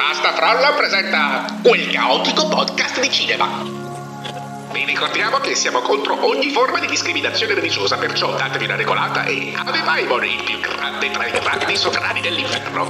Pasta 0.00 0.32
Frolla 0.32 0.72
presenta 0.72 1.44
quel 1.62 1.90
caotico 1.90 2.48
podcast 2.48 3.00
di 3.00 3.10
cinema. 3.10 3.62
Vi 4.72 4.84
ricordiamo 4.86 5.36
che 5.40 5.54
siamo 5.54 5.80
contro 5.80 6.26
ogni 6.26 6.48
forma 6.48 6.80
di 6.80 6.86
discriminazione 6.86 7.52
religiosa, 7.52 7.98
perciò 7.98 8.34
datevi 8.34 8.64
una 8.64 8.76
regolata 8.76 9.24
e 9.24 9.52
ave 9.54 9.82
Maimon, 9.82 10.24
il 10.24 10.42
più 10.42 10.58
grande 10.58 11.10
tra 11.10 11.26
i 11.26 11.30
grandi 11.30 11.76
sovrani 11.76 12.22
dell'inferno. 12.22 12.88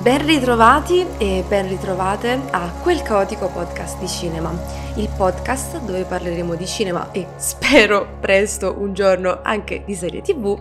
Ben 0.00 0.24
ritrovati 0.24 1.04
e 1.18 1.44
ben 1.46 1.68
ritrovate 1.68 2.40
a 2.50 2.70
Quel 2.80 3.02
Caotico 3.02 3.48
Podcast 3.48 3.98
di 3.98 4.08
Cinema, 4.08 4.58
il 4.94 5.10
podcast 5.14 5.80
dove 5.80 6.04
parleremo 6.04 6.54
di 6.54 6.66
cinema 6.66 7.10
e 7.12 7.26
spero 7.36 8.16
presto 8.20 8.74
un 8.78 8.94
giorno 8.94 9.40
anche 9.42 9.82
di 9.84 9.94
serie 9.94 10.22
tv, 10.22 10.58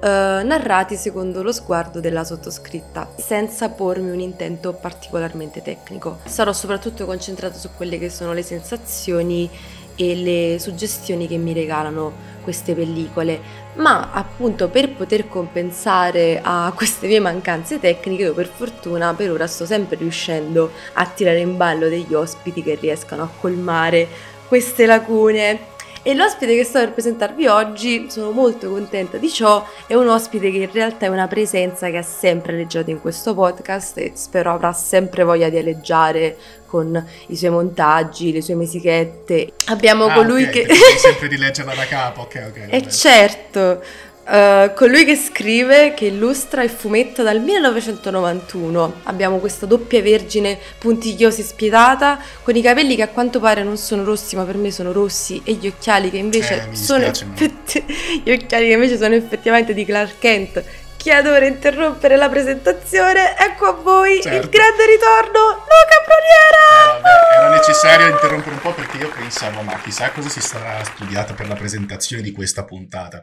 eh, 0.00 0.42
narrati 0.44 0.96
secondo 0.96 1.42
lo 1.42 1.52
sguardo 1.52 2.00
della 2.00 2.24
sottoscritta, 2.24 3.08
senza 3.16 3.68
pormi 3.70 4.10
un 4.10 4.20
intento 4.20 4.72
particolarmente 4.72 5.62
tecnico. 5.62 6.18
Sarò 6.24 6.52
soprattutto 6.52 7.06
concentrato 7.06 7.58
su 7.58 7.70
quelle 7.76 7.98
che 7.98 8.10
sono 8.10 8.32
le 8.32 8.42
sensazioni 8.42 9.48
e 9.96 10.14
le 10.14 10.58
suggestioni 10.58 11.26
che 11.26 11.38
mi 11.38 11.54
regalano 11.54 12.34
queste 12.42 12.74
pellicole, 12.74 13.40
ma 13.76 14.12
appunto 14.12 14.68
per 14.68 14.92
poter 14.92 15.26
compensare 15.26 16.40
a 16.42 16.70
queste 16.76 17.06
mie 17.06 17.18
mancanze 17.18 17.80
tecniche 17.80 18.22
io 18.24 18.34
per 18.34 18.46
fortuna 18.46 19.14
per 19.14 19.30
ora 19.30 19.46
sto 19.46 19.66
sempre 19.66 19.96
riuscendo 19.96 20.70
a 20.92 21.06
tirare 21.06 21.40
in 21.40 21.56
ballo 21.56 21.88
degli 21.88 22.14
ospiti 22.14 22.62
che 22.62 22.76
riescano 22.80 23.22
a 23.24 23.30
colmare 23.40 24.06
queste 24.46 24.86
lacune 24.86 25.74
e 26.06 26.14
l'ospite 26.14 26.54
che 26.54 26.62
sto 26.62 26.78
per 26.78 26.92
presentarvi 26.92 27.48
oggi, 27.48 28.06
sono 28.08 28.30
molto 28.30 28.70
contenta 28.70 29.16
di 29.16 29.28
ciò, 29.28 29.66
è 29.88 29.94
un 29.94 30.06
ospite 30.06 30.52
che 30.52 30.58
in 30.58 30.70
realtà 30.70 31.06
è 31.06 31.08
una 31.08 31.26
presenza 31.26 31.90
che 31.90 31.96
ha 31.96 32.02
sempre 32.02 32.52
aleggiato 32.52 32.90
in 32.90 33.00
questo 33.00 33.34
podcast 33.34 33.98
e 33.98 34.12
spero 34.14 34.52
avrà 34.52 34.72
sempre 34.72 35.24
voglia 35.24 35.48
di 35.48 35.58
aleggiare 35.58 36.36
con 36.66 37.04
i 37.26 37.36
suoi 37.36 37.50
montaggi, 37.50 38.30
le 38.30 38.40
sue 38.40 38.54
musichette. 38.54 39.50
Abbiamo 39.64 40.04
ah, 40.04 40.14
colui 40.14 40.44
okay, 40.44 40.64
che... 40.64 40.74
sempre 40.96 41.26
di 41.26 41.38
leggerla 41.38 41.74
da 41.74 41.86
capo, 41.86 42.20
ok, 42.20 42.50
ok. 42.50 42.66
E 42.70 42.88
certo, 42.88 43.82
Uh, 44.28 44.74
colui 44.74 45.04
che 45.04 45.14
scrive, 45.14 45.94
che 45.94 46.06
illustra 46.06 46.62
e 46.64 46.68
fumetta 46.68 47.22
dal 47.22 47.40
1991. 47.40 49.00
Abbiamo 49.04 49.38
questa 49.38 49.66
doppia 49.66 50.02
vergine 50.02 50.58
puntigliosa 50.78 51.40
e 51.42 51.44
spietata, 51.44 52.18
con 52.42 52.56
i 52.56 52.60
capelli 52.60 52.96
che 52.96 53.02
a 53.02 53.08
quanto 53.08 53.38
pare 53.38 53.62
non 53.62 53.76
sono 53.76 54.02
rossi, 54.02 54.34
ma 54.34 54.42
per 54.42 54.56
me 54.56 54.72
sono 54.72 54.90
rossi, 54.90 55.40
e 55.44 55.52
gli 55.52 55.68
occhiali 55.68 56.10
che 56.10 56.16
invece, 56.16 56.66
Eh, 56.72 56.74
sono, 56.74 57.04
effetti- 57.04 57.84
gli 58.24 58.32
occhiali 58.32 58.66
che 58.66 58.72
invece 58.72 58.96
sono 58.98 59.14
effettivamente 59.14 59.72
di 59.72 59.84
Clark 59.84 60.18
Kent. 60.18 60.64
Chiedo 60.96 61.30
per 61.30 61.44
interrompere 61.44 62.16
la 62.16 62.28
presentazione, 62.28 63.36
ecco 63.38 63.66
a 63.66 63.72
voi 63.74 64.16
il 64.16 64.22
Certo. 64.22 64.48
grande 64.48 64.86
ritorno, 64.86 65.40
Luca 65.54 66.02
Bruniera! 66.04 66.98
Eh, 66.98 67.00
vabbè, 67.00 67.46
era 67.46 67.56
necessario 67.56 68.08
interrompere 68.08 68.54
un 68.56 68.60
po' 68.60 68.72
perché 68.72 68.96
io 68.96 69.08
pensavo, 69.16 69.60
ma 69.62 69.78
chissà 69.80 70.10
cosa 70.10 70.28
si 70.28 70.40
sarà 70.40 70.82
studiato 70.82 71.34
per 71.34 71.46
la 71.46 71.54
presentazione 71.54 72.22
di 72.22 72.32
questa 72.32 72.64
puntata. 72.64 73.22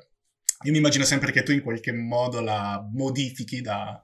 Io 0.63 0.71
mi 0.71 0.77
immagino 0.77 1.03
sempre 1.03 1.31
che 1.31 1.43
tu 1.43 1.51
in 1.51 1.61
qualche 1.61 1.91
modo 1.91 2.39
la 2.39 2.87
modifichi 2.93 3.61
da 3.61 4.01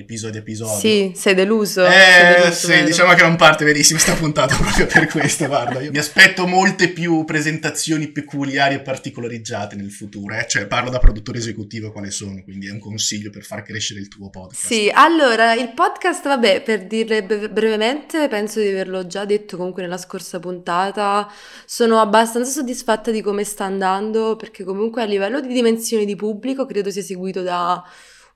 episodio 0.00 0.38
a 0.38 0.42
episodio. 0.42 0.78
Sì, 0.78 1.12
sei 1.16 1.34
deluso? 1.34 1.84
sei 1.84 2.32
Eh, 2.36 2.38
deluso, 2.38 2.52
sì, 2.52 2.66
vero? 2.68 2.86
diciamo 2.86 3.14
che 3.14 3.22
non 3.22 3.34
parte 3.34 3.64
benissimo 3.64 3.98
sta 3.98 4.14
puntata 4.14 4.54
proprio 4.56 4.86
per 4.86 5.08
questo, 5.08 5.46
guarda. 5.46 5.80
Io 5.80 5.90
mi 5.90 5.98
aspetto 5.98 6.46
molte 6.46 6.88
più 6.90 7.24
presentazioni 7.24 8.06
peculiari 8.06 8.76
e 8.76 8.80
particolareggiate 8.80 9.74
nel 9.74 9.90
futuro, 9.90 10.36
eh. 10.36 10.46
Cioè, 10.46 10.66
parlo 10.66 10.90
da 10.90 11.00
produttore 11.00 11.38
esecutivo 11.38 11.90
quale 11.90 12.12
sono, 12.12 12.42
quindi 12.44 12.68
è 12.68 12.70
un 12.70 12.78
consiglio 12.78 13.30
per 13.30 13.42
far 13.42 13.62
crescere 13.62 13.98
il 13.98 14.06
tuo 14.06 14.30
podcast. 14.30 14.66
Sì, 14.66 14.88
allora 14.94 15.54
il 15.54 15.72
podcast, 15.72 16.22
vabbè, 16.22 16.62
per 16.62 16.86
dirle 16.86 17.24
bre- 17.24 17.50
brevemente, 17.50 18.28
penso 18.28 18.60
di 18.60 18.68
averlo 18.68 19.04
già 19.08 19.24
detto 19.24 19.56
comunque 19.56 19.82
nella 19.82 19.98
scorsa 19.98 20.38
puntata, 20.38 21.28
sono 21.66 21.98
abbastanza 22.00 22.52
soddisfatta 22.52 23.10
di 23.10 23.20
come 23.20 23.42
sta 23.42 23.64
andando 23.64 24.36
perché 24.36 24.62
comunque 24.62 25.02
a 25.02 25.06
livello 25.06 25.40
di 25.40 25.48
dimensioni 25.48 26.04
di 26.04 26.14
pubblico 26.14 26.66
credo 26.66 26.90
sia 26.92 27.02
seguito 27.02 27.42
da 27.42 27.82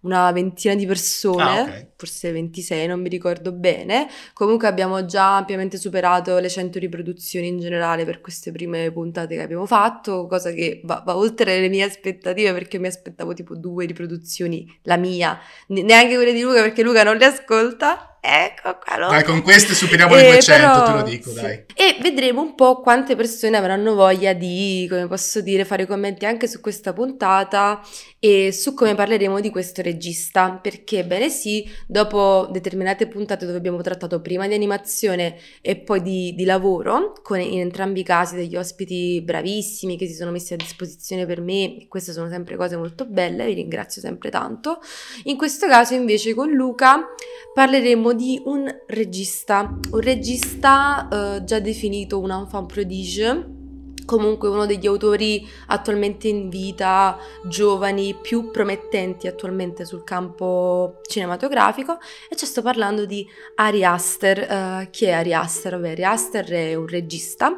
una 0.02 0.30
ventina 0.32 0.74
di 0.74 0.86
persone, 0.86 1.42
Ah, 1.60 1.62
ok. 1.62 1.86
forse 1.96 2.32
26, 2.32 2.86
non 2.86 3.00
mi 3.00 3.08
ricordo 3.08 3.52
bene. 3.52 4.08
Comunque 4.32 4.66
abbiamo 4.68 5.04
già 5.04 5.36
ampiamente 5.36 5.78
superato 5.78 6.38
le 6.38 6.48
100 6.48 6.78
riproduzioni 6.78 7.46
in 7.48 7.58
generale 7.60 8.04
per 8.04 8.20
queste 8.20 8.50
prime 8.52 8.90
puntate 8.92 9.36
che 9.36 9.42
abbiamo 9.42 9.66
fatto, 9.66 10.26
cosa 10.26 10.50
che 10.52 10.80
va, 10.84 11.02
va 11.04 11.16
oltre 11.16 11.60
le 11.60 11.68
mie 11.68 11.84
aspettative 11.84 12.52
perché 12.52 12.78
mi 12.78 12.88
aspettavo 12.88 13.32
tipo 13.34 13.56
due 13.56 13.86
riproduzioni, 13.86 14.66
la 14.82 14.96
mia, 14.96 15.38
Ne- 15.68 15.82
neanche 15.82 16.14
quelle 16.16 16.32
di 16.32 16.40
Luca 16.42 16.62
perché 16.62 16.82
Luca 16.82 17.02
non 17.04 17.16
le 17.16 17.24
ascolta. 17.24 18.06
Ecco 18.24 18.78
qua. 18.84 18.98
lo- 18.98 19.08
Dai, 19.08 19.24
con 19.24 19.42
queste 19.42 19.74
superiamo 19.74 20.14
le 20.14 20.28
Eh, 20.28 20.32
200, 20.34 20.70
però- 20.70 20.84
te 20.84 20.92
lo 20.92 21.02
dico, 21.02 21.30
sì. 21.30 21.40
dai. 21.40 21.64
E 21.74 21.96
vedremo 22.00 22.40
un 22.40 22.54
po' 22.54 22.80
quante 22.80 23.16
persone 23.16 23.56
avranno 23.56 23.94
voglia 23.94 24.32
di, 24.32 24.86
come 24.88 25.08
posso 25.08 25.40
dire, 25.40 25.64
fare 25.64 25.86
commenti 25.86 26.24
anche 26.24 26.46
su 26.46 26.60
questa 26.60 26.92
puntata 26.92 27.80
e 28.20 28.52
su 28.52 28.74
come 28.74 28.94
parleremo 28.94 29.40
di 29.40 29.50
questo 29.50 29.82
regista. 29.82 30.52
Perché, 30.62 31.02
bene 31.04 31.30
sì, 31.30 31.68
dopo 31.88 32.48
determinate 32.52 33.08
puntate 33.08 33.44
dove 33.44 33.58
abbiamo 33.58 33.80
trattato 33.82 34.20
prima 34.20 34.46
di 34.46 34.54
animazione 34.54 35.36
e 35.60 35.74
poi 35.76 36.00
di, 36.00 36.32
di 36.36 36.44
lavoro, 36.44 37.14
con 37.24 37.40
in 37.40 37.58
entrambi 37.58 38.00
i 38.00 38.04
casi 38.04 38.36
degli 38.36 38.54
ospiti 38.54 39.20
bravissimi 39.20 39.98
che 39.98 40.06
si 40.06 40.14
sono 40.14 40.30
messi 40.30 40.52
a 40.52 40.56
disposizione 40.56 41.26
per 41.26 41.40
me, 41.40 41.86
queste 41.88 42.12
sono 42.12 42.28
sempre 42.28 42.54
cose 42.56 42.76
molto 42.76 43.04
belle, 43.04 43.46
vi 43.46 43.54
ringrazio 43.54 44.00
sempre 44.00 44.30
tanto. 44.30 44.78
In 45.24 45.36
questo 45.36 45.66
caso 45.66 45.94
invece 45.94 46.34
con 46.34 46.50
Luca 46.52 47.04
parleremo 47.52 48.10
di 48.12 48.40
un 48.44 48.68
regista, 48.86 49.78
un 49.90 50.00
regista 50.00 51.08
eh, 51.08 51.44
già 51.44 51.58
definito 51.58 52.18
un 52.18 52.30
enfant 52.30 52.72
prodige, 52.72 53.60
comunque 54.04 54.48
uno 54.48 54.66
degli 54.66 54.86
autori 54.86 55.46
attualmente 55.68 56.28
in 56.28 56.48
vita, 56.48 57.16
giovani, 57.44 58.14
più 58.20 58.50
promettenti 58.50 59.26
attualmente 59.26 59.84
sul 59.84 60.04
campo 60.04 61.00
cinematografico 61.08 61.98
e 62.28 62.36
ci 62.36 62.46
sto 62.46 62.62
parlando 62.62 63.06
di 63.06 63.26
Ari 63.56 63.84
Aster. 63.84 64.38
Eh, 64.38 64.88
chi 64.90 65.06
è 65.06 65.12
Ari 65.12 65.34
Aster? 65.34 65.72
Vabbè, 65.72 65.90
Ari 65.92 66.04
Aster 66.04 66.44
è 66.46 66.74
un 66.74 66.86
regista 66.86 67.52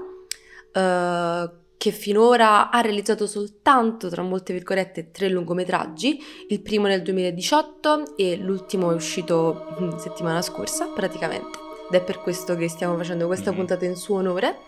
eh, 0.73 1.51
che 1.77 1.91
finora 1.91 2.71
ha 2.71 2.81
realizzato 2.81 3.27
soltanto, 3.27 4.09
tra 4.09 4.23
molte 4.23 4.53
virgolette, 4.53 5.11
tre 5.11 5.29
lungometraggi, 5.29 6.19
il 6.49 6.61
primo 6.63 6.87
nel 6.87 7.03
2018 7.03 8.17
e 8.17 8.37
l'ultimo 8.37 8.91
è 8.91 8.95
uscito 8.95 9.67
mm, 9.81 9.97
settimana 9.97 10.41
scorsa 10.43 10.87
praticamente. 10.87 11.59
Ed 11.91 12.01
è 12.01 12.03
per 12.03 12.21
questo 12.21 12.57
che 12.57 12.69
stiamo 12.69 12.97
facendo 12.97 13.27
questa 13.27 13.51
Mhm. 13.51 13.57
puntata 13.57 13.85
in 13.85 13.97
suo 13.97 14.17
onore. 14.17 14.59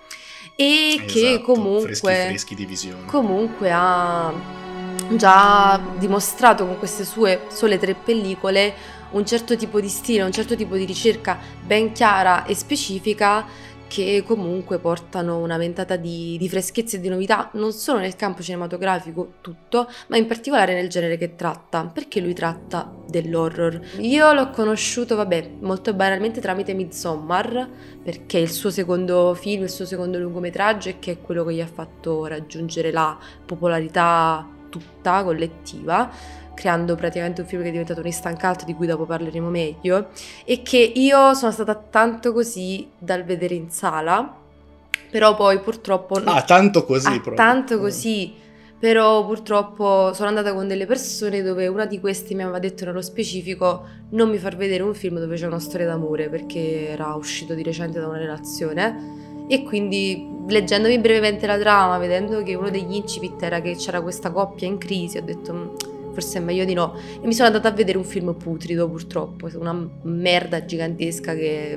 E 0.55 1.03
che 1.07 1.29
Esatto, 1.33 1.53
comunque 1.53 2.05
Freschi 2.05 2.55
freschi 2.55 2.95
comunque 3.07 3.71
ha 3.73 4.33
già 5.11 5.81
dimostrato 5.99 6.67
con 6.67 6.79
queste 6.79 7.05
sue 7.05 7.43
sole 7.49 7.79
tre 7.79 7.95
pellicole 7.95 8.75
un 9.11 9.25
certo 9.25 9.57
tipo 9.57 9.81
di 9.81 9.89
stile, 9.89 10.23
un 10.23 10.33
certo 10.33 10.57
tipo 10.57 10.77
di 10.77 10.85
ricerca 10.85 11.39
ben 11.65 11.93
chiara 11.93 12.45
e 12.45 12.55
specifica 12.55 13.45
che 13.89 14.23
comunque 14.27 14.79
portano 14.79 15.39
una 15.39 15.57
ventata 15.57 15.97
di, 15.97 16.37
di 16.39 16.49
freschezza 16.49 16.97
e 16.97 17.01
di 17.01 17.09
novità 17.09 17.51
non 17.55 17.73
solo 17.73 18.01
nel 18.01 18.17
campo 18.17 18.43
cinematografico 18.43 19.35
tutto, 19.41 19.89
ma 20.09 20.17
in 20.17 20.27
particolare 20.27 20.75
nel 20.75 20.89
genere 20.89 21.17
che 21.17 21.35
tratta, 21.35 21.85
perché 21.85 22.21
lui 22.21 22.35
tratta 22.35 22.93
dell'horror. 23.09 23.81
Io 23.99 24.33
l'ho 24.33 24.51
conosciuto, 24.51 25.17
vabbè, 25.17 25.51
molto 25.61 25.95
banalmente 25.95 26.41
tramite 26.41 26.75
Midsommar, 26.75 27.69
perché 28.03 28.39
è 28.39 28.43
il 28.43 28.51
suo 28.51 28.71
secondo 28.71 29.35
film, 29.35 29.63
il 29.63 29.71
suo 29.71 29.85
secondo 29.85 30.19
lungometraggio 30.19 30.89
e 30.89 30.99
che 30.99 31.13
è 31.13 31.21
quello 31.21 31.45
che 31.45 31.55
gli 31.55 31.61
ha 31.61 31.67
fatto 31.67 32.27
raggiungere 32.27 32.91
la 32.91 33.17
popolarità 33.45 34.47
tutta 34.69 35.23
collettiva, 35.23 36.11
creando 36.57 36.97
praticamente 36.97 37.43
un 37.43 37.47
film 37.47 37.63
che 37.63 37.69
è 37.69 37.71
diventato 37.71 38.01
un 38.01 38.07
instant 38.07 38.41
cult 38.41 38.65
di 38.65 38.75
cui 38.75 38.87
dopo 38.89 39.05
parleremo 39.05 39.49
meglio 39.49 40.09
e 40.45 40.63
che 40.63 40.79
io 40.79 41.35
sono 41.35 41.53
stata 41.53 41.75
tanto 41.77 42.33
così 42.33 42.89
dal 42.99 43.23
vedere 43.23 43.55
in 43.55 43.71
sala, 43.71 44.35
però 45.11 45.37
poi 45.37 45.61
purtroppo 45.61 46.17
Ah, 46.25 46.43
tanto 46.43 46.85
così 46.85 47.07
Ah, 47.07 47.11
proprio. 47.13 47.35
tanto 47.37 47.79
così. 47.79 48.45
Però 48.79 49.25
purtroppo 49.25 50.13
sono 50.13 50.29
andata 50.29 50.53
con 50.53 50.69
delle 50.69 50.85
persone 50.85 51.43
dove 51.43 51.67
una 51.67 51.87
di 51.87 51.99
queste 51.99 52.35
mi 52.35 52.43
aveva 52.43 52.59
detto 52.59 52.85
nello 52.85 53.01
specifico 53.01 53.85
non 54.11 54.29
mi 54.29 54.37
far 54.37 54.55
vedere 54.55 54.83
un 54.83 54.93
film 54.93 55.19
dove 55.19 55.35
c'è 55.37 55.47
una 55.47 55.59
storia 55.59 55.87
d'amore 55.87 56.29
perché 56.29 56.89
era 56.91 57.15
uscito 57.15 57.55
di 57.55 57.63
recente 57.63 57.99
da 58.01 58.07
una 58.07 58.19
relazione 58.19 59.45
e 59.49 59.63
quindi 59.63 60.29
leggendomi 60.47 60.99
brevemente 60.99 61.47
la 61.47 61.57
trama, 61.59 61.97
vedendo 61.97 62.43
che 62.43 62.55
uno 62.55 62.69
degli 62.69 62.95
incipit 62.95 63.43
era 63.43 63.61
che 63.63 63.77
c'era 63.77 64.03
questa 64.03 64.31
coppia 64.31 64.67
in 64.67 64.77
crisi, 64.77 65.17
ho 65.17 65.23
detto 65.23 65.53
"Mm, 65.55 65.69
forse 66.17 66.39
è 66.39 66.41
meglio 66.41 66.65
di 66.65 66.73
no. 66.73 66.95
E 67.21 67.27
mi 67.27 67.35
sono 67.35 67.49
andata 67.49 67.69
a 67.69 67.73
vedere 67.73 67.99
un 67.99 68.05
film 68.05 68.35
putrido 68.35 68.89
purtroppo, 68.89 69.51
una 69.55 69.89
merda 70.03 70.65
gigantesca 70.65 71.35
che 71.35 71.77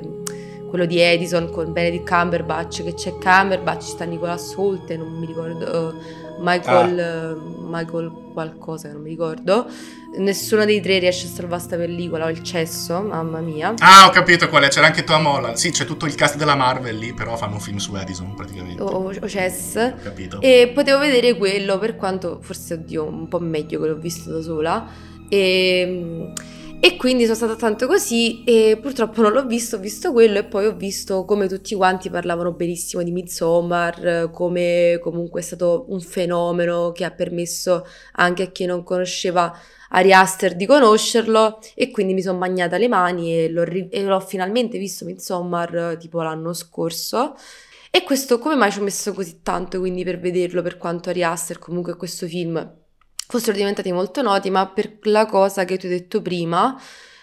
quello 0.66 0.86
di 0.86 0.98
Edison 0.98 1.50
con 1.50 1.72
Benedict 1.72 2.08
Cumberbatch 2.08 2.84
che 2.84 2.94
c'è 2.94 3.10
Cumberbatch, 3.10 3.82
sta 3.82 4.04
Nicolas 4.04 4.54
Holt 4.56 4.88
e 4.90 4.96
non 4.96 5.12
mi 5.18 5.26
ricordo 5.26 5.94
Michael, 6.40 6.98
ah. 6.98 7.36
Michael 7.68 8.10
qualcosa 8.32 8.88
che 8.88 8.94
non 8.94 9.02
mi 9.02 9.10
ricordo. 9.10 9.66
Nessuno 10.18 10.64
dei 10.64 10.80
tre 10.80 10.98
riesce 10.98 11.26
a 11.26 11.30
salvare 11.30 11.60
sta 11.60 11.76
pellicola, 11.76 12.24
ho 12.24 12.30
il 12.30 12.42
cesso, 12.42 13.00
mamma 13.00 13.40
mia. 13.40 13.74
Ah, 13.78 14.06
ho 14.06 14.10
capito 14.10 14.48
qual 14.48 14.64
è, 14.64 14.68
c'era 14.68 14.86
anche 14.86 15.04
Tom 15.04 15.26
Holland. 15.26 15.54
Sì, 15.54 15.70
c'è 15.70 15.84
tutto 15.84 16.06
il 16.06 16.14
cast 16.14 16.36
della 16.36 16.56
Marvel 16.56 16.96
lì, 16.96 17.12
però 17.12 17.36
fanno 17.36 17.54
un 17.54 17.60
film 17.60 17.76
su 17.76 17.94
Edison 17.94 18.34
praticamente. 18.34 18.82
O, 18.82 18.86
o 18.86 19.26
Chess. 19.26 19.76
Ho 19.76 20.02
capito. 20.02 20.40
E 20.40 20.72
potevo 20.74 20.98
vedere 20.98 21.36
quello, 21.36 21.78
per 21.78 21.96
quanto 21.96 22.38
forse, 22.40 22.74
oddio, 22.74 23.06
un 23.06 23.28
po' 23.28 23.38
meglio 23.38 23.80
che 23.80 23.86
l'ho 23.86 23.96
visto 23.96 24.32
da 24.32 24.42
sola. 24.42 24.88
E 25.28 26.32
e 26.82 26.96
quindi 26.96 27.24
sono 27.24 27.34
stata 27.36 27.56
tanto 27.56 27.86
così 27.86 28.42
e 28.44 28.78
purtroppo 28.80 29.20
non 29.20 29.32
l'ho 29.32 29.44
visto, 29.44 29.76
ho 29.76 29.78
visto 29.78 30.12
quello 30.12 30.38
e 30.38 30.44
poi 30.44 30.64
ho 30.64 30.74
visto 30.74 31.26
come 31.26 31.46
tutti 31.46 31.74
quanti 31.74 32.08
parlavano 32.08 32.52
benissimo 32.52 33.02
di 33.02 33.10
Midsommar, 33.12 34.30
come 34.32 34.98
comunque 35.02 35.40
è 35.40 35.42
stato 35.42 35.84
un 35.88 36.00
fenomeno 36.00 36.90
che 36.92 37.04
ha 37.04 37.10
permesso 37.10 37.84
anche 38.12 38.44
a 38.44 38.46
chi 38.46 38.64
non 38.64 38.82
conosceva 38.82 39.54
Ari 39.90 40.14
Aster 40.14 40.56
di 40.56 40.64
conoscerlo 40.64 41.58
e 41.74 41.90
quindi 41.90 42.14
mi 42.14 42.22
sono 42.22 42.38
bagnata 42.38 42.78
le 42.78 42.88
mani 42.88 43.36
e 43.36 43.50
l'ho, 43.50 43.64
ri- 43.64 43.88
e 43.90 44.02
l'ho 44.02 44.20
finalmente 44.20 44.78
visto 44.78 45.04
Midsommar 45.04 45.98
tipo 46.00 46.22
l'anno 46.22 46.54
scorso. 46.54 47.34
E 47.90 48.02
questo 48.04 48.38
come 48.38 48.54
mai 48.54 48.72
ci 48.72 48.78
ho 48.78 48.82
messo 48.82 49.12
così 49.12 49.40
tanto 49.42 49.80
quindi 49.80 50.02
per 50.02 50.18
vederlo 50.18 50.62
per 50.62 50.78
quanto 50.78 51.10
Ari 51.10 51.24
Aster 51.24 51.58
comunque 51.58 51.96
questo 51.96 52.26
film 52.26 52.79
fossero 53.30 53.56
diventati 53.56 53.92
molto 53.92 54.22
noti, 54.22 54.50
ma 54.50 54.66
per 54.68 54.98
la 55.02 55.24
cosa 55.24 55.64
che 55.64 55.78
tu 55.78 55.86
hai 55.86 55.92
detto 55.92 56.20
prima, 56.20 56.78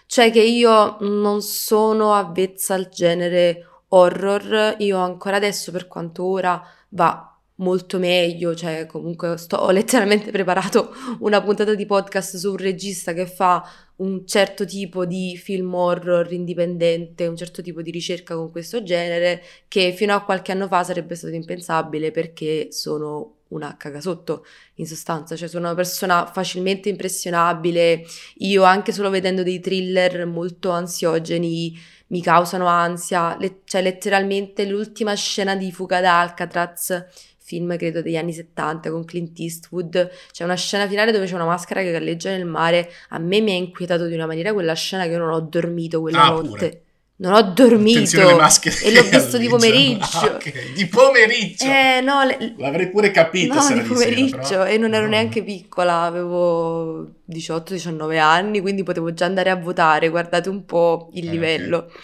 cioè 0.05 0.31
che 0.31 0.41
io 0.41 0.97
non 1.01 1.41
sono 1.41 2.13
avvezza 2.13 2.73
al 2.73 2.87
genere 2.89 3.67
horror, 3.89 4.75
io 4.79 4.97
ancora 4.97 5.35
adesso 5.35 5.71
per 5.71 5.87
quanto 5.87 6.23
ora 6.23 6.61
va 6.89 7.37
molto 7.57 7.99
meglio, 7.99 8.55
cioè 8.55 8.85
comunque 8.85 9.37
sto, 9.37 9.57
ho 9.57 9.71
letteralmente 9.71 10.31
preparato 10.31 10.93
una 11.19 11.41
puntata 11.41 11.73
di 11.75 11.85
podcast 11.85 12.37
su 12.37 12.51
un 12.51 12.57
regista 12.57 13.13
che 13.13 13.25
fa 13.25 13.63
un 13.97 14.25
certo 14.25 14.65
tipo 14.65 15.05
di 15.05 15.35
film 15.37 15.73
horror 15.73 16.31
indipendente, 16.31 17.27
un 17.27 17.35
certo 17.35 17.61
tipo 17.61 17.81
di 17.81 17.91
ricerca 17.91 18.35
con 18.35 18.51
questo 18.51 18.83
genere, 18.83 19.41
che 19.67 19.91
fino 19.93 20.13
a 20.13 20.23
qualche 20.23 20.51
anno 20.51 20.67
fa 20.67 20.83
sarebbe 20.83 21.15
stato 21.15 21.33
impensabile 21.33 22.11
perché 22.11 22.71
sono 22.71 23.36
una 23.49 23.75
cagasotto 23.77 24.45
in 24.75 24.87
sostanza, 24.87 25.35
cioè 25.35 25.47
sono 25.47 25.65
una 25.65 25.75
persona 25.75 26.25
facilmente 26.25 26.89
impressionabile, 26.89 28.05
io 28.37 28.63
anche 28.63 28.91
solo 28.91 29.09
vedendo 29.09 29.43
dei 29.43 29.59
thriller 29.59 30.25
molto 30.25 30.71
ansiogeni 30.71 31.77
mi 32.07 32.21
causano 32.21 32.67
ansia, 32.67 33.35
Le- 33.37 33.61
cioè 33.65 33.81
letteralmente 33.81 34.65
l'ultima 34.65 35.13
scena 35.13 35.55
di 35.55 35.71
Fuga 35.71 35.99
da 35.99 36.21
Alcatraz 36.21 37.05
film 37.47 37.77
credo 37.77 38.01
degli 38.01 38.17
anni 38.17 38.33
70 38.33 38.91
con 38.91 39.05
Clint 39.05 39.39
Eastwood, 39.39 40.09
c'è 40.33 40.43
una 40.43 40.55
scena 40.55 40.85
finale 40.85 41.13
dove 41.13 41.25
c'è 41.25 41.35
una 41.35 41.45
maschera 41.45 41.81
che 41.81 41.91
galleggia 41.91 42.29
nel 42.31 42.45
mare, 42.45 42.91
a 43.09 43.19
me 43.19 43.39
mi 43.39 43.51
ha 43.51 43.55
inquietato 43.55 44.05
di 44.05 44.13
una 44.13 44.25
maniera 44.25 44.51
quella 44.51 44.73
scena 44.73 45.03
che 45.03 45.11
io 45.11 45.19
non 45.19 45.31
ho 45.31 45.39
dormito 45.39 46.01
quella 46.01 46.23
ah, 46.23 46.29
notte. 46.29 46.49
Pure. 46.49 46.81
Non 47.19 47.33
ho 47.33 47.41
dormito 47.41 48.19
e 48.19 48.91
l'ho 48.91 49.01
visto 49.09 49.39
di 49.39 49.47
pomeriggio. 49.47 50.17
Ah, 50.17 50.35
okay. 50.35 50.73
Di 50.73 50.85
pomeriggio? 50.85 51.65
Eh, 51.65 51.99
no, 52.01 52.23
le... 52.23 52.53
L'avrei 52.57 52.89
pure 52.91 53.09
capito 53.09 53.55
no, 53.55 53.61
se 53.61 53.73
di 53.73 53.81
pomeriggio 53.81 54.43
sera, 54.43 54.63
però... 54.63 54.65
e 54.65 54.77
non 54.77 54.93
ero 54.93 55.05
no. 55.05 55.09
neanche 55.09 55.43
piccola, 55.43 56.01
avevo 56.01 57.15
18-19 57.27 58.19
anni, 58.19 58.61
quindi 58.61 58.83
potevo 58.83 59.13
già 59.13 59.25
andare 59.25 59.49
a 59.49 59.55
votare, 59.55 60.09
guardate 60.09 60.49
un 60.49 60.63
po' 60.63 61.09
il 61.13 61.27
eh, 61.27 61.31
livello. 61.31 61.77
Okay. 61.77 61.97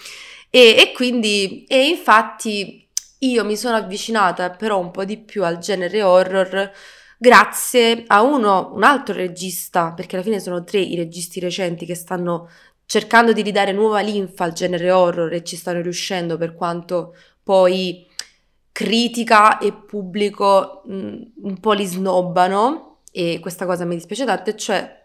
E, 0.49 0.75
e 0.79 0.91
quindi, 0.95 1.63
e 1.67 1.87
infatti 1.87 2.87
io 3.19 3.45
mi 3.45 3.55
sono 3.55 3.75
avvicinata 3.75 4.49
però 4.49 4.79
un 4.79 4.89
po' 4.89 5.05
di 5.05 5.17
più 5.17 5.43
al 5.43 5.59
genere 5.59 6.01
horror 6.01 6.71
grazie 7.23 8.03
a 8.07 8.21
uno, 8.21 8.71
un 8.73 8.83
altro 8.83 9.13
regista, 9.13 9.93
perché 9.93 10.15
alla 10.15 10.25
fine 10.25 10.39
sono 10.39 10.63
tre 10.63 10.79
i 10.79 10.95
registi 10.95 11.39
recenti 11.39 11.85
che 11.85 11.95
stanno 11.95 12.49
cercando 12.85 13.33
di 13.33 13.41
ridare 13.41 13.71
nuova 13.71 14.01
linfa 14.01 14.43
al 14.43 14.53
genere 14.53 14.91
horror 14.91 15.33
e 15.33 15.43
ci 15.43 15.55
stanno 15.55 15.81
riuscendo 15.81 16.37
per 16.37 16.53
quanto 16.53 17.15
poi 17.41 18.07
critica 18.71 19.59
e 19.59 19.73
pubblico 19.73 20.81
mh, 20.85 21.21
un 21.43 21.59
po' 21.59 21.73
li 21.73 21.85
snobbano 21.85 23.01
e 23.11 23.39
questa 23.39 23.65
cosa 23.65 23.85
mi 23.85 23.95
dispiace 23.95 24.25
tanto 24.25 24.49
e 24.49 24.57
cioè 24.57 25.01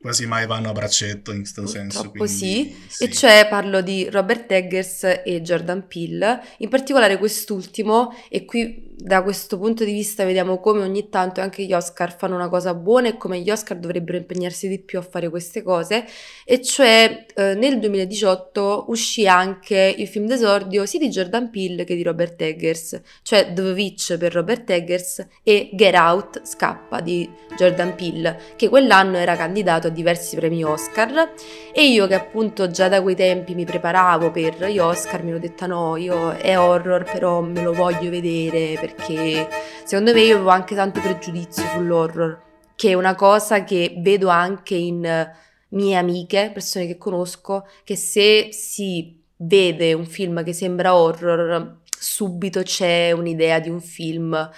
quasi 0.00 0.26
mai 0.26 0.46
vanno 0.46 0.68
a 0.68 0.72
braccetto 0.72 1.32
in 1.32 1.40
questo 1.40 1.66
senso. 1.66 2.10
Quindi, 2.10 2.28
sì. 2.28 2.76
sì, 2.86 3.04
e 3.04 3.10
cioè 3.10 3.46
parlo 3.48 3.80
di 3.80 4.08
Robert 4.08 4.50
Eggers 4.50 5.22
e 5.24 5.42
Jordan 5.42 5.86
Peele, 5.88 6.40
in 6.58 6.68
particolare 6.68 7.18
quest'ultimo, 7.18 8.14
e 8.28 8.44
qui 8.44 8.87
da 9.00 9.22
questo 9.22 9.58
punto 9.58 9.84
di 9.84 9.92
vista 9.92 10.24
vediamo 10.24 10.58
come 10.58 10.82
ogni 10.82 11.08
tanto 11.08 11.40
anche 11.40 11.62
gli 11.62 11.72
Oscar 11.72 12.16
fanno 12.16 12.34
una 12.34 12.48
cosa 12.48 12.74
buona 12.74 13.06
e 13.06 13.16
come 13.16 13.38
gli 13.40 13.48
Oscar 13.48 13.76
dovrebbero 13.76 14.18
impegnarsi 14.18 14.66
di 14.66 14.80
più 14.80 14.98
a 14.98 15.02
fare 15.02 15.28
queste 15.28 15.62
cose, 15.62 16.04
e 16.44 16.60
cioè 16.60 17.26
eh, 17.34 17.54
nel 17.54 17.78
2018 17.78 18.86
uscì 18.88 19.28
anche 19.28 19.94
il 19.96 20.08
film 20.08 20.26
d'esordio 20.26 20.84
sia 20.84 20.98
di 20.98 21.10
Jordan 21.10 21.48
Peele 21.48 21.84
che 21.84 21.94
di 21.94 22.02
Robert 22.02 22.42
Eggers, 22.42 23.00
cioè 23.22 23.52
The 23.52 23.62
Witch 23.62 24.16
per 24.16 24.32
Robert 24.32 24.68
Eggers 24.68 25.24
e 25.44 25.70
Get 25.72 25.94
Out, 25.94 26.42
Scappa 26.44 27.00
di 27.00 27.30
Jordan 27.56 27.94
Peele, 27.94 28.38
che 28.56 28.68
quell'anno 28.68 29.16
era 29.16 29.36
candidato 29.36 29.86
a 29.86 29.90
diversi 29.90 30.34
premi 30.34 30.64
Oscar. 30.64 31.34
E 31.72 31.86
io 31.86 32.06
che 32.06 32.14
appunto 32.14 32.68
già 32.68 32.88
da 32.88 33.00
quei 33.00 33.14
tempi 33.14 33.54
mi 33.54 33.64
preparavo 33.64 34.30
per 34.30 34.68
gli 34.68 34.78
Oscar 34.78 35.22
mi 35.22 35.30
ero 35.30 35.38
detta 35.38 35.66
no, 35.66 35.96
io 35.96 36.32
è 36.32 36.58
horror 36.58 37.04
però 37.04 37.40
me 37.40 37.62
lo 37.62 37.72
voglio 37.72 38.10
vedere 38.10 38.87
perché 38.94 39.48
secondo 39.84 40.12
me 40.12 40.22
io 40.22 40.36
avevo 40.36 40.50
anche 40.50 40.74
tanto 40.74 41.00
pregiudizio 41.00 41.64
sull'horror, 41.72 42.42
che 42.74 42.90
è 42.90 42.94
una 42.94 43.14
cosa 43.14 43.64
che 43.64 43.94
vedo 43.98 44.28
anche 44.28 44.74
in 44.74 45.30
mie 45.70 45.96
amiche, 45.96 46.50
persone 46.52 46.86
che 46.86 46.96
conosco, 46.96 47.66
che 47.84 47.96
se 47.96 48.48
si 48.52 49.22
vede 49.36 49.92
un 49.92 50.06
film 50.06 50.42
che 50.42 50.52
sembra 50.52 50.94
horror, 50.94 51.80
subito 51.84 52.62
c'è 52.62 53.12
un'idea 53.12 53.58
di 53.60 53.68
un 53.68 53.80
film 53.80 54.50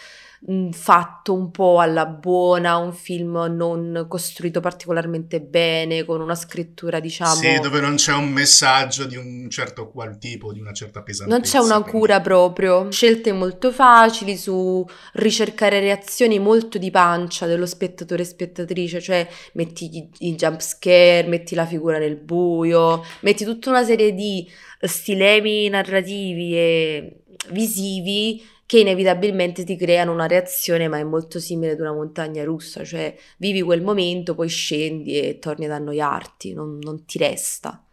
fatto 0.73 1.35
un 1.35 1.51
po' 1.51 1.81
alla 1.81 2.07
buona, 2.07 2.79
un 2.79 2.95
film 2.95 3.37
non 3.51 4.07
costruito 4.09 4.61
particolarmente 4.61 5.41
bene, 5.41 6.05
con 6.05 6.21
una 6.21 6.35
scrittura 6.35 6.99
diciamo... 6.99 7.35
Sì, 7.35 7.59
dove 7.61 7.81
non 7.81 7.97
c'è 7.97 8.15
un 8.15 8.31
messaggio 8.31 9.05
di 9.05 9.17
un 9.17 9.51
certo 9.51 9.91
qual 9.91 10.17
tipo, 10.19 10.53
di 10.53 10.61
una 10.61 10.73
certa 10.73 11.03
pesantezza. 11.03 11.37
Non 11.37 11.47
c'è 11.47 11.59
una 11.59 11.83
cura 11.83 12.21
proprio, 12.21 12.91
scelte 12.91 13.33
molto 13.33 13.71
facili 13.71 14.37
su 14.37 14.85
ricercare 15.15 15.81
reazioni 15.81 16.39
molto 16.39 16.79
di 16.79 16.91
pancia 16.91 17.47
dello 17.47 17.67
spettatore 17.67 18.23
e 18.23 18.27
spettatrice, 18.27 19.01
cioè 19.01 19.29
metti 19.53 20.09
i 20.19 20.35
jump 20.35 20.61
scare, 20.61 21.27
metti 21.27 21.55
la 21.55 21.67
figura 21.67 21.99
nel 21.99 22.17
buio, 22.17 23.05
metti 23.21 23.45
tutta 23.45 23.69
una 23.69 23.85
serie 23.85 24.15
di 24.15 24.49
stilemi 24.81 25.69
narrativi 25.69 26.57
e 26.57 27.17
visivi 27.51 28.43
che 28.71 28.79
inevitabilmente 28.79 29.65
ti 29.65 29.75
creano 29.75 30.13
una 30.13 30.29
reazione, 30.29 30.87
ma 30.87 30.97
è 30.99 31.03
molto 31.03 31.41
simile 31.41 31.73
ad 31.73 31.81
una 31.81 31.93
montagna 31.93 32.45
russa, 32.45 32.85
cioè 32.85 33.17
vivi 33.39 33.63
quel 33.63 33.83
momento, 33.83 34.37
poi 34.37 34.47
scendi 34.47 35.19
e 35.19 35.41
torni 35.41 35.65
ad 35.65 35.73
annoiarti, 35.73 36.53
non, 36.53 36.79
non 36.81 37.05
ti 37.05 37.19
resta. 37.19 37.85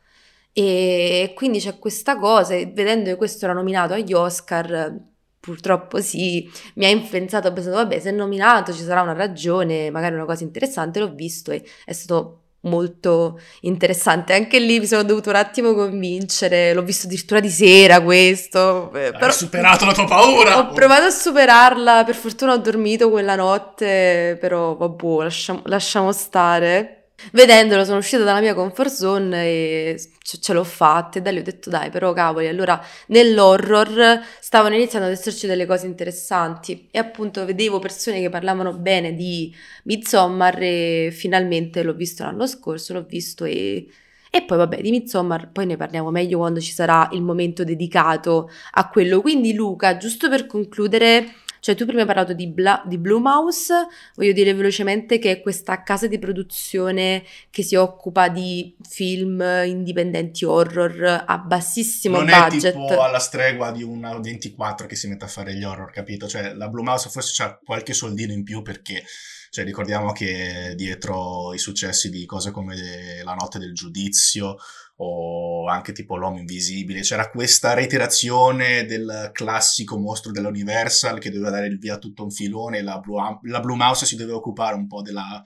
E 0.54 1.34
quindi 1.36 1.58
c'è 1.60 1.80
questa 1.80 2.20
cosa, 2.20 2.54
e 2.54 2.68
vedendo 2.68 3.10
che 3.10 3.16
questo 3.16 3.46
era 3.46 3.56
nominato 3.56 3.94
agli 3.94 4.14
Oscar, 4.14 4.96
purtroppo 5.40 6.00
sì, 6.00 6.48
mi 6.76 6.86
ha 6.86 6.90
influenzato, 6.90 7.48
ho 7.48 7.54
pensato, 7.54 7.78
vabbè, 7.78 7.98
se 8.00 8.10
è 8.10 8.12
nominato 8.14 8.72
ci 8.72 8.84
sarà 8.84 9.02
una 9.02 9.14
ragione, 9.14 9.90
magari 9.90 10.14
una 10.14 10.26
cosa 10.26 10.44
interessante, 10.44 11.00
l'ho 11.00 11.12
visto 11.12 11.52
e 11.52 11.66
è 11.86 11.94
stato 11.94 12.47
molto 12.68 13.40
interessante. 13.62 14.34
Anche 14.34 14.60
lì 14.60 14.80
mi 14.80 14.86
sono 14.86 15.04
dovuto 15.04 15.30
un 15.30 15.36
attimo 15.36 15.74
convincere. 15.74 16.74
L'ho 16.74 16.84
visto 16.84 17.08
addirittura 17.08 17.40
di 17.40 17.50
sera 17.50 18.02
questo. 18.02 18.92
Eh, 18.94 19.12
però... 19.12 19.26
Hai 19.26 19.34
superato 19.34 19.86
la 19.86 19.94
tua 19.94 20.06
paura! 20.06 20.58
Ho 20.60 20.72
provato 20.74 21.06
a 21.06 21.10
superarla. 21.10 22.04
Per 22.04 22.16
fortuna 22.16 22.54
ho 22.54 22.58
dormito 22.58 23.10
quella 23.10 23.36
notte. 23.36 24.38
Però 24.40 24.76
vabbè, 24.76 25.24
lasciamo, 25.24 25.62
lasciamo 25.66 26.12
stare. 26.12 26.97
Vedendolo 27.32 27.84
sono 27.84 27.98
uscita 27.98 28.24
dalla 28.24 28.40
mia 28.40 28.54
comfort 28.54 28.92
zone 28.92 29.44
e 29.44 30.10
ce 30.22 30.54
l'ho 30.54 30.64
fatta 30.64 31.18
e 31.18 31.22
da 31.22 31.32
lì 31.32 31.40
ho 31.40 31.44
detto 31.44 31.70
dai 31.70 31.90
però 31.90 32.14
cavoli 32.14 32.48
allora 32.48 32.80
nell'horror 33.08 34.22
stavano 34.40 34.76
iniziando 34.76 35.08
ad 35.08 35.14
esserci 35.14 35.48
delle 35.48 35.66
cose 35.66 35.88
interessanti 35.88 36.88
e 36.92 37.00
appunto 37.00 37.44
vedevo 37.44 37.80
persone 37.80 38.22
che 38.22 38.30
parlavano 38.30 38.72
bene 38.74 39.16
di 39.16 39.54
Midsommar 39.86 40.62
e 40.62 41.10
finalmente 41.12 41.82
l'ho 41.82 41.94
visto 41.94 42.24
l'anno 42.24 42.46
scorso, 42.48 42.94
l'ho 42.94 43.06
visto 43.08 43.46
e... 43.46 43.88
E 44.30 44.44
poi 44.44 44.58
vabbè, 44.58 44.82
di 44.82 44.92
Midsommar 44.92 45.52
poi 45.52 45.66
ne 45.66 45.78
parliamo 45.78 46.12
meglio 46.12 46.38
quando 46.38 46.60
ci 46.60 46.74
sarà 46.74 47.10
il 47.14 47.22
momento 47.22 47.64
dedicato 47.64 48.52
a 48.72 48.90
quello. 48.90 49.22
Quindi 49.22 49.54
Luca, 49.54 49.98
giusto 49.98 50.30
per 50.30 50.46
concludere 50.46 51.34
Cioè, 51.60 51.76
tu 51.76 51.86
prima 51.86 52.02
hai 52.02 52.08
parlato 52.08 52.34
di, 52.34 52.48
Bla- 52.48 52.84
di 52.86 52.98
Blue 52.98 53.20
Mouse, 53.20 53.74
voglio 54.16 54.32
dire 54.32 54.54
velocemente 54.54 55.20
che 55.20 55.32
è 55.32 55.42
questa 55.42 55.84
casa 55.84 56.08
di 56.08 56.20
produzione 56.20 57.24
che 57.50 57.64
si 57.64 57.76
occupa 57.76 58.30
di 58.30 58.76
film 58.88 59.42
indipendenti 59.66 60.46
horror 60.46 61.24
a 61.26 61.38
bassissimo 61.38 62.18
non 62.18 62.26
budget. 62.26 62.66
è 62.66 62.72
tipo 62.72 63.02
alla 63.02 63.20
stregua 63.20 63.72
di 63.72 63.84
una 63.84 64.18
24 64.18 64.88
che 64.88 64.96
si 64.96 65.08
mette 65.08 65.26
a 65.26 65.30
fare 65.30 65.56
gli 65.56 65.64
horror, 65.64 65.92
capito? 65.92 66.28
Cioè, 66.28 66.54
la 66.54 66.68
Blue 66.70 66.84
Mouse 66.84 67.10
forse 67.10 67.44
ha 67.44 67.60
qualche 67.64 67.94
soldino 67.94 68.34
in 68.34 68.44
più 68.44 68.62
perché 68.62 69.04
cioè, 69.50 69.64
ricordiamo 69.64 70.12
che 70.12 70.74
dietro 70.76 71.54
i 71.54 71.58
successi 71.58 72.10
di 72.10 72.26
cose 72.26 72.52
come 72.52 73.22
La 73.24 73.34
notte 73.34 73.60
del 73.60 73.74
giudizio 73.74 74.58
o 75.00 75.68
anche 75.68 75.92
tipo 75.92 76.16
L'uomo 76.16 76.40
invisibile, 76.40 77.02
c'era 77.02 77.30
questa 77.30 77.74
reiterazione 77.74 78.86
del 78.86 79.30
classico 79.32 79.98
mostro 80.00 80.32
dell'Universal 80.32 81.20
che 81.20 81.30
doveva 81.30 81.52
dare 81.52 81.68
il 81.68 81.78
via 81.78 81.96
a 81.96 82.00
tutto 82.00 82.24
un 82.24 82.32
filone, 82.32 82.82
la 82.82 83.00
Blue, 83.00 83.40
la 83.44 83.60
Blue 83.60 83.76
Mouse 83.76 84.06
si 84.06 84.16
doveva 84.16 84.38
occupare 84.38 84.76
un 84.76 84.88
po' 84.88 85.02
della 85.02 85.44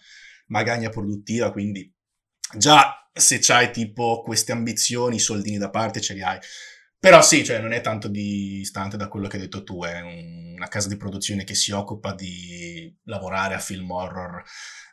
magagna 0.48 0.89
produttiva, 0.89 1.51
quindi 1.51 1.91
già 2.58 3.10
se 3.13 3.39
c'hai 3.39 3.72
tipo 3.72 4.22
queste 4.22 4.53
ambizioni, 4.53 5.17
i 5.17 5.20
soldini 5.20 5.58
da 5.58 5.70
parte 5.70 6.00
ce 6.00 6.13
li 6.13 6.22
hai. 6.22 6.39
Però 6.98 7.22
sì, 7.22 7.43
cioè 7.43 7.60
non 7.60 7.74
è 7.74 7.81
tanto 7.81 8.08
distante 8.08 8.96
da 8.96 9.08
quello 9.08 9.27
che 9.27 9.38
hai 9.38 9.41
detto 9.41 9.63
tu, 9.63 9.84
è 9.84 10.01
una 10.01 10.67
casa 10.67 10.88
di 10.88 10.98
produzione 10.98 11.43
che 11.43 11.55
si 11.55 11.72
occupa 11.72 12.13
di 12.13 12.96
lavorare 13.05 13.55
a 13.55 13.60
film 13.60 13.89
horror 13.89 14.43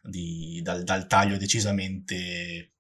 di, 0.03 0.61
dal, 0.63 0.85
dal 0.85 1.07
taglio 1.07 1.37
decisamente 1.37 2.78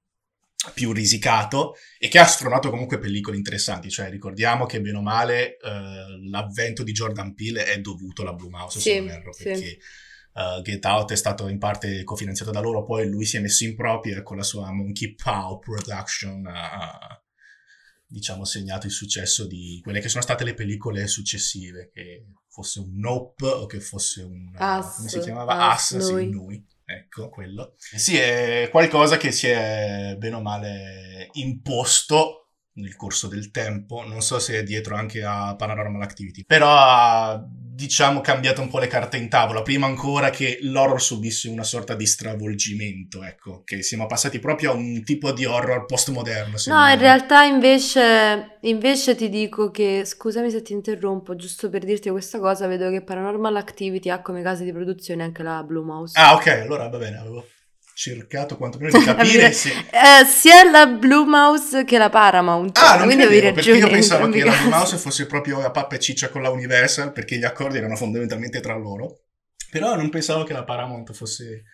più 0.74 0.92
risicato 0.92 1.76
e 1.98 2.08
che 2.08 2.18
ha 2.18 2.26
sfronato 2.26 2.70
comunque 2.70 2.98
pellicole 2.98 3.36
interessanti, 3.36 3.90
cioè 3.90 4.10
ricordiamo 4.10 4.66
che 4.66 4.80
bene 4.80 4.98
o 4.98 5.02
male 5.02 5.56
eh, 5.56 6.28
l'avvento 6.28 6.82
di 6.82 6.92
Jordan 6.92 7.34
Peele 7.34 7.64
è 7.64 7.78
dovuto 7.80 8.22
alla 8.22 8.32
Blue 8.32 8.50
Mouse, 8.50 8.80
sì, 8.80 8.90
se 8.90 8.98
non 8.98 9.08
erro, 9.10 9.30
perché 9.36 9.56
sì. 9.56 9.78
uh, 10.34 10.60
Get 10.62 10.84
Out 10.84 11.12
è 11.12 11.16
stato 11.16 11.46
in 11.48 11.58
parte 11.58 12.02
cofinanziato 12.02 12.50
da 12.50 12.60
loro, 12.60 12.84
poi 12.84 13.08
lui 13.08 13.24
si 13.24 13.36
è 13.36 13.40
messo 13.40 13.64
in 13.64 13.76
proprio 13.76 14.20
con 14.22 14.36
la 14.36 14.42
sua 14.42 14.72
Monkey 14.72 15.14
Paw 15.14 15.60
Production 15.60 16.44
ha 16.46 17.22
diciamo 18.10 18.44
segnato 18.44 18.86
il 18.86 18.92
successo 18.92 19.46
di 19.46 19.80
quelle 19.82 20.00
che 20.00 20.08
sono 20.08 20.22
state 20.22 20.42
le 20.42 20.54
pellicole 20.54 21.06
successive, 21.06 21.90
che 21.92 22.24
fosse 22.48 22.80
un 22.80 22.98
Nope 22.98 23.46
o 23.46 23.66
che 23.66 23.80
fosse 23.80 24.22
un... 24.22 24.50
Us, 24.58 24.96
come 24.96 25.08
si 25.08 25.20
chiamava? 25.20 25.72
Us, 25.72 25.90
Us 25.90 26.06
sì, 26.06 26.30
Noi 26.30 26.66
Ecco, 26.90 27.28
quello. 27.28 27.74
Sì, 27.76 28.16
è 28.16 28.68
qualcosa 28.70 29.18
che 29.18 29.30
si 29.30 29.46
è 29.46 30.16
bene 30.16 30.36
o 30.36 30.40
male 30.40 31.28
imposto 31.32 32.47
nel 32.78 32.96
corso 32.96 33.28
del 33.28 33.50
tempo. 33.50 34.04
Non 34.06 34.20
so 34.22 34.38
se 34.38 34.58
è 34.58 34.62
dietro 34.62 34.96
anche 34.96 35.22
a 35.22 35.54
Paranormal 35.56 36.02
Activity, 36.02 36.44
però 36.44 36.68
ha, 36.70 37.44
diciamo, 37.48 38.20
cambiato 38.20 38.60
un 38.60 38.68
po' 38.68 38.78
le 38.78 38.86
carte 38.86 39.16
in 39.16 39.28
tavola. 39.28 39.62
Prima 39.62 39.86
ancora 39.86 40.30
che 40.30 40.58
l'horror 40.62 41.00
subisse 41.00 41.48
una 41.48 41.62
sorta 41.62 41.94
di 41.94 42.06
stravolgimento, 42.06 43.22
ecco, 43.22 43.62
che 43.64 43.82
siamo 43.82 44.06
passati 44.06 44.38
proprio 44.38 44.72
a 44.72 44.74
un 44.74 45.02
tipo 45.04 45.32
di 45.32 45.44
horror 45.44 45.84
postmoderno. 45.86 46.56
No, 46.66 46.88
in 46.88 46.98
realtà 46.98 47.44
invece, 47.44 48.58
invece 48.62 49.14
ti 49.14 49.28
dico 49.28 49.70
che, 49.70 50.04
scusami 50.04 50.50
se 50.50 50.62
ti 50.62 50.72
interrompo, 50.72 51.36
giusto 51.36 51.68
per 51.68 51.84
dirti 51.84 52.10
questa 52.10 52.38
cosa, 52.38 52.66
vedo 52.66 52.90
che 52.90 53.02
Paranormal 53.02 53.56
Activity 53.56 54.10
ha 54.10 54.22
come 54.22 54.42
casa 54.42 54.64
di 54.64 54.72
produzione 54.72 55.22
anche 55.22 55.42
la 55.42 55.62
Blue 55.62 55.84
Mouse. 55.84 56.18
Ah, 56.18 56.34
ok, 56.34 56.46
allora 56.46 56.88
va 56.88 56.98
bene, 56.98 57.18
avevo 57.18 57.44
cercato 57.98 58.56
quantomeno 58.56 58.96
di 58.96 59.02
capire 59.04 59.50
se... 59.50 59.70
eh, 59.70 60.24
sia 60.24 60.62
la 60.70 60.86
Blue 60.86 61.26
Mouse 61.26 61.84
che 61.84 61.98
la 61.98 62.08
Paramount. 62.08 62.78
Ah, 62.78 62.96
non 62.96 63.06
quindi 63.06 63.26
credevo, 63.26 63.54
perché 63.54 63.72
io 63.72 63.88
pensavo 63.88 64.28
che 64.28 64.44
la 64.44 64.56
Blue 64.56 64.70
Mouse 64.70 64.96
fosse 64.98 65.26
proprio 65.26 65.60
la 65.60 65.72
pappa 65.72 65.96
e 65.96 65.98
ciccia 65.98 66.28
con 66.28 66.42
la 66.42 66.50
Universal, 66.50 67.12
perché 67.12 67.36
gli 67.36 67.44
accordi 67.44 67.78
erano 67.78 67.96
fondamentalmente 67.96 68.60
tra 68.60 68.76
loro. 68.76 69.22
Però 69.68 69.96
non 69.96 70.10
pensavo 70.10 70.44
che 70.44 70.52
la 70.52 70.62
Paramount 70.62 71.12
fosse... 71.12 71.64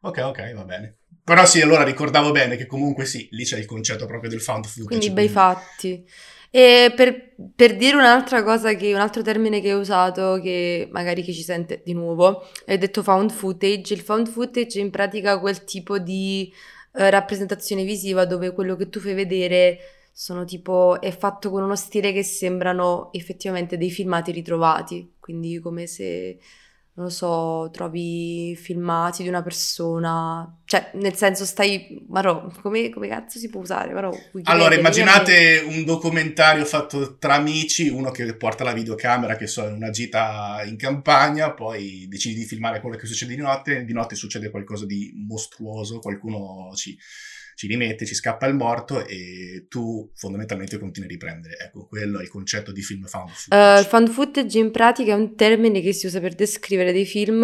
Ok, 0.00 0.18
ok, 0.24 0.54
va 0.54 0.64
bene. 0.64 1.00
Però 1.22 1.44
sì, 1.44 1.60
allora 1.60 1.84
ricordavo 1.84 2.32
bene 2.32 2.56
che 2.56 2.66
comunque 2.66 3.04
sì, 3.04 3.28
lì 3.32 3.44
c'è 3.44 3.58
il 3.58 3.66
concetto 3.66 4.06
proprio 4.06 4.30
del 4.30 4.40
found 4.40 4.64
footage. 4.64 4.86
Quindi 4.86 5.10
bei 5.10 5.28
fatti. 5.28 6.04
E 6.56 6.92
per, 6.94 7.34
per, 7.56 7.76
dire 7.76 7.96
un'altra 7.96 8.44
cosa, 8.44 8.74
che, 8.74 8.94
un 8.94 9.00
altro 9.00 9.22
termine 9.22 9.60
che 9.60 9.72
hai 9.72 9.76
usato, 9.76 10.38
che 10.40 10.88
magari 10.92 11.22
chi 11.22 11.34
ci 11.34 11.42
sente 11.42 11.82
di 11.84 11.94
nuovo, 11.94 12.48
hai 12.66 12.78
detto 12.78 13.02
found 13.02 13.32
footage. 13.32 13.92
Il 13.92 13.98
found 13.98 14.28
footage 14.28 14.78
è 14.78 14.82
in 14.82 14.90
pratica 14.90 15.40
quel 15.40 15.64
tipo 15.64 15.98
di 15.98 16.52
eh, 16.92 17.10
rappresentazione 17.10 17.82
visiva 17.82 18.24
dove 18.24 18.52
quello 18.52 18.76
che 18.76 18.88
tu 18.88 19.00
fai 19.00 19.14
vedere 19.14 19.78
sono 20.12 20.44
tipo, 20.44 21.00
è 21.00 21.10
fatto 21.10 21.50
con 21.50 21.64
uno 21.64 21.74
stile 21.74 22.12
che 22.12 22.22
sembrano 22.22 23.12
effettivamente 23.12 23.76
dei 23.76 23.90
filmati 23.90 24.30
ritrovati, 24.30 25.14
quindi 25.18 25.58
come 25.58 25.88
se 25.88 26.38
non 26.96 27.06
lo 27.06 27.10
so, 27.10 27.70
trovi 27.72 28.54
filmati 28.54 29.24
di 29.24 29.28
una 29.28 29.42
persona, 29.42 30.60
cioè 30.64 30.92
nel 30.94 31.14
senso 31.14 31.44
stai, 31.44 32.04
Marò, 32.08 32.48
come, 32.62 32.88
come 32.90 33.08
cazzo 33.08 33.40
si 33.40 33.48
può 33.48 33.60
usare? 33.60 33.92
Marò, 33.92 34.16
allora 34.44 34.76
immaginate 34.76 35.64
un 35.66 35.84
documentario 35.84 36.64
fatto 36.64 37.18
tra 37.18 37.34
amici, 37.34 37.88
uno 37.88 38.12
che 38.12 38.36
porta 38.36 38.62
la 38.62 38.72
videocamera, 38.72 39.34
che 39.34 39.48
so, 39.48 39.66
in 39.66 39.74
una 39.74 39.90
gita 39.90 40.62
in 40.64 40.76
campagna, 40.76 41.52
poi 41.52 42.06
decidi 42.08 42.36
di 42.36 42.44
filmare 42.44 42.80
quello 42.80 42.96
che 42.96 43.06
succede 43.06 43.34
di 43.34 43.40
notte, 43.40 43.84
di 43.84 43.92
notte 43.92 44.14
succede 44.14 44.50
qualcosa 44.50 44.86
di 44.86 45.12
mostruoso, 45.16 45.98
qualcuno 45.98 46.70
ci 46.76 46.96
ci 47.54 47.66
rimette, 47.66 48.06
ci 48.06 48.14
scappa 48.14 48.46
il 48.46 48.54
morto 48.54 49.06
e 49.06 49.66
tu 49.68 50.10
fondamentalmente 50.14 50.78
continui 50.78 51.08
a 51.08 51.12
riprendere. 51.12 51.56
Ecco, 51.58 51.86
quello 51.86 52.18
è 52.18 52.22
il 52.22 52.28
concetto 52.28 52.72
di 52.72 52.82
film 52.82 53.04
found 53.06 53.30
footage. 53.30 53.80
Uh, 53.80 53.88
found 53.88 54.10
footage 54.10 54.58
in 54.58 54.70
pratica 54.70 55.12
è 55.12 55.16
un 55.16 55.36
termine 55.36 55.80
che 55.80 55.92
si 55.92 56.06
usa 56.06 56.20
per 56.20 56.34
descrivere 56.34 56.92
dei 56.92 57.06
film 57.06 57.42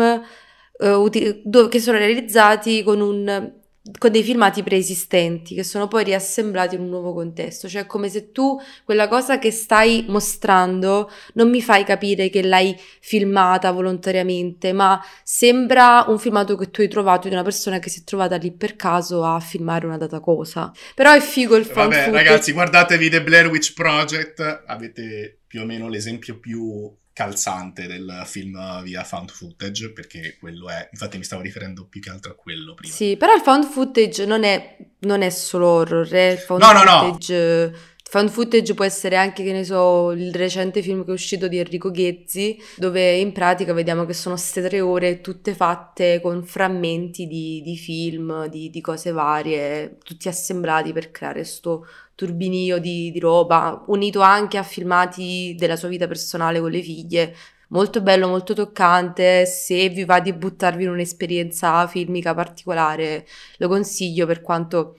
uh, 0.79 0.87
uti- 0.87 1.43
do- 1.45 1.69
che 1.69 1.81
sono 1.81 1.99
realizzati 1.99 2.83
con 2.83 3.01
un 3.01 3.59
con 3.99 4.13
dei 4.13 4.23
filmati 4.23 4.63
preesistenti 4.63 5.55
che 5.55 5.65
sono 5.65 5.89
poi 5.89 6.05
riassemblati 6.05 6.75
in 6.75 6.83
un 6.83 6.89
nuovo 6.91 7.15
contesto, 7.15 7.67
cioè 7.67 7.87
come 7.87 8.11
se 8.11 8.31
tu 8.31 8.61
quella 8.85 9.09
cosa 9.09 9.39
che 9.39 9.51
stai 9.51 10.05
mostrando 10.07 11.11
non 11.35 11.49
mi 11.49 11.63
fai 11.63 11.85
capire 11.85 12.29
che 12.29 12.43
l'hai 12.43 12.77
filmata 13.01 13.71
volontariamente, 13.71 14.73
ma 14.73 15.03
sembra 15.25 16.05
un 16.09 16.19
filmato 16.19 16.57
che 16.57 16.71
tu 16.71 16.83
hai 16.83 16.89
trovato 16.89 17.29
di 17.29 17.35
una 17.35 17.43
persona 17.43 17.79
che 17.79 17.89
si 17.89 18.01
è 18.01 18.05
trovata 18.05 18.37
lì 18.37 18.53
per 18.53 18.77
caso 18.77 19.25
a 19.25 19.41
filmare 19.41 19.87
una 19.87 19.97
data 19.97 20.21
cosa. 20.21 20.71
Però 20.95 21.13
è 21.13 21.21
figo 21.21 21.57
il 21.57 21.65
found 21.65 21.95
Vabbè, 21.95 22.11
ragazzi, 22.11 22.53
guardatevi 22.53 23.09
The 23.09 23.23
Blair 23.23 23.47
Witch 23.47 23.73
Project, 23.73 24.65
avete 24.67 25.41
più 25.47 25.63
o 25.63 25.65
meno 25.65 25.89
l'esempio 25.89 26.39
più 26.39 26.95
calzante 27.21 27.87
del 27.87 28.23
film 28.25 28.83
via 28.83 29.05
found 29.05 29.31
footage, 29.31 29.91
perché 29.91 30.39
quello 30.41 30.71
è, 30.71 30.89
infatti 30.91 31.19
mi 31.19 31.25
stavo 31.25 31.43
riferendo 31.43 31.85
più 31.85 32.01
che 32.01 32.09
altro 32.09 32.33
a 32.33 32.35
quello 32.35 32.73
prima. 32.73 32.95
Sì, 32.95 33.19
però 33.19 33.35
il 33.35 33.43
found 33.43 33.67
footage 33.67 34.25
non 34.25 34.43
è, 34.43 34.79
non 35.01 35.21
è 35.21 35.29
solo 35.29 35.69
horror, 35.69 36.15
eh? 36.15 36.33
il 36.33 36.39
found 36.39 36.63
no, 36.63 36.69
footage... 36.69 37.35
No, 37.35 37.71
no. 37.71 37.89
Found 38.11 38.29
footage 38.29 38.75
può 38.75 38.85
essere 38.85 39.15
anche, 39.15 39.45
che 39.45 39.53
ne 39.53 39.63
so, 39.63 40.11
il 40.11 40.35
recente 40.35 40.83
film 40.83 41.05
che 41.05 41.11
è 41.11 41.15
uscito 41.15 41.47
di 41.47 41.59
Enrico 41.59 41.93
Ghezzi, 41.93 42.61
dove 42.77 43.17
in 43.19 43.31
pratica 43.31 43.73
vediamo 43.73 44.05
che 44.05 44.15
sono 44.15 44.35
queste 44.35 44.61
tre 44.63 44.81
ore 44.81 45.21
tutte 45.21 45.55
fatte 45.55 46.21
con 46.21 46.43
frammenti 46.43 47.29
di, 47.29 47.63
di 47.63 47.77
film, 47.77 48.49
di, 48.49 48.69
di, 48.69 48.81
cose 48.81 49.13
varie, 49.13 49.99
tutti 50.03 50.27
assemblati 50.27 50.93
per 50.93 51.13
creare 51.13 51.39
questo 51.39 51.87
turbinio 52.17 52.81
di, 52.81 53.13
di 53.13 53.21
roba, 53.21 53.85
unito 53.87 54.23
anche 54.23 54.59
a 54.59 54.65
filmati 54.65 55.55
della 55.57 55.77
sua 55.77 55.87
vita 55.87 56.09
personale 56.09 56.59
con 56.59 56.73
le 56.73 56.83
figlie. 56.83 57.37
Molto 57.69 58.03
bello, 58.03 58.27
molto 58.27 58.55
toccante. 58.55 59.47
Se 59.47 59.89
vi 59.89 60.05
va 60.05 60.19
di 60.19 60.33
buttarvi 60.33 60.83
in 60.83 60.91
un'esperienza 60.91 61.87
filmica 61.87 62.35
particolare, 62.35 63.25
lo 63.59 63.69
consiglio 63.69 64.27
per 64.27 64.41
quanto 64.41 64.97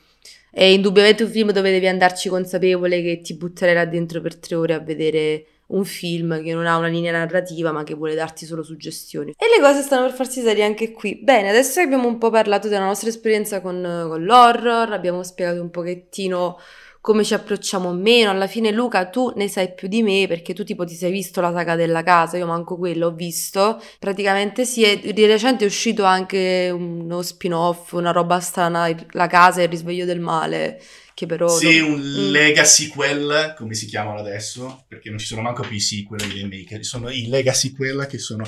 è 0.51 0.63
indubbiamente 0.63 1.24
un 1.24 1.29
film 1.29 1.51
dove 1.51 1.72
devi 1.72 1.88
andarci 1.88 2.27
consapevole 2.27 3.01
che 3.01 3.22
ti 3.22 3.36
butterai 3.36 3.74
là 3.74 3.86
dentro 3.86 4.20
per 4.20 4.36
tre 4.36 4.55
ore 4.55 4.74
a 4.74 4.79
vedere 4.79 5.46
un 5.67 5.86
film 5.86 6.43
che 6.43 6.53
non 6.53 6.65
ha 6.65 6.75
una 6.77 6.88
linea 6.88 7.13
narrativa 7.13 7.72
ma 7.72 7.84
che 7.84 7.93
vuole 7.93 8.15
darti 8.15 8.46
solo 8.46 8.62
suggestioni. 8.62 9.34
E 9.38 9.46
le 9.55 9.62
cose 9.62 9.81
stanno 9.81 10.08
per 10.08 10.15
farsi 10.15 10.41
serie 10.41 10.65
anche 10.65 10.91
qui. 10.91 11.20
Bene, 11.24 11.50
adesso 11.50 11.79
abbiamo 11.79 12.08
un 12.08 12.17
po' 12.17 12.29
parlato 12.29 12.67
della 12.67 12.86
nostra 12.86 13.08
esperienza 13.08 13.62
con, 13.62 13.81
con 13.81 14.24
l'horror, 14.24 14.91
abbiamo 14.91 15.24
spiegato 15.24 15.62
un 15.62 15.70
pochettino 15.70 16.58
come 17.01 17.24
ci 17.24 17.34
approcciamo 17.34 17.91
meno. 17.91 18.29
Alla 18.29 18.48
fine, 18.48 18.72
Luca, 18.72 19.10
tu 19.10 19.34
ne 19.36 19.48
sai 19.48 19.74
più 19.74 19.88
di 19.88 20.03
me 20.03 20.27
perché 20.27 20.53
tu 20.53 20.63
tipo 20.63 20.86
ti 20.86 20.93
sei 20.93 21.12
visto 21.12 21.41
la 21.41 21.51
saga 21.51 21.75
della 21.75 22.03
casa, 22.03 22.38
io 22.38 22.46
manco 22.46 22.77
quello 22.77 23.08
ho 23.08 23.13
visto. 23.13 23.81
Praticamente 24.00 24.63
sì, 24.65 24.84
è, 24.84 25.00
di 25.00 25.25
recente 25.25 25.65
è 25.65 25.67
uscito 25.67 26.03
anche 26.03 26.70
uno 26.72 27.22
spin-off, 27.22 27.93
una 27.93 28.12
roba 28.12 28.39
strana, 28.39 28.96
la 29.12 29.27
casa 29.27 29.62
e 29.62 29.63
il 29.63 29.70
risveglio 29.70 30.05
del 30.05 30.20
male. 30.20 30.79
Che 31.13 31.25
però 31.25 31.50
sì, 31.50 31.79
non... 31.79 31.93
un 31.93 32.00
mm. 32.00 32.31
legacy 32.31 32.88
quel, 32.88 33.53
come 33.58 33.74
si 33.74 33.86
chiamano 33.88 34.20
adesso, 34.20 34.86
perché 34.88 35.10
non 35.10 35.17
ci 35.17 35.25
sono 35.25 35.41
manco 35.41 35.63
più 35.63 35.75
i 35.75 35.79
sequel 35.79 36.22
e 36.22 36.25
i 36.27 36.41
remake, 36.41 36.84
sono 36.84 37.10
i 37.10 37.27
legacy 37.27 37.74
quella 37.74 38.05
che 38.05 38.17
sono 38.17 38.46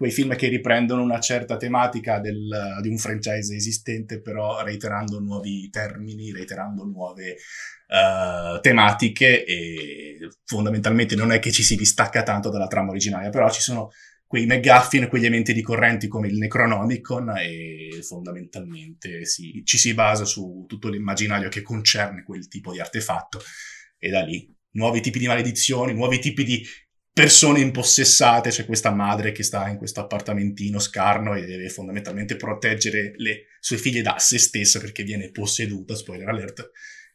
quei 0.00 0.10
film 0.10 0.34
che 0.34 0.48
riprendono 0.48 1.02
una 1.02 1.20
certa 1.20 1.58
tematica 1.58 2.20
del, 2.20 2.78
di 2.80 2.88
un 2.88 2.96
franchise 2.96 3.54
esistente, 3.54 4.22
però 4.22 4.62
reiterando 4.62 5.20
nuovi 5.20 5.68
termini, 5.68 6.32
reiterando 6.32 6.84
nuove 6.84 7.36
uh, 7.90 8.60
tematiche 8.60 9.44
e 9.44 10.30
fondamentalmente 10.44 11.16
non 11.16 11.32
è 11.32 11.38
che 11.38 11.50
ci 11.50 11.62
si 11.62 11.76
distacca 11.76 12.22
tanto 12.22 12.50
dalla 12.50 12.68
trama 12.68 12.90
originaria, 12.90 13.30
però 13.30 13.50
ci 13.50 13.60
sono 13.60 13.90
quei 14.26 14.46
McGuffin, 14.46 15.08
quegli 15.08 15.24
elementi 15.24 15.52
ricorrenti 15.52 16.06
come 16.06 16.28
il 16.28 16.38
Necronomicon 16.38 17.36
e 17.38 17.98
fondamentalmente 18.02 19.24
si, 19.24 19.62
ci 19.64 19.76
si 19.76 19.92
basa 19.92 20.24
su 20.24 20.64
tutto 20.68 20.88
l'immaginario 20.88 21.48
che 21.48 21.62
concerne 21.62 22.22
quel 22.22 22.46
tipo 22.46 22.72
di 22.72 22.78
artefatto 22.78 23.40
e 23.98 24.08
da 24.08 24.22
lì 24.22 24.48
nuovi 24.72 25.00
tipi 25.00 25.18
di 25.18 25.26
maledizioni, 25.26 25.92
nuovi 25.94 26.20
tipi 26.20 26.44
di 26.44 26.64
persone 27.12 27.58
impossessate, 27.58 28.50
c'è 28.50 28.64
questa 28.64 28.92
madre 28.92 29.32
che 29.32 29.42
sta 29.42 29.68
in 29.68 29.76
questo 29.76 29.98
appartamentino 29.98 30.78
scarno 30.78 31.34
e 31.34 31.44
deve 31.44 31.68
fondamentalmente 31.68 32.36
proteggere 32.36 33.12
le 33.16 33.46
sue 33.58 33.78
figlie 33.78 34.00
da 34.00 34.16
se 34.18 34.38
stessa 34.38 34.78
perché 34.78 35.02
viene 35.02 35.32
posseduta, 35.32 35.96
spoiler 35.96 36.28
alert, 36.28 36.70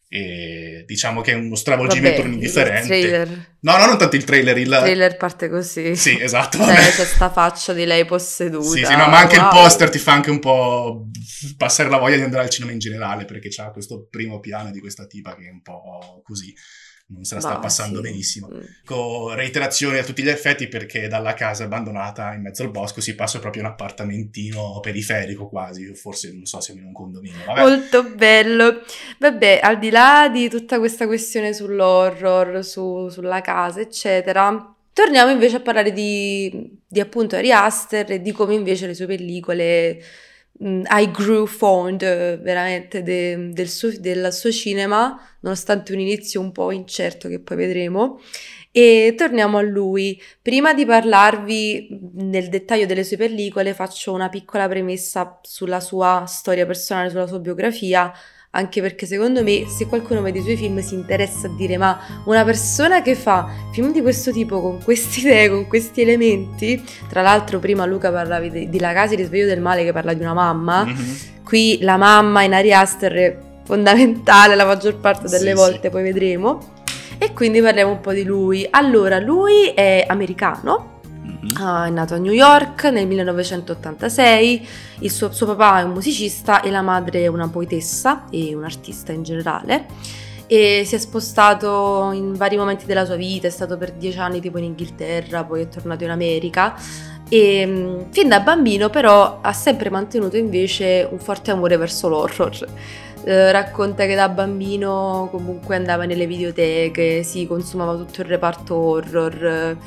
e 0.07 0.83
diciamo 0.85 1.21
che 1.21 1.31
è 1.31 1.35
uno 1.35 1.55
stravolgimento 1.55 2.21
Vabbè, 2.21 2.27
il 2.29 2.33
indifferente. 2.35 3.57
No, 3.61 3.77
no, 3.77 3.85
non 3.87 3.97
tanto 3.97 4.15
il 4.15 4.23
trailer, 4.23 4.57
il... 4.57 4.67
Il 4.67 4.77
trailer 4.77 5.17
parte 5.17 5.49
così. 5.49 5.95
Sì, 5.95 6.19
esatto. 6.19 6.59
Cioè, 6.59 6.75
c'è 6.75 7.05
sta 7.05 7.31
faccia 7.31 7.73
di 7.73 7.85
lei 7.85 8.05
posseduta. 8.05 8.69
Sì, 8.69 8.85
sì, 8.85 8.95
no, 8.95 9.07
ma 9.07 9.17
anche 9.17 9.35
il 9.35 9.41
Wow. 9.41 9.51
poster 9.51 9.89
ti 9.89 9.97
fa 9.97 10.13
anche 10.13 10.29
un 10.29 10.39
po' 10.39 11.07
passare 11.57 11.89
la 11.89 11.97
voglia 11.97 12.17
di 12.17 12.21
andare 12.21 12.43
al 12.43 12.49
cinema 12.49 12.71
in 12.71 12.79
generale, 12.79 13.25
perché 13.25 13.49
c'ha 13.49 13.71
questo 13.71 14.07
primo 14.09 14.39
piano 14.39 14.69
di 14.71 14.79
questa 14.79 15.07
tipa 15.07 15.35
che 15.35 15.47
è 15.47 15.49
un 15.49 15.61
po' 15.61 16.21
così, 16.23 16.53
non 17.07 17.23
se 17.23 17.35
la 17.35 17.41
sta 17.41 17.53
Ma 17.53 17.59
passando 17.59 17.97
sì. 17.97 18.01
benissimo. 18.01 18.49
Mm. 18.51 18.61
Con 18.83 19.35
reiterazioni 19.35 19.97
a 19.99 20.03
tutti 20.03 20.23
gli 20.23 20.29
effetti, 20.29 20.67
perché 20.67 21.07
dalla 21.07 21.33
casa 21.33 21.65
abbandonata 21.65 22.33
in 22.33 22.41
mezzo 22.41 22.63
al 22.63 22.71
bosco 22.71 23.01
si 23.01 23.13
passa 23.13 23.39
proprio 23.39 23.61
un 23.61 23.69
appartamentino 23.69 24.79
periferico 24.79 25.47
quasi, 25.47 25.93
forse 25.93 26.31
non 26.33 26.45
so, 26.45 26.59
siamo 26.59 26.79
in 26.79 26.87
un 26.87 26.93
condominio. 26.93 27.45
Vabbè. 27.45 27.61
Molto 27.61 28.03
bello. 28.15 28.81
Vabbè, 29.19 29.59
al 29.61 29.77
di 29.77 29.89
là 29.91 30.29
di 30.29 30.49
tutta 30.49 30.79
questa 30.79 31.05
questione 31.05 31.53
sull'horror, 31.53 32.63
su- 32.63 33.09
sulla 33.09 33.41
casa, 33.41 33.81
eccetera, 33.81 34.75
torniamo 34.91 35.29
invece 35.29 35.57
a 35.57 35.61
parlare 35.61 35.91
di, 35.91 36.79
di 36.87 36.99
appunto 36.99 37.35
Ari 37.35 37.51
Aster 37.51 38.13
e 38.13 38.21
di 38.21 38.31
come 38.31 38.55
invece 38.55 38.87
le 38.87 38.95
sue 38.95 39.05
pellicole 39.05 40.01
I 40.57 41.11
grew 41.11 41.45
fond 41.45 42.01
eh, 42.01 42.37
veramente 42.37 43.03
de- 43.03 43.49
del 43.51 43.67
suo, 43.69 43.91
del 43.99 44.31
suo 44.31 44.51
cinema, 44.51 45.19
nonostante 45.41 45.91
un 45.91 45.99
inizio 45.99 46.39
un 46.39 46.51
po' 46.51 46.71
incerto 46.71 47.27
che 47.27 47.39
poi 47.39 47.57
vedremo. 47.57 48.19
E 48.71 49.13
torniamo 49.17 49.57
a 49.57 49.61
lui. 49.61 50.21
Prima 50.41 50.73
di 50.73 50.85
parlarvi 50.85 52.11
nel 52.15 52.49
dettaglio 52.49 52.85
delle 52.85 53.03
sue 53.03 53.17
pellicole, 53.17 53.73
faccio 53.73 54.11
una 54.13 54.29
piccola 54.29 54.67
premessa 54.67 55.39
sulla 55.43 55.79
sua 55.79 56.25
storia 56.27 56.65
personale, 56.65 57.09
sulla 57.09 57.27
sua 57.27 57.39
biografia, 57.39 58.11
anche 58.55 58.81
perché 58.81 59.05
secondo 59.05 59.43
me 59.43 59.65
se 59.67 59.85
qualcuno 59.87 60.21
vede 60.21 60.39
i 60.39 60.41
suoi 60.41 60.55
film 60.55 60.79
si 60.79 60.93
interessa 60.95 61.47
a 61.47 61.49
dire 61.55 61.77
ma 61.77 61.99
una 62.25 62.43
persona 62.45 63.01
che 63.01 63.13
fa 63.15 63.47
film 63.73 63.91
di 63.91 64.01
questo 64.01 64.31
tipo 64.31 64.61
con 64.61 64.81
queste 64.83 65.19
idee, 65.27 65.49
con 65.49 65.67
questi 65.67 66.01
elementi, 66.01 66.81
tra 67.09 67.21
l'altro 67.21 67.59
prima 67.59 67.85
Luca 67.85 68.11
parlavi 68.11 68.49
di, 68.49 68.69
di 68.69 68.79
La 68.79 68.93
casa 68.93 69.13
e 69.13 69.17
risveglio 69.17 69.45
del 69.45 69.59
male 69.61 69.83
che 69.83 69.91
parla 69.91 70.13
di 70.13 70.21
una 70.21 70.33
mamma, 70.33 70.83
Mhm. 70.85 71.17
qui 71.43 71.79
la 71.81 71.97
mamma 71.97 72.43
in 72.43 72.53
Ari 72.53 72.73
Aster 72.73 73.11
è 73.13 73.37
fondamentale 73.65 74.55
la 74.55 74.65
maggior 74.65 74.95
parte 74.99 75.27
delle 75.27 75.49
Sì, 75.51 75.55
volte, 75.55 75.79
sì. 75.83 75.89
poi 75.89 76.03
vedremo. 76.03 76.73
E 77.17 77.33
quindi 77.33 77.61
parliamo 77.61 77.91
un 77.93 78.01
po' 78.01 78.11
di 78.13 78.23
lui. 78.23 78.65
Allora, 78.69 79.19
lui 79.19 79.67
è 79.73 80.05
americano, 80.07 80.94
Ah, 81.53 81.85
è 81.85 81.89
nato 81.89 82.15
a 82.15 82.17
New 82.17 82.31
York 82.31 82.85
nel 82.85 83.05
1986, 83.07 84.67
il 84.99 85.11
suo, 85.11 85.31
suo 85.31 85.45
papà 85.45 85.81
è 85.81 85.83
un 85.83 85.91
musicista 85.91 86.61
e 86.61 86.71
la 86.71 86.81
madre 86.81 87.21
è 87.21 87.27
una 87.27 87.47
poetessa 87.47 88.25
e 88.31 88.55
un 88.55 88.63
artista 88.63 89.11
in 89.11 89.23
generale. 89.23 89.85
E 90.47 90.83
si 90.85 90.95
è 90.95 90.97
spostato 90.97 92.11
in 92.13 92.33
vari 92.33 92.57
momenti 92.57 92.85
della 92.85 93.05
sua 93.05 93.15
vita, 93.15 93.47
è 93.47 93.51
stato 93.51 93.77
per 93.77 93.93
dieci 93.93 94.17
anni 94.19 94.39
tipo 94.41 94.57
in 94.57 94.65
Inghilterra, 94.65 95.43
poi 95.43 95.61
è 95.61 95.69
tornato 95.69 96.03
in 96.03 96.09
America. 96.09 96.75
E 97.29 97.65
mh, 97.65 98.11
fin 98.11 98.27
da 98.27 98.39
bambino 98.39 98.89
però 98.89 99.39
ha 99.41 99.53
sempre 99.53 99.89
mantenuto 99.89 100.37
invece 100.37 101.07
un 101.09 101.19
forte 101.19 101.51
amore 101.51 101.77
verso 101.77 102.09
l'horror. 102.09 102.67
Eh, 103.23 103.51
racconta 103.51 104.05
che 104.05 104.15
da 104.15 104.29
bambino 104.29 105.29
comunque 105.31 105.75
andava 105.75 106.05
nelle 106.05 106.27
videoteche, 106.27 107.23
si 107.23 107.47
consumava 107.47 107.95
tutto 107.95 108.21
il 108.21 108.27
reparto 108.27 108.75
horror, 108.75 109.77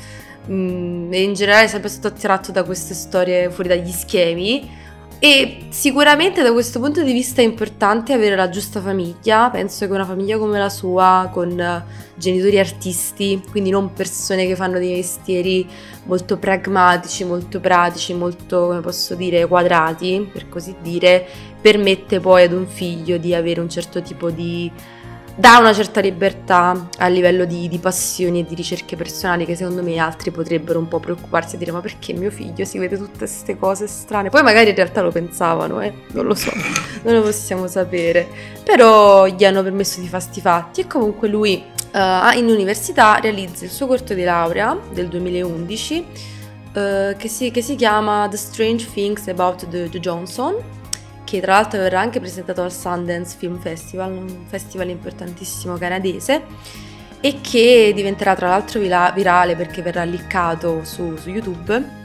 Mm, 0.51 1.11
e 1.13 1.21
in 1.21 1.33
generale 1.33 1.65
è 1.65 1.67
sempre 1.67 1.89
stato 1.89 2.07
attratto 2.07 2.51
da 2.51 2.63
queste 2.63 2.93
storie 2.93 3.49
fuori 3.49 3.69
dagli 3.69 3.91
schemi. 3.91 4.77
E 5.21 5.65
sicuramente 5.67 6.41
da 6.41 6.53
questo 6.53 6.79
punto 6.79 7.03
di 7.03 7.11
vista 7.11 7.41
è 7.41 7.43
importante 7.43 8.13
avere 8.13 8.37
la 8.37 8.47
giusta 8.47 8.79
famiglia, 8.79 9.49
penso 9.49 9.85
che 9.85 9.91
una 9.91 10.05
famiglia 10.05 10.37
come 10.37 10.57
la 10.57 10.69
sua 10.69 11.29
con 11.29 11.83
genitori 12.15 12.57
artisti, 12.57 13.43
quindi 13.51 13.69
non 13.69 13.91
persone 13.91 14.47
che 14.47 14.55
fanno 14.55 14.79
dei 14.79 14.93
mestieri 14.93 15.67
molto 16.05 16.37
pragmatici, 16.37 17.25
molto 17.25 17.59
pratici, 17.59 18.13
molto 18.13 18.67
come 18.67 18.79
posso 18.79 19.13
dire 19.15 19.45
quadrati, 19.45 20.29
per 20.31 20.47
così 20.47 20.73
dire, 20.81 21.25
permette 21.59 22.21
poi 22.21 22.43
ad 22.43 22.53
un 22.53 22.65
figlio 22.65 23.17
di 23.17 23.35
avere 23.35 23.59
un 23.59 23.69
certo 23.69 24.01
tipo 24.01 24.29
di 24.29 24.71
dà 25.39 25.57
una 25.57 25.73
certa 25.73 26.01
libertà 26.01 26.89
a 26.97 27.07
livello 27.07 27.45
di, 27.45 27.69
di 27.69 27.77
passioni 27.77 28.41
e 28.41 28.45
di 28.45 28.55
ricerche 28.55 28.97
personali 28.97 29.45
che 29.45 29.55
secondo 29.55 29.81
me 29.81 29.97
altri 29.97 30.31
potrebbero 30.31 30.79
un 30.79 30.89
po' 30.89 30.99
preoccuparsi 30.99 31.55
e 31.55 31.57
dire 31.57 31.71
ma 31.71 31.79
perché 31.79 32.11
mio 32.11 32.29
figlio 32.29 32.65
si 32.65 32.77
vede 32.77 32.97
tutte 32.97 33.19
queste 33.19 33.57
cose 33.57 33.87
strane? 33.87 34.29
Poi 34.29 34.43
magari 34.43 34.69
in 34.69 34.75
realtà 34.75 35.01
lo 35.01 35.11
pensavano, 35.11 35.79
eh? 35.79 35.93
non 36.11 36.25
lo 36.25 36.35
so, 36.35 36.51
non 37.03 37.13
lo 37.13 37.21
possiamo 37.21 37.67
sapere. 37.67 38.27
Però 38.65 39.27
gli 39.27 39.45
hanno 39.45 39.63
permesso 39.63 40.01
di 40.01 40.09
fare 40.09 40.23
sti 40.23 40.41
fatti 40.41 40.81
e 40.81 40.87
comunque 40.87 41.29
lui 41.29 41.63
eh, 41.91 42.31
in 42.37 42.47
università 42.49 43.19
realizza 43.21 43.63
il 43.63 43.71
suo 43.71 43.87
corto 43.87 44.13
di 44.13 44.23
laurea 44.23 44.77
del 44.91 45.07
2011 45.07 46.05
eh, 46.73 47.15
che, 47.17 47.27
si, 47.29 47.49
che 47.51 47.61
si 47.61 47.75
chiama 47.75 48.27
The 48.29 48.37
Strange 48.37 48.87
Things 48.91 49.25
About 49.29 49.69
the, 49.69 49.89
the 49.89 49.99
Johnson 50.01 50.78
che 51.29 51.41
tra 51.41 51.53
l'altro 51.53 51.79
verrà 51.79 51.99
anche 51.99 52.19
presentato 52.19 52.63
al 52.63 52.73
Sundance 52.73 53.37
Film 53.37 53.59
Festival, 53.59 54.13
un 54.13 54.45
festival 54.47 54.89
importantissimo 54.89 55.77
canadese, 55.77 56.43
e 57.21 57.39
che 57.39 57.91
diventerà 57.93 58.33
tra 58.33 58.49
l'altro 58.49 58.79
vira- 58.79 59.11
virale 59.11 59.55
perché 59.55 59.83
verrà 59.83 60.03
liccato 60.05 60.83
su, 60.83 61.15
su 61.17 61.29
YouTube. 61.29 61.97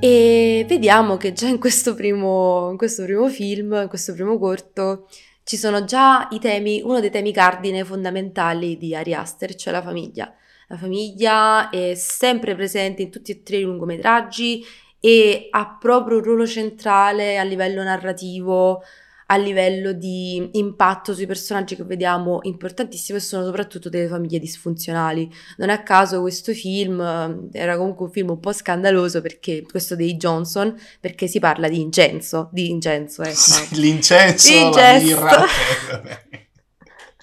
E 0.00 0.64
vediamo 0.66 1.16
che 1.16 1.32
già 1.32 1.46
in 1.46 1.60
questo, 1.60 1.94
primo, 1.94 2.70
in 2.72 2.76
questo 2.76 3.04
primo 3.04 3.28
film, 3.28 3.78
in 3.82 3.88
questo 3.88 4.12
primo 4.14 4.36
corto, 4.36 5.06
ci 5.44 5.56
sono 5.56 5.84
già 5.84 6.26
i 6.32 6.40
temi, 6.40 6.82
uno 6.82 6.98
dei 6.98 7.10
temi 7.10 7.32
cardine 7.32 7.84
fondamentali 7.84 8.76
di 8.76 8.96
Ari 8.96 9.14
Aster, 9.14 9.54
cioè 9.54 9.72
la 9.72 9.82
famiglia. 9.82 10.34
La 10.66 10.76
famiglia 10.76 11.70
è 11.70 11.94
sempre 11.94 12.56
presente 12.56 13.02
in 13.02 13.10
tutti 13.10 13.30
e 13.30 13.42
tre 13.44 13.58
i 13.58 13.62
lungometraggi 13.62 14.64
e 15.06 15.46
ha 15.52 15.76
proprio 15.78 16.16
un 16.16 16.24
ruolo 16.24 16.48
centrale 16.48 17.38
a 17.38 17.44
livello 17.44 17.84
narrativo, 17.84 18.82
a 19.26 19.36
livello 19.36 19.92
di 19.92 20.50
impatto 20.54 21.14
sui 21.14 21.26
personaggi 21.26 21.76
che 21.76 21.84
vediamo 21.84 22.40
importantissimo 22.42 23.16
e 23.16 23.20
sono 23.20 23.44
soprattutto 23.44 23.88
delle 23.88 24.08
famiglie 24.08 24.40
disfunzionali. 24.40 25.32
Non 25.58 25.70
a 25.70 25.84
caso 25.84 26.20
questo 26.22 26.52
film 26.54 27.00
eh, 27.00 27.56
era 27.56 27.76
comunque 27.76 28.06
un 28.06 28.10
film 28.10 28.30
un 28.30 28.40
po' 28.40 28.52
scandaloso 28.52 29.20
perché 29.20 29.62
questo 29.62 29.94
dei 29.94 30.16
Johnson, 30.16 30.76
perché 30.98 31.28
si 31.28 31.38
parla 31.38 31.68
di 31.68 31.80
incenso, 31.80 32.48
di 32.50 32.68
incenso, 32.68 33.22
ecco. 33.22 33.32
Sì, 33.32 33.80
L'incenso, 33.80 34.70
la 34.70 35.46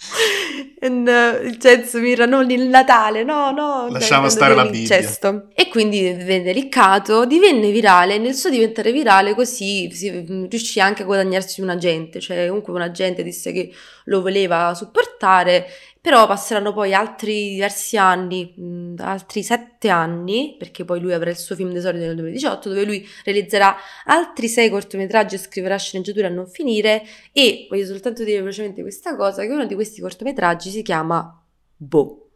Uh, 0.83 1.45
il 1.45 1.59
censo 1.59 1.99
mirra, 1.99 2.25
non 2.25 2.49
il 2.49 2.67
Natale, 2.67 3.23
no, 3.23 3.51
no. 3.51 3.87
Lasciamo 3.89 4.27
stare 4.27 4.53
la 4.53 4.63
l'incesto. 4.63 5.47
E 5.55 5.69
quindi 5.69 6.01
venne 6.11 6.51
liccato, 6.51 7.25
divenne 7.25 7.71
virale, 7.71 8.17
nel 8.17 8.33
suo 8.33 8.49
diventare 8.49 8.91
virale 8.91 9.33
così 9.33 9.89
si, 9.93 10.11
mh, 10.11 10.49
riuscì 10.49 10.81
anche 10.81 11.03
a 11.03 11.05
guadagnarsi 11.05 11.61
un 11.61 11.69
agente, 11.69 12.19
cioè 12.19 12.47
comunque 12.47 12.73
un 12.73 12.81
agente 12.81 13.23
disse 13.23 13.53
che 13.53 13.71
lo 14.05 14.21
voleva 14.21 14.73
supportare, 14.75 15.67
però 16.03 16.27
passeranno 16.27 16.73
poi 16.73 16.93
altri 16.93 17.51
diversi 17.51 17.95
anni, 17.95 18.53
mh, 18.57 18.95
altri 18.97 19.41
sette 19.41 19.87
anni, 19.87 20.57
perché 20.59 20.83
poi 20.83 20.99
lui 20.99 21.13
avrà 21.13 21.29
il 21.29 21.37
suo 21.37 21.55
film 21.55 21.71
d'esordio 21.71 22.05
nel 22.05 22.15
2018, 22.15 22.67
dove 22.67 22.83
lui 22.83 23.07
realizzerà 23.23 23.73
altri 24.03 24.49
sei 24.49 24.69
cortometraggi 24.69 25.35
e 25.35 25.37
scriverà 25.37 25.77
sceneggiature 25.77 26.27
a 26.27 26.29
non 26.29 26.45
finire, 26.45 27.03
e 27.31 27.67
voglio 27.69 27.85
soltanto 27.85 28.25
dire 28.25 28.39
velocemente 28.39 28.81
questa 28.81 29.15
cosa, 29.15 29.43
che 29.43 29.53
uno 29.53 29.65
di 29.65 29.75
questi 29.75 30.01
cortometraggi 30.01 30.71
si 30.71 30.81
chiama 30.81 31.41
Bo. 31.77 32.31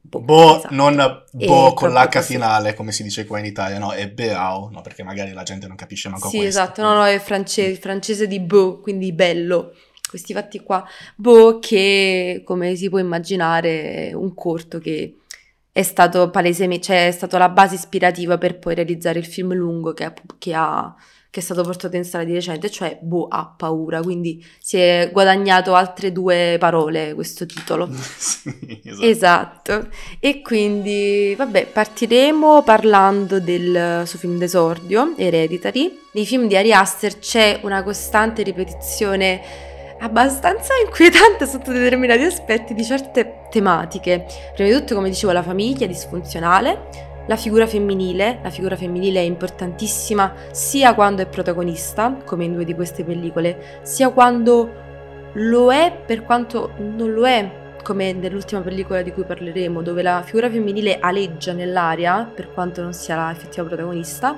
Boh, 0.00 0.58
esatto. 0.58 0.74
non 0.74 1.24
E 1.36 1.46
boh 1.46 1.74
con 1.74 1.92
l'H 1.92 2.22
finale, 2.22 2.74
come 2.74 2.92
si 2.92 3.02
dice 3.02 3.26
qua 3.26 3.40
in 3.40 3.44
Italia, 3.44 3.80
no, 3.80 3.90
è 3.90 4.08
beau, 4.08 4.68
no, 4.70 4.82
perché 4.82 5.02
magari 5.02 5.32
la 5.32 5.42
gente 5.42 5.66
non 5.66 5.74
capisce 5.74 6.08
manco 6.08 6.28
Sì, 6.28 6.38
questo. 6.38 6.60
esatto, 6.60 6.82
no, 6.82 6.94
no, 6.94 7.04
è 7.04 7.18
france- 7.18 7.60
il 7.60 7.76
francese 7.76 8.28
di 8.28 8.38
Beau, 8.38 8.80
quindi 8.80 9.12
bello. 9.12 9.74
Questi 10.08 10.32
fatti 10.32 10.60
qua. 10.60 10.84
Beau 11.16 11.58
che, 11.58 12.42
come 12.44 12.74
si 12.76 12.88
può 12.88 12.98
immaginare, 12.98 14.08
è 14.08 14.12
un 14.12 14.34
corto 14.34 14.78
che 14.78 15.16
è 15.78 15.82
stato 15.82 16.30
palesemente, 16.30 16.86
cioè 16.86 17.06
è 17.06 17.10
stato 17.12 17.38
la 17.38 17.48
base 17.48 17.76
ispirativa 17.76 18.36
per 18.36 18.58
poi 18.58 18.74
realizzare 18.74 19.20
il 19.20 19.26
film 19.26 19.54
lungo 19.54 19.92
che 19.92 20.12
che 20.38 20.52
ha, 20.52 20.92
che 21.30 21.38
è 21.38 21.42
stato 21.42 21.62
portato 21.62 21.94
in 21.94 22.04
sala 22.04 22.24
di 22.24 22.32
recente, 22.32 22.68
cioè 22.68 22.98
Bo 23.00 23.28
ha 23.28 23.54
paura, 23.56 24.02
quindi 24.02 24.44
si 24.58 24.76
è 24.76 25.10
guadagnato 25.12 25.74
altre 25.74 26.10
due 26.10 26.56
parole 26.58 27.14
questo 27.14 27.46
titolo. 27.46 27.88
sì, 27.94 28.80
esatto. 28.82 29.04
Esatto. 29.04 29.88
E 30.18 30.40
quindi, 30.42 31.34
vabbè, 31.36 31.66
partiremo 31.66 32.64
parlando 32.64 33.38
del 33.38 34.02
suo 34.04 34.18
film 34.18 34.36
d'esordio, 34.36 35.14
Hereditary. 35.16 35.96
Nei 36.10 36.26
film 36.26 36.48
di 36.48 36.56
Ari 36.56 36.72
Aster 36.72 37.20
c'è 37.20 37.60
una 37.62 37.84
costante 37.84 38.42
ripetizione 38.42 39.67
abbastanza 40.00 40.74
inquietante 40.84 41.46
sotto 41.46 41.72
determinati 41.72 42.22
aspetti 42.22 42.74
di 42.74 42.84
certe 42.84 43.42
tematiche. 43.50 44.26
Prima 44.54 44.70
di 44.70 44.74
tutto, 44.76 44.94
come 44.94 45.08
dicevo, 45.08 45.32
la 45.32 45.42
famiglia 45.42 45.86
disfunzionale, 45.86 47.06
la 47.26 47.36
figura 47.36 47.66
femminile, 47.66 48.38
la 48.42 48.50
figura 48.50 48.76
femminile 48.76 49.20
è 49.20 49.24
importantissima 49.24 50.32
sia 50.50 50.94
quando 50.94 51.22
è 51.22 51.26
protagonista, 51.26 52.16
come 52.24 52.44
in 52.44 52.54
due 52.54 52.64
di 52.64 52.74
queste 52.74 53.04
pellicole, 53.04 53.80
sia 53.82 54.10
quando 54.10 54.86
lo 55.32 55.72
è 55.72 55.94
per 56.06 56.24
quanto 56.24 56.72
non 56.78 57.12
lo 57.12 57.26
è, 57.26 57.50
come 57.82 58.12
nell'ultima 58.12 58.62
pellicola 58.62 59.02
di 59.02 59.12
cui 59.12 59.24
parleremo, 59.24 59.82
dove 59.82 60.02
la 60.02 60.22
figura 60.24 60.50
femminile 60.50 60.98
aleggia 61.00 61.52
nell'aria, 61.52 62.30
per 62.34 62.52
quanto 62.52 62.82
non 62.82 62.94
sia 62.94 63.16
la 63.16 63.30
effettiva 63.30 63.66
protagonista. 63.66 64.36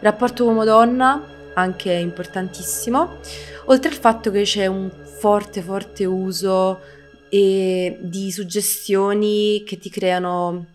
Rapporto 0.00 0.44
uomo-donna, 0.44 1.37
anche 1.58 1.92
importantissimo, 1.92 3.18
oltre 3.66 3.90
al 3.90 3.96
fatto 3.96 4.30
che 4.30 4.42
c'è 4.42 4.66
un 4.66 4.90
forte, 5.18 5.62
forte 5.62 6.04
uso 6.04 6.80
e 7.28 7.98
di 8.00 8.30
suggestioni 8.30 9.62
che 9.66 9.78
ti 9.78 9.90
creano 9.90 10.66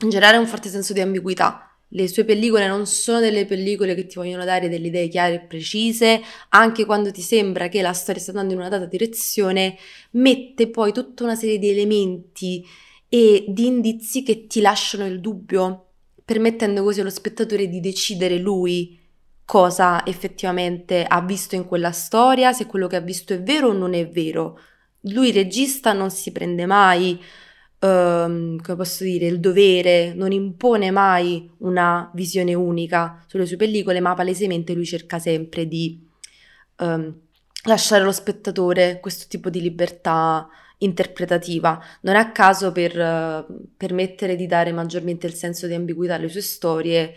in 0.00 0.10
generale 0.10 0.36
un 0.36 0.46
forte 0.46 0.68
senso 0.68 0.92
di 0.92 1.00
ambiguità. 1.00 1.62
Le 1.92 2.06
sue 2.06 2.24
pellicole 2.24 2.68
non 2.68 2.86
sono 2.86 3.18
delle 3.18 3.46
pellicole 3.46 3.94
che 3.94 4.06
ti 4.06 4.16
vogliono 4.16 4.44
dare 4.44 4.68
delle 4.68 4.88
idee 4.88 5.08
chiare 5.08 5.34
e 5.34 5.40
precise, 5.40 6.20
anche 6.50 6.84
quando 6.84 7.10
ti 7.10 7.22
sembra 7.22 7.68
che 7.68 7.80
la 7.80 7.94
storia 7.94 8.20
sta 8.20 8.30
andando 8.32 8.52
in 8.52 8.60
una 8.60 8.68
data 8.68 8.84
direzione, 8.84 9.78
mette 10.10 10.68
poi 10.68 10.92
tutta 10.92 11.24
una 11.24 11.34
serie 11.34 11.58
di 11.58 11.70
elementi 11.70 12.64
e 13.08 13.46
di 13.48 13.66
indizi 13.66 14.22
che 14.22 14.46
ti 14.46 14.60
lasciano 14.60 15.06
il 15.06 15.20
dubbio, 15.20 15.86
permettendo 16.22 16.82
così 16.82 17.00
allo 17.00 17.08
spettatore 17.08 17.68
di 17.68 17.80
decidere 17.80 18.36
lui 18.36 18.98
cosa 19.48 20.04
effettivamente 20.04 21.06
ha 21.08 21.22
visto 21.22 21.54
in 21.54 21.64
quella 21.64 21.90
storia, 21.90 22.52
se 22.52 22.66
quello 22.66 22.86
che 22.86 22.96
ha 22.96 23.00
visto 23.00 23.32
è 23.32 23.42
vero 23.42 23.68
o 23.68 23.72
non 23.72 23.94
è 23.94 24.06
vero. 24.06 24.60
Lui 25.12 25.32
regista 25.32 25.94
non 25.94 26.10
si 26.10 26.32
prende 26.32 26.66
mai 26.66 27.18
Um, 27.80 28.60
come 28.60 28.76
posso 28.76 29.04
dire, 29.04 29.26
il 29.26 29.38
dovere, 29.38 30.12
non 30.12 30.32
impone 30.32 30.90
mai 30.90 31.48
una 31.58 32.10
visione 32.12 32.52
unica 32.52 33.22
sulle 33.28 33.46
sue 33.46 33.56
pellicole, 33.56 34.00
ma 34.00 34.14
palesemente 34.14 34.74
lui 34.74 34.84
cerca 34.84 35.20
sempre 35.20 35.64
di 35.68 36.04
um, 36.78 37.14
lasciare 37.66 38.02
allo 38.02 38.10
spettatore 38.10 38.98
questo 39.00 39.26
tipo 39.28 39.48
di 39.48 39.60
libertà 39.60 40.48
interpretativa. 40.78 41.80
Non 42.00 42.16
è 42.16 42.18
a 42.18 42.32
caso 42.32 42.72
per 42.72 42.98
uh, 42.98 43.68
permettere 43.76 44.34
di 44.34 44.48
dare 44.48 44.72
maggiormente 44.72 45.28
il 45.28 45.34
senso 45.34 45.68
di 45.68 45.74
ambiguità 45.74 46.14
alle 46.16 46.28
sue 46.28 46.40
storie, 46.40 47.14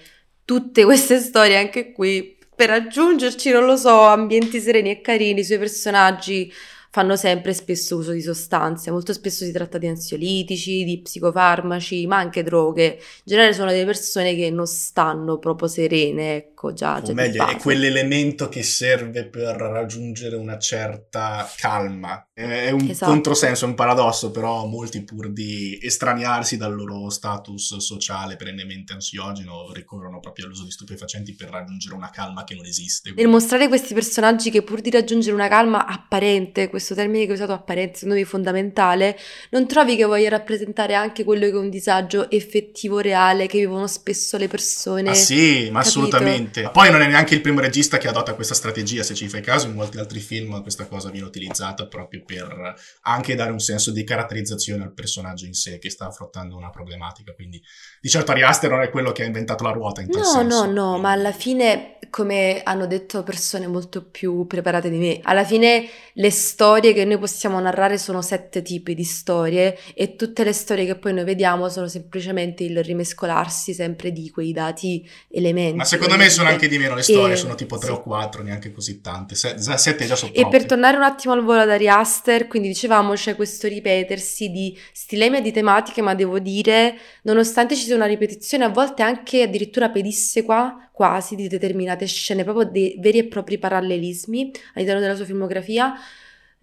tutte 0.52 0.84
queste 0.84 1.22
storie 1.22 1.56
anche 1.56 1.94
qui 1.94 2.36
per 2.54 2.72
aggiungerci, 2.72 3.52
non 3.52 3.64
lo 3.64 3.78
so, 3.78 4.02
ambienti 4.02 4.60
sereni 4.60 4.92
e 4.92 5.00
carini, 5.00 5.40
i 5.40 5.44
suoi 5.46 5.60
personaggi 5.60 6.52
fanno 6.92 7.16
sempre 7.16 7.54
spesso 7.54 7.96
uso 7.96 8.12
di 8.12 8.22
sostanze, 8.22 8.92
molto 8.92 9.14
spesso 9.14 9.46
si 9.46 9.52
tratta 9.54 9.78
di 9.78 9.88
ansiolitici, 9.88 10.84
di 10.84 11.00
psicofarmaci, 11.02 12.06
ma 12.06 12.18
anche 12.18 12.44
droghe. 12.44 12.98
In 12.98 13.24
generale 13.24 13.54
sono 13.54 13.72
delle 13.72 13.86
persone 13.86 14.36
che 14.36 14.50
non 14.50 14.68
stanno 14.68 15.40
proprio 15.40 15.70
serene, 15.70 16.36
ecco, 16.36 16.74
già. 16.74 17.02
O 17.02 17.14
meglio, 17.14 17.48
è 17.48 17.56
quell'elemento 17.56 18.50
che 18.50 18.62
serve 18.62 19.26
per 19.26 19.56
raggiungere 19.56 20.36
una 20.36 20.58
certa 20.58 21.50
calma. 21.56 22.28
È 22.34 22.72
un 22.72 22.90
esatto. 22.90 23.10
controsenso, 23.10 23.64
è 23.64 23.68
un 23.70 23.76
paradosso, 23.76 24.32
però 24.32 24.66
molti 24.66 25.02
pur 25.04 25.32
di 25.32 25.80
estraniarsi 25.82 26.58
dal 26.58 26.76
loro 26.76 27.10
status 27.10 27.78
sociale 27.78 28.36
perennemente 28.36 28.92
ansiogeno 28.92 29.72
ricorrono 29.72 30.20
proprio 30.20 30.46
all'uso 30.46 30.66
di 30.66 30.72
stupefacenti 30.72 31.36
per 31.36 31.50
raggiungere 31.50 31.96
una 31.96 32.10
calma 32.10 32.44
che 32.44 32.56
non 32.56 32.66
esiste. 32.66 33.14
Nel 33.16 33.30
mostrare 33.30 33.70
questi 33.70 33.94
personaggi 33.94 34.50
che 34.50 34.62
pur 34.62 34.82
di 34.82 34.90
raggiungere 34.90 35.36
una 35.36 35.48
calma 35.48 35.86
apparente, 35.86 36.70
questo 36.82 36.96
termine 36.96 37.26
che 37.26 37.32
ho 37.32 37.36
usato 37.36 37.54
apparente, 37.54 38.00
secondo 38.00 38.16
me 38.16 38.26
fondamentale, 38.26 39.18
non 39.52 39.68
trovi 39.68 39.96
che 39.96 40.04
voglia 40.04 40.30
rappresentare 40.30 40.96
anche 40.96 41.24
quello 41.24 41.46
che 41.46 41.52
è 41.52 41.56
un 41.56 41.70
disagio 41.70 42.30
effettivo, 42.30 43.00
reale, 43.00 43.46
che 43.46 43.60
vivono 43.60 43.88
spesso 43.88 44.38
le 44.38 44.48
persone? 44.48 45.12
Ah 45.12 45.14
sì, 45.14 45.70
ma 45.72 45.80
capito? 45.80 45.80
assolutamente. 45.80 46.70
Poi 46.72 46.92
non 46.92 47.02
è 47.02 47.08
neanche 47.08 47.36
il 47.36 47.42
primo 47.42 47.60
regista 47.60 47.98
che 47.98 48.08
adotta 48.08 48.34
questa 48.34 48.56
strategia, 48.56 49.04
se 49.04 49.14
ci 49.14 49.30
fai 49.30 49.42
caso, 49.42 49.68
in 49.68 49.76
molti 49.76 50.00
altri 50.00 50.20
film 50.20 50.62
questa 50.62 50.86
cosa 50.88 51.10
viene 51.10 51.28
utilizzata 51.28 51.86
proprio 51.86 52.24
per 52.26 52.74
anche 53.02 53.36
dare 53.36 53.52
un 53.52 53.60
senso 53.60 53.92
di 53.92 54.04
caratterizzazione 54.04 54.84
al 54.84 54.94
personaggio 54.94 55.46
in 55.46 55.54
sé 55.54 55.78
che 55.78 55.90
sta 55.90 56.08
affrontando 56.08 56.58
una 56.58 56.70
problematica. 56.70 57.34
Quindi 57.34 57.62
di 58.02 58.10
certo 58.10 58.32
Ari 58.32 58.42
Aster 58.44 58.72
non 58.72 58.82
è 58.82 58.90
quello 58.90 59.12
che 59.12 59.22
ha 59.22 59.26
inventato 59.28 59.64
la 59.64 59.72
ruota 59.72 60.02
in 60.02 60.10
tal 60.10 60.22
no, 60.22 60.28
senso. 60.28 60.66
No, 60.66 60.72
no, 60.72 60.92
no, 60.92 60.98
ma 60.98 61.12
alla 61.12 61.32
fine, 61.32 62.00
come 62.10 62.62
hanno 62.64 62.88
detto 62.88 63.22
persone 63.22 63.68
molto 63.68 64.04
più 64.04 64.48
preparate 64.48 64.90
di 64.90 64.98
me, 64.98 65.20
alla 65.22 65.46
fine 65.46 65.88
le 66.14 66.32
storie 66.32 66.71
che 66.80 67.06
noi 67.06 67.18
possiamo 67.18 67.60
narrare 67.60 67.98
sono 67.98 68.22
sette 68.22 68.62
tipi 68.62 68.96
di 68.96 69.04
storie 69.04 69.78
e 69.94 70.16
tutte 70.16 70.44
le 70.44 70.54
storie 70.54 70.86
che 70.86 70.96
poi 70.96 71.14
noi 71.14 71.24
vediamo 71.24 71.68
sono 71.70 71.88
semplicemente 71.88 72.64
il 72.64 72.84
rimescolarsi 72.84 73.74
sempre 73.74 74.12
di 74.12 74.30
quei 74.30 74.54
dati 74.54 75.08
elementi. 75.30 75.76
Ma 75.76 75.84
secondo 75.84 76.16
me 76.16 76.30
sono 76.30 76.50
anche 76.50 76.68
di 76.68 76.78
meno 76.78 76.96
le 76.96 77.02
storie, 77.02 77.34
e... 77.34 77.38
sono 77.38 77.56
tipo 77.56 77.78
tre 77.78 77.88
sì. 77.88 77.94
o 77.94 78.02
quattro, 78.02 78.44
neanche 78.44 78.72
così 78.72 79.02
tante. 79.02 79.36
Se, 79.36 79.56
sette 79.58 80.06
già 80.06 80.16
sono 80.16 80.32
E 80.34 80.48
per 80.48 80.66
tornare 80.66 80.98
un 80.98 81.04
attimo 81.04 81.34
al 81.34 81.44
volo 81.44 81.62
ad 81.62 81.70
Ari 81.70 81.90
Aster, 81.90 82.48
quindi 82.48 82.70
dicevamo 82.70 83.14
c'è 83.14 83.36
questo 83.36 83.68
ripetersi 83.68 84.50
di 84.50 84.78
stilemi 84.94 85.38
e 85.38 85.42
di 85.42 85.52
tematiche, 85.52 86.02
ma 86.02 86.16
devo 86.16 86.40
dire, 86.40 86.98
nonostante 87.24 87.76
ci 87.76 87.84
sia 87.84 87.96
una 87.96 88.06
ripetizione, 88.06 88.64
a 88.64 88.70
volte 88.70 89.04
anche 89.04 89.42
addirittura 89.44 89.90
pedissequa, 89.90 90.90
quasi, 90.92 91.36
di 91.36 91.48
determinate 91.48 92.06
scene, 92.06 92.44
proprio 92.44 92.66
dei 92.66 92.96
veri 93.00 93.18
e 93.18 93.26
propri 93.26 93.58
parallelismi 93.58 94.52
all'interno 94.76 95.02
della 95.02 95.16
sua 95.16 95.26
filmografia, 95.26 95.94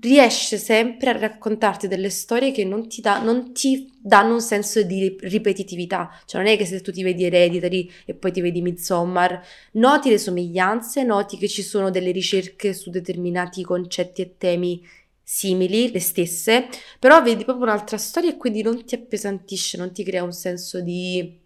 riesce 0.01 0.59
sempre 0.59 1.11
a 1.11 1.19
raccontarti 1.19 1.89
delle 1.89 2.11
storie 2.11 2.53
che 2.53 2.65
non 2.65 2.89
ti, 2.89 3.01
da, 3.01 3.21
non 3.21 3.53
ti, 3.53 3.91
danno 4.01 4.35
un 4.35 4.41
senso 4.41 4.83
di 4.83 5.17
ripetitività. 5.21 6.11
Cioè 6.25 6.43
non 6.43 6.51
è 6.51 6.57
che 6.57 6.67
se 6.67 6.81
tu 6.81 6.93
ti 6.93 7.03
vedi 7.03 7.25
Hereditary 7.25 7.91
e 8.05 8.15
poi 8.15 8.31
ti 8.31 8.41
vedi 8.41 8.63
Midsommar, 8.63 9.41
noti 9.73 10.11
le 10.11 10.19
somiglianze, 10.19 11.03
noti 11.03 11.37
che 11.37 11.49
ci 11.49 11.63
sono 11.63 11.91
delle 11.91 12.13
ricerche 12.13 12.73
su 12.75 12.91
determinati 12.91 13.63
concetti 13.65 14.23
e 14.23 14.35
temi 14.39 14.87
simili, 15.23 15.91
le 15.93 16.01
stesse, 16.01 16.69
però 16.99 17.21
vedi 17.21 17.45
proprio 17.45 17.67
un'altra 17.67 17.99
storia 17.99 18.31
e 18.31 18.37
quindi 18.39 18.63
non 18.63 18.85
ti 18.85 18.95
appesantisce, 18.95 19.77
non 19.77 19.93
ti 19.93 20.03
crea 20.03 20.23
un 20.23 20.33
senso 20.33 20.81
di... 20.81 21.39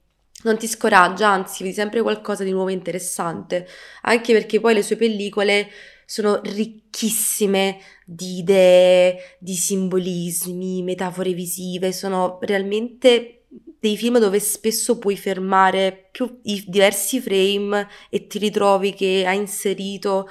non 0.44 0.56
ti 0.56 0.68
scoraggia, 0.68 1.28
anzi 1.28 1.64
vedi 1.64 1.74
sempre 1.74 2.00
qualcosa 2.00 2.44
di 2.44 2.52
nuovo 2.52 2.68
interessante, 2.68 3.66
anche 4.02 4.32
perché 4.32 4.60
poi 4.60 4.74
le 4.74 4.82
sue 4.82 4.94
pellicole 4.94 5.68
sono 6.12 6.40
ricchissime 6.44 7.78
di 8.14 8.38
idee, 8.38 9.36
di 9.38 9.54
simbolismi, 9.54 10.82
metafore 10.82 11.32
visive, 11.32 11.92
sono 11.92 12.38
realmente 12.42 13.44
dei 13.78 13.96
film 13.96 14.18
dove 14.18 14.38
spesso 14.38 14.98
puoi 14.98 15.16
fermare 15.16 16.08
più 16.12 16.38
i 16.42 16.64
diversi 16.68 17.20
frame 17.20 17.88
e 18.10 18.28
ti 18.28 18.38
ritrovi 18.38 18.94
che 18.94 19.24
ha 19.26 19.32
inserito 19.32 20.28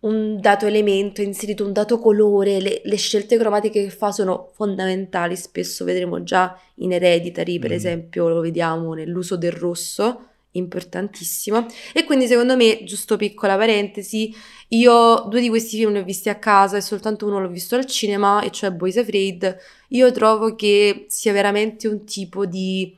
un 0.00 0.40
dato 0.40 0.66
elemento, 0.66 1.20
ha 1.20 1.24
inserito 1.24 1.64
un 1.64 1.72
dato 1.72 1.98
colore, 1.98 2.60
le, 2.60 2.80
le, 2.84 2.96
scelte 2.96 3.36
cromatiche 3.36 3.84
che 3.84 3.90
fa 3.90 4.12
sono 4.12 4.50
fondamentali, 4.54 5.36
spesso 5.36 5.84
vedremo 5.84 6.22
già 6.22 6.56
in 6.76 6.92
Hereditary, 6.92 7.58
per 7.58 7.70
mm. 7.70 7.74
esempio, 7.74 8.28
lo 8.28 8.40
vediamo 8.40 8.94
nell'uso 8.94 9.36
del 9.36 9.52
rosso, 9.52 10.26
importantissimo. 10.58 11.66
E 11.92 12.04
quindi 12.04 12.26
secondo 12.26 12.56
me, 12.56 12.82
giusto 12.84 13.16
piccola 13.16 13.56
parentesi, 13.56 14.34
io 14.68 15.24
due 15.28 15.40
di 15.40 15.48
questi 15.48 15.76
film 15.76 15.92
li 15.92 15.98
ho 16.00 16.04
visti 16.04 16.28
a 16.28 16.38
casa 16.38 16.76
e 16.76 16.80
soltanto 16.80 17.26
uno 17.26 17.40
l'ho 17.40 17.48
visto 17.48 17.74
al 17.74 17.86
cinema, 17.86 18.42
e 18.42 18.50
cioè 18.50 18.70
Boys 18.70 18.96
Afraid. 18.96 19.56
Io 19.88 20.12
trovo 20.12 20.54
che 20.54 21.06
sia 21.08 21.32
veramente 21.32 21.88
un 21.88 22.04
tipo 22.04 22.44
di 22.44 22.96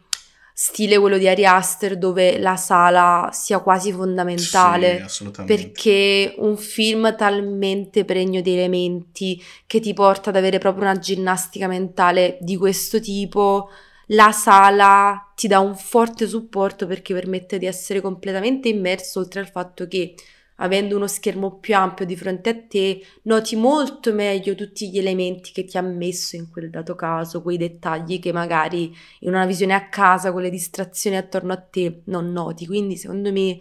stile 0.52 0.98
quello 0.98 1.16
di 1.16 1.26
Ari 1.26 1.46
Aster 1.46 1.96
dove 1.96 2.38
la 2.38 2.56
sala 2.56 3.30
sia 3.32 3.60
quasi 3.60 3.92
fondamentale 3.92 5.06
sì, 5.08 5.30
perché 5.46 6.34
un 6.36 6.58
film 6.58 7.16
talmente 7.16 8.04
pregno 8.04 8.42
di 8.42 8.52
elementi 8.52 9.42
che 9.66 9.80
ti 9.80 9.94
porta 9.94 10.28
ad 10.28 10.36
avere 10.36 10.58
proprio 10.58 10.82
una 10.82 10.98
ginnastica 10.98 11.66
mentale 11.66 12.36
di 12.42 12.58
questo 12.58 13.00
tipo 13.00 13.70
la 14.12 14.32
sala 14.32 15.32
ti 15.34 15.46
dà 15.48 15.60
un 15.60 15.76
forte 15.76 16.26
supporto 16.26 16.86
perché 16.86 17.14
permette 17.14 17.58
di 17.58 17.66
essere 17.66 18.00
completamente 18.00 18.68
immerso 18.68 19.20
oltre 19.20 19.40
al 19.40 19.48
fatto 19.48 19.86
che 19.86 20.14
avendo 20.62 20.96
uno 20.96 21.06
schermo 21.06 21.58
più 21.58 21.74
ampio 21.74 22.04
di 22.04 22.16
fronte 22.16 22.50
a 22.50 22.56
te, 22.68 23.02
noti 23.22 23.56
molto 23.56 24.12
meglio 24.12 24.54
tutti 24.54 24.90
gli 24.90 24.98
elementi 24.98 25.52
che 25.52 25.64
ti 25.64 25.78
ha 25.78 25.82
messo 25.82 26.36
in 26.36 26.50
quel 26.50 26.68
dato 26.68 26.94
caso, 26.94 27.40
quei 27.40 27.56
dettagli 27.56 28.18
che 28.20 28.32
magari 28.32 28.94
in 29.20 29.30
una 29.30 29.46
visione 29.46 29.72
a 29.72 29.88
casa, 29.88 30.32
con 30.32 30.42
le 30.42 30.50
distrazioni 30.50 31.16
attorno 31.16 31.54
a 31.54 31.56
te, 31.56 32.02
non 32.06 32.30
noti. 32.30 32.66
Quindi, 32.66 32.96
secondo 32.96 33.32
me, 33.32 33.58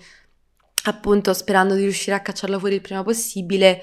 appunto 0.86 1.34
sperando 1.34 1.76
di 1.76 1.84
riuscire 1.84 2.18
a 2.18 2.22
cacciarla 2.22 2.60
fuori 2.60 2.76
il 2.76 2.82
prima 2.82 3.02
possibile, 3.02 3.82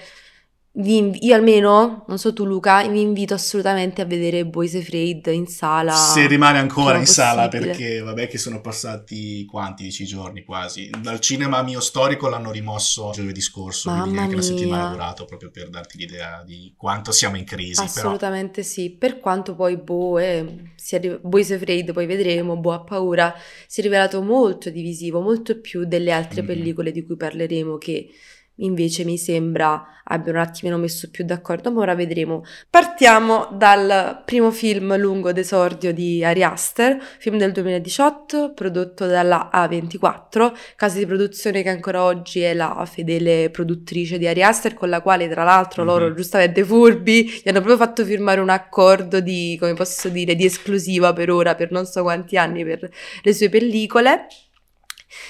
vi, 0.78 1.24
io 1.24 1.34
almeno, 1.34 2.04
non 2.06 2.18
so 2.18 2.34
tu 2.34 2.44
Luca, 2.44 2.86
vi 2.86 3.00
invito 3.00 3.32
assolutamente 3.32 4.02
a 4.02 4.04
vedere 4.04 4.44
Boys 4.44 4.74
Afraid 4.74 5.26
in 5.28 5.46
sala. 5.46 5.92
Se 5.92 6.26
rimane 6.26 6.58
ancora 6.58 6.98
in 6.98 7.04
possibile. 7.04 7.26
sala 7.26 7.48
perché 7.48 8.00
vabbè 8.00 8.28
che 8.28 8.36
sono 8.36 8.60
passati 8.60 9.46
quanti 9.46 9.84
dieci 9.84 10.04
giorni 10.04 10.44
quasi. 10.44 10.90
Dal 11.00 11.18
cinema 11.20 11.62
mio 11.62 11.80
storico 11.80 12.28
l'hanno 12.28 12.50
rimosso 12.50 13.10
giovedì 13.14 13.40
scorso, 13.40 13.88
Mamma 13.88 14.02
quindi 14.02 14.18
neanche 14.18 14.36
mia. 14.36 14.44
una 14.44 14.54
settimana 14.54 14.88
è 14.88 14.90
durato 14.92 15.24
proprio 15.24 15.50
per 15.50 15.70
darti 15.70 15.96
l'idea 15.96 16.42
di 16.44 16.74
quanto 16.76 17.10
siamo 17.10 17.38
in 17.38 17.44
crisi. 17.44 17.80
Assolutamente 17.80 18.60
però. 18.60 18.66
sì, 18.66 18.90
per 18.90 19.18
quanto 19.18 19.54
poi 19.54 19.78
boh, 19.78 20.18
eh, 20.18 20.74
arri- 20.90 21.20
Boys 21.22 21.52
Afraid, 21.52 21.92
poi 21.92 22.04
vedremo, 22.04 22.54
boh 22.58 22.72
ha 22.72 22.80
paura, 22.80 23.34
si 23.66 23.80
è 23.80 23.82
rivelato 23.82 24.20
molto 24.20 24.68
divisivo, 24.68 25.22
molto 25.22 25.58
più 25.58 25.86
delle 25.86 26.12
altre 26.12 26.42
mm-hmm. 26.42 26.50
pellicole 26.50 26.92
di 26.92 27.02
cui 27.02 27.16
parleremo 27.16 27.78
che 27.78 28.10
invece 28.56 29.04
mi 29.04 29.18
sembra 29.18 29.96
abbia 30.08 30.32
un 30.32 30.38
attimino 30.38 30.76
messo 30.76 31.08
più 31.10 31.24
d'accordo, 31.24 31.70
ma 31.72 31.80
ora 31.80 31.94
vedremo. 31.94 32.44
Partiamo 32.68 33.48
dal 33.52 34.22
primo 34.24 34.50
film 34.50 34.96
lungo 34.96 35.32
d'esordio 35.32 35.92
di 35.92 36.24
Ari 36.24 36.42
Aster, 36.42 37.00
film 37.18 37.38
del 37.38 37.52
2018, 37.52 38.52
prodotto 38.54 39.06
dalla 39.06 39.50
A24, 39.52 40.52
casa 40.76 40.98
di 40.98 41.06
produzione 41.06 41.62
che 41.62 41.70
ancora 41.70 42.02
oggi 42.04 42.40
è 42.40 42.54
la 42.54 42.84
fedele 42.90 43.50
produttrice 43.50 44.18
di 44.18 44.26
Ari 44.26 44.42
Aster, 44.42 44.74
con 44.74 44.88
la 44.88 45.00
quale 45.00 45.28
tra 45.28 45.44
l'altro 45.44 45.84
mm-hmm. 45.84 45.92
loro 45.92 46.14
giustamente 46.14 46.64
furbi 46.64 47.24
gli 47.24 47.48
hanno 47.48 47.60
proprio 47.60 47.76
fatto 47.76 48.04
firmare 48.04 48.40
un 48.40 48.50
accordo 48.50 49.20
di, 49.20 49.56
come 49.58 49.74
posso 49.74 50.08
dire, 50.08 50.34
di 50.34 50.44
esclusiva 50.44 51.12
per 51.12 51.30
ora, 51.30 51.54
per 51.54 51.70
non 51.70 51.84
so 51.84 52.02
quanti 52.02 52.36
anni, 52.36 52.64
per 52.64 52.88
le 53.22 53.34
sue 53.34 53.48
pellicole. 53.48 54.26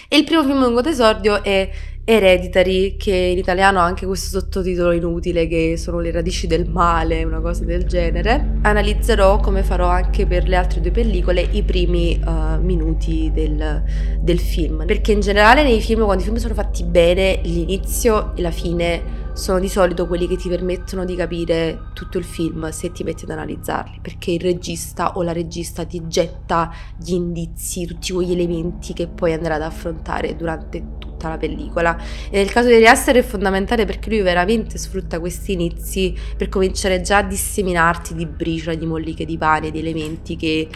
E 0.09 0.17
il 0.17 0.25
primo 0.25 0.43
film 0.43 0.61
lungo 0.61 0.81
d'esordio 0.81 1.43
è 1.43 1.71
Hereditary, 2.09 2.97
che 2.97 3.12
in 3.12 3.37
italiano 3.37 3.81
ha 3.81 3.85
anche 3.85 4.07
questo 4.07 4.39
sottotitolo 4.39 4.93
inutile 4.93 5.49
che 5.49 5.77
sono 5.77 5.99
le 5.99 6.12
radici 6.12 6.47
del 6.47 6.69
male, 6.69 7.25
una 7.25 7.41
cosa 7.41 7.65
del 7.65 7.85
genere. 7.85 8.59
Analizzerò, 8.62 9.41
come 9.41 9.65
farò 9.65 9.89
anche 9.89 10.25
per 10.25 10.47
le 10.47 10.55
altre 10.55 10.81
due 10.81 10.93
pellicole, 10.93 11.41
i 11.51 11.65
primi 11.65 12.21
uh, 12.25 12.62
minuti 12.62 13.33
del, 13.35 13.83
del 14.21 14.39
film. 14.39 14.87
Perché 14.87 15.12
in 15.12 15.21
generale 15.21 15.65
nei 15.65 15.81
film, 15.81 16.05
quando 16.05 16.23
i 16.23 16.27
film 16.27 16.37
sono 16.37 16.55
fatti 16.55 16.85
bene, 16.85 17.41
l'inizio 17.43 18.37
e 18.37 18.43
la 18.43 18.53
fine 18.53 19.25
sono 19.37 19.61
di 19.61 19.68
solito 19.68 20.07
quelli 20.07 20.27
che 20.27 20.37
ti 20.37 20.49
permettono 20.49 21.05
di 21.05 21.14
capire 21.14 21.90
tutto 21.92 22.16
il 22.16 22.25
film 22.25 22.70
se 22.70 22.90
ti 22.90 23.05
metti 23.05 23.25
ad 23.25 23.31
analizzarli, 23.31 23.99
perché 24.01 24.31
il 24.31 24.40
regista 24.40 25.12
o 25.18 25.22
la 25.22 25.33
regista 25.33 25.85
ti 25.85 26.03
getta 26.07 26.72
gli 26.96 27.12
indizi, 27.12 27.85
tutti 27.85 28.14
quegli 28.14 28.33
elementi 28.33 28.94
che 28.94 29.07
poi 29.09 29.35
andrà 29.35 29.57
ad 29.57 29.62
affrontare 29.62 30.37
durante 30.37 30.83
tutta 30.99 31.29
la 31.29 31.37
pellicola. 31.37 31.99
E 32.31 32.38
nel 32.38 32.51
caso 32.51 32.68
di 32.68 32.77
Riester 32.77 33.16
è 33.16 33.22
fondamentale 33.22 33.85
perché 33.85 34.09
lui 34.09 34.22
veramente 34.22 34.79
sfrutta 34.79 35.20
questi 35.20 35.53
inizi 35.53 36.14
per 36.35 36.49
cominciare 36.49 37.03
già 37.03 37.18
a 37.18 37.22
disseminarti 37.22 38.14
di 38.14 38.25
briciola, 38.25 38.75
di 38.75 38.87
molliche 38.87 39.27
di 39.27 39.37
pane, 39.37 39.70
di 39.70 39.81
elementi 39.81 40.37
che 40.37 40.66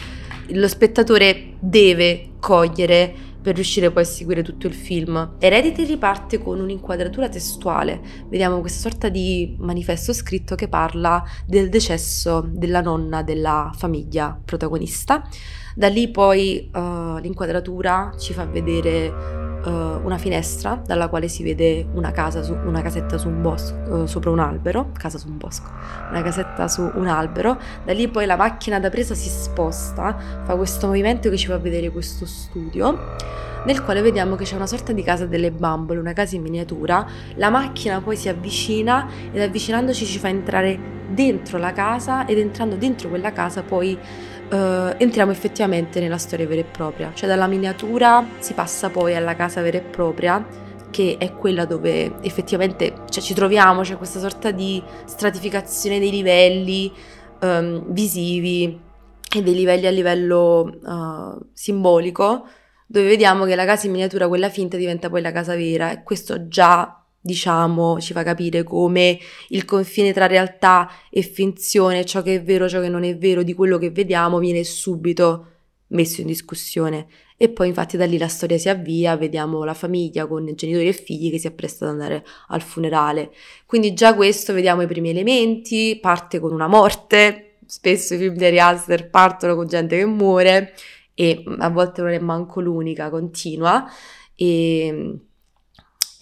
lo 0.49 0.67
spettatore 0.67 1.53
deve 1.59 2.33
cogliere 2.39 3.29
per 3.41 3.55
riuscire 3.55 3.91
poi 3.91 4.03
a 4.03 4.05
seguire 4.05 4.43
tutto 4.43 4.67
il 4.67 4.73
film. 4.73 5.35
Heredity 5.39 5.97
parte 5.97 6.37
con 6.37 6.59
un'inquadratura 6.59 7.29
testuale, 7.29 8.01
vediamo 8.27 8.59
questa 8.59 8.89
sorta 8.89 9.09
di 9.09 9.55
manifesto 9.59 10.13
scritto 10.13 10.55
che 10.55 10.67
parla 10.67 11.23
del 11.45 11.69
decesso 11.69 12.47
della 12.47 12.81
nonna 12.81 13.23
della 13.23 13.71
famiglia 13.75 14.39
protagonista. 14.43 15.27
Da 15.81 15.87
lì 15.87 16.09
poi 16.09 16.69
uh, 16.71 17.17
l'inquadratura 17.17 18.13
ci 18.15 18.33
fa 18.33 18.45
vedere 18.45 19.07
uh, 19.65 19.69
una 20.03 20.19
finestra 20.19 20.79
dalla 20.85 21.07
quale 21.07 21.27
si 21.27 21.41
vede 21.41 21.87
una 21.95 22.11
casa 22.11 22.43
su, 22.43 22.53
una 22.53 22.83
casetta 22.83 23.17
su 23.17 23.27
un 23.27 23.41
bosco, 23.41 23.75
uh, 23.89 24.05
sopra 24.05 24.29
un 24.29 24.37
albero, 24.37 24.91
casa 24.95 25.17
su 25.17 25.27
un 25.27 25.39
bosco, 25.39 25.71
una 26.11 26.21
casetta 26.21 26.67
su 26.67 26.83
un 26.83 27.07
albero. 27.07 27.57
Da 27.83 27.93
lì 27.93 28.07
poi 28.09 28.27
la 28.27 28.35
macchina 28.35 28.79
da 28.79 28.91
presa 28.91 29.15
si 29.15 29.27
sposta, 29.27 30.15
fa 30.43 30.55
questo 30.55 30.85
movimento 30.85 31.31
che 31.31 31.37
ci 31.37 31.47
fa 31.47 31.57
vedere 31.57 31.89
questo 31.89 32.27
studio 32.27 33.15
nel 33.65 33.83
quale 33.83 34.03
vediamo 34.03 34.35
che 34.35 34.43
c'è 34.43 34.55
una 34.55 34.67
sorta 34.67 34.91
di 34.91 35.01
casa 35.01 35.25
delle 35.25 35.49
bambole, 35.49 35.99
una 35.99 36.13
casa 36.13 36.35
in 36.35 36.43
miniatura. 36.43 37.07
La 37.37 37.49
macchina 37.49 38.01
poi 38.01 38.15
si 38.17 38.29
avvicina 38.29 39.07
ed 39.31 39.41
avvicinandoci 39.41 40.05
ci 40.05 40.19
fa 40.19 40.29
entrare 40.29 40.99
dentro 41.11 41.57
la 41.57 41.73
casa 41.73 42.25
ed 42.25 42.37
entrando 42.37 42.75
dentro 42.75 43.09
quella 43.09 43.31
casa 43.31 43.63
poi 43.63 43.97
uh, 44.51 44.93
entriamo 44.97 45.31
effettivamente 45.31 45.99
nella 45.99 46.17
storia 46.17 46.45
vera 46.47 46.61
e 46.61 46.65
propria, 46.65 47.11
cioè 47.13 47.27
dalla 47.27 47.47
miniatura 47.47 48.25
si 48.39 48.53
passa 48.53 48.89
poi 48.89 49.15
alla 49.15 49.35
casa 49.35 49.61
vera 49.61 49.77
e 49.77 49.81
propria 49.81 50.45
che 50.91 51.15
è 51.17 51.33
quella 51.33 51.65
dove 51.65 52.15
effettivamente 52.21 52.93
cioè, 53.09 53.23
ci 53.23 53.33
troviamo, 53.33 53.81
c'è 53.81 53.95
questa 53.97 54.19
sorta 54.19 54.51
di 54.51 54.83
stratificazione 55.05 55.99
dei 55.99 56.11
livelli 56.11 56.91
um, 57.41 57.91
visivi 57.91 58.79
e 59.33 59.41
dei 59.41 59.55
livelli 59.55 59.87
a 59.87 59.91
livello 59.91 60.69
uh, 60.83 61.49
simbolico, 61.53 62.45
dove 62.85 63.07
vediamo 63.07 63.45
che 63.45 63.55
la 63.55 63.63
casa 63.63 63.85
in 63.85 63.93
miniatura, 63.93 64.27
quella 64.27 64.49
finta, 64.49 64.75
diventa 64.75 65.09
poi 65.09 65.21
la 65.21 65.31
casa 65.31 65.55
vera. 65.55 65.91
E 65.91 66.03
questo 66.03 66.49
già 66.49 67.00
diciamo, 67.21 67.99
ci 67.99 68.13
fa 68.13 68.23
capire 68.23 68.63
come 68.63 69.19
il 69.49 69.63
confine 69.63 70.11
tra 70.11 70.25
realtà 70.25 70.89
e 71.09 71.21
finzione, 71.21 72.03
ciò 72.03 72.21
che 72.21 72.35
è 72.35 72.43
vero, 72.43 72.67
ciò 72.67 72.81
che 72.81 72.89
non 72.89 73.03
è 73.03 73.15
vero, 73.15 73.43
di 73.43 73.53
quello 73.53 73.77
che 73.77 73.91
vediamo, 73.91 74.39
viene 74.39 74.63
subito 74.63 75.45
messo 75.87 76.21
in 76.21 76.27
discussione. 76.27 77.07
E 77.37 77.49
poi 77.49 77.67
infatti 77.67 77.97
da 77.97 78.05
lì 78.05 78.17
la 78.17 78.27
storia 78.27 78.57
si 78.57 78.69
avvia, 78.69 79.15
vediamo 79.17 79.63
la 79.63 79.73
famiglia 79.73 80.27
con 80.27 80.51
genitori 80.55 80.87
e 80.87 80.93
figli 80.93 81.31
che 81.31 81.39
si 81.39 81.47
appresta 81.47 81.85
ad 81.85 81.91
andare 81.91 82.25
al 82.49 82.61
funerale. 82.61 83.31
Quindi 83.65 83.93
già 83.93 84.13
questo 84.13 84.53
vediamo 84.53 84.83
i 84.83 84.87
primi 84.87 85.09
elementi, 85.09 85.97
parte 85.99 86.39
con 86.39 86.51
una 86.53 86.67
morte, 86.67 87.57
spesso 87.65 88.13
i 88.13 88.17
film 88.17 88.35
di 88.35 88.45
Ari 88.45 88.59
Aster 88.59 89.09
partono 89.09 89.55
con 89.55 89.67
gente 89.67 89.97
che 89.97 90.05
muore 90.05 90.73
e 91.15 91.43
a 91.59 91.69
volte 91.69 92.01
non 92.01 92.11
è 92.11 92.19
manco 92.19 92.61
l'unica, 92.61 93.09
continua. 93.09 93.89
E 94.35 95.19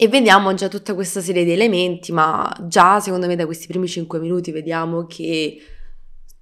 e 0.02 0.08
vediamo 0.08 0.54
già 0.54 0.68
tutta 0.68 0.94
questa 0.94 1.20
serie 1.20 1.44
di 1.44 1.52
elementi, 1.52 2.10
ma 2.10 2.50
già 2.62 3.00
secondo 3.00 3.26
me 3.26 3.36
da 3.36 3.44
questi 3.44 3.66
primi 3.66 3.86
5 3.86 4.18
minuti 4.18 4.50
vediamo 4.50 5.04
che 5.04 5.60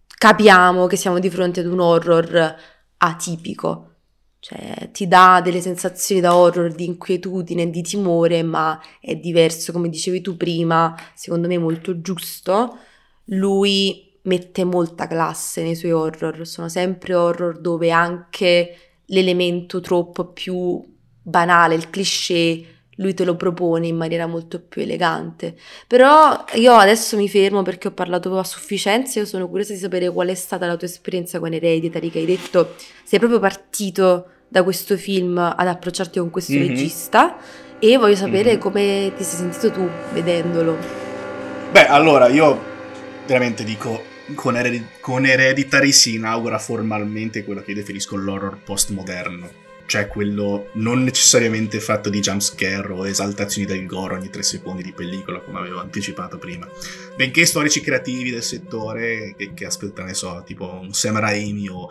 capiamo 0.06 0.86
che 0.86 0.94
siamo 0.94 1.18
di 1.18 1.28
fronte 1.28 1.58
ad 1.58 1.66
un 1.66 1.80
horror 1.80 2.54
atipico. 2.98 3.94
Cioè, 4.38 4.90
ti 4.92 5.08
dà 5.08 5.40
delle 5.42 5.60
sensazioni 5.60 6.20
da 6.20 6.36
horror 6.36 6.72
di 6.72 6.84
inquietudine, 6.84 7.68
di 7.68 7.82
timore, 7.82 8.44
ma 8.44 8.80
è 9.00 9.16
diverso, 9.16 9.72
come 9.72 9.88
dicevi 9.88 10.20
tu 10.20 10.36
prima, 10.36 10.94
secondo 11.14 11.48
me 11.48 11.58
molto 11.58 12.00
giusto. 12.00 12.78
Lui 13.24 14.20
mette 14.22 14.62
molta 14.62 15.08
classe 15.08 15.64
nei 15.64 15.74
suoi 15.74 15.90
horror, 15.90 16.46
sono 16.46 16.68
sempre 16.68 17.16
horror 17.16 17.60
dove 17.60 17.90
anche 17.90 18.76
l'elemento 19.06 19.80
troppo 19.80 20.26
più 20.26 20.80
banale, 21.20 21.74
il 21.74 21.90
cliché, 21.90 22.76
lui 22.98 23.14
te 23.14 23.24
lo 23.24 23.36
propone 23.36 23.86
in 23.86 23.96
maniera 23.96 24.26
molto 24.26 24.60
più 24.60 24.82
elegante. 24.82 25.56
Però 25.86 26.44
io 26.54 26.74
adesso 26.74 27.16
mi 27.16 27.28
fermo 27.28 27.62
perché 27.62 27.88
ho 27.88 27.92
parlato 27.92 28.36
a 28.38 28.44
sufficienza, 28.44 29.18
io 29.18 29.26
sono 29.26 29.48
curiosa 29.48 29.72
di 29.72 29.78
sapere 29.78 30.10
qual 30.10 30.28
è 30.28 30.34
stata 30.34 30.66
la 30.66 30.76
tua 30.76 30.86
esperienza 30.86 31.38
con 31.38 31.52
Hereditary, 31.52 32.10
che 32.10 32.18
hai 32.18 32.26
detto 32.26 32.74
sei 33.02 33.18
proprio 33.18 33.40
partito 33.40 34.26
da 34.48 34.62
questo 34.62 34.96
film 34.96 35.38
ad 35.38 35.66
approcciarti 35.66 36.18
con 36.18 36.30
questo 36.30 36.52
mm-hmm. 36.52 36.68
regista 36.68 37.36
e 37.78 37.96
voglio 37.96 38.16
sapere 38.16 38.52
mm-hmm. 38.52 38.60
come 38.60 39.12
ti 39.16 39.22
sei 39.22 39.50
sentito 39.50 39.70
tu 39.70 39.88
vedendolo. 40.12 40.76
Beh, 41.70 41.86
allora 41.86 42.28
io 42.28 42.58
veramente 43.26 43.62
dico 43.62 44.02
con, 44.34 44.56
Hered- 44.56 45.00
con 45.00 45.24
Hereditary 45.24 45.92
si 45.92 46.14
inaugura 46.14 46.58
formalmente 46.58 47.44
quello 47.44 47.60
che 47.60 47.70
io 47.70 47.76
definisco 47.76 48.16
l'horror 48.16 48.58
postmoderno 48.64 49.66
cioè 49.88 50.06
quello 50.06 50.68
non 50.74 51.02
necessariamente 51.02 51.80
fatto 51.80 52.10
di 52.10 52.20
jumpscare 52.20 52.92
o 52.92 53.08
esaltazioni 53.08 53.66
del 53.66 53.86
gore 53.86 54.16
ogni 54.16 54.28
tre 54.28 54.42
secondi 54.42 54.82
di 54.82 54.92
pellicola, 54.92 55.40
come 55.40 55.60
avevo 55.60 55.80
anticipato 55.80 56.36
prima, 56.36 56.68
benché 57.16 57.46
storici 57.46 57.80
creativi 57.80 58.30
del 58.30 58.42
settore 58.42 59.34
che, 59.34 59.54
che 59.54 59.64
aspettano, 59.64 60.08
ne 60.08 60.14
so, 60.14 60.42
tipo 60.44 60.78
un 60.78 60.92
Sam 60.92 61.18
Raimi 61.18 61.70
o 61.70 61.88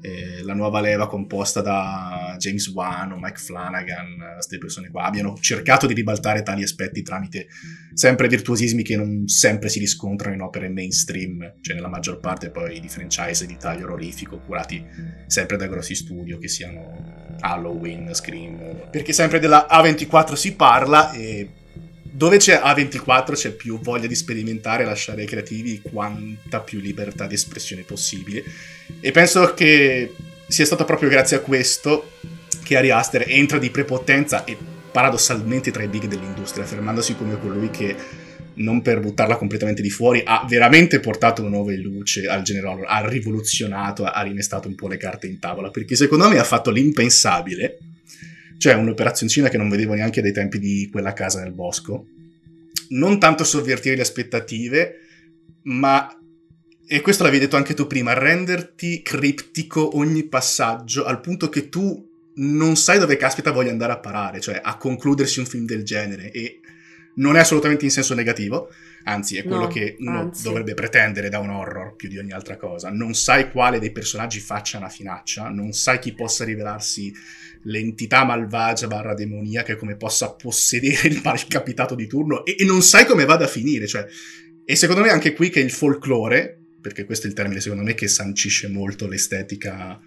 eh, 0.00 0.42
la 0.42 0.54
nuova 0.54 0.80
leva 0.80 1.06
composta 1.06 1.60
da 1.60 2.34
James 2.38 2.68
Wan 2.68 3.12
o 3.12 3.18
Mike 3.20 3.38
Flanagan, 3.38 4.32
queste 4.34 4.58
persone 4.58 4.90
qua, 4.90 5.04
abbiano 5.04 5.36
cercato 5.40 5.86
di 5.86 5.94
ribaltare 5.94 6.42
tali 6.42 6.62
aspetti 6.62 7.02
tramite 7.02 7.46
sempre 7.94 8.28
virtuosismi 8.28 8.82
che 8.82 8.96
non 8.96 9.26
sempre 9.28 9.68
si 9.68 9.78
riscontrano 9.78 10.34
in 10.34 10.40
opere 10.40 10.68
mainstream, 10.68 11.54
cioè 11.60 11.74
nella 11.74 11.88
maggior 11.88 12.20
parte 12.20 12.50
poi 12.50 12.80
di 12.80 12.88
franchise 12.88 13.46
di 13.46 13.56
taglio 13.56 13.84
orrorifico, 13.84 14.38
curati 14.38 14.84
sempre 15.26 15.56
da 15.56 15.66
grossi 15.66 15.94
studio, 15.94 16.38
che 16.38 16.48
siano 16.48 17.36
Halloween, 17.40 18.14
Scream, 18.14 18.88
perché 18.90 19.12
sempre 19.12 19.38
della 19.38 19.66
A24 19.70 20.34
si 20.34 20.54
parla 20.54 21.12
e 21.12 21.48
dove 22.14 22.36
c'è 22.36 22.60
A24 22.62 23.32
c'è 23.32 23.52
più 23.52 23.80
voglia 23.80 24.06
di 24.06 24.14
sperimentare 24.14 24.84
lasciare 24.84 25.22
ai 25.22 25.26
creativi 25.26 25.80
quanta 25.80 26.60
più 26.60 26.78
libertà 26.78 27.26
di 27.26 27.34
espressione 27.34 27.82
possibile. 27.82 28.44
E 29.00 29.10
penso 29.12 29.54
che 29.54 30.14
sia 30.46 30.66
stato 30.66 30.84
proprio 30.84 31.08
grazie 31.08 31.38
a 31.38 31.40
questo 31.40 32.10
che 32.62 32.76
Ari 32.76 32.90
Aster 32.90 33.24
entra 33.26 33.58
di 33.58 33.70
prepotenza 33.70 34.44
e 34.44 34.56
paradossalmente 34.92 35.70
tra 35.70 35.82
i 35.82 35.88
big 35.88 36.04
dell'industria, 36.04 36.64
affermandosi 36.64 37.16
come 37.16 37.40
colui 37.40 37.70
che 37.70 37.96
non 38.54 38.82
per 38.82 39.00
buttarla 39.00 39.36
completamente 39.36 39.80
di 39.80 39.88
fuori, 39.88 40.20
ha 40.22 40.44
veramente 40.46 41.00
portato 41.00 41.40
una 41.40 41.56
nuova 41.56 41.72
luce 41.76 42.26
al 42.26 42.44
horror, 42.62 42.84
ha 42.86 43.08
rivoluzionato, 43.08 44.04
ha 44.04 44.20
rimestato 44.20 44.68
un 44.68 44.74
po' 44.74 44.88
le 44.88 44.98
carte 44.98 45.26
in 45.26 45.38
tavola, 45.38 45.70
perché 45.70 45.96
secondo 45.96 46.28
me 46.28 46.38
ha 46.38 46.44
fatto 46.44 46.70
l'impensabile, 46.70 47.78
cioè 48.62 48.74
un'operazioncina 48.74 49.48
che 49.48 49.56
non 49.56 49.68
vedevo 49.68 49.94
neanche 49.94 50.22
dai 50.22 50.30
tempi 50.30 50.60
di 50.60 50.88
quella 50.88 51.12
casa 51.14 51.42
nel 51.42 51.50
bosco, 51.50 52.06
non 52.90 53.18
tanto 53.18 53.42
sovvertire 53.42 53.96
le 53.96 54.02
aspettative, 54.02 54.98
ma, 55.62 56.08
e 56.86 57.00
questo 57.00 57.24
l'avevi 57.24 57.42
detto 57.42 57.56
anche 57.56 57.74
tu 57.74 57.88
prima, 57.88 58.12
renderti 58.12 59.02
criptico 59.02 59.96
ogni 59.96 60.28
passaggio 60.28 61.04
al 61.04 61.20
punto 61.20 61.48
che 61.48 61.68
tu 61.70 62.08
non 62.34 62.76
sai 62.76 63.00
dove 63.00 63.16
caspita 63.16 63.50
voglia 63.50 63.72
andare 63.72 63.94
a 63.94 63.98
parare, 63.98 64.38
cioè 64.38 64.60
a 64.62 64.76
concludersi 64.76 65.40
un 65.40 65.46
film 65.46 65.64
del 65.64 65.82
genere 65.82 66.30
e 66.30 66.60
non 67.16 67.34
è 67.34 67.40
assolutamente 67.40 67.84
in 67.84 67.90
senso 67.90 68.14
negativo, 68.14 68.68
anzi 69.04 69.36
è 69.36 69.42
quello 69.42 69.62
No, 69.62 69.68
che 69.68 69.96
uno 69.98 70.30
dovrebbe 70.42 70.74
pretendere 70.74 71.28
da 71.28 71.38
un 71.38 71.50
horror 71.50 71.94
più 71.96 72.08
di 72.08 72.18
ogni 72.18 72.32
altra 72.32 72.56
cosa. 72.56 72.90
Non 72.90 73.14
sai 73.14 73.50
quale 73.50 73.78
dei 73.78 73.92
personaggi 73.92 74.40
faccia 74.40 74.78
una 74.78 74.88
finaccia, 74.88 75.48
non 75.48 75.72
sai 75.72 75.98
chi 75.98 76.12
possa 76.12 76.44
rivelarsi 76.44 77.12
l'entità 77.64 78.24
malvagia 78.24 78.88
barra 78.88 79.14
demoniaca 79.14 79.76
come 79.76 79.96
possa 79.96 80.32
possedere 80.32 81.08
il 81.08 81.20
malcapitato 81.22 81.94
di 81.94 82.06
turno 82.06 82.44
e, 82.44 82.56
e 82.58 82.64
non 82.64 82.82
sai 82.82 83.06
come 83.06 83.24
vada 83.24 83.44
a 83.44 83.48
finire, 83.48 83.86
cioè 83.86 84.06
e 84.64 84.76
secondo 84.76 85.02
me 85.02 85.10
anche 85.10 85.32
qui 85.32 85.50
che 85.50 85.60
il 85.60 85.70
folklore, 85.70 86.58
perché 86.80 87.04
questo 87.04 87.26
è 87.26 87.30
il 87.30 87.34
termine 87.34 87.60
secondo 87.60 87.82
me 87.82 87.94
che 87.94 88.08
sancisce 88.08 88.68
molto 88.68 89.08
l'estetica 89.08 90.00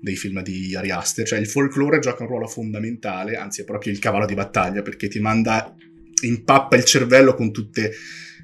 dei 0.00 0.16
film 0.16 0.42
di 0.42 0.74
Ari 0.74 0.90
Aster, 0.90 1.26
cioè 1.26 1.38
il 1.38 1.48
folklore 1.48 1.98
gioca 1.98 2.22
un 2.22 2.28
ruolo 2.28 2.46
fondamentale, 2.46 3.36
anzi 3.36 3.62
è 3.62 3.64
proprio 3.64 3.92
il 3.92 3.98
cavallo 3.98 4.26
di 4.26 4.34
battaglia 4.34 4.82
perché 4.82 5.08
ti 5.08 5.18
manda 5.18 5.74
impappa 6.22 6.76
il 6.76 6.84
cervello 6.84 7.34
con 7.34 7.52
tutte 7.52 7.92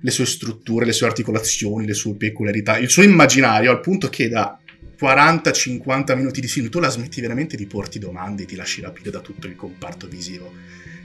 le 0.00 0.10
sue 0.10 0.26
strutture, 0.26 0.84
le 0.84 0.92
sue 0.92 1.06
articolazioni, 1.06 1.86
le 1.86 1.94
sue 1.94 2.14
peculiarità, 2.14 2.76
il 2.78 2.90
suo 2.90 3.02
immaginario 3.02 3.70
al 3.70 3.80
punto 3.80 4.08
che 4.08 4.28
da 4.28 4.58
40-50 5.00 6.16
minuti 6.16 6.40
di 6.40 6.46
film 6.46 6.68
tu 6.68 6.78
la 6.78 6.88
smetti 6.88 7.20
veramente 7.20 7.56
di 7.56 7.66
porti 7.66 7.98
domande 7.98 8.42
e 8.42 8.46
ti 8.46 8.54
lasci 8.54 8.80
rapire 8.80 9.10
da 9.10 9.20
tutto 9.20 9.46
il 9.46 9.56
comparto 9.56 10.06
visivo 10.06 10.52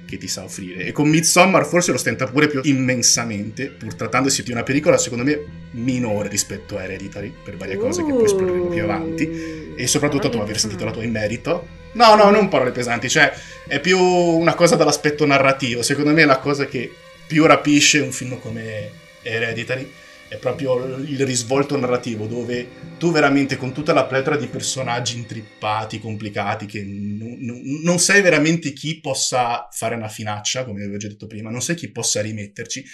che 0.05 0.17
ti 0.17 0.27
sa 0.27 0.43
offrire. 0.43 0.86
E 0.86 0.91
con 0.91 1.08
Midsommar 1.08 1.65
forse 1.65 1.91
lo 1.91 1.97
stenta 1.97 2.25
pure 2.25 2.47
più 2.47 2.62
immensamente, 2.63 3.67
pur 3.67 3.93
trattandosi 3.93 4.43
di 4.43 4.51
una 4.51 4.63
pellicola 4.63 4.97
secondo 4.97 5.23
me 5.23 5.39
minore 5.71 6.29
rispetto 6.29 6.77
a 6.77 6.84
Hereditary, 6.84 7.32
per 7.43 7.58
varie 7.58 7.77
cose 7.77 8.03
che 8.03 8.12
poi 8.12 8.25
esploreremo 8.25 8.67
più 8.67 8.84
avanti. 8.84 9.29
E 9.77 9.88
soprattutto 9.88 10.27
dopo 10.27 10.43
aver 10.43 10.60
sentito 10.60 10.84
la 10.84 10.91
tua 10.91 11.03
in 11.03 11.12
merito. 11.12 11.77
No, 11.91 12.15
no, 12.15 12.30
non 12.30 12.49
parole 12.49 12.71
pesanti, 12.71 13.10
cioè 13.10 13.32
è 13.67 13.80
più 13.80 13.99
una 13.99 14.54
cosa 14.54 14.75
dall'aspetto 14.75 15.25
narrativo. 15.25 15.82
Secondo 15.82 16.12
me 16.12 16.25
la 16.25 16.38
cosa 16.39 16.65
che 16.65 16.91
più 17.28 17.45
rapisce 17.45 17.99
un 17.99 18.12
film 18.12 18.39
come 18.39 18.91
Hereditary 19.21 19.91
è 20.28 20.38
proprio 20.38 20.95
il 20.97 21.25
risvolto 21.25 21.75
narrativo 21.75 22.28
dove 22.28 22.67
tu 22.99 23.12
veramente 23.12 23.58
con 23.58 23.73
tutta 23.73 23.93
la 23.93 24.06
pletora 24.06 24.38
di 24.38 24.45
personaggi 24.45 25.17
intrippati, 25.17 25.99
complicati, 25.99 26.67
che 26.67 26.84
non, 26.84 27.38
non- 27.39 27.62
non 27.84 27.97
sai 27.99 28.21
veramente 28.21 28.71
chi 28.71 28.99
possa 28.99 29.67
fare 29.71 29.95
una 29.95 30.08
finaccia, 30.08 30.65
come 30.65 30.82
avevo 30.84 30.97
già 30.97 31.08
detto 31.08 31.25
prima, 31.25 31.49
non 31.49 31.62
sai 31.62 31.75
chi 31.75 31.89
possa 31.89 32.21
rimetterci, 32.21 32.86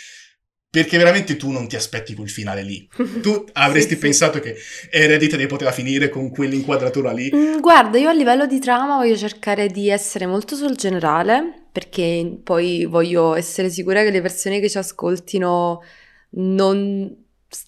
perché 0.82 0.98
veramente 0.98 1.36
tu 1.38 1.52
non 1.52 1.68
ti 1.68 1.76
aspetti 1.76 2.14
quel 2.16 2.30
finale 2.30 2.62
lì. 2.64 2.88
Tu 3.22 3.46
avresti 3.54 3.90
Sì, 3.90 3.96
sì. 3.96 4.02
pensato 4.02 4.40
che 4.40 4.56
Hereditary 4.92 5.48
poteva 5.48 5.72
finire 5.72 6.10
con 6.10 6.30
quell'inquadratura 6.32 7.12
lì, 7.12 7.30
Mm, 7.34 7.60
Guarda, 7.60 7.98
io 7.98 8.10
a 8.10 8.14
livello 8.14 8.46
di 8.46 8.60
trama 8.60 8.98
voglio 8.98 9.16
cercare 9.18 9.68
di 9.68 9.90
essere 9.90 10.26
molto 10.26 10.56
sul 10.56 10.76
generale, 10.76 11.68
perché 11.72 12.40
poi 12.44 12.86
voglio 12.86 13.36
essere 13.36 13.70
sicura 13.70 14.04
che 14.04 14.12
le 14.12 14.22
persone 14.22 14.60
che 14.60 14.70
ci 14.70 14.78
ascoltino 14.78 15.82
non, 16.38 17.16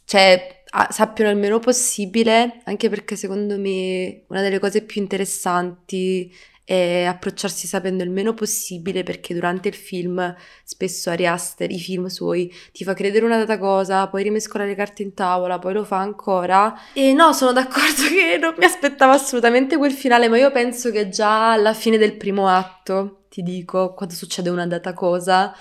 cioè, 0.05 0.63
sappiano 0.89 1.31
il 1.31 1.37
meno 1.37 1.59
possibile, 1.59 2.61
anche 2.65 2.89
perché 2.89 3.15
secondo 3.15 3.57
me 3.57 4.23
una 4.27 4.41
delle 4.41 4.59
cose 4.59 4.81
più 4.81 5.01
interessanti 5.01 6.31
è 6.67 7.03
approcciarsi 7.06 7.65
sapendo 7.67 8.03
il 8.03 8.10
meno 8.10 8.34
possibile, 8.34 9.03
perché 9.03 9.34
durante 9.34 9.69
il 9.69 9.73
film 9.75 10.36
spesso 10.63 11.10
Ari 11.10 11.25
Aster, 11.25 11.71
i 11.71 11.80
film 11.80 12.08
suoi, 12.08 12.51
ti 12.73 12.84
fa 12.84 12.93
credere 12.93 13.25
una 13.25 13.38
data 13.38 13.58
cosa, 13.58 14.08
poi 14.08 14.23
rimescola 14.23 14.65
le 14.65 14.75
carte 14.75 15.03
in 15.03 15.13
tavola, 15.13 15.60
poi 15.60 15.73
lo 15.73 15.84
fa 15.86 15.97
ancora. 15.99 16.75
E 16.91 17.13
no, 17.13 17.32
sono 17.34 17.53
d'accordo 17.53 18.03
che 18.10 18.38
non 18.39 18.56
mi 18.58 18.65
aspettavo 18.65 19.12
assolutamente 19.13 19.77
quel 19.77 19.91
finale, 19.91 20.27
ma 20.30 20.38
io 20.38 20.51
penso 20.51 20.91
che 20.91 21.10
già 21.10 21.51
alla 21.51 21.73
fine 21.73 21.97
del 21.97 22.17
primo 22.17 22.47
atto, 22.47 23.25
ti 23.30 23.43
dico, 23.43 23.93
quando 23.93 24.15
succede 24.15 24.49
una 24.49 24.65
data 24.65 24.93
cosa, 24.93 25.53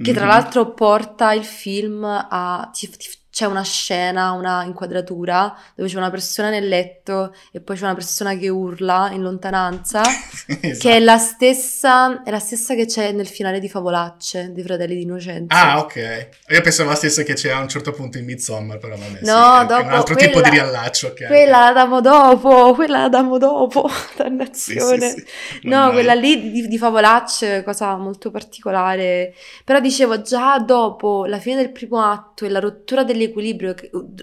che 0.00 0.12
tra 0.12 0.26
Mhm. 0.26 0.26
l'altro 0.26 0.74
porta 0.74 1.32
il 1.32 1.44
film 1.44 2.02
a... 2.04 2.68
ti- 2.72 2.88
ti- 2.90 3.08
c'è 3.32 3.46
una 3.46 3.62
scena, 3.64 4.32
una 4.32 4.62
inquadratura 4.64 5.56
dove 5.74 5.88
c'è 5.88 5.96
una 5.96 6.10
persona 6.10 6.50
nel 6.50 6.68
letto 6.68 7.34
e 7.50 7.60
poi 7.62 7.76
c'è 7.76 7.84
una 7.84 7.94
persona 7.94 8.36
che 8.36 8.50
urla 8.50 9.08
in 9.10 9.22
lontananza, 9.22 10.02
Esatto. 10.02 10.76
che 10.78 10.96
è 10.96 11.00
la 11.00 11.16
stessa, 11.16 12.22
è 12.24 12.30
la 12.30 12.38
stessa 12.38 12.74
che 12.74 12.84
c'è 12.84 13.10
nel 13.12 13.26
finale 13.26 13.58
di 13.58 13.70
Favolacce, 13.70 14.52
dei 14.52 14.62
Fratelli 14.62 14.96
di 14.96 15.02
Innocenza. 15.02 15.56
Ah, 15.56 15.78
ok. 15.78 16.28
Io 16.48 16.60
pensavo 16.60 16.90
la 16.90 16.94
stessa 16.94 17.22
che 17.22 17.32
c'è 17.32 17.50
a 17.50 17.58
un 17.60 17.68
certo 17.68 17.92
punto 17.92 18.18
in 18.18 18.26
Midsommar, 18.26 18.76
però 18.76 18.96
vabbè, 18.96 19.18
sì, 19.18 19.24
No, 19.24 19.60
è- 19.60 19.62
è 19.62 19.66
dopo 19.66 19.82
un 19.86 19.92
altro 19.92 20.14
tipo 20.14 20.26
di 20.26 20.32
quella- 20.32 20.48
riallaccio, 20.48 21.06
ok. 21.08 21.26
Quella 21.26 21.58
la 21.60 21.72
damo 21.72 22.00
dopo, 22.02 22.74
quella 22.74 22.98
la 23.02 23.08
damo 23.08 23.38
dopo, 23.38 23.88
Sì, 23.88 23.94
sì, 23.94 24.16
dannazione. 24.18 25.08
sì. 25.10 25.24
No, 25.62 25.70
Mannaggia. 25.76 25.92
quella 25.94 26.14
lì 26.14 26.50
di, 26.50 26.68
di 26.68 26.76
Favolacce, 26.78 27.62
cosa 27.64 27.96
molto 27.96 28.30
particolare. 28.30 29.34
Però 29.64 29.80
dicevo, 29.80 30.20
già 30.22 30.58
dopo 30.58 31.24
la 31.26 31.38
fine 31.38 31.56
del 31.56 31.72
primo 31.72 32.02
atto 32.02 32.44
e 32.44 32.48
la 32.50 32.58
rottura 32.60 33.04
dell'equilibrio, 33.22 33.74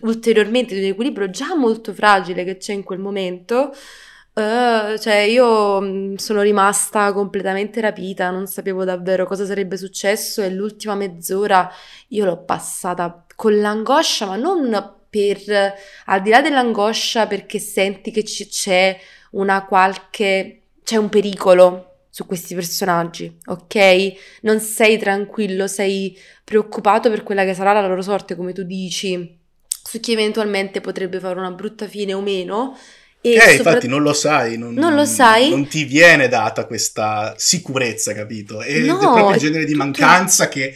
ulteriormente 0.01 0.75
di 0.75 0.81
un 0.81 0.91
equilibrio 0.91 1.29
già 1.29 1.55
molto 1.55 1.93
fragile 1.93 2.43
che 2.43 2.57
c'è 2.57 2.73
in 2.73 2.83
quel 2.83 2.99
momento, 2.99 3.71
eh, 4.33 4.97
cioè 4.99 5.15
io 5.21 5.81
mh, 5.81 6.15
sono 6.15 6.41
rimasta 6.41 7.11
completamente 7.13 7.81
rapita, 7.81 8.29
non 8.29 8.47
sapevo 8.47 8.83
davvero 8.83 9.25
cosa 9.25 9.45
sarebbe 9.45 9.77
successo 9.77 10.41
e 10.41 10.49
l'ultima 10.49 10.95
mezz'ora 10.95 11.69
io 12.09 12.25
l'ho 12.25 12.43
passata 12.43 13.25
con 13.35 13.59
l'angoscia, 13.59 14.25
ma 14.25 14.35
non 14.35 14.97
per, 15.09 15.73
al 16.05 16.21
di 16.21 16.29
là 16.29 16.41
dell'angoscia 16.41 17.27
perché 17.27 17.59
senti 17.59 18.11
che 18.11 18.23
ci- 18.23 18.47
c'è 18.47 18.97
una 19.31 19.65
qualche, 19.65 20.61
c'è 20.83 20.97
un 20.97 21.09
pericolo 21.09 21.88
su 22.19 22.25
questi 22.25 22.53
personaggi, 22.53 23.33
ok? 23.45 24.13
Non 24.41 24.59
sei 24.59 24.97
tranquillo, 24.97 25.67
sei 25.67 26.17
preoccupato 26.43 27.09
per 27.09 27.23
quella 27.23 27.45
che 27.45 27.53
sarà 27.53 27.71
la 27.71 27.87
loro 27.87 28.01
sorte, 28.01 28.35
come 28.35 28.51
tu 28.51 28.63
dici, 28.63 29.37
su 29.81 29.99
chi 30.01 30.11
eventualmente 30.11 30.81
potrebbe 30.81 31.19
fare 31.21 31.39
una 31.39 31.51
brutta 31.51 31.87
fine 31.87 32.13
o 32.13 32.21
meno. 32.21 32.77
E 33.21 33.33
Eh, 33.35 33.39
sopra- 33.39 33.71
infatti 33.71 33.87
non 33.87 34.01
lo 34.01 34.11
sai, 34.13 34.57
non, 34.57 34.73
Non 34.73 34.95
lo 34.95 35.05
sai? 35.05 35.49
non 35.49 35.67
ti 35.67 35.85
viene 35.85 36.27
data 36.27 36.65
questa 36.65 37.35
sicurezza, 37.37 38.13
capito? 38.13 38.61
Ed 38.61 38.85
No, 38.85 38.95
è 38.97 38.99
proprio 38.99 39.29
il 39.29 39.35
è 39.35 39.39
genere 39.39 39.63
di 39.65 39.71
tutto- 39.71 39.83
mancanza 39.85 40.49
che 40.49 40.73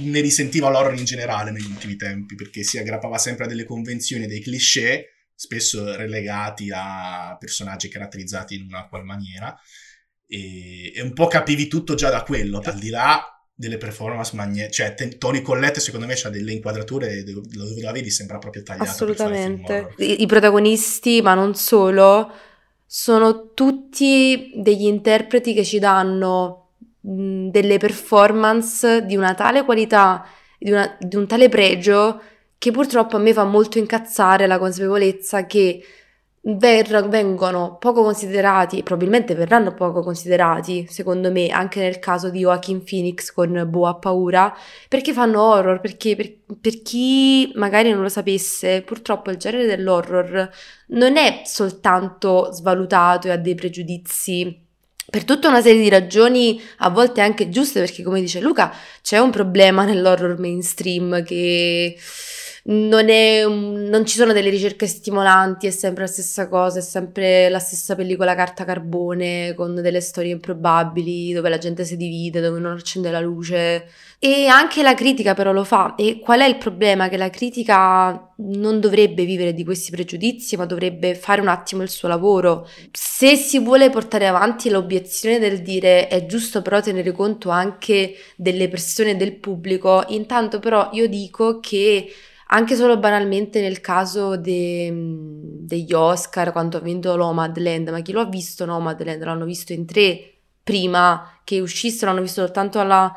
ne 0.00 0.20
risentiva 0.20 0.68
l'horror 0.68 0.94
in 0.98 1.04
generale 1.04 1.50
negli 1.50 1.64
ultimi 1.70 1.96
tempi, 1.96 2.34
perché 2.34 2.62
si 2.62 2.78
aggrappava 2.78 3.16
sempre 3.16 3.44
a 3.44 3.48
delle 3.48 3.64
convenzioni, 3.64 4.26
dei 4.26 4.40
cliché, 4.40 5.12
spesso 5.34 5.94
relegati 5.96 6.70
a 6.74 7.36
personaggi 7.38 7.88
caratterizzati 7.88 8.54
in 8.56 8.66
una 8.68 8.86
qual 8.88 9.04
maniera, 9.04 9.56
e, 10.28 10.92
e 10.94 11.00
un 11.02 11.12
po' 11.14 11.26
capivi 11.26 11.66
tutto 11.68 11.94
già 11.94 12.10
da 12.10 12.22
quello, 12.22 12.60
al 12.62 12.78
di 12.78 12.90
là 12.90 13.32
delle 13.54 13.76
performance 13.76 14.36
magne- 14.36 14.70
cioè 14.70 14.94
te- 14.94 15.18
Tony 15.18 15.42
Collette 15.42 15.80
secondo 15.80 16.06
me 16.06 16.14
ha 16.14 16.28
delle 16.28 16.52
inquadrature 16.52 17.24
dove 17.24 17.40
dove 17.48 17.80
la 17.80 17.90
vedi 17.90 18.08
sembra 18.10 18.38
proprio 18.38 18.62
tagliata 18.62 18.90
Assolutamente. 18.90 19.94
I, 19.96 20.22
i 20.22 20.26
protagonisti, 20.26 21.20
ma 21.22 21.34
non 21.34 21.54
solo, 21.56 22.30
sono 22.86 23.52
tutti 23.54 24.52
degli 24.54 24.84
interpreti 24.86 25.54
che 25.54 25.64
ci 25.64 25.80
danno 25.80 26.74
mh, 27.00 27.48
delle 27.48 27.78
performance 27.78 29.04
di 29.04 29.16
una 29.16 29.34
tale 29.34 29.64
qualità, 29.64 30.24
di, 30.58 30.70
una- 30.70 30.96
di 31.00 31.16
un 31.16 31.26
tale 31.26 31.48
pregio, 31.48 32.20
che 32.58 32.70
purtroppo 32.70 33.16
a 33.16 33.18
me 33.20 33.32
fa 33.32 33.44
molto 33.44 33.78
incazzare 33.78 34.46
la 34.46 34.58
consapevolezza 34.58 35.46
che 35.46 35.82
ver- 36.56 37.08
vengono 37.08 37.76
poco 37.78 38.02
considerati, 38.02 38.82
probabilmente 38.82 39.34
verranno 39.34 39.74
poco 39.74 40.00
considerati, 40.02 40.86
secondo 40.88 41.30
me, 41.30 41.48
anche 41.48 41.80
nel 41.80 41.98
caso 41.98 42.30
di 42.30 42.40
Joaquin 42.40 42.82
Phoenix 42.82 43.32
con 43.32 43.66
Boa 43.68 43.96
Paura, 43.96 44.54
perché 44.88 45.12
fanno 45.12 45.42
horror, 45.42 45.80
perché 45.80 46.16
per, 46.16 46.32
per 46.60 46.82
chi 46.82 47.50
magari 47.54 47.90
non 47.90 48.02
lo 48.02 48.08
sapesse, 48.08 48.82
purtroppo 48.82 49.30
il 49.30 49.36
genere 49.36 49.66
dell'horror 49.66 50.50
non 50.88 51.16
è 51.16 51.42
soltanto 51.44 52.50
svalutato 52.52 53.28
e 53.28 53.32
ha 53.32 53.36
dei 53.36 53.54
pregiudizi. 53.54 54.66
Per 55.10 55.24
tutta 55.24 55.48
una 55.48 55.62
serie 55.62 55.80
di 55.80 55.88
ragioni, 55.88 56.60
a 56.78 56.90
volte 56.90 57.22
anche 57.22 57.48
giuste, 57.48 57.80
perché 57.80 58.02
come 58.02 58.20
dice 58.20 58.40
Luca, 58.40 58.70
c'è 59.00 59.18
un 59.18 59.30
problema 59.30 59.84
nell'horror 59.84 60.38
mainstream 60.38 61.22
che 61.24 61.96
non, 62.70 63.08
è 63.08 63.46
non 63.46 64.04
ci 64.04 64.16
sono 64.16 64.32
delle 64.32 64.50
ricerche 64.50 64.86
stimolanti, 64.86 65.66
è 65.66 65.70
sempre 65.70 66.02
la 66.02 66.10
stessa 66.10 66.48
cosa, 66.48 66.80
è 66.80 66.82
sempre 66.82 67.48
la 67.48 67.58
stessa 67.58 67.94
pellicola 67.94 68.34
carta 68.34 68.64
carbone 68.64 69.54
con 69.54 69.74
delle 69.74 70.02
storie 70.02 70.32
improbabili 70.32 71.32
dove 71.32 71.48
la 71.48 71.56
gente 71.56 71.84
si 71.84 71.96
divide, 71.96 72.40
dove 72.40 72.60
non 72.60 72.72
accende 72.72 73.10
la 73.10 73.20
luce. 73.20 73.88
E 74.18 74.48
anche 74.48 74.82
la 74.82 74.94
critica 74.94 75.32
però 75.32 75.52
lo 75.52 75.64
fa. 75.64 75.94
E 75.94 76.18
qual 76.18 76.40
è 76.40 76.44
il 76.44 76.58
problema? 76.58 77.08
Che 77.08 77.16
la 77.16 77.30
critica 77.30 78.34
non 78.36 78.80
dovrebbe 78.80 79.24
vivere 79.24 79.54
di 79.54 79.64
questi 79.64 79.90
pregiudizi, 79.90 80.56
ma 80.56 80.66
dovrebbe 80.66 81.14
fare 81.14 81.40
un 81.40 81.48
attimo 81.48 81.82
il 81.82 81.88
suo 81.88 82.08
lavoro. 82.08 82.68
Se 82.92 83.36
si 83.36 83.60
vuole 83.60 83.88
portare 83.88 84.26
avanti 84.26 84.68
l'obiezione 84.68 85.38
del 85.38 85.62
dire 85.62 86.08
è 86.08 86.26
giusto 86.26 86.60
però 86.60 86.82
tenere 86.82 87.12
conto 87.12 87.48
anche 87.48 88.14
delle 88.36 88.68
persone 88.68 89.16
del 89.16 89.36
pubblico, 89.36 90.04
intanto 90.08 90.58
però 90.58 90.90
io 90.92 91.08
dico 91.08 91.60
che 91.60 92.12
anche 92.50 92.76
solo 92.76 92.98
banalmente 92.98 93.60
nel 93.60 93.80
caso 93.80 94.36
de- 94.36 94.90
degli 94.92 95.92
Oscar, 95.92 96.52
quando 96.52 96.78
ha 96.78 96.80
vinto 96.80 97.14
Nomadland, 97.16 97.88
ma 97.90 98.00
chi 98.00 98.12
lo 98.12 98.20
ha 98.20 98.26
visto 98.26 98.64
Nomadland? 98.64 99.22
L'hanno 99.22 99.44
visto 99.44 99.72
in 99.72 99.84
tre 99.86 100.32
prima 100.62 101.40
che 101.44 101.60
uscisse, 101.60 102.06
l'hanno 102.06 102.22
visto 102.22 102.42
soltanto 102.42 102.80
alla 102.80 103.14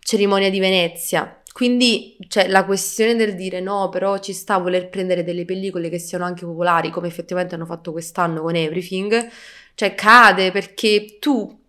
cerimonia 0.00 0.50
di 0.50 0.58
Venezia. 0.58 1.42
Quindi 1.52 2.16
c'è 2.28 2.48
la 2.48 2.64
questione 2.64 3.14
del 3.14 3.34
dire 3.34 3.60
no, 3.60 3.88
però 3.88 4.18
ci 4.18 4.32
sta 4.32 4.54
a 4.54 4.58
voler 4.58 4.88
prendere 4.88 5.22
delle 5.22 5.44
pellicole 5.44 5.88
che 5.88 5.98
siano 5.98 6.24
anche 6.24 6.44
popolari, 6.46 6.90
come 6.90 7.08
effettivamente 7.08 7.54
hanno 7.54 7.66
fatto 7.66 7.92
quest'anno 7.92 8.40
con 8.40 8.56
Everything, 8.56 9.28
cioè 9.74 9.94
cade 9.94 10.50
perché 10.50 11.18
tu, 11.20 11.60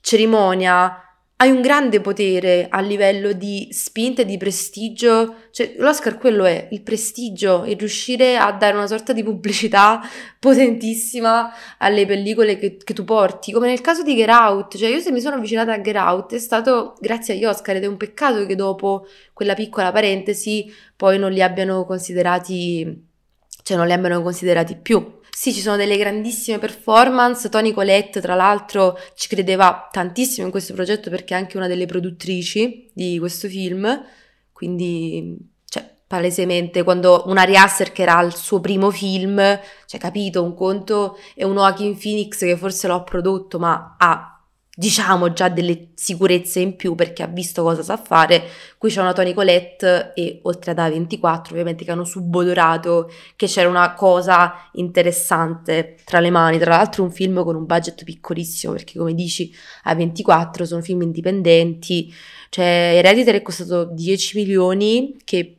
cerimonia, 0.00 1.01
hai 1.42 1.50
un 1.50 1.60
grande 1.60 2.00
potere 2.00 2.68
a 2.68 2.80
livello 2.80 3.32
di 3.32 3.66
spinta 3.72 4.22
e 4.22 4.24
di 4.24 4.36
prestigio, 4.36 5.48
cioè 5.50 5.74
l'Oscar 5.78 6.16
quello 6.16 6.44
è, 6.44 6.68
il 6.70 6.82
prestigio, 6.82 7.64
il 7.66 7.76
riuscire 7.76 8.36
a 8.36 8.52
dare 8.52 8.76
una 8.76 8.86
sorta 8.86 9.12
di 9.12 9.24
pubblicità 9.24 10.00
potentissima 10.38 11.52
alle 11.78 12.06
pellicole 12.06 12.58
che, 12.58 12.76
che 12.76 12.94
tu 12.94 13.02
porti, 13.02 13.50
come 13.50 13.66
nel 13.66 13.80
caso 13.80 14.04
di 14.04 14.14
Get 14.14 14.28
Out, 14.28 14.76
cioè 14.76 14.88
io 14.88 15.00
se 15.00 15.10
mi 15.10 15.20
sono 15.20 15.34
avvicinata 15.34 15.72
a 15.72 15.80
Get 15.80 15.96
Out 15.96 16.34
è 16.34 16.38
stato 16.38 16.94
grazie 17.00 17.34
agli 17.34 17.44
Oscar 17.44 17.74
ed 17.74 17.82
è 17.82 17.88
un 17.88 17.96
peccato 17.96 18.46
che 18.46 18.54
dopo 18.54 19.08
quella 19.32 19.54
piccola 19.54 19.90
parentesi 19.90 20.72
poi 20.94 21.18
non 21.18 21.32
li 21.32 21.42
abbiano 21.42 21.84
considerati, 21.84 23.10
cioè 23.62 23.76
non 23.76 23.86
li 23.86 23.92
abbiano 23.92 24.22
considerati 24.22 24.76
più. 24.76 25.20
Sì, 25.34 25.52
ci 25.52 25.60
sono 25.60 25.76
delle 25.76 25.96
grandissime 25.96 26.58
performance. 26.58 27.48
Tony 27.48 27.72
Colette, 27.72 28.20
tra 28.20 28.34
l'altro, 28.34 28.98
ci 29.14 29.28
credeva 29.28 29.88
tantissimo 29.90 30.44
in 30.46 30.52
questo 30.52 30.74
progetto 30.74 31.10
perché 31.10 31.34
è 31.34 31.38
anche 31.38 31.56
una 31.56 31.66
delle 31.66 31.86
produttrici 31.86 32.90
di 32.92 33.18
questo 33.18 33.48
film. 33.48 34.04
Quindi, 34.52 35.36
cioè, 35.68 35.84
palesemente, 36.06 36.82
quando 36.84 37.24
una 37.26 37.42
Riasser 37.42 37.92
che 37.92 38.02
era 38.02 38.20
il 38.20 38.36
suo 38.36 38.60
primo 38.60 38.90
film, 38.90 39.38
cioè, 39.86 39.98
capito, 39.98 40.42
un 40.44 40.54
conto 40.54 41.18
è 41.34 41.44
un 41.44 41.54
Joaquin 41.54 41.98
Phoenix 41.98 42.38
che 42.38 42.56
forse 42.56 42.86
l'ho 42.86 43.02
prodotto, 43.02 43.58
ma 43.58 43.96
ha 43.98 44.31
diciamo 44.74 45.34
già 45.34 45.50
delle 45.50 45.88
sicurezze 45.94 46.60
in 46.60 46.76
più 46.76 46.94
perché 46.94 47.22
ha 47.22 47.26
visto 47.26 47.62
cosa 47.62 47.82
sa 47.82 47.96
fare. 47.98 48.42
Qui 48.78 48.90
c'è 48.90 49.00
una 49.00 49.12
Tony 49.12 49.34
Colette 49.34 50.12
e 50.14 50.40
oltre 50.44 50.70
ad 50.70 50.78
A24 50.78 51.50
ovviamente 51.50 51.84
che 51.84 51.90
hanno 51.90 52.04
subodorato 52.04 53.10
che 53.36 53.46
c'era 53.46 53.68
una 53.68 53.92
cosa 53.94 54.70
interessante 54.72 55.96
tra 56.04 56.20
le 56.20 56.30
mani, 56.30 56.58
tra 56.58 56.76
l'altro 56.76 57.02
un 57.02 57.10
film 57.10 57.42
con 57.44 57.54
un 57.54 57.66
budget 57.66 58.02
piccolissimo 58.04 58.72
perché 58.72 58.98
come 58.98 59.14
dici 59.14 59.52
A24 59.84 60.62
sono 60.62 60.80
film 60.80 61.02
indipendenti, 61.02 62.12
cioè 62.48 62.92
Hereditary 62.96 63.38
è 63.38 63.42
costato 63.42 63.84
10 63.84 64.38
milioni 64.38 65.16
che 65.22 65.58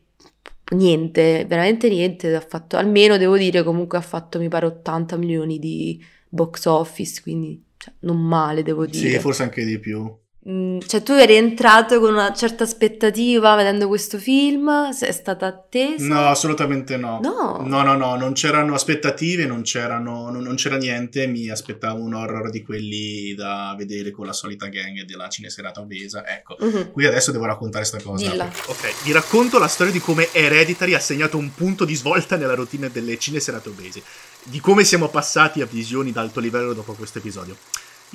niente, 0.71 1.45
veramente 1.45 1.87
niente, 1.87 2.33
ha 2.35 2.41
fatto 2.41 2.77
almeno 2.77 3.17
devo 3.17 3.37
dire 3.37 3.61
comunque 3.63 3.99
ha 3.99 4.01
fatto 4.01 4.39
mi 4.39 4.47
pare 4.47 4.65
80 4.65 5.17
milioni 5.17 5.59
di 5.59 6.03
box 6.29 6.65
office, 6.65 7.21
quindi 7.21 7.63
cioè, 7.83 7.93
non 7.99 8.17
male, 8.25 8.63
devo 8.63 8.85
dire. 8.85 9.11
Sì, 9.11 9.19
forse 9.19 9.43
anche 9.43 9.65
di 9.65 9.77
più. 9.77 10.09
Mm, 10.45 10.79
cioè, 10.85 11.01
tu 11.03 11.13
eri 11.13 11.35
entrato 11.35 12.01
con 12.01 12.11
una 12.11 12.33
certa 12.33 12.65
aspettativa 12.65 13.55
vedendo 13.55 13.87
questo 13.87 14.17
film? 14.17 14.89
È 14.93 15.11
stata 15.13 15.45
attesa? 15.45 16.05
No, 16.05 16.25
assolutamente 16.27 16.97
no. 16.97 17.19
No. 17.21 17.63
No, 17.65 17.81
no, 17.81 17.95
no, 17.95 18.17
non 18.17 18.33
c'erano 18.33 18.73
aspettative, 18.73 19.45
non, 19.45 19.61
c'erano, 19.61 20.29
non, 20.29 20.43
non 20.43 20.55
c'era 20.55 20.75
niente. 20.75 21.27
Mi 21.27 21.49
aspettavo 21.49 22.01
un 22.01 22.13
horror 22.13 22.49
di 22.49 22.61
quelli 22.61 23.33
da 23.35 23.73
vedere 23.77 24.11
con 24.11 24.25
la 24.25 24.33
solita 24.33 24.67
gang 24.67 25.03
della 25.05 25.29
cineserata 25.29 25.79
obesa. 25.79 26.27
Ecco, 26.27 26.57
Mhm. 26.59 26.91
qui 26.91 27.05
adesso 27.05 27.31
devo 27.31 27.45
raccontare 27.45 27.87
questa 27.87 28.05
cosa. 28.05 28.29
Dilla. 28.29 28.45
Ok, 28.67 29.03
vi 29.05 29.13
racconto 29.13 29.59
la 29.59 29.67
storia 29.67 29.93
di 29.93 29.99
come 29.99 30.27
Hereditary 30.33 30.93
ha 30.93 30.99
segnato 30.99 31.37
un 31.37 31.53
punto 31.53 31.85
di 31.85 31.95
svolta 31.95 32.35
nella 32.35 32.55
routine 32.55 32.89
delle 32.91 33.17
cineserate 33.17 33.69
obese, 33.69 34.03
di 34.43 34.59
come 34.59 34.83
siamo 34.83 35.07
passati 35.07 35.61
a 35.61 35.65
visioni 35.65 36.11
d'alto 36.11 36.41
livello 36.41 36.73
dopo 36.73 36.91
questo 36.95 37.19
episodio. 37.19 37.55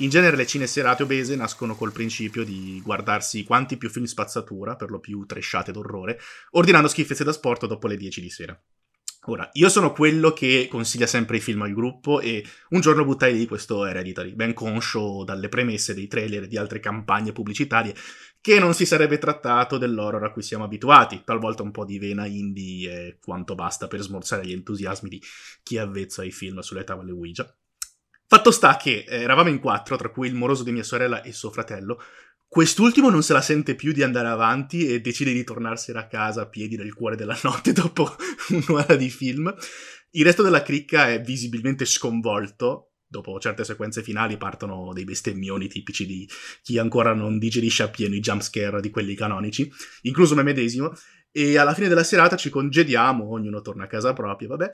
In 0.01 0.09
genere 0.09 0.37
le 0.37 0.47
cineserate 0.47 1.03
obese 1.03 1.35
nascono 1.35 1.75
col 1.75 1.91
principio 1.91 2.45
di 2.45 2.79
guardarsi 2.81 3.43
quanti 3.43 3.75
più 3.75 3.89
film 3.89 4.05
spazzatura, 4.05 4.77
per 4.77 4.89
lo 4.89 4.99
più 4.99 5.25
tresciate 5.25 5.73
d'orrore, 5.73 6.17
ordinando 6.51 6.87
schifezze 6.87 7.25
da 7.25 7.33
sport 7.33 7.65
dopo 7.65 7.85
le 7.87 7.97
10 7.97 8.21
di 8.21 8.29
sera. 8.29 8.57
Ora, 9.25 9.49
io 9.53 9.67
sono 9.67 9.91
quello 9.91 10.31
che 10.31 10.69
consiglia 10.71 11.05
sempre 11.05 11.35
i 11.35 11.41
film 11.41 11.63
al 11.63 11.73
gruppo 11.73 12.21
e 12.21 12.45
un 12.69 12.79
giorno 12.79 13.03
buttai 13.03 13.33
lì 13.33 13.45
questo 13.45 13.85
Hereditary, 13.85 14.33
ben 14.35 14.53
conscio 14.53 15.25
dalle 15.25 15.49
premesse 15.49 15.93
dei 15.93 16.07
trailer 16.07 16.43
e 16.43 16.47
di 16.47 16.55
altre 16.55 16.79
campagne 16.79 17.33
pubblicitarie 17.33 17.93
che 18.39 18.57
non 18.57 18.73
si 18.73 18.85
sarebbe 18.85 19.17
trattato 19.17 19.77
dell'horror 19.77 20.23
a 20.23 20.31
cui 20.31 20.43
siamo 20.43 20.63
abituati, 20.63 21.23
talvolta 21.25 21.61
un 21.61 21.71
po' 21.71 21.83
di 21.83 21.99
vena 21.99 22.25
indie 22.25 23.07
e 23.07 23.17
quanto 23.19 23.53
basta 23.53 23.87
per 23.87 23.99
smorzare 23.99 24.45
gli 24.45 24.53
entusiasmi 24.53 25.09
di 25.09 25.21
chi 25.61 25.75
è 25.75 25.79
avvezzo 25.79 26.21
ai 26.21 26.31
film 26.31 26.59
sulle 26.59 26.85
tavole 26.85 27.11
Ouija. 27.11 27.53
Fatto 28.31 28.51
sta 28.51 28.77
che 28.77 29.05
eh, 29.07 29.21
eravamo 29.23 29.49
in 29.49 29.57
quattro, 29.57 29.95
tra 29.95 30.09
cui 30.09 30.27
il 30.27 30.35
moroso 30.35 30.61
di 30.61 30.71
mia 30.71 30.83
sorella 30.83 31.23
e 31.23 31.33
suo 31.33 31.49
fratello. 31.49 31.99
Quest'ultimo 32.47 33.09
non 33.09 33.23
se 33.23 33.33
la 33.33 33.41
sente 33.41 33.73
più 33.73 33.91
di 33.91 34.03
andare 34.03 34.27
avanti 34.27 34.87
e 34.87 35.01
decide 35.01 35.33
di 35.33 35.43
tornarsene 35.43 35.97
a 35.97 36.05
casa 36.05 36.41
a 36.41 36.47
piedi 36.47 36.77
nel 36.77 36.93
cuore 36.93 37.15
della 37.15 37.35
notte 37.41 37.73
dopo 37.73 38.15
un'ora 38.49 38.95
di 38.95 39.09
film. 39.09 39.51
Il 40.11 40.25
resto 40.25 40.43
della 40.43 40.61
cricca 40.61 41.09
è 41.09 41.19
visibilmente 41.19 41.85
sconvolto. 41.85 42.91
Dopo 43.07 43.39
certe 43.39 43.63
sequenze 43.63 44.03
finali 44.03 44.37
partono 44.37 44.93
dei 44.93 45.05
bestemmioni 45.05 45.67
tipici 45.67 46.05
di 46.05 46.29
chi 46.61 46.77
ancora 46.77 47.15
non 47.15 47.39
digerisce 47.39 47.81
appieno 47.81 48.13
i 48.13 48.19
jumpscare 48.19 48.79
di 48.79 48.91
quelli 48.91 49.15
canonici, 49.15 49.67
incluso 50.03 50.35
me 50.35 50.43
medesimo. 50.43 50.93
E 51.31 51.57
alla 51.57 51.73
fine 51.73 51.87
della 51.87 52.03
serata 52.03 52.35
ci 52.35 52.51
congediamo, 52.51 53.27
ognuno 53.27 53.61
torna 53.61 53.85
a 53.85 53.87
casa 53.87 54.13
propria, 54.13 54.49
vabbè. 54.49 54.69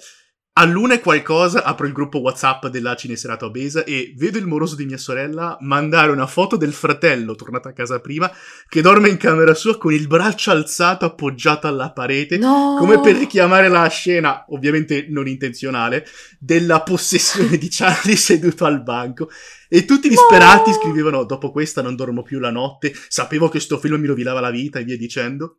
All'una 0.58 0.94
e 0.94 1.02
qualcosa 1.02 1.66
apro 1.66 1.86
il 1.86 1.92
gruppo 1.92 2.20
WhatsApp 2.20 2.68
della 2.68 2.96
cineserata 2.96 3.44
obesa 3.44 3.84
e 3.84 4.14
vedo 4.16 4.38
il 4.38 4.48
moroso 4.48 4.76
di 4.76 4.86
mia 4.86 4.96
sorella 4.96 5.58
mandare 5.60 6.12
una 6.14 6.28
foto 6.28 6.56
del 6.56 6.72
fratello, 6.72 7.36
tornato 7.36 7.68
a 7.68 7.74
casa 7.74 8.00
prima, 8.00 8.32
che 8.70 8.80
dorme 8.82 9.10
in 9.10 9.18
camera 9.18 9.54
sua 9.54 9.78
con 9.78 9.92
il 9.92 10.08
braccio 10.08 10.52
alzato 10.52 11.04
appoggiato 11.04 11.68
alla 11.68 11.92
parete, 11.92 12.38
No! 12.38 12.78
come 12.80 13.02
per 13.02 13.18
richiamare 13.18 13.68
la 13.68 13.86
scena, 13.90 14.46
ovviamente 14.48 15.08
non 15.10 15.28
intenzionale, 15.28 16.08
della 16.40 16.84
possessione 16.84 17.58
di 17.58 17.68
Charlie 17.70 18.16
seduto 18.16 18.64
al 18.64 18.82
banco. 18.82 19.30
E 19.68 19.84
tutti 19.84 20.08
disperati 20.08 20.70
No! 20.70 20.76
scrivevano: 20.78 21.26
Dopo 21.26 21.52
questa 21.52 21.82
non 21.82 21.98
dormo 21.98 22.24
più 22.24 22.40
la 22.40 22.52
notte, 22.52 22.94
sapevo 23.10 23.50
che 23.50 23.60
sto 23.60 23.78
film 23.78 24.00
mi 24.00 24.08
rovinava 24.08 24.40
la 24.40 24.52
vita 24.52 24.80
e 24.80 24.86
via 24.86 24.96
dicendo. 24.96 25.58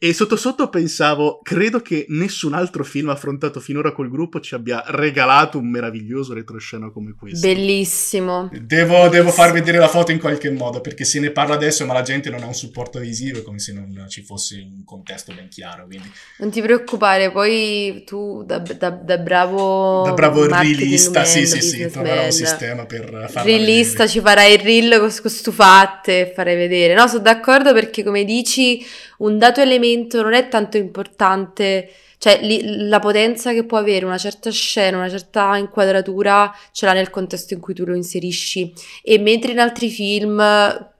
E 0.00 0.14
sotto 0.14 0.36
sotto 0.36 0.68
pensavo, 0.68 1.40
credo 1.42 1.80
che 1.80 2.06
nessun 2.10 2.54
altro 2.54 2.84
film 2.84 3.08
affrontato 3.08 3.58
finora 3.58 3.90
col 3.90 4.08
gruppo 4.08 4.38
ci 4.38 4.54
abbia 4.54 4.84
regalato 4.86 5.58
un 5.58 5.68
meraviglioso 5.68 6.34
retroscena 6.34 6.88
come 6.92 7.16
questo. 7.18 7.44
Bellissimo. 7.44 8.48
Devo, 8.52 9.08
devo 9.08 9.30
far 9.30 9.50
vedere 9.50 9.78
la 9.78 9.88
foto 9.88 10.12
in 10.12 10.20
qualche 10.20 10.52
modo 10.52 10.80
perché 10.80 11.02
se 11.02 11.18
ne 11.18 11.32
parla 11.32 11.56
adesso 11.56 11.84
ma 11.84 11.94
la 11.94 12.02
gente 12.02 12.30
non 12.30 12.44
ha 12.44 12.46
un 12.46 12.54
supporto 12.54 13.00
visivo 13.00 13.38
è 13.38 13.42
come 13.42 13.58
se 13.58 13.72
non 13.72 14.06
ci 14.08 14.22
fosse 14.22 14.54
un 14.58 14.84
contesto 14.84 15.34
ben 15.34 15.48
chiaro 15.48 15.86
quindi 15.86 16.08
Non 16.36 16.50
ti 16.52 16.62
preoccupare, 16.62 17.32
poi 17.32 18.04
tu 18.06 18.44
da, 18.44 18.58
da- 18.58 18.90
da 18.90 19.18
bravo 19.18 20.02
da 20.04 20.12
bravo 20.12 20.46
realista 20.46 21.24
sì 21.24 21.44
sì 21.44 21.60
sì 21.60 21.88
troverò 21.88 22.26
un 22.26 22.30
sistema 22.30 22.86
per 22.86 23.26
farla 23.28 23.42
Realista 23.42 24.06
ci 24.06 24.20
farai 24.20 24.52
il 24.52 24.60
reel 24.60 25.00
con, 25.00 25.12
con 25.20 25.30
stufatte 25.30 26.20
e 26.20 26.32
farai 26.32 26.54
vedere. 26.54 26.94
No, 26.94 27.08
sono 27.08 27.22
d'accordo 27.22 27.72
perché 27.72 28.04
come 28.04 28.22
dici 28.24 28.86
un 29.18 29.38
dato 29.38 29.60
elemento 29.60 30.22
non 30.22 30.34
è 30.34 30.48
tanto 30.48 30.76
importante, 30.76 31.90
cioè 32.18 32.40
li- 32.42 32.86
la 32.88 32.98
potenza 32.98 33.52
che 33.52 33.64
può 33.64 33.78
avere 33.78 34.04
una 34.04 34.18
certa 34.18 34.50
scena, 34.50 34.96
una 34.96 35.08
certa 35.08 35.56
inquadratura 35.56 36.52
ce 36.72 36.86
l'ha 36.86 36.92
nel 36.92 37.10
contesto 37.10 37.54
in 37.54 37.60
cui 37.60 37.74
tu 37.74 37.84
lo 37.84 37.94
inserisci. 37.94 38.72
E 39.02 39.18
mentre 39.18 39.52
in 39.52 39.60
altri 39.60 39.88
film, 39.88 40.42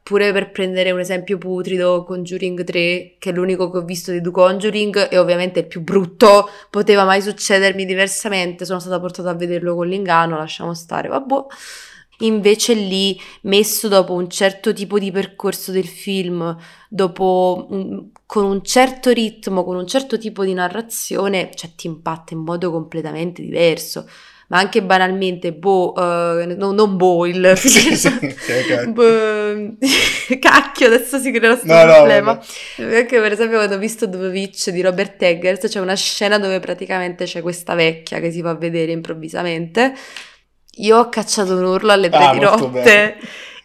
pure 0.09 0.33
per 0.33 0.51
prendere 0.51 0.91
un 0.91 1.01
esempio 1.01 1.37
putrido, 1.37 2.03
Conjuring 2.05 2.64
3, 2.64 3.16
che 3.19 3.31
è 3.31 3.33
l'unico 3.33 3.71
che 3.71 3.79
ho 3.79 3.83
visto 3.83 4.11
di 4.11 4.23
The 4.23 4.31
Conjuring 4.31 5.09
e 5.11 5.19
ovviamente 5.19 5.61
il 5.61 5.66
più 5.66 5.83
brutto, 5.83 6.49
poteva 6.71 7.05
mai 7.05 7.21
succedermi 7.21 7.85
diversamente, 7.85 8.64
sono 8.64 8.81
stata 8.81 8.99
portata 8.99 9.31
a 9.31 9.35
vederlo 9.35 9.75
con 9.75 9.87
l'inganno, 9.87 10.39
lasciamo 10.39 10.73
stare, 10.73 11.09
vabbè. 11.09 11.35
Invece 12.21 12.75
lì, 12.75 13.19
messo 13.43 13.87
dopo 13.89 14.12
un 14.12 14.29
certo 14.29 14.73
tipo 14.73 14.99
di 14.99 15.12
percorso 15.12 15.71
del 15.71 15.87
film, 15.87 16.57
dopo 16.89 17.69
con 18.27 18.45
un 18.45 18.62
certo 18.64 19.11
ritmo, 19.11 19.62
con 19.64 19.77
un 19.77 19.87
certo 19.87 20.19
tipo 20.19 20.45
di 20.45 20.53
narrazione, 20.53 21.51
cioè 21.55 21.71
ti 21.77 21.87
impatta 21.87 22.35
in 22.35 22.41
modo 22.41 22.71
completamente 22.73 23.41
diverso. 23.43 24.09
Ma 24.49 24.59
anche 24.59 24.83
banalmente, 24.83 25.53
boh, 25.53 25.95
eh, 26.41 26.47
no- 26.57 26.73
non 26.73 26.97
boh, 26.97 27.27
il 27.27 27.53
Sì, 27.57 27.95
sì. 27.95 28.09
Boh, 28.89 29.77
cacchio, 30.41 30.87
adesso 30.87 31.19
si 31.19 31.31
crea 31.31 31.51
questo 31.57 31.66
No, 31.73 31.85
no, 31.85 31.93
problema. 31.95 32.33
vabbè. 32.77 32.97
Anche 32.97 33.21
per 33.21 33.33
esempio 33.33 33.59
quando 33.59 33.75
ho 33.75 33.79
visto 33.79 34.07
Dovovich 34.07 34.71
di 34.71 34.81
Robert 34.81 35.23
Eggers, 35.23 35.66
c'è 35.69 35.81
una 35.81 35.95
scena 35.95 36.39
dove 36.39 36.61
praticamente 36.61 37.25
c'è 37.27 37.43
questa 37.43 37.75
vecchia 37.75 38.21
che 38.21 38.31
si 38.33 38.41
fa 38.41 38.55
vedere 38.55 38.91
improvvisamente. 38.93 39.95
Io 40.79 40.99
ho 40.99 41.09
cacciato 41.09 41.55
un 41.55 41.64
urlo 41.64 41.93
alle 41.93 42.09
tre 42.09 42.24
Ah, 42.24 42.33
di 42.33 42.39
notte. 42.41 43.16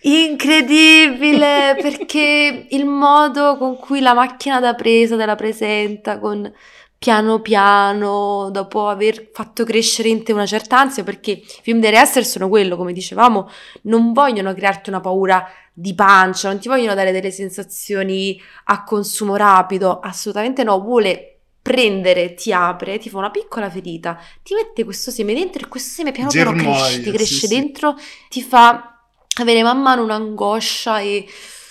Incredibile, 0.02 1.78
perché 1.82 2.68
il 2.70 2.86
modo 2.86 3.58
con 3.58 3.78
cui 3.78 4.00
la 4.02 4.14
macchina 4.14 4.60
da 4.60 4.74
presa 4.74 5.16
te 5.16 5.26
la 5.26 5.36
presenta 5.36 6.20
con 6.20 6.52
piano 6.98 7.42
piano, 7.42 8.50
dopo 8.50 8.88
aver 8.88 9.30
fatto 9.34 9.66
crescere 9.66 10.08
in 10.08 10.24
te 10.24 10.32
una 10.32 10.46
certa 10.46 10.80
ansia, 10.80 11.04
perché 11.04 11.32
i 11.32 11.46
film 11.62 11.82
dei 11.82 11.92
Rester 11.92 12.26
sono 12.26 12.48
quello, 12.48 12.78
come 12.78 12.94
dicevamo, 12.94 13.50
non 13.84 14.14
vogliono 14.14 14.54
crearti 14.54 14.90
una 14.90 15.02
paura 15.02 15.46
di 15.74 15.94
pancia, 15.94 16.48
non 16.50 16.60
ti 16.60 16.70
vogliono 16.70 16.96
dare 16.96 17.12
delle 17.12 17.32
sensazioni 17.32 18.40
a 18.66 18.84
consumo 18.86 19.36
rapido, 19.36 20.00
assolutamente 20.00 20.64
no, 20.64 20.80
vuole 20.80 21.33
prendere, 21.64 22.36
ti 22.36 22.52
apre, 22.52 23.00
ti 23.00 23.10
fa 23.10 23.18
una 23.18 23.32
piccola 23.32 23.72
ferita, 23.72 24.20
ti 24.44 24.54
mette 24.54 24.84
questo 24.84 25.10
seme 25.10 25.34
dentro 25.34 25.64
e 25.66 25.70
questo 25.70 25.92
seme 25.92 26.12
piano 26.12 26.30
piano 26.30 26.52
cresce, 26.52 26.98
ti 26.98 27.04
sì, 27.06 27.12
cresce 27.12 27.48
sì. 27.48 27.56
dentro, 27.56 27.96
ti 28.30 28.44
fa 28.44 29.02
avere 29.40 29.64
man 29.64 29.82
mano 29.82 30.04
un'angoscia 30.04 31.00
e 31.00 31.26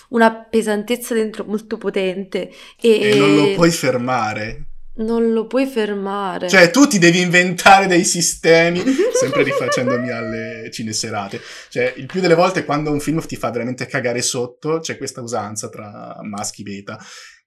una 0.09 0.35
pesantezza 0.35 1.15
dentro 1.15 1.45
molto 1.45 1.77
potente 1.77 2.51
e, 2.81 3.11
E 3.11 3.15
non 3.15 3.35
lo 3.35 3.53
puoi 3.53 3.71
fermare. 3.71 4.65
non 4.95 5.33
lo 5.33 5.47
puoi 5.47 5.67
fermare. 5.67 6.49
Cioè, 6.49 6.71
tu 6.71 6.87
ti 6.87 6.99
devi 6.99 7.21
inventare 7.21 7.87
dei 7.87 8.05
sistemi, 8.05 8.83
sempre 9.19 9.43
rifacendomi 9.43 10.11
alle 10.11 10.71
cineserate. 10.71 11.41
Cioè, 11.71 11.95
il 11.97 12.07
più 12.07 12.21
delle 12.21 12.35
volte 12.35 12.65
quando 12.65 12.91
un 12.91 13.01
film 13.01 13.21
ti 13.27 13.37
fa 13.37 13.51
veramente 13.51 13.87
cagare 13.87 14.21
sotto, 14.21 14.81
c'è 14.81 14.99
questa 14.99 15.23
usanza 15.23 15.69
tra 15.71 16.19
maschi 16.23 16.63
beta, 16.63 16.99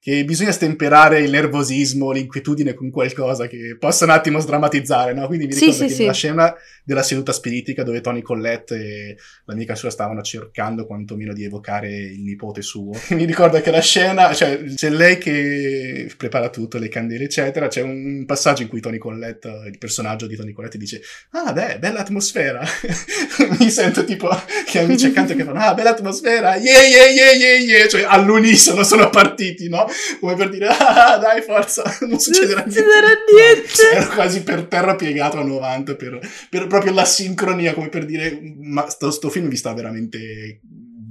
che 0.06 0.24
bisogna 0.24 0.52
stemperare 0.52 1.22
il 1.22 1.32
nervosismo, 1.32 2.12
l'inquietudine 2.12 2.76
con 2.76 2.92
qualcosa 2.92 3.48
che 3.48 3.76
possa 3.80 4.04
un 4.06 4.12
attimo 4.12 4.38
sdrammatizzare, 4.38 5.14
no? 5.14 5.26
Quindi 5.26 5.48
mi 5.48 5.54
Sì, 5.54 5.66
ricordo 5.66 5.82
sì, 5.82 5.88
che 5.88 5.94
sì. 5.96 6.02
nella 6.02 6.14
scena 6.14 6.56
della 6.84 7.02
seduta 7.02 7.32
spiritica 7.32 7.82
dove 7.82 8.02
Tony 8.02 8.22
Collette 8.22 8.76
e 8.76 9.18
l'amica 9.46 9.74
sua 9.74 9.90
stavano 9.90 10.22
cercando 10.22 10.86
quantomeno 10.86 11.34
di 11.34 11.44
evocare 11.44 11.90
il 11.90 12.22
nipote 12.22 12.62
suo. 12.62 12.92
Mi 13.18 13.26
ricordo 13.26 13.60
che 13.62 13.72
la 13.72 13.82
scena, 13.82 14.32
cioè 14.36 14.64
c'è 14.76 14.92
lei 14.92 15.18
che 15.18 16.08
prepara 16.16 16.50
tutto, 16.50 16.78
le 16.78 16.88
candele 16.88 17.24
eccetera, 17.24 17.68
c'è 17.68 17.82
un 17.82 18.26
passaggio 18.28 18.62
in 18.62 18.68
cui 18.68 18.82
Tony 18.82 19.00
Collette, 19.00 19.64
il 19.72 19.80
personaggio 19.80 20.28
di 20.28 20.36
Tony 20.36 20.52
Collette 20.52 20.78
dice 20.78 21.02
ah 21.32 21.52
beh, 21.52 21.80
bella 21.80 22.02
atmosfera. 22.02 22.62
Mi 23.58 23.72
sento 23.72 24.06
tipo 24.06 24.30
che 24.68 24.82
amici 24.82 25.08
accanto 25.08 25.34
che 25.36 25.44
fanno 25.44 25.60
ah 25.62 25.74
bella 25.74 25.90
atmosfera, 25.90 26.58
yeah 26.58 26.84
yeah 26.84 27.08
yeah 27.08 27.32
yeah 27.32 27.58
yeah, 27.58 27.88
cioè 27.88 28.04
all'unisono 28.08 28.84
sono 28.84 29.10
partiti, 29.10 29.68
no? 29.68 29.88
Come 30.20 30.36
per 30.36 30.50
dire 30.50 30.68
ah 30.68 31.18
dai 31.18 31.42
forza, 31.42 31.84
non 32.08 32.20
succederà 32.20 32.64
Non 32.64 32.70
niente. 32.70 32.82
succederà 32.82 33.08
niente. 33.34 33.92
Ero 33.94 34.14
quasi 34.14 34.44
per 34.44 34.64
terra 34.66 34.96
piegato 34.96 35.38
a 35.40 35.44
90 35.44 35.96
per, 35.96 36.20
per 36.50 36.68
proprio 36.68 36.94
la 36.94 37.06
sincronia, 37.06 37.74
come 37.74 37.90
per 37.90 38.06
dire, 38.06 38.40
ma 38.58 38.90
sto, 38.90 39.12
sto 39.12 39.30
film 39.30 39.48
vi 39.48 39.56
sta 39.58 39.74
veramente 39.74 40.60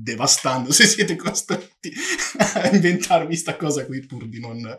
devastando 0.05 0.71
se 0.73 0.87
siete 0.87 1.17
costretti 1.17 1.93
a 2.39 2.69
inventarvi 2.71 3.35
sta 3.35 3.57
cosa 3.57 3.87
qui 3.87 4.05
pur 4.05 4.27
di 4.27 4.39
non... 4.39 4.77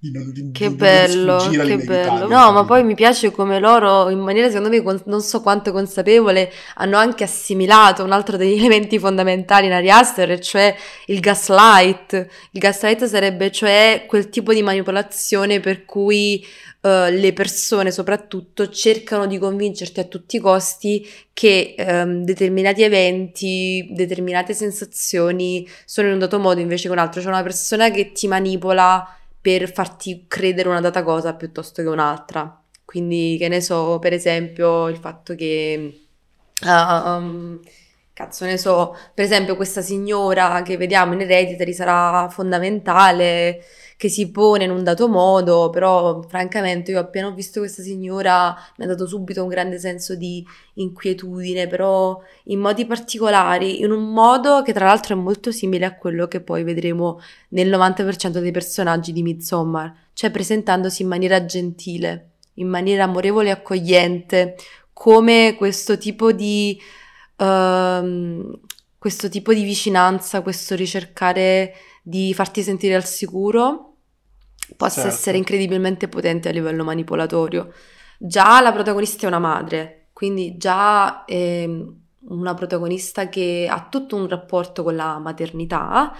Di 0.00 0.12
non 0.12 0.30
di- 0.32 0.52
Che 0.52 0.64
di- 0.66 0.70
di 0.70 0.76
bello, 0.76 1.48
che 1.48 1.76
bello. 1.78 2.28
No, 2.28 2.52
ma 2.52 2.64
poi 2.64 2.84
mi 2.84 2.94
piace 2.94 3.32
come 3.32 3.58
loro, 3.58 4.08
in 4.10 4.20
maniera 4.20 4.46
secondo 4.46 4.68
me 4.68 4.80
con- 4.80 5.02
non 5.06 5.20
so 5.20 5.40
quanto 5.40 5.72
consapevole, 5.72 6.52
hanno 6.76 6.96
anche 6.96 7.24
assimilato 7.24 8.04
un 8.04 8.12
altro 8.12 8.36
degli 8.36 8.58
elementi 8.64 9.00
fondamentali 9.00 9.66
in 9.66 9.72
Ari 9.72 9.90
Aster, 9.90 10.30
e 10.30 10.40
cioè 10.40 10.72
il 11.06 11.18
gaslight. 11.18 12.12
Il 12.52 12.60
gaslight 12.60 13.06
sarebbe 13.06 13.50
cioè 13.50 14.04
quel 14.06 14.28
tipo 14.28 14.54
di 14.54 14.62
manipolazione 14.62 15.58
per 15.58 15.84
cui 15.84 16.46
eh, 16.82 17.10
le 17.10 17.32
persone 17.32 17.90
soprattutto 17.90 18.68
cercano 18.70 19.26
di 19.26 19.36
convincerti 19.38 19.98
a 19.98 20.04
tutti 20.04 20.36
i 20.36 20.38
costi 20.38 21.04
che 21.32 21.74
ehm, 21.76 22.22
determinati 22.22 22.84
eventi, 22.84 23.88
determinate 23.90 24.54
sensazioni 24.54 25.68
sono 25.84 26.06
in 26.06 26.12
un 26.14 26.18
dato 26.20 26.38
modo 26.38 26.60
invece 26.60 26.86
che 26.86 26.92
un 26.92 26.98
altro. 27.00 27.20
C'è 27.20 27.26
una 27.26 27.42
persona 27.42 27.90
che 27.90 28.12
ti 28.12 28.28
manipola 28.28 29.12
per 29.56 29.72
farti 29.72 30.26
credere 30.28 30.68
una 30.68 30.80
data 30.80 31.02
cosa 31.02 31.34
piuttosto 31.34 31.80
che 31.80 31.88
un'altra. 31.88 32.62
Quindi, 32.84 33.36
che 33.38 33.48
ne 33.48 33.62
so, 33.62 33.98
per 33.98 34.12
esempio, 34.12 34.88
il 34.88 34.96
fatto 34.98 35.34
che... 35.34 36.06
ah, 36.64 37.16
um, 37.16 37.60
cazzo 38.12 38.44
ne 38.44 38.58
so, 38.58 38.96
per 39.14 39.24
esempio 39.24 39.56
questa 39.56 39.80
signora 39.80 40.62
che 40.62 40.76
vediamo 40.76 41.14
in 41.14 41.20
Hereditary 41.20 41.72
sarà 41.72 42.28
fondamentale, 42.28 43.62
che 43.98 44.08
si 44.08 44.30
pone 44.30 44.62
in 44.62 44.70
un 44.70 44.84
dato 44.84 45.08
modo, 45.08 45.70
però 45.70 46.22
francamente 46.22 46.92
io 46.92 47.00
appena 47.00 47.26
ho 47.26 47.34
visto 47.34 47.58
questa 47.58 47.82
signora 47.82 48.56
mi 48.76 48.84
ha 48.84 48.86
dato 48.86 49.08
subito 49.08 49.42
un 49.42 49.48
grande 49.48 49.80
senso 49.80 50.14
di 50.14 50.46
inquietudine, 50.74 51.66
però 51.66 52.16
in 52.44 52.60
modi 52.60 52.86
particolari, 52.86 53.80
in 53.80 53.90
un 53.90 54.12
modo 54.12 54.62
che 54.62 54.72
tra 54.72 54.86
l'altro 54.86 55.16
è 55.16 55.18
molto 55.18 55.50
simile 55.50 55.84
a 55.84 55.96
quello 55.96 56.28
che 56.28 56.40
poi 56.40 56.62
vedremo 56.62 57.20
nel 57.48 57.68
90% 57.68 58.38
dei 58.38 58.52
personaggi 58.52 59.12
di 59.12 59.22
Midsommar, 59.22 59.92
cioè 60.12 60.30
presentandosi 60.30 61.02
in 61.02 61.08
maniera 61.08 61.44
gentile, 61.44 62.34
in 62.54 62.68
maniera 62.68 63.02
amorevole 63.02 63.48
e 63.48 63.52
accogliente, 63.52 64.54
come 64.92 65.56
questo 65.58 65.98
tipo 65.98 66.30
di, 66.30 66.80
ehm, 67.34 68.60
questo 68.96 69.28
tipo 69.28 69.52
di 69.52 69.64
vicinanza, 69.64 70.40
questo 70.42 70.76
ricercare 70.76 71.74
di 72.00 72.32
farti 72.32 72.62
sentire 72.62 72.94
al 72.94 73.04
sicuro, 73.04 73.87
possa 74.76 75.02
Certo. 75.02 75.16
essere 75.16 75.38
incredibilmente 75.38 76.08
potente 76.08 76.48
a 76.48 76.52
livello 76.52 76.84
manipolatorio. 76.84 77.72
Già 78.18 78.60
la 78.60 78.72
protagonista 78.72 79.24
è 79.24 79.28
una 79.28 79.38
madre, 79.38 80.08
quindi 80.12 80.56
già 80.56 81.24
è 81.24 81.68
una 82.30 82.54
protagonista 82.54 83.28
che 83.28 83.66
ha 83.70 83.86
tutto 83.88 84.16
un 84.16 84.28
rapporto 84.28 84.82
con 84.82 84.96
la 84.96 85.18
maternità 85.18 86.14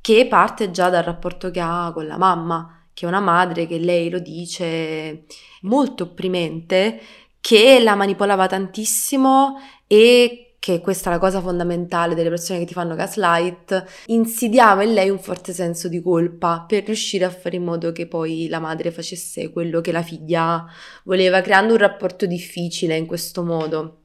che 0.00 0.26
parte 0.26 0.70
già 0.70 0.90
dal 0.90 1.02
rapporto 1.02 1.50
che 1.50 1.60
ha 1.60 1.90
con 1.94 2.06
la 2.06 2.18
mamma, 2.18 2.88
che 2.92 3.06
è 3.06 3.08
una 3.08 3.20
madre 3.20 3.66
che 3.66 3.78
lei 3.78 4.10
lo 4.10 4.18
dice 4.18 5.24
molto 5.62 6.04
opprimente, 6.04 7.00
che 7.40 7.80
la 7.80 7.94
manipolava 7.94 8.46
tantissimo 8.46 9.58
e 9.86 10.43
che 10.64 10.80
questa 10.80 11.10
è 11.10 11.12
la 11.12 11.18
cosa 11.18 11.42
fondamentale 11.42 12.14
delle 12.14 12.30
persone 12.30 12.60
che 12.60 12.64
ti 12.64 12.72
fanno 12.72 12.94
gaslight, 12.94 13.84
insidiava 14.06 14.82
in 14.82 14.94
lei 14.94 15.10
un 15.10 15.18
forte 15.18 15.52
senso 15.52 15.88
di 15.88 16.00
colpa 16.00 16.64
per 16.66 16.84
riuscire 16.84 17.26
a 17.26 17.28
fare 17.28 17.56
in 17.56 17.64
modo 17.64 17.92
che 17.92 18.06
poi 18.06 18.48
la 18.48 18.60
madre 18.60 18.90
facesse 18.90 19.50
quello 19.50 19.82
che 19.82 19.92
la 19.92 20.00
figlia 20.00 20.64
voleva, 21.02 21.42
creando 21.42 21.74
un 21.74 21.80
rapporto 21.80 22.24
difficile 22.24 22.96
in 22.96 23.04
questo 23.04 23.42
modo. 23.44 24.04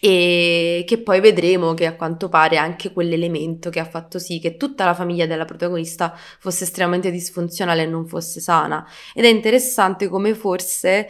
E 0.00 0.82
che 0.88 0.98
poi 0.98 1.20
vedremo 1.20 1.72
che 1.74 1.86
a 1.86 1.94
quanto 1.94 2.28
pare 2.28 2.56
anche 2.56 2.92
quell'elemento 2.92 3.70
che 3.70 3.78
ha 3.78 3.88
fatto 3.88 4.18
sì 4.18 4.40
che 4.40 4.56
tutta 4.56 4.84
la 4.84 4.94
famiglia 4.94 5.26
della 5.26 5.44
protagonista 5.44 6.12
fosse 6.40 6.64
estremamente 6.64 7.12
disfunzionale 7.12 7.84
e 7.84 7.86
non 7.86 8.08
fosse 8.08 8.40
sana. 8.40 8.84
Ed 9.14 9.24
è 9.24 9.28
interessante 9.28 10.08
come 10.08 10.34
forse 10.34 11.06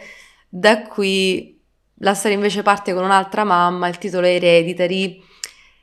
da 0.47 0.83
qui 0.83 1.56
la 1.99 2.13
storia 2.13 2.37
invece 2.37 2.61
parte 2.61 2.93
con 2.93 3.03
un'altra 3.03 3.43
mamma, 3.43 3.87
il 3.87 3.97
titolo 3.97 4.25
è 4.27 4.35
Hereditary, 4.35 5.23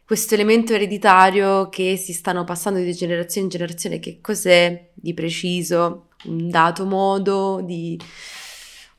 questo 0.04 0.34
elemento 0.34 0.74
ereditario 0.74 1.68
che 1.70 1.96
si 1.96 2.12
stanno 2.12 2.44
passando 2.44 2.78
di 2.78 2.92
generazione 2.92 3.46
in 3.46 3.52
generazione, 3.52 3.98
che 3.98 4.18
cos'è 4.20 4.90
di 4.92 5.14
preciso? 5.14 6.08
Un 6.24 6.50
dato 6.50 6.84
modo, 6.84 7.60
di 7.62 7.98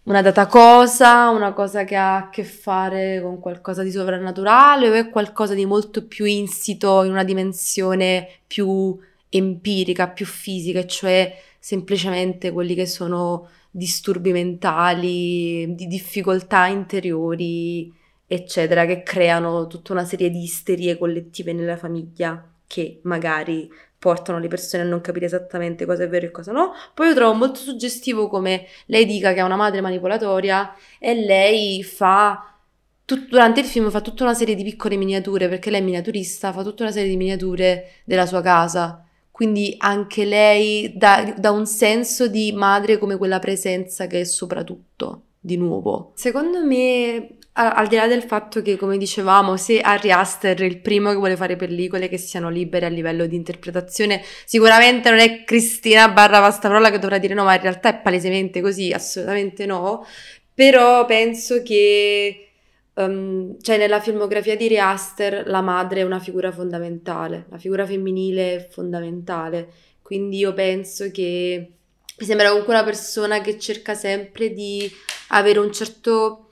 una 0.03 0.21
data 0.21 0.47
cosa, 0.47 1.29
una 1.29 1.53
cosa 1.53 1.83
che 1.83 1.95
ha 1.95 2.15
a 2.17 2.29
che 2.29 2.43
fare 2.43 3.21
con 3.21 3.39
qualcosa 3.39 3.83
di 3.83 3.91
sovrannaturale? 3.91 4.89
O 4.89 4.93
è 4.93 5.09
qualcosa 5.09 5.53
di 5.53 5.65
molto 5.65 6.05
più 6.05 6.25
insito 6.25 7.03
in 7.03 7.11
una 7.11 7.23
dimensione 7.23 8.27
più 8.45 8.97
empirica, 9.29 10.09
più 10.09 10.25
fisica, 10.25 10.85
cioè 10.85 11.35
semplicemente 11.59 12.51
quelli 12.51 12.75
che 12.75 12.85
sono 12.85 13.47
disturbi 13.75 14.31
mentali, 14.31 15.75
di 15.75 15.87
difficoltà 15.87 16.67
interiori, 16.67 17.93
eccetera, 18.25 18.85
che 18.85 19.03
creano 19.03 19.67
tutta 19.67 19.91
una 19.91 20.05
serie 20.05 20.29
di 20.29 20.43
isterie 20.43 20.97
collettive 20.97 21.51
nella 21.51 21.75
famiglia 21.75 22.51
che 22.65 23.01
magari 23.03 23.69
portano 23.99 24.39
le 24.39 24.47
persone 24.47 24.83
a 24.83 24.85
non 24.85 25.01
capire 25.01 25.25
esattamente 25.25 25.85
cosa 25.85 26.03
è 26.03 26.07
vero 26.09 26.27
e 26.27 26.31
cosa 26.31 26.53
no. 26.53 26.71
Poi 26.93 27.07
io 27.07 27.13
trovo 27.15 27.33
molto 27.33 27.59
suggestivo 27.59 28.27
come 28.29 28.65
lei 28.85 29.05
dica 29.05 29.33
che 29.33 29.39
è 29.39 29.43
una 29.43 29.55
madre 29.57 29.81
manipolatoria 29.81 30.73
e 30.97 31.13
lei 31.13 31.83
fa 31.83 32.55
tut- 33.03 33.27
durante 33.27 33.59
il 33.59 33.65
film 33.65 33.89
fa 33.89 34.01
tutta 34.01 34.23
una 34.23 34.33
serie 34.33 34.55
di 34.55 34.63
piccole 34.63 34.95
miniature, 34.95 35.49
perché 35.49 35.69
lei 35.69 35.81
è 35.81 35.83
miniaturista, 35.83 36.53
fa 36.53 36.63
tutta 36.63 36.83
una 36.83 36.91
serie 36.93 37.09
di 37.09 37.17
miniature 37.17 38.01
della 38.05 38.25
sua 38.25 38.41
casa. 38.41 39.04
Quindi 39.35 39.75
anche 39.79 40.23
lei 40.23 40.93
dà, 40.95 41.33
dà 41.37 41.51
un 41.51 41.65
senso 41.65 42.29
di 42.29 42.53
madre 42.53 42.97
come 42.97 43.17
quella 43.17 43.37
presenza 43.39 44.07
che 44.07 44.21
è 44.21 44.23
soprattutto, 44.23 45.23
di 45.41 45.57
nuovo. 45.57 46.13
Secondo 46.15 46.63
me, 46.63 47.35
al 47.51 47.87
di 47.87 47.97
là 47.97 48.07
del 48.07 48.23
fatto 48.23 48.61
che, 48.61 48.77
come 48.77 48.97
dicevamo, 48.97 49.57
se 49.57 49.81
Harry 49.81 50.09
Aster 50.09 50.57
è 50.61 50.63
il 50.63 50.79
primo 50.79 51.09
che 51.09 51.17
vuole 51.17 51.35
fare 51.35 51.57
pellicole 51.57 52.07
che 52.07 52.17
siano 52.17 52.49
libere 52.49 52.85
a 52.85 52.89
livello 52.89 53.25
di 53.25 53.35
interpretazione, 53.35 54.21
sicuramente 54.45 55.09
non 55.09 55.19
è 55.19 55.43
Cristina 55.43 56.07
barra 56.07 56.39
Vastarola 56.39 56.89
che 56.89 56.99
dovrà 56.99 57.17
dire 57.17 57.33
no, 57.33 57.43
ma 57.43 57.55
in 57.55 57.61
realtà 57.61 57.89
è 57.89 58.01
palesemente 58.01 58.61
così, 58.61 58.93
assolutamente 58.93 59.65
no. 59.65 60.05
Però 60.53 61.03
penso 61.05 61.61
che 61.61 62.51
Um, 62.97 63.59
cioè 63.59 63.77
nella 63.77 63.99
filmografia 63.99 64.55
di 64.55 64.69
Riaster 64.69 65.45
la 65.47 65.59
madre 65.59 65.99
è 65.99 66.03
una 66.03 66.19
figura 66.19 66.51
fondamentale, 66.53 67.45
la 67.49 67.57
figura 67.57 67.85
femminile 67.85 68.55
è 68.55 68.67
fondamentale, 68.69 69.69
quindi 70.01 70.37
io 70.37 70.53
penso 70.53 71.11
che 71.11 71.71
mi 72.17 72.25
sembra 72.25 72.49
comunque 72.49 72.73
una 72.73 72.85
persona 72.85 73.41
che 73.41 73.59
cerca 73.59 73.95
sempre 73.95 74.53
di 74.53 74.89
avere 75.29 75.59
un 75.59 75.73
certo, 75.73 76.51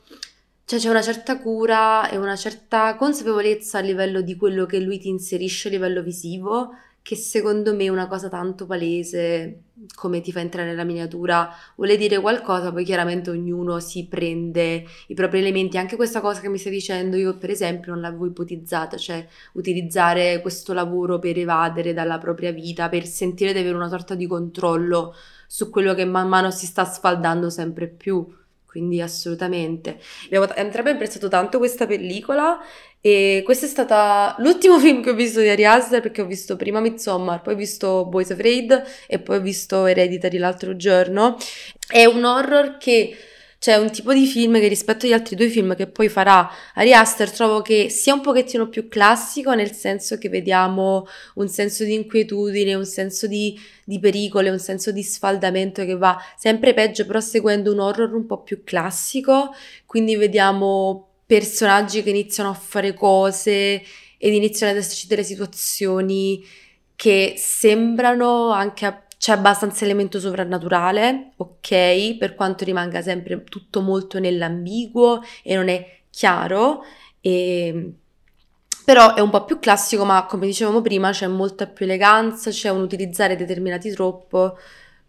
cioè 0.65 0.79
c'è 0.79 0.89
una 0.89 1.01
certa 1.01 1.39
cura 1.39 2.09
e 2.09 2.17
una 2.17 2.35
certa 2.35 2.97
consapevolezza 2.97 3.77
a 3.77 3.81
livello 3.81 4.19
di 4.19 4.35
quello 4.35 4.65
che 4.65 4.79
lui 4.79 4.99
ti 4.99 5.07
inserisce 5.07 5.69
a 5.69 5.71
livello 5.71 6.01
visivo 6.01 6.71
che 7.03 7.17
secondo 7.17 7.75
me 7.75 7.89
una 7.89 8.07
cosa 8.07 8.29
tanto 8.29 8.65
palese 8.65 9.63
come 9.93 10.21
ti 10.21 10.31
fa 10.31 10.39
entrare 10.39 10.69
nella 10.69 10.85
miniatura 10.85 11.49
vuole 11.75 11.97
dire 11.97 12.17
qualcosa, 12.19 12.71
poi 12.71 12.85
chiaramente 12.85 13.29
ognuno 13.29 13.81
si 13.81 14.07
prende 14.07 14.85
i 15.07 15.13
propri 15.13 15.39
elementi. 15.39 15.77
Anche 15.77 15.97
questa 15.97 16.21
cosa 16.21 16.39
che 16.39 16.47
mi 16.47 16.57
stai 16.57 16.71
dicendo, 16.71 17.17
io 17.17 17.37
per 17.37 17.49
esempio 17.49 17.91
non 17.91 17.99
l'avevo 17.99 18.25
ipotizzata, 18.25 18.95
cioè 18.95 19.27
utilizzare 19.53 20.39
questo 20.41 20.71
lavoro 20.71 21.19
per 21.19 21.37
evadere 21.37 21.93
dalla 21.93 22.17
propria 22.19 22.53
vita, 22.53 22.87
per 22.87 23.05
sentire 23.05 23.51
di 23.51 23.59
avere 23.59 23.75
una 23.75 23.89
sorta 23.89 24.15
di 24.15 24.25
controllo 24.25 25.13
su 25.45 25.69
quello 25.69 25.93
che 25.93 26.05
man 26.05 26.29
mano 26.29 26.51
si 26.51 26.65
sta 26.65 26.85
sfaldando 26.85 27.49
sempre 27.49 27.89
più. 27.89 28.25
Quindi 28.73 29.01
assolutamente. 29.01 29.99
Abbiamo 30.25 30.51
entrambi 30.55 30.89
apprezzato 30.89 31.27
tanto 31.27 31.59
questa 31.59 31.85
pellicola 31.85 32.59
e 32.99 33.43
questo 33.45 33.65
è 33.65 33.67
stato 33.67 34.41
l'ultimo 34.41 34.79
film 34.81 35.03
che 35.03 35.11
ho 35.11 35.13
visto 35.13 35.41
di 35.41 35.47
Ari 35.47 35.63
Aster 35.63 36.01
perché 36.01 36.23
ho 36.23 36.25
visto 36.25 36.55
prima 36.55 36.79
Midsommar, 36.79 37.43
poi 37.43 37.53
ho 37.53 37.55
visto 37.57 38.07
Boys 38.07 38.31
Afraid 38.31 38.83
e 39.05 39.19
poi 39.19 39.37
ho 39.37 39.41
visto 39.41 39.85
Hereditary 39.85 40.39
l'altro 40.39 40.75
giorno. 40.75 41.37
È 41.87 42.03
un 42.05 42.23
horror 42.23 42.77
che 42.79 43.15
c'è 43.63 43.77
un 43.77 43.91
tipo 43.91 44.13
di 44.13 44.25
film 44.25 44.59
che 44.59 44.67
rispetto 44.67 45.05
agli 45.05 45.13
altri 45.13 45.37
due 45.37 45.47
film 45.47 45.73
che 45.73 45.87
poi 45.87 46.09
farà 46.09 46.51
Ari 46.73 46.93
Aster 46.93 47.31
trovo 47.31 47.61
che 47.61 47.87
sia 47.89 48.13
un 48.13 48.19
pochettino 48.19 48.67
più 48.67 48.89
classico 48.89 49.53
nel 49.53 49.71
senso 49.71 50.17
che 50.17 50.27
vediamo 50.27 51.07
un 51.35 51.47
senso 51.47 51.85
di 51.85 51.93
inquietudine, 51.93 52.73
un 52.73 52.85
senso 52.85 53.25
di, 53.25 53.57
di 53.85 53.99
pericolo, 53.99 54.51
un 54.51 54.59
senso 54.59 54.91
di 54.91 55.01
sfaldamento 55.01 55.85
che 55.85 55.95
va 55.95 56.21
sempre 56.35 56.73
peggio 56.73 57.05
però 57.05 57.21
seguendo 57.21 57.71
un 57.71 57.79
horror 57.79 58.13
un 58.13 58.25
po' 58.25 58.41
più 58.41 58.65
classico, 58.65 59.55
quindi 59.85 60.17
vediamo 60.17 61.11
personaggi 61.25 62.03
che 62.03 62.09
iniziano 62.09 62.49
a 62.49 62.53
fare 62.53 62.93
cose 62.93 63.81
ed 64.17 64.33
iniziano 64.33 64.73
ad 64.73 64.79
esserci 64.79 65.07
delle 65.07 65.23
situazioni 65.23 66.45
che 66.97 67.35
sembrano 67.37 68.51
anche 68.51 68.85
a, 68.85 69.03
c'è 69.23 69.31
abbastanza 69.31 69.85
elemento 69.85 70.19
sovrannaturale, 70.19 71.31
ok, 71.37 72.17
per 72.17 72.35
quanto 72.35 72.65
rimanga 72.65 73.01
sempre 73.01 73.41
tutto 73.45 73.79
molto 73.79 74.19
nell'ambiguo 74.19 75.21
e 75.43 75.55
non 75.55 75.69
è 75.69 75.99
chiaro, 76.09 76.83
e, 77.21 77.93
però 78.83 79.13
è 79.13 79.21
un 79.21 79.29
po' 79.29 79.45
più 79.45 79.59
classico, 79.59 80.03
ma 80.03 80.25
come 80.25 80.45
dicevamo 80.45 80.81
prima 80.81 81.11
c'è 81.11 81.27
molta 81.27 81.67
più 81.67 81.85
eleganza, 81.85 82.51
c'è 82.51 82.67
un 82.67 82.81
utilizzare 82.81 83.37
determinati 83.37 83.91
troppo 83.91 84.57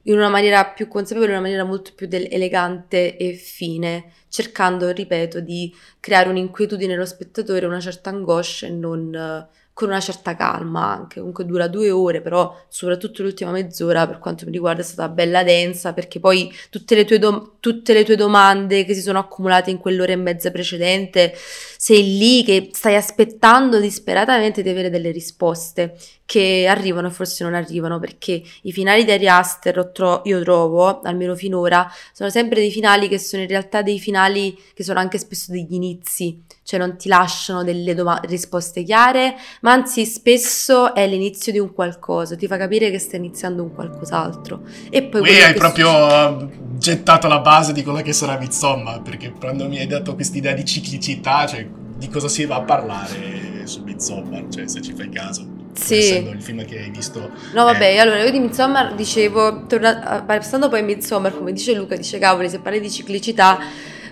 in 0.03 0.15
una 0.15 0.29
maniera 0.29 0.65
più 0.65 0.87
consapevole, 0.87 1.33
in 1.33 1.39
una 1.39 1.47
maniera 1.47 1.65
molto 1.65 1.91
più 1.97 2.07
del- 2.07 2.29
elegante 2.31 3.17
e 3.17 3.33
fine, 3.33 4.13
cercando, 4.29 4.93
ripeto, 4.93 5.41
di 5.41 5.75
creare 5.99 6.29
un'inquietudine 6.29 6.93
nello 6.93 7.05
spettatore, 7.05 7.67
una 7.67 7.81
certa 7.81 8.11
angoscia 8.11 8.69
e 8.69 8.71
non 8.71 9.49
con 9.75 9.89
una 9.89 10.01
certa 10.01 10.37
calma 10.37 10.87
anche. 10.87 11.19
Comunque 11.19 11.45
dura 11.45 11.67
due 11.67 11.91
ore, 11.91 12.21
però 12.23 12.57
soprattutto 12.69 13.23
l'ultima 13.23 13.51
mezz'ora 13.51 14.07
per 14.07 14.21
quanto 14.21 14.47
mi 14.47 14.53
riguarda 14.53 14.81
è 14.81 14.85
stata 14.85 15.09
bella 15.09 15.43
densa 15.43 15.93
perché 15.93 16.21
poi 16.21 16.51
tutte 16.71 16.95
le 16.95 17.05
tue, 17.05 17.19
do- 17.19 17.57
tutte 17.59 17.93
le 17.93 18.05
tue 18.05 18.15
domande 18.15 18.85
che 18.85 18.95
si 18.95 19.03
sono 19.03 19.19
accumulate 19.19 19.71
in 19.71 19.79
quell'ora 19.79 20.13
e 20.13 20.17
mezza 20.17 20.53
precedente, 20.53 21.35
sei 21.77 22.17
lì 22.17 22.45
che 22.45 22.71
stai 22.73 22.95
aspettando 22.95 23.81
disperatamente 23.81 24.63
di 24.63 24.69
avere 24.69 24.91
delle 24.91 25.11
risposte 25.11 25.97
che 26.27 26.67
arrivano 26.69 27.09
e 27.09 27.11
forse 27.11 27.45
non 27.45 27.55
arrivano 27.55 27.99
perché 27.99 28.43
i 28.63 28.73
finali 28.73 29.05
di 29.05 29.13
Ari 29.13 29.29
Aster 29.29 29.91
io 30.25 30.43
trovo, 30.43 31.01
almeno 31.03 31.35
finora, 31.35 31.91
sono 32.13 32.31
sempre 32.31 32.61
dei 32.61 32.71
finali 32.71 33.09
che 33.09 33.19
sono 33.19 33.43
in 33.43 33.49
realtà 33.49 33.83
dei 33.83 33.99
finali 34.01 34.59
che 34.75 34.83
sono 34.83 34.99
anche 34.99 35.19
spesso 35.19 35.53
degli 35.53 35.75
inizi, 35.75 36.43
cioè 36.63 36.79
non 36.79 36.97
ti 36.97 37.09
lasciano 37.09 37.63
delle 37.63 37.95
doma- 37.95 38.21
risposte 38.25 38.83
chiare, 38.83 39.37
ma 39.61 39.73
anzi 39.73 40.07
spesso 40.07 40.95
è 40.95 41.07
l'inizio 41.07 41.53
di 41.53 41.59
un 41.59 41.73
qualcosa, 41.73 42.37
ti 42.37 42.47
fa 42.47 42.57
capire 42.57 42.91
che 42.91 42.99
stai 42.99 43.19
iniziando 43.19 43.63
un 43.63 43.75
qualcos'altro. 43.75 44.63
E 44.91 45.03
poi 45.03 45.21
Qui 45.21 45.43
hai 45.43 45.55
proprio 45.55 45.91
succede... 46.39 46.59
gettato 46.79 47.29
la 47.29 47.41
base 47.41 47.73
di 47.73 47.83
quello 47.83 48.01
che 48.01 48.13
sarà 48.15 48.39
Midsommar, 48.39 49.03
perché 49.03 49.33
quando 49.33 49.69
mi 49.69 49.79
hai 49.79 49.87
dato 49.87 50.15
quest'idea 50.15 50.55
di 50.55 50.65
ciclicità, 50.65 51.47
cioè 51.47 51.67
di 51.97 52.09
cosa 52.09 52.29
si 52.29 52.47
va 52.47 52.57
a 52.57 52.63
parlare 52.63 53.67
su 53.67 53.83
Midsommar, 53.83 54.49
cioè 54.49 54.67
se 54.67 54.81
ci 54.81 54.95
fai 54.95 55.11
caso. 55.11 55.54
Sì. 55.75 55.99
Essendo 55.99 56.31
il 56.31 56.43
film 56.43 56.65
che 56.65 56.79
hai 56.79 56.91
visto. 56.91 57.31
No, 57.53 57.65
vabbè, 57.65 57.95
eh. 57.95 57.99
allora 57.99 58.23
io 58.23 58.31
di 58.31 58.39
Midsommar 58.39 58.95
dicevo, 58.95 59.67
torna, 59.67 60.23
passando 60.27 60.69
poi 60.69 60.81
a 60.81 60.83
Midsommar, 60.83 61.37
come 61.37 61.53
dice 61.53 61.75
Luca, 61.75 61.97
dice 61.97 62.19
cavoli, 62.19 62.49
se 62.49 62.61
parli 62.61 62.81
di 62.81 62.91
ciclicità 62.91 63.59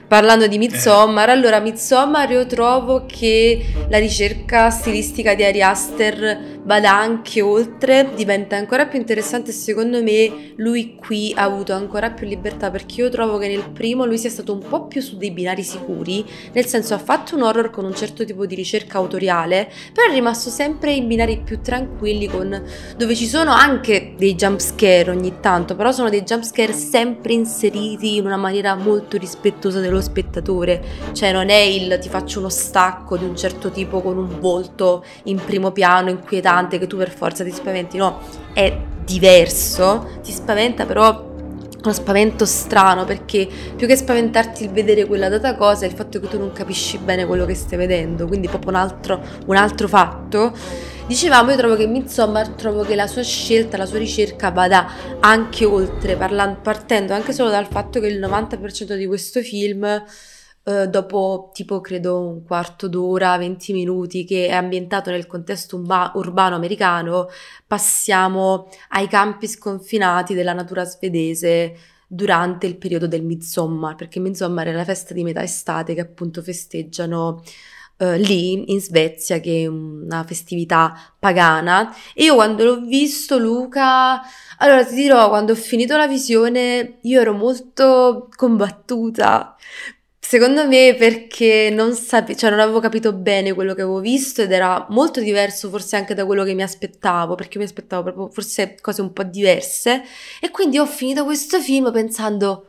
parlando 0.07 0.47
di 0.47 0.59
Midsommar, 0.59 1.31
eh. 1.31 1.33
allora 1.33 1.59
Midsommar 1.61 2.31
io 2.31 2.45
trovo 2.45 3.07
che 3.07 3.65
la 3.89 3.99
ricerca 3.99 4.69
stilistica 4.69 5.35
di 5.35 5.43
Ari 5.43 5.63
Aster 5.63 6.61
vada 6.65 6.95
anche 6.97 7.41
oltre, 7.41 8.11
diventa 8.15 8.57
ancora 8.57 8.87
più 8.87 8.99
interessante 8.99 9.51
secondo 9.51 10.03
me 10.03 10.53
lui 10.57 10.97
qui 10.97 11.33
ha 11.37 11.43
avuto 11.43 11.73
ancora 11.73 12.11
più 12.11 12.27
libertà 12.27 12.71
perché 12.71 13.01
io 13.01 13.09
trovo 13.09 13.39
che 13.39 13.49
nel 13.49 13.69
primo 13.71 14.05
lui 14.05 14.17
sia 14.17 14.31
stato 14.31 14.53
un 14.53 14.63
po' 14.69 14.87
più 14.87 15.01
su 15.01 15.17
dei 15.17 15.33
binari 15.33 15.63
sicuri, 15.63 16.25
nel 16.53 16.67
senso 16.67 16.95
ha 16.95 16.99
fatto 16.99 17.35
un 17.35 17.43
horror 17.43 17.71
con 17.71 17.85
un 17.85 17.95
certo 17.95 18.25
tipo 18.25 18.47
di 18.47 18.55
ricerca 18.55 18.99
autoriale, 18.99 19.71
però 19.93 20.09
è 20.09 20.13
rimasto 20.13 20.51
sempre 20.51 20.93
in 20.93 21.09
binari 21.09 21.43
più 21.45 21.61
tranquilli 21.61 22.27
con, 22.27 22.63
dove 22.97 23.15
ci 23.17 23.27
sono 23.27 23.53
anche 23.53 24.15
dei 24.17 24.35
jump 24.35 24.61
scare 24.61 25.11
ogni 25.11 25.41
tanto, 25.41 25.75
però 25.75 25.91
sono 25.91 26.11
dei 26.11 26.23
jump 26.23 26.45
scare 26.45 26.73
sempre 26.73 27.33
inseriti 27.33 28.17
in 28.17 28.27
una 28.27 28.37
maniera 28.37 28.75
molto 28.77 29.17
rispettosa 29.17 29.81
dello 29.81 30.01
spettatore, 30.01 30.83
cioè 31.13 31.33
non 31.33 31.49
è 31.49 31.59
il 31.59 31.99
ti 32.01 32.09
faccio 32.09 32.39
uno 32.39 32.49
stacco 32.49 33.17
di 33.17 33.25
un 33.25 33.37
certo 33.37 33.71
tipo 33.71 34.01
con 34.01 34.17
un 34.17 34.39
volto 34.39 35.05
in 35.25 35.41
primo 35.45 35.73
piano 35.73 36.11
inquietante 36.11 36.51
inquietante 36.53 36.79
che 36.79 36.87
tu 36.87 36.97
per 36.97 37.11
forza 37.11 37.45
ti 37.45 37.51
spaventi, 37.51 37.97
no, 37.97 38.21
è 38.53 38.77
diverso, 39.05 40.09
ti 40.23 40.33
spaventa 40.33 40.85
però 40.87 41.31
uno 41.83 41.93
spavento 41.93 42.47
strano 42.47 43.05
perché 43.05 43.49
più 43.75 43.89
che 43.89 43.97
spaventarti 43.97 44.63
il 44.63 44.71
vedere 44.71 45.05
quella 45.05 45.29
data 45.29 45.57
cosa 45.57 45.85
è 45.85 45.89
il 45.89 45.95
fatto 45.95 46.21
che 46.21 46.29
tu 46.29 46.39
non 46.39 46.53
capisci 46.53 46.99
bene 46.99 47.27
quello 47.27 47.45
che 47.45 47.55
stai 47.55 47.79
vedendo, 47.79 48.27
quindi 48.27 48.47
proprio 48.47 48.71
un 48.71 48.77
altro, 48.77 49.21
un 49.47 49.57
altro 49.57 49.89
fatto. 49.89 50.53
Dicevamo, 51.05 51.51
io 51.51 51.57
trovo 51.57 51.75
che 51.75 51.89
Midsommar, 51.89 52.51
trovo 52.51 52.83
che 52.85 52.95
la 52.95 53.09
sua 53.09 53.23
scelta, 53.23 53.77
la 53.77 53.87
sua 53.87 53.99
ricerca 53.99 54.53
vada 54.53 54.89
anche 55.19 55.65
oltre, 55.65 56.15
parlando, 56.15 56.61
partendo 56.63 57.13
anche 57.13 57.33
solo 57.33 57.51
dal 57.51 57.67
fatto 57.67 57.99
che 57.99 58.07
il 58.07 58.21
90% 58.21 58.95
di 58.95 59.07
questo 59.07 59.41
film 59.41 60.05
Uh, 60.65 60.87
dopo 60.87 61.51
tipo 61.53 61.81
credo 61.81 62.21
un 62.21 62.45
quarto 62.45 62.87
d'ora, 62.87 63.37
20 63.37 63.73
minuti 63.73 64.25
che 64.25 64.47
è 64.47 64.53
ambientato 64.53 65.11
nel 65.11 65.27
contesto 65.27 65.75
umba- 65.75 66.13
urbano 66.15 66.55
americano, 66.55 67.27
passiamo 67.67 68.69
ai 68.91 69.09
campi 69.09 69.49
sconfinati 69.49 70.35
della 70.35 70.53
natura 70.53 70.85
svedese 70.85 71.77
durante 72.07 72.67
il 72.67 72.77
periodo 72.77 73.09
del 73.09 73.25
Midsommar, 73.25 73.97
perché 73.97 74.21
Midsommar 74.21 74.67
è 74.69 74.73
la 74.73 74.85
festa 74.85 75.15
di 75.15 75.25
metà 75.25 75.43
estate 75.43 75.95
che 75.95 76.01
appunto 76.01 76.43
festeggiano 76.43 77.43
uh, 77.99 78.13
lì 78.13 78.71
in 78.71 78.81
Svezia, 78.81 79.41
che 79.41 79.63
è 79.63 79.67
una 79.67 80.23
festività 80.25 80.95
pagana. 81.19 81.93
E 82.15 82.25
io 82.25 82.35
quando 82.35 82.65
l'ho 82.65 82.81
visto, 82.83 83.39
Luca, 83.39 84.21
allora 84.59 84.85
ti 84.85 84.95
dirò, 84.95 85.29
quando 85.29 85.53
ho 85.53 85.57
finito 85.57 85.97
la 85.97 86.07
visione, 86.07 86.99
io 87.03 87.21
ero 87.21 87.33
molto 87.33 88.29
combattuta 88.37 89.57
Secondo 90.33 90.67
me 90.67 90.95
perché 90.99 91.69
non, 91.71 91.95
sape- 91.95 92.35
cioè 92.35 92.49
non 92.49 92.59
avevo 92.59 92.81
capito 92.81 93.13
bene 93.13 93.53
quello 93.53 93.75
che 93.75 93.83
avevo 93.83 94.01
visto 94.01 94.41
ed 94.41 94.51
era 94.51 94.87
molto 94.89 95.21
diverso 95.21 95.69
forse 95.69 95.97
anche 95.97 96.15
da 96.15 96.25
quello 96.25 96.43
che 96.43 96.55
mi 96.55 96.63
aspettavo, 96.63 97.35
perché 97.35 97.59
mi 97.59 97.65
aspettavo 97.65 98.03
proprio 98.03 98.31
forse 98.31 98.77
cose 98.81 99.03
un 99.03 99.13
po' 99.13 99.25
diverse 99.25 100.03
e 100.41 100.51
quindi 100.51 100.79
ho 100.79 100.87
finito 100.87 101.25
questo 101.25 101.61
film 101.61 101.93
pensando 101.93 102.69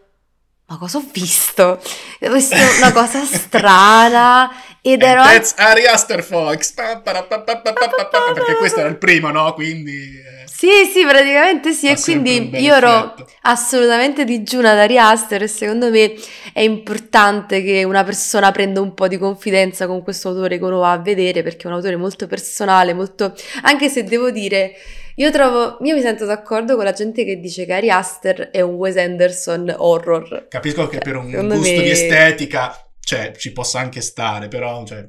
ma 0.65 0.77
cosa 0.77 0.97
ho 0.97 1.05
visto? 1.13 1.79
Ho 2.19 2.31
visto 2.33 2.55
una 2.79 2.91
cosa 2.91 3.23
strana 3.23 4.51
ed 4.85 5.01
ero 5.01 5.23
that's 5.23 5.53
Ari 5.55 5.85
Aster 5.85 6.21
Fox. 6.21 6.73
Perché 6.73 8.55
questo 8.57 8.81
era 8.81 8.89
il 8.89 8.97
primo, 8.97 9.29
no? 9.31 9.53
Quindi... 9.53 10.19
eh, 10.19 10.43
Sì, 10.45 10.89
sì, 10.91 11.05
praticamente 11.05 11.71
sì, 11.71 11.87
e 11.87 11.95
quindi 11.99 12.49
io 12.59 12.75
ero 12.75 13.15
assolutamente 13.43 14.25
digiuna 14.25 14.73
da 14.73 14.81
Ari 14.81 14.97
Aster 14.97 15.43
e 15.43 15.47
secondo 15.47 15.89
me 15.89 16.13
è 16.51 16.59
importante 16.59 17.63
che 17.63 17.85
una 17.85 18.03
persona 18.03 18.51
prenda 18.51 18.81
un 18.81 18.93
po' 18.93 19.07
di 19.07 19.17
confidenza 19.17 19.87
con 19.87 20.03
questo 20.03 20.27
autore 20.29 20.57
che 20.57 20.63
uno 20.65 20.79
va 20.79 20.91
a 20.91 20.97
vedere 20.99 21.43
perché 21.43 21.63
è 21.63 21.67
un 21.67 21.73
autore 21.73 21.95
molto 21.95 22.27
personale, 22.27 22.93
molto... 22.93 23.33
anche 23.61 23.87
se 23.87 24.03
devo 24.03 24.31
dire, 24.31 24.73
io 25.15 25.31
trovo, 25.31 25.77
io 25.81 25.95
mi 25.95 26.01
sento 26.01 26.25
d'accordo 26.25 26.75
con 26.75 26.83
la 26.83 26.91
gente 26.91 27.23
che 27.23 27.39
dice 27.39 27.65
che 27.65 27.73
Ari 27.73 27.89
Aster 27.89 28.49
è 28.51 28.59
un 28.59 28.73
Wes 28.73 28.97
Anderson 28.97 29.73
horror. 29.77 30.47
Capisco 30.49 30.87
che 30.87 30.97
per 30.97 31.15
un 31.15 31.29
Secondo 31.29 31.55
gusto 31.55 31.71
me- 31.71 31.83
di 31.83 31.89
estetica, 31.89 32.82
cioè, 33.03 33.33
ci 33.37 33.51
possa 33.51 33.79
anche 33.79 34.01
stare, 34.01 34.47
però, 34.47 34.83
cioè, 34.85 35.07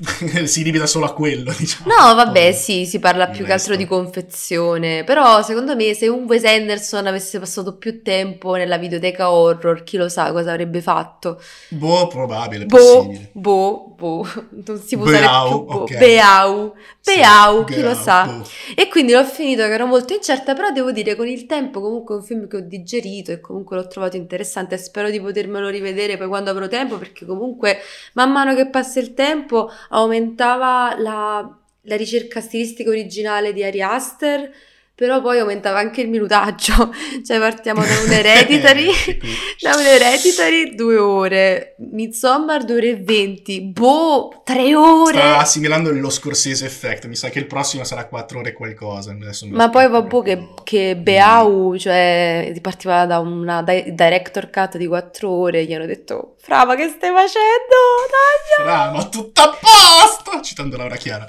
si 0.46 0.62
limita 0.62 0.86
solo 0.86 1.04
a 1.06 1.12
quello, 1.12 1.52
diciamo. 1.56 1.90
No, 1.92 2.14
vabbè, 2.14 2.52
sì, 2.52 2.86
si 2.86 2.98
parla 2.98 3.28
più 3.28 3.44
che 3.44 3.52
altro 3.52 3.76
di 3.76 3.86
confezione, 3.86 5.04
però 5.04 5.42
secondo 5.42 5.76
me 5.76 5.92
se 5.94 6.08
un 6.08 6.24
Wes 6.24 6.44
Anderson 6.44 7.06
avesse 7.06 7.38
passato 7.38 7.76
più 7.76 8.02
tempo 8.02 8.54
nella 8.54 8.78
videoteca 8.78 9.30
horror, 9.30 9.82
chi 9.82 9.96
lo 9.98 10.08
sa 10.08 10.32
cosa 10.32 10.52
avrebbe 10.52 10.80
fatto. 10.80 11.40
Boh, 11.68 12.06
probabile, 12.06 12.66
Boh, 12.66 12.76
possibile. 12.76 13.30
boh, 13.32 13.94
boh, 13.96 14.26
non 14.66 14.80
si 14.80 14.96
può 14.96 15.04
usare 15.04 15.28
Beau, 15.28 15.42
più 15.42 15.64
boh. 15.66 15.82
ok. 15.82 15.96
Beau, 15.96 16.74
Sì, 17.10 17.18
Beau, 17.18 17.64
chi 17.64 17.80
lo 17.80 17.94
sa. 17.94 18.40
E 18.74 18.88
quindi 18.88 19.12
l'ho 19.12 19.24
finito 19.24 19.62
che 19.62 19.72
ero 19.72 19.86
molto 19.86 20.14
incerta, 20.14 20.54
però 20.54 20.70
devo 20.70 20.92
dire 20.92 21.16
con 21.16 21.26
il 21.26 21.46
tempo 21.46 21.80
comunque 21.80 22.14
è 22.14 22.18
un 22.18 22.24
film 22.24 22.46
che 22.46 22.58
ho 22.58 22.60
digerito 22.60 23.32
e 23.32 23.40
comunque 23.40 23.76
l'ho 23.76 23.86
trovato 23.88 24.16
interessante 24.16 24.76
e 24.76 24.78
spero 24.78 25.10
di 25.10 25.20
potermelo 25.20 25.68
rivedere 25.68 26.16
poi 26.16 26.28
quando 26.28 26.50
avrò 26.50 26.68
tempo 26.68 26.98
perché 26.98 27.26
comunque 27.26 27.78
man 28.14 28.30
mano 28.30 28.54
che 28.54 28.68
passa 28.68 29.00
il 29.00 29.14
tempo 29.14 29.70
aumentava 29.88 30.94
la, 30.98 31.58
la 31.82 31.96
ricerca 31.96 32.40
stilistica 32.40 32.90
originale 32.90 33.52
di 33.52 33.64
Ari 33.64 33.82
Aster, 33.82 34.52
però 35.00 35.22
poi 35.22 35.38
aumentava 35.38 35.78
anche 35.78 36.02
il 36.02 36.10
minutaggio, 36.10 36.92
cioè 37.24 37.38
partiamo 37.38 37.80
da 37.80 38.00
un 38.04 38.12
Hereditary, 38.12 38.90
qui. 39.18 39.34
da 39.58 39.74
un 39.74 39.86
Hereditary 39.86 40.74
due 40.74 40.98
ore, 40.98 41.74
Midsommar 41.90 42.64
due 42.66 42.76
ore 42.76 42.88
e 42.90 42.96
venti, 42.96 43.62
boh, 43.62 44.42
tre 44.44 44.74
ore! 44.74 45.16
Sta 45.16 45.38
assimilando 45.38 45.90
lo 45.90 46.10
Scorsese 46.10 46.66
effect. 46.66 47.06
Mi 47.06 47.16
sa 47.16 47.30
che 47.30 47.38
il 47.38 47.46
prossimo 47.46 47.82
sarà 47.82 48.04
4 48.08 48.40
ore 48.40 48.50
e 48.50 48.52
qualcosa. 48.52 49.16
Ma 49.48 49.70
poi 49.70 49.88
vabbè 49.88 50.02
che, 50.02 50.08
proprio- 50.08 50.54
che 50.64 50.96
Beau, 50.98 51.78
cioè, 51.78 52.52
partiva 52.60 53.06
da 53.06 53.20
una 53.20 53.62
di- 53.62 53.94
director 53.94 54.50
cut 54.50 54.76
di 54.76 54.86
quattro 54.86 55.30
ore, 55.30 55.64
gli 55.64 55.72
hanno 55.72 55.86
detto, 55.86 56.34
Fra, 56.40 56.66
ma 56.66 56.74
che 56.74 56.88
stai 56.88 57.10
facendo? 57.10 57.76
Dai! 58.10 58.66
Fra, 58.66 58.90
ma 58.90 59.08
tutto 59.08 59.40
a 59.40 59.56
posto! 59.58 60.42
Citando 60.42 60.76
Laura 60.76 60.96
Chiara. 60.96 61.26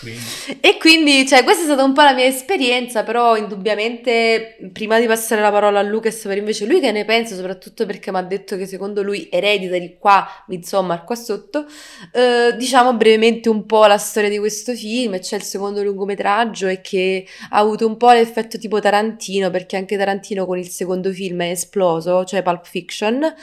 Quindi, 0.00 0.20
E 0.60 0.76
quindi, 0.78 1.26
cioè, 1.26 1.44
questa 1.44 1.62
è 1.62 1.64
stata 1.66 1.82
un 1.82 1.92
po' 1.92 2.02
la 2.02 2.12
mia 2.12 2.24
esperienza, 2.26 3.02
però 3.02 3.36
indubbiamente, 3.36 4.56
prima 4.72 4.98
di 4.98 5.06
passare 5.06 5.40
la 5.40 5.50
parola 5.50 5.78
a 5.78 5.82
Lucas 5.82 6.22
per 6.22 6.36
invece 6.36 6.66
lui 6.66 6.80
che 6.80 6.92
ne 6.92 7.04
pensa, 7.04 7.34
soprattutto 7.34 7.86
perché 7.86 8.10
mi 8.10 8.18
ha 8.18 8.22
detto 8.22 8.56
che 8.56 8.66
secondo 8.66 9.02
lui 9.02 9.28
Hereditary 9.30 9.96
qua, 9.98 10.26
Midsommar 10.48 11.04
qua 11.04 11.14
sotto, 11.14 11.66
eh, 12.12 12.54
diciamo 12.56 12.94
brevemente 12.94 13.48
un 13.48 13.66
po' 13.66 13.86
la 13.86 13.98
storia 13.98 14.28
di 14.28 14.38
questo 14.38 14.74
film, 14.74 15.18
c'è 15.18 15.36
il 15.36 15.42
secondo 15.42 15.82
lungometraggio 15.82 16.66
e 16.66 16.80
che 16.80 17.26
ha 17.50 17.58
avuto 17.58 17.86
un 17.86 17.96
po' 17.96 18.12
l'effetto 18.12 18.58
tipo 18.58 18.80
Tarantino, 18.80 19.50
perché 19.50 19.76
anche 19.76 19.96
Tarantino 19.96 20.46
con 20.46 20.58
il 20.58 20.68
secondo 20.68 21.12
film 21.12 21.42
è 21.42 21.50
esploso, 21.50 22.24
cioè 22.24 22.42
Pulp 22.42 22.66
Fiction, 22.66 23.34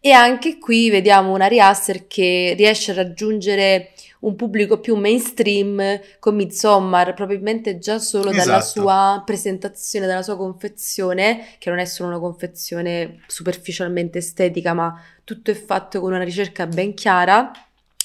e 0.00 0.10
anche 0.12 0.58
qui 0.58 0.90
vediamo 0.90 1.32
una 1.32 1.46
Ari 1.46 1.60
Aster 1.60 2.06
che 2.06 2.54
riesce 2.58 2.90
a 2.90 2.94
raggiungere 2.94 3.93
un 4.24 4.36
pubblico 4.36 4.80
più 4.80 4.96
mainstream 4.96 6.00
con 6.18 6.34
Midsommar, 6.34 7.14
probabilmente 7.14 7.78
già 7.78 7.98
solo 7.98 8.30
dalla 8.30 8.58
Esatto. 8.58 8.80
sua 8.80 9.22
presentazione, 9.24 10.06
dalla 10.06 10.22
sua 10.22 10.36
confezione, 10.36 11.46
che 11.58 11.70
non 11.70 11.78
è 11.78 11.84
solo 11.84 12.08
una 12.10 12.18
confezione 12.18 13.20
superficialmente 13.26 14.18
estetica, 14.18 14.72
ma 14.72 14.98
tutto 15.24 15.50
è 15.50 15.54
fatto 15.54 16.00
con 16.00 16.12
una 16.12 16.24
ricerca 16.24 16.66
ben 16.66 16.94
chiara. 16.94 17.50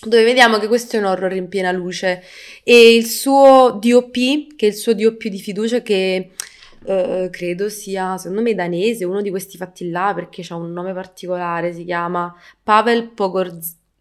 Dove 0.01 0.23
vediamo 0.23 0.59
che 0.59 0.67
questo 0.67 0.95
è 0.95 0.99
un 0.99 1.05
horror 1.05 1.33
in 1.33 1.49
piena 1.49 1.71
luce 1.71 2.23
e 2.63 2.95
il 2.95 3.05
suo 3.05 3.77
DOP, 3.81 4.55
che 4.55 4.65
è 4.65 4.69
il 4.69 4.75
suo 4.75 4.93
DOP 4.93 5.27
di 5.27 5.39
fiducia, 5.39 5.81
che 5.81 6.31
eh, 6.85 7.27
credo 7.31 7.67
sia, 7.69 8.17
secondo 8.17 8.41
me, 8.41 8.55
danese, 8.55 9.03
uno 9.03 9.21
di 9.21 9.29
questi 9.29 9.57
fatti 9.57 9.89
là, 9.89 10.13
perché 10.15 10.45
ha 10.47 10.55
un 10.55 10.71
nome 10.71 10.93
particolare, 10.93 11.73
si 11.73 11.83
chiama 11.83 12.33
Pavel 12.63 13.09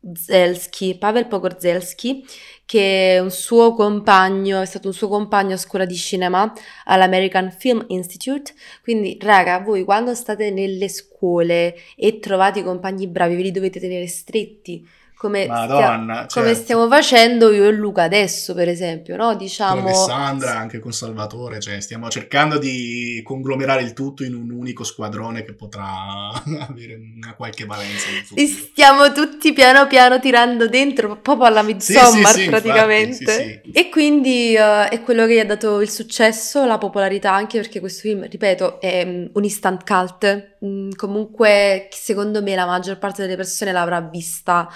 Pogorzelski, 0.01 0.96
Pavel 0.96 1.26
Pogorzelski, 1.26 2.24
che 2.64 3.16
è 3.16 3.18
un 3.18 3.30
suo 3.30 3.74
compagno, 3.74 4.61
è 4.61 4.66
stato 4.66 4.88
un 4.88 4.94
suo 4.94 5.09
compagno 5.09 5.55
a 5.55 5.59
scuola 5.59 5.84
di 5.84 5.96
cinema 5.96 6.53
all'American 6.84 7.51
Film 7.51 7.84
Institute. 7.88 8.55
Quindi, 8.82 9.18
raga, 9.20 9.59
voi 9.61 9.84
quando 9.84 10.14
state 10.14 10.51
nelle 10.51 10.88
scuole 10.88 11.74
e 11.96 12.18
trovate 12.18 12.61
i 12.61 12.64
compagni 12.64 13.09
bravi, 13.09 13.36
ve 13.36 13.42
li 13.42 13.51
dovete 13.51 13.80
tenere 13.80 14.07
stretti. 14.07 14.86
Come, 15.18 15.42
stia- 15.42 15.52
Madonna, 15.52 16.26
come 16.32 16.46
certo. 16.46 16.54
stiamo 16.54 16.88
facendo 16.88 17.50
io 17.50 17.64
e 17.64 17.72
Luca 17.72 18.04
adesso, 18.04 18.54
per 18.54 18.68
esempio, 18.68 19.16
no? 19.16 19.30
con 19.30 19.36
Diciamo, 19.36 19.80
Alessandra, 19.80 20.56
anche 20.56 20.78
con 20.78 20.92
Salvatore, 20.92 21.58
cioè 21.58 21.80
stiamo 21.80 22.08
cercando 22.08 22.56
di 22.56 23.20
conglomerare 23.24 23.82
il 23.82 23.94
tutto 23.94 24.22
in 24.22 24.34
un 24.34 24.50
unico 24.50 24.84
squadrone 24.84 25.42
che 25.42 25.54
potrà 25.54 26.30
avere 26.68 26.94
una 27.16 27.34
qualche 27.34 27.64
valenza 27.64 28.06
li 28.32 28.46
stiamo 28.46 29.10
tutti 29.10 29.52
piano 29.52 29.88
piano 29.88 30.20
tirando 30.20 30.68
dentro, 30.68 31.16
proprio 31.20 31.46
alla 31.46 31.62
Midsommar 31.62 32.34
sì, 32.34 32.42
sì, 32.42 32.48
praticamente. 32.48 33.22
infatti, 33.32 33.60
sì, 33.64 33.70
E 33.72 33.88
quindi 33.88 34.54
eh, 34.54 34.88
è 34.88 35.02
quello 35.02 35.26
che 35.26 35.34
gli 35.34 35.38
ha 35.40 35.46
dato 35.46 35.80
il 35.80 35.90
successo, 35.90 36.64
la 36.64 36.78
popolarità, 36.78 37.32
anche 37.32 37.58
perché 37.58 37.80
questo 37.80 38.02
film, 38.02 38.28
ripeto, 38.28 38.80
è 38.80 39.04
mm, 39.04 39.26
un 39.32 39.42
instant 39.42 39.84
cult. 39.84 40.56
Mm, 40.64 40.90
comunque, 40.94 41.88
secondo 41.90 42.40
me, 42.40 42.54
la 42.54 42.66
maggior 42.66 42.98
parte 42.98 43.22
delle 43.22 43.34
persone 43.34 43.72
l'avrà 43.72 44.00
vista. 44.00 44.70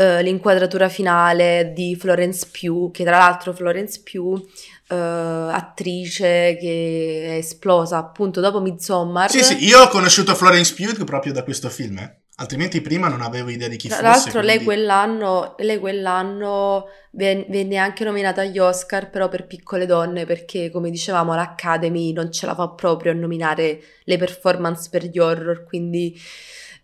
Eh, 0.00 0.22
l'inquadratura 0.22 0.88
finale 0.88 1.72
di 1.74 1.96
Florence 1.96 2.46
Pugh, 2.52 2.92
che 2.92 3.02
tra 3.02 3.18
l'altro 3.18 3.52
Florence 3.52 4.00
Pugh, 4.08 4.40
eh, 4.90 4.94
attrice 4.94 6.56
che 6.60 7.22
è 7.26 7.34
esplosa 7.38 7.96
appunto 7.98 8.40
dopo 8.40 8.60
Midsommar. 8.60 9.28
Sì, 9.28 9.42
sì, 9.42 9.64
io 9.64 9.80
ho 9.80 9.88
conosciuto 9.88 10.36
Florence 10.36 10.72
Pugh 10.74 11.04
proprio 11.04 11.32
da 11.32 11.42
questo 11.42 11.68
film, 11.68 11.98
eh. 11.98 12.16
altrimenti 12.36 12.80
prima 12.80 13.08
non 13.08 13.22
avevo 13.22 13.48
idea 13.50 13.66
di 13.66 13.76
chi 13.76 13.88
Tra 13.88 13.96
fosse. 13.96 14.08
l'altro 14.08 14.40
lei 14.40 14.58
quindi- 14.58 14.64
quell'anno, 14.66 15.54
lei 15.58 15.78
quell'anno 15.80 16.84
ven- 17.10 17.46
venne 17.48 17.76
anche 17.76 18.04
nominata 18.04 18.42
agli 18.42 18.60
Oscar, 18.60 19.10
però 19.10 19.28
per 19.28 19.48
piccole 19.48 19.84
donne, 19.84 20.24
perché 20.26 20.70
come 20.70 20.90
dicevamo 20.90 21.34
l'Academy 21.34 22.12
non 22.12 22.30
ce 22.30 22.46
la 22.46 22.54
fa 22.54 22.68
proprio 22.68 23.10
a 23.10 23.16
nominare 23.16 23.80
le 24.04 24.16
performance 24.16 24.88
per 24.88 25.02
gli 25.06 25.18
horror, 25.18 25.64
quindi 25.64 26.16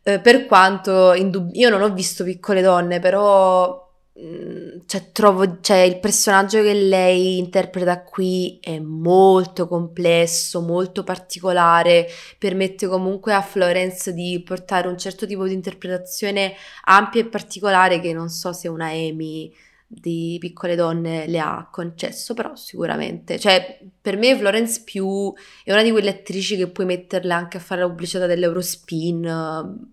eh, 0.04 0.20
per 0.20 0.46
quanto 0.46 1.14
indub- 1.14 1.54
io 1.54 1.70
non 1.70 1.80
ho 1.82 1.92
visto 1.92 2.24
piccole 2.24 2.60
donne, 2.60 3.00
però 3.00 3.90
mm, 4.20 4.80
cioè, 4.86 5.10
trovo, 5.12 5.60
cioè, 5.62 5.78
il 5.78 5.98
personaggio 5.98 6.60
che 6.62 6.74
lei 6.74 7.38
interpreta 7.38 8.02
qui 8.04 8.58
è 8.60 8.78
molto 8.78 9.66
complesso, 9.66 10.60
molto 10.60 11.04
particolare, 11.04 12.06
permette 12.38 12.86
comunque 12.86 13.32
a 13.32 13.40
Florence 13.40 14.12
di 14.12 14.42
portare 14.44 14.88
un 14.88 14.98
certo 14.98 15.26
tipo 15.26 15.46
di 15.46 15.54
interpretazione 15.54 16.54
ampia 16.84 17.22
e 17.22 17.26
particolare 17.26 18.00
che 18.00 18.12
non 18.12 18.28
so 18.28 18.52
se 18.52 18.68
una 18.68 18.88
Amy 18.88 19.50
di 19.86 20.36
piccole 20.40 20.74
donne 20.74 21.26
le 21.26 21.38
ha 21.38 21.68
concesso, 21.70 22.34
però 22.34 22.54
sicuramente, 22.56 23.38
cioè 23.38 23.80
per 24.00 24.16
me 24.16 24.36
Florence 24.36 24.82
Pugh 24.84 25.36
è 25.62 25.72
una 25.72 25.82
di 25.82 25.90
quelle 25.90 26.10
attrici 26.10 26.56
che 26.56 26.68
puoi 26.68 26.86
metterle 26.86 27.32
anche 27.32 27.58
a 27.58 27.60
fare 27.60 27.82
la 27.82 27.88
pubblicità 27.88 28.26
dell'Eurospin, 28.26 29.88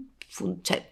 cioè 0.61 0.89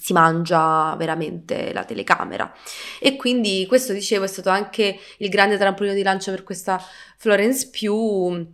si 0.00 0.12
mangia 0.12 0.94
veramente 0.96 1.72
la 1.72 1.84
telecamera. 1.84 2.52
E 3.00 3.16
quindi 3.16 3.64
questo 3.66 3.92
dicevo 3.92 4.24
è 4.24 4.28
stato 4.28 4.48
anche 4.48 4.98
il 5.18 5.28
grande 5.28 5.56
trampolino 5.56 5.94
di 5.94 6.02
lancio 6.02 6.30
per 6.30 6.44
questa 6.44 6.80
Florence 7.16 7.70
Pugh 7.70 8.46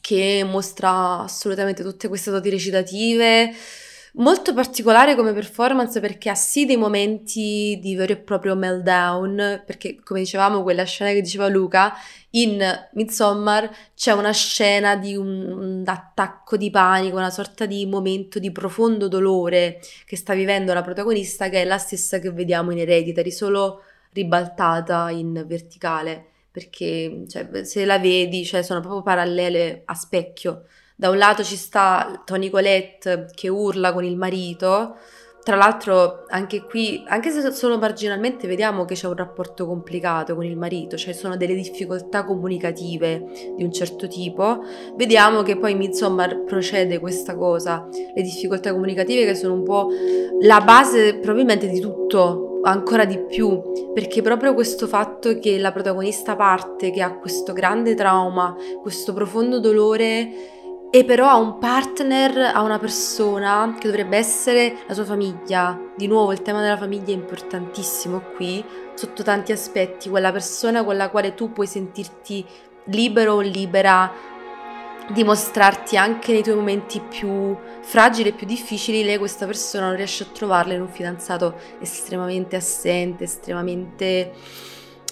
che 0.00 0.44
mostra 0.44 1.20
assolutamente 1.20 1.82
tutte 1.82 2.08
queste 2.08 2.30
doti 2.30 2.50
recitative 2.50 3.54
Molto 4.16 4.54
particolare 4.54 5.16
come 5.16 5.32
performance 5.32 5.98
perché 5.98 6.30
ha 6.30 6.36
sì 6.36 6.66
dei 6.66 6.76
momenti 6.76 7.80
di 7.82 7.96
vero 7.96 8.12
e 8.12 8.16
proprio 8.16 8.54
meltdown, 8.54 9.64
perché 9.66 9.96
come 10.04 10.20
dicevamo 10.20 10.62
quella 10.62 10.84
scena 10.84 11.10
che 11.10 11.20
diceva 11.20 11.48
Luca, 11.48 11.92
in 12.30 12.62
Midsommar 12.92 13.68
c'è 13.92 14.12
una 14.12 14.30
scena 14.30 14.94
di 14.94 15.16
un, 15.16 15.50
un 15.50 15.82
attacco 15.84 16.56
di 16.56 16.70
panico, 16.70 17.16
una 17.16 17.30
sorta 17.30 17.66
di 17.66 17.86
momento 17.86 18.38
di 18.38 18.52
profondo 18.52 19.08
dolore 19.08 19.80
che 20.06 20.16
sta 20.16 20.32
vivendo 20.32 20.72
la 20.72 20.82
protagonista 20.82 21.48
che 21.48 21.62
è 21.62 21.64
la 21.64 21.78
stessa 21.78 22.20
che 22.20 22.30
vediamo 22.30 22.70
in 22.70 22.78
Hereditary, 22.78 23.32
solo 23.32 23.82
ribaltata 24.12 25.10
in 25.10 25.44
verticale, 25.44 26.24
perché 26.52 27.24
cioè, 27.26 27.64
se 27.64 27.84
la 27.84 27.98
vedi 27.98 28.44
cioè, 28.44 28.62
sono 28.62 28.78
proprio 28.78 29.02
parallele 29.02 29.82
a 29.86 29.94
specchio 29.94 30.66
Da 30.96 31.08
un 31.08 31.18
lato 31.18 31.42
ci 31.42 31.56
sta 31.56 32.22
Tony 32.24 32.50
Colette 32.50 33.26
che 33.34 33.48
urla 33.48 33.92
con 33.92 34.04
il 34.04 34.16
marito, 34.16 34.96
tra 35.42 35.56
l'altro 35.56 36.24
anche 36.28 36.62
qui, 36.62 37.02
anche 37.08 37.32
se 37.32 37.50
solo 37.50 37.78
marginalmente 37.78 38.46
vediamo 38.46 38.84
che 38.84 38.94
c'è 38.94 39.08
un 39.08 39.16
rapporto 39.16 39.66
complicato 39.66 40.36
con 40.36 40.44
il 40.44 40.56
marito, 40.56 40.96
cioè 40.96 41.12
sono 41.12 41.36
delle 41.36 41.54
difficoltà 41.54 42.24
comunicative 42.24 43.52
di 43.56 43.64
un 43.64 43.72
certo 43.72 44.06
tipo, 44.06 44.62
vediamo 44.94 45.42
che 45.42 45.58
poi 45.58 45.74
Midsommar 45.74 46.44
procede 46.44 47.00
questa 47.00 47.34
cosa, 47.34 47.88
le 47.90 48.22
difficoltà 48.22 48.72
comunicative 48.72 49.26
che 49.26 49.34
sono 49.34 49.54
un 49.54 49.64
po' 49.64 49.88
la 50.42 50.60
base 50.60 51.16
probabilmente 51.16 51.68
di 51.68 51.80
tutto, 51.80 52.60
ancora 52.62 53.04
di 53.04 53.18
più, 53.18 53.90
perché 53.92 54.22
proprio 54.22 54.54
questo 54.54 54.86
fatto 54.86 55.38
che 55.38 55.58
la 55.58 55.72
protagonista 55.72 56.36
parte, 56.36 56.90
che 56.90 57.02
ha 57.02 57.18
questo 57.18 57.52
grande 57.52 57.94
trauma, 57.94 58.56
questo 58.80 59.12
profondo 59.12 59.60
dolore, 59.60 60.53
e 60.94 61.04
però 61.04 61.28
ha 61.28 61.34
un 61.34 61.58
partner, 61.58 62.52
ha 62.54 62.62
una 62.62 62.78
persona 62.78 63.74
che 63.76 63.88
dovrebbe 63.88 64.16
essere 64.16 64.76
la 64.86 64.94
sua 64.94 65.04
famiglia. 65.04 65.76
Di 65.96 66.06
nuovo 66.06 66.30
il 66.30 66.40
tema 66.42 66.62
della 66.62 66.76
famiglia 66.76 67.08
è 67.08 67.16
importantissimo 67.16 68.20
qui, 68.36 68.64
sotto 68.94 69.24
tanti 69.24 69.50
aspetti, 69.50 70.08
quella 70.08 70.30
persona 70.30 70.84
con 70.84 70.96
la 70.96 71.10
quale 71.10 71.34
tu 71.34 71.50
puoi 71.50 71.66
sentirti 71.66 72.46
libero 72.84 73.32
o 73.32 73.40
libera 73.40 74.08
di 75.10 75.24
mostrarti 75.24 75.96
anche 75.96 76.30
nei 76.30 76.44
tuoi 76.44 76.54
momenti 76.54 77.00
più 77.00 77.56
fragili 77.80 78.28
e 78.28 78.32
più 78.32 78.46
difficili, 78.46 79.02
lei 79.02 79.18
questa 79.18 79.46
persona 79.46 79.88
non 79.88 79.96
riesce 79.96 80.22
a 80.22 80.26
trovarla 80.32 80.74
in 80.74 80.80
un 80.80 80.88
fidanzato 80.88 81.56
estremamente 81.80 82.54
assente, 82.54 83.24
estremamente 83.24 84.32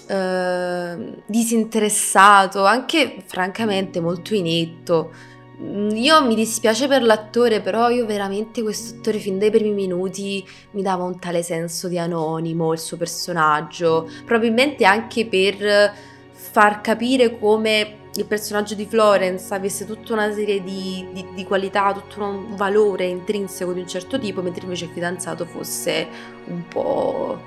eh, 0.07 1.23
disinteressato, 1.25 2.65
anche 2.65 3.21
francamente 3.25 3.99
molto 3.99 4.33
inetto 4.33 5.31
io 5.63 6.25
mi 6.25 6.35
dispiace 6.35 6.87
per 6.87 7.03
l'attore, 7.03 7.61
però 7.61 7.89
io 7.89 8.05
veramente 8.05 8.61
questo 8.61 8.97
attore 8.97 9.19
fin 9.19 9.39
dai 9.39 9.49
primi 9.49 9.71
minuti 9.71 10.45
mi 10.71 10.81
dava 10.81 11.03
un 11.03 11.19
tale 11.19 11.41
senso 11.41 11.87
di 11.87 11.97
anonimo, 11.97 12.73
il 12.73 12.79
suo 12.79 12.97
personaggio, 12.97 14.09
probabilmente 14.25 14.83
anche 14.85 15.25
per 15.25 15.93
far 16.31 16.81
capire 16.81 17.39
come 17.39 18.01
il 18.15 18.25
personaggio 18.25 18.75
di 18.75 18.85
Florence 18.85 19.53
avesse 19.53 19.85
tutta 19.85 20.13
una 20.13 20.31
serie 20.33 20.61
di, 20.61 21.07
di, 21.13 21.25
di, 21.33 21.43
qualità, 21.45 21.91
tutto 21.93 22.23
un 22.23 22.55
valore 22.55 23.05
intrinseco 23.05 23.73
di 23.73 23.79
un 23.79 23.87
certo 23.87 24.19
tipo, 24.19 24.41
mentre 24.41 24.63
invece 24.63 24.85
il 24.85 24.91
fidanzato 24.91 25.45
fosse 25.45 26.07
un 26.45 26.67
po' 26.67 27.41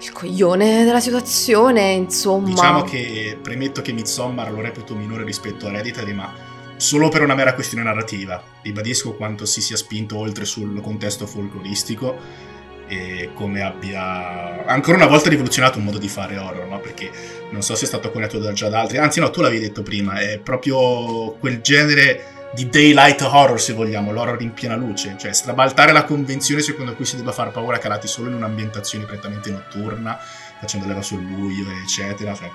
il 0.00 0.12
coglione 0.12 0.84
della 0.84 1.00
situazione, 1.00 1.90
insomma. 1.92 2.48
Diciamo 2.48 2.82
che 2.82 3.36
premetto 3.40 3.82
che 3.82 3.92
Midsommar 3.92 4.52
lo 4.52 4.60
reputo 4.60 4.94
minore 4.94 5.24
rispetto 5.24 5.66
a 5.66 5.70
Hereditary, 5.70 6.12
ma 6.12 6.49
solo 6.80 7.08
per 7.08 7.22
una 7.22 7.34
mera 7.34 7.54
questione 7.54 7.84
narrativa. 7.84 8.42
Ribadisco 8.62 9.12
quanto 9.14 9.44
si 9.44 9.60
sia 9.60 9.76
spinto 9.76 10.16
oltre 10.16 10.44
sul 10.44 10.80
contesto 10.80 11.26
folcloristico 11.26 12.48
e 12.88 13.30
come 13.34 13.62
abbia 13.62 14.64
ancora 14.66 14.96
una 14.96 15.06
volta 15.06 15.28
rivoluzionato 15.28 15.78
un 15.78 15.84
modo 15.84 15.98
di 15.98 16.08
fare 16.08 16.38
horror, 16.38 16.66
no? 16.66 16.80
Perché 16.80 17.10
non 17.50 17.62
so 17.62 17.74
se 17.76 17.84
è 17.84 17.86
stato 17.86 18.10
coniato 18.10 18.52
già 18.52 18.68
da 18.68 18.80
altri, 18.80 18.98
anzi 18.98 19.20
no, 19.20 19.30
tu 19.30 19.42
l'avevi 19.42 19.60
detto 19.60 19.82
prima, 19.82 20.18
è 20.18 20.38
proprio 20.38 21.32
quel 21.38 21.60
genere 21.60 22.38
di 22.52 22.68
daylight 22.68 23.20
horror 23.20 23.60
se 23.60 23.74
vogliamo, 23.74 24.10
l'horror 24.10 24.42
in 24.42 24.52
piena 24.52 24.74
luce, 24.74 25.14
cioè 25.20 25.32
strabaltare 25.32 25.92
la 25.92 26.02
convenzione 26.02 26.62
secondo 26.62 26.96
cui 26.96 27.04
si 27.04 27.14
debba 27.14 27.30
far 27.30 27.52
paura 27.52 27.78
calati 27.78 28.08
solo 28.08 28.28
in 28.28 28.34
un'ambientazione 28.34 29.04
prettamente 29.04 29.50
notturna, 29.50 30.18
facendo 30.58 30.86
leva 30.88 31.02
sul 31.02 31.20
buio, 31.20 31.66
eccetera. 31.84 32.34
Cioè, 32.34 32.50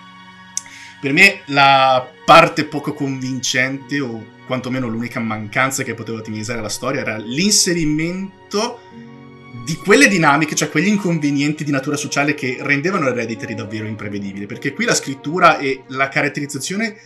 per 0.99 1.13
me 1.13 1.41
la 1.47 2.11
parte 2.25 2.65
poco 2.65 2.93
convincente, 2.93 3.99
o 3.99 4.33
quantomeno 4.45 4.87
l'unica 4.87 5.19
mancanza 5.19 5.83
che 5.83 5.93
poteva 5.93 6.19
ottimizzare 6.19 6.61
la 6.61 6.69
storia, 6.69 7.01
era 7.01 7.17
l'inserimento 7.17 8.79
di 9.63 9.75
quelle 9.75 10.07
dinamiche, 10.07 10.55
cioè 10.55 10.69
quegli 10.69 10.87
inconvenienti 10.87 11.63
di 11.63 11.71
natura 11.71 11.95
sociale 11.95 12.33
che 12.33 12.57
rendevano 12.59 13.07
Hereditary 13.07 13.55
davvero 13.55 13.87
imprevedibile, 13.87 14.45
perché 14.45 14.73
qui 14.73 14.85
la 14.85 14.93
scrittura 14.93 15.57
e 15.57 15.83
la 15.87 16.07
caratterizzazione 16.07 16.97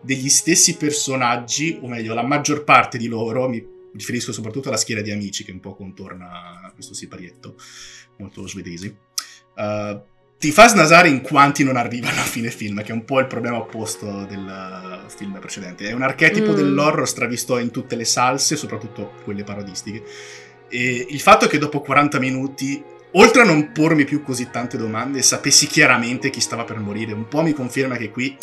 degli 0.00 0.28
stessi 0.28 0.76
personaggi, 0.76 1.78
o 1.80 1.88
meglio, 1.88 2.14
la 2.14 2.22
maggior 2.22 2.64
parte 2.64 2.98
di 2.98 3.06
loro, 3.06 3.48
mi 3.48 3.64
riferisco 3.92 4.32
soprattutto 4.32 4.68
alla 4.68 4.76
schiera 4.76 5.02
di 5.02 5.10
amici 5.10 5.44
che 5.44 5.52
un 5.52 5.60
po' 5.60 5.74
contorna 5.74 6.70
questo 6.74 6.94
siparietto, 6.94 7.56
molto 8.16 8.46
svedese, 8.46 8.96
uh, 9.56 10.00
ti 10.40 10.52
fa 10.52 10.68
snasare 10.68 11.10
in 11.10 11.20
quanti 11.20 11.64
non 11.64 11.76
arrivano 11.76 12.18
a 12.18 12.24
fine 12.24 12.50
film, 12.50 12.82
che 12.82 12.92
è 12.92 12.94
un 12.94 13.04
po' 13.04 13.20
il 13.20 13.26
problema 13.26 13.58
opposto 13.58 14.24
del 14.24 15.04
film 15.14 15.38
precedente. 15.38 15.86
È 15.86 15.92
un 15.92 16.00
archetipo 16.00 16.52
mm. 16.52 16.54
dell'horror 16.54 17.06
stravisto 17.06 17.58
in 17.58 17.70
tutte 17.70 17.94
le 17.94 18.06
salse, 18.06 18.56
soprattutto 18.56 19.12
quelle 19.22 19.44
parodistiche. 19.44 20.02
E 20.70 21.06
il 21.10 21.20
fatto 21.20 21.46
che 21.46 21.58
dopo 21.58 21.82
40 21.82 22.18
minuti 22.18 22.82
oltre 23.12 23.42
a 23.42 23.44
non 23.44 23.72
pormi 23.72 24.04
più 24.06 24.22
così 24.22 24.48
tante 24.50 24.78
domande, 24.78 25.20
sapessi 25.20 25.66
chiaramente 25.66 26.30
chi 26.30 26.40
stava 26.40 26.64
per 26.64 26.78
morire, 26.78 27.12
un 27.12 27.28
po' 27.28 27.42
mi 27.42 27.52
conferma 27.52 27.96
che 27.96 28.08
qui 28.08 28.34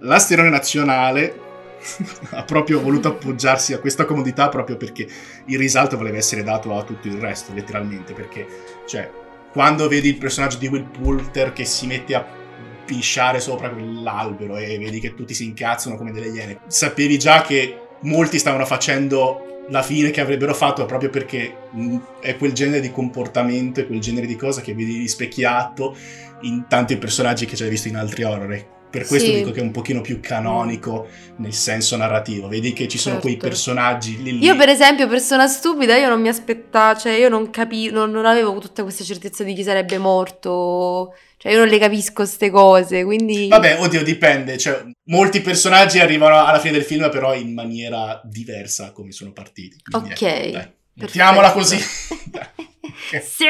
l'asterone 0.00 0.50
nazionale 0.50 1.34
ha 2.28 2.42
proprio 2.42 2.78
voluto 2.82 3.08
appoggiarsi 3.16 3.72
a 3.72 3.78
questa 3.78 4.04
comodità 4.04 4.50
proprio 4.50 4.76
perché 4.76 5.08
il 5.46 5.56
risalto 5.56 5.96
voleva 5.96 6.18
essere 6.18 6.42
dato 6.42 6.76
a 6.76 6.82
tutto 6.82 7.08
il 7.08 7.16
resto, 7.16 7.54
letteralmente, 7.54 8.12
perché, 8.12 8.46
cioè, 8.86 9.10
quando 9.52 9.86
vedi 9.88 10.08
il 10.08 10.18
personaggio 10.18 10.58
di 10.58 10.66
Will 10.66 10.90
Poulter 10.90 11.52
che 11.52 11.64
si 11.64 11.86
mette 11.86 12.14
a 12.14 12.26
pisciare 12.84 13.38
sopra 13.38 13.70
quell'albero 13.70 14.56
e 14.56 14.78
vedi 14.78 14.98
che 14.98 15.14
tutti 15.14 15.34
si 15.34 15.44
incazzano 15.44 15.96
come 15.96 16.10
delle 16.10 16.28
iene, 16.28 16.60
sapevi 16.66 17.18
già 17.18 17.42
che 17.42 17.78
molti 18.00 18.38
stavano 18.38 18.66
facendo 18.66 19.64
la 19.68 19.82
fine 19.82 20.10
che 20.10 20.20
avrebbero 20.20 20.54
fatto 20.54 20.84
proprio 20.86 21.10
perché 21.10 21.54
mm, 21.74 21.96
è 22.20 22.36
quel 22.36 22.52
genere 22.52 22.80
di 22.80 22.90
comportamento 22.90 23.80
e 23.80 23.86
quel 23.86 24.00
genere 24.00 24.26
di 24.26 24.36
cosa 24.36 24.60
che 24.60 24.74
vedi 24.74 24.98
rispecchiato 24.98 25.96
in 26.42 26.64
tanti 26.68 26.96
personaggi 26.96 27.46
che 27.46 27.54
ci 27.54 27.62
hai 27.62 27.70
visto 27.70 27.88
in 27.88 27.96
altri 27.96 28.24
horror 28.24 28.80
per 28.92 29.06
questo 29.06 29.30
sì. 29.30 29.36
dico 29.36 29.52
che 29.52 29.60
è 29.60 29.62
un 29.62 29.70
pochino 29.70 30.02
più 30.02 30.20
canonico 30.20 31.08
nel 31.38 31.54
senso 31.54 31.96
narrativo. 31.96 32.46
Vedi 32.46 32.74
che 32.74 32.86
ci 32.88 32.98
sono 32.98 33.14
certo. 33.14 33.28
quei 33.28 33.38
personaggi 33.38 34.22
lì, 34.22 34.38
lì. 34.38 34.44
Io, 34.44 34.54
per 34.54 34.68
esempio, 34.68 35.08
persona 35.08 35.46
stupida, 35.46 35.96
io 35.96 36.10
non 36.10 36.20
mi 36.20 36.28
aspettavo, 36.28 37.00
cioè 37.00 37.12
io 37.12 37.30
non 37.30 37.48
capivo, 37.48 37.94
non, 37.94 38.10
non, 38.10 38.26
avevo 38.26 38.58
tutta 38.58 38.82
questa 38.82 39.02
certezza 39.02 39.44
di 39.44 39.54
chi 39.54 39.62
sarebbe 39.62 39.96
morto. 39.96 41.14
Cioè, 41.38 41.52
io 41.52 41.58
non 41.58 41.68
le 41.68 41.78
capisco 41.78 42.12
queste 42.16 42.50
cose, 42.50 43.02
quindi. 43.02 43.48
Vabbè, 43.48 43.80
oddio, 43.80 44.04
dipende. 44.04 44.58
Cioè, 44.58 44.84
molti 45.04 45.40
personaggi 45.40 45.98
arrivano 45.98 46.44
alla 46.44 46.60
fine 46.60 46.74
del 46.74 46.84
film, 46.84 47.10
però 47.10 47.34
in 47.34 47.54
maniera 47.54 48.20
diversa 48.22 48.92
come 48.92 49.10
sono 49.10 49.32
partiti. 49.32 49.78
Quindi, 49.82 50.12
ok. 50.12 50.22
Ecco, 50.22 50.70
mettiamola 50.94 51.52
così. 51.52 51.78
sì, 51.78 53.46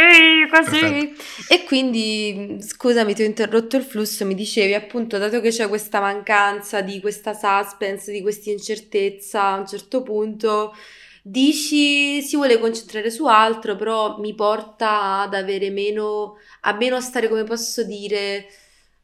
così. 0.51 0.80
Perfetto. 0.80 1.22
E 1.49 1.64
quindi, 1.64 2.59
scusami, 2.61 3.14
ti 3.14 3.22
ho 3.22 3.26
interrotto 3.26 3.76
il 3.76 3.84
flusso, 3.84 4.24
mi 4.24 4.34
dicevi 4.34 4.74
appunto, 4.74 5.18
dato 5.18 5.40
che 5.40 5.51
c'è 5.51 5.68
questa 5.68 6.01
mancanza 6.01 6.80
di 6.80 7.01
questa 7.01 7.34
suspense, 7.34 8.12
di 8.12 8.22
questa 8.22 8.51
incertezza, 8.51 9.43
a 9.45 9.59
un 9.59 9.66
certo 9.66 10.03
punto 10.03 10.74
dici 11.22 12.20
si 12.20 12.36
vuole 12.36 12.59
concentrare 12.59 13.11
su 13.11 13.26
altro, 13.26 13.76
però 13.76 14.18
mi 14.18 14.34
porta 14.34 15.20
ad 15.20 15.34
avere 15.34 15.70
meno, 15.70 16.36
a 16.62 16.72
meno 16.72 17.01
stare, 17.01 17.28
come 17.28 17.45
posso 17.45 17.84
dire, 17.84 18.47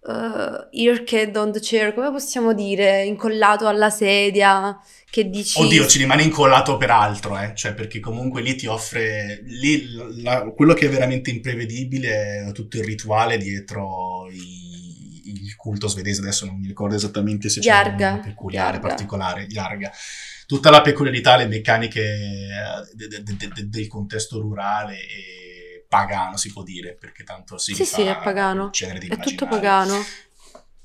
uh, 0.01 0.69
earkid 0.71 1.37
on 1.37 1.53
the 1.53 1.61
chair, 1.61 1.95
come 1.95 2.11
possiamo 2.11 2.53
dire, 2.53 3.05
incollato 3.05 3.67
alla 3.67 3.91
sedia, 3.91 4.79
che 5.11 5.29
dici... 5.29 5.61
Oddio, 5.61 5.87
ci 5.87 5.99
rimane 5.99 6.23
incollato 6.23 6.77
per 6.77 6.91
altro, 6.91 7.39
eh? 7.39 7.53
cioè 7.55 7.75
perché 7.75 8.01
comunque 8.01 8.43
lì 8.43 8.55
ti 8.55 8.67
offre, 8.67 9.41
lì 9.45 10.23
la, 10.23 10.43
quello 10.55 10.75
che 10.75 10.87
è 10.87 10.91
veramente 10.91 11.31
imprevedibile 11.31 12.47
è 12.49 12.53
tutto 12.53 12.77
il 12.77 12.85
rituale 12.85 13.39
dietro 13.39 14.29
i, 14.31 15.23
il 15.25 15.57
culto 15.57 15.89
svedese, 15.89 16.21
adesso 16.21 16.47
non 16.47 16.59
mi 16.59 16.67
ricordo 16.67 16.95
esattamente 16.95 17.49
se 17.49 17.61
c'è 17.61 17.69
Yarga. 17.69 18.13
un 18.13 18.21
peculiare, 18.21 18.73
Yarga. 18.73 18.89
particolare, 18.89 19.47
Yarga. 19.49 19.93
Tutta 20.47 20.71
la 20.71 20.81
peculiarità, 20.81 21.37
le 21.37 21.47
meccaniche 21.47 22.01
eh, 22.01 22.95
de, 22.95 23.23
de, 23.23 23.23
de, 23.23 23.69
del 23.69 23.87
contesto 23.87 24.41
rurale 24.41 24.95
e 24.95 25.48
pagano, 25.89 26.37
si 26.37 26.53
può 26.53 26.63
dire, 26.63 26.95
perché 26.95 27.25
tanto 27.25 27.59
si 27.59 27.75
sì, 27.75 27.85
sì, 27.85 28.03
è 28.03 28.19
pagano. 28.19 28.71
genere 28.71 28.99
di 28.99 29.09
È 29.09 29.17
tutto 29.17 29.49
pagano 29.49 29.97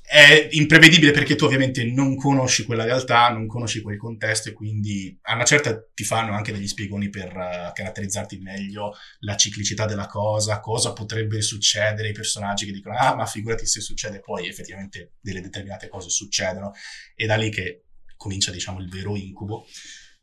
è 0.06 0.48
imprevedibile 0.52 1.12
perché 1.12 1.34
tu 1.34 1.46
ovviamente 1.46 1.82
non 1.82 2.14
conosci 2.14 2.64
quella 2.64 2.84
realtà, 2.84 3.30
non 3.30 3.46
conosci 3.46 3.80
quel 3.80 3.96
contesto 3.96 4.50
e 4.50 4.52
quindi 4.52 5.18
a 5.22 5.34
una 5.34 5.44
certa 5.44 5.82
ti 5.94 6.04
fanno 6.04 6.34
anche 6.34 6.52
degli 6.52 6.68
spiegoni 6.68 7.08
per 7.08 7.28
uh, 7.28 7.72
caratterizzarti 7.72 8.38
meglio 8.38 8.92
la 9.20 9.34
ciclicità 9.34 9.86
della 9.86 10.06
cosa, 10.06 10.60
cosa 10.60 10.92
potrebbe 10.92 11.40
succedere, 11.40 12.10
i 12.10 12.12
personaggi 12.12 12.66
che 12.66 12.72
dicono 12.72 12.96
ah 12.98 13.14
ma 13.14 13.24
figurati 13.24 13.66
se 13.66 13.80
succede 13.80 14.20
poi 14.20 14.46
effettivamente 14.46 15.14
delle 15.20 15.40
determinate 15.40 15.88
cose 15.88 16.10
succedono 16.10 16.72
e 17.14 17.24
da 17.24 17.36
lì 17.36 17.48
che 17.48 17.84
comincia 18.16 18.50
diciamo 18.50 18.80
il 18.80 18.90
vero 18.90 19.16
incubo. 19.16 19.66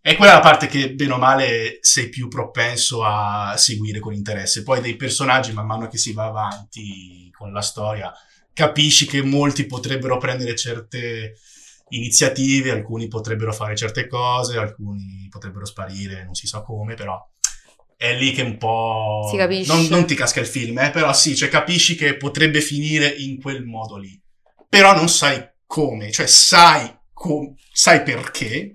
E 0.03 0.15
quella 0.15 0.31
è 0.31 0.35
la 0.35 0.41
parte 0.41 0.65
che, 0.65 0.93
bene 0.93 1.13
o 1.13 1.17
male, 1.17 1.77
sei 1.81 2.09
più 2.09 2.27
propenso 2.27 3.03
a 3.03 3.55
seguire 3.55 3.99
con 3.99 4.13
interesse. 4.13 4.63
Poi 4.63 4.81
dei 4.81 4.95
personaggi, 4.95 5.53
man 5.53 5.67
mano 5.67 5.87
che 5.87 5.97
si 5.97 6.11
va 6.11 6.25
avanti 6.25 7.29
con 7.31 7.51
la 7.51 7.61
storia, 7.61 8.11
capisci 8.51 9.05
che 9.05 9.21
molti 9.21 9.67
potrebbero 9.67 10.17
prendere 10.17 10.55
certe 10.55 11.35
iniziative, 11.89 12.71
alcuni 12.71 13.07
potrebbero 13.07 13.53
fare 13.53 13.75
certe 13.75 14.07
cose, 14.07 14.57
alcuni 14.57 15.27
potrebbero 15.29 15.65
sparire, 15.65 16.23
non 16.23 16.33
si 16.33 16.47
sa 16.47 16.61
come, 16.61 16.95
però 16.95 17.19
è 17.95 18.17
lì 18.17 18.31
che 18.31 18.41
un 18.41 18.57
po'... 18.57 19.27
Si 19.29 19.37
capisce. 19.37 19.71
Non, 19.71 19.85
non 19.85 20.07
ti 20.07 20.15
casca 20.15 20.39
il 20.39 20.47
film, 20.47 20.79
eh, 20.79 20.89
però 20.89 21.13
sì, 21.13 21.35
cioè 21.35 21.49
capisci 21.49 21.93
che 21.95 22.17
potrebbe 22.17 22.59
finire 22.59 23.07
in 23.07 23.39
quel 23.39 23.63
modo 23.63 23.97
lì. 23.97 24.19
Però 24.67 24.95
non 24.95 25.09
sai 25.09 25.47
come, 25.67 26.11
cioè 26.11 26.25
sai, 26.25 26.91
com- 27.13 27.53
sai 27.71 28.01
perché, 28.01 28.71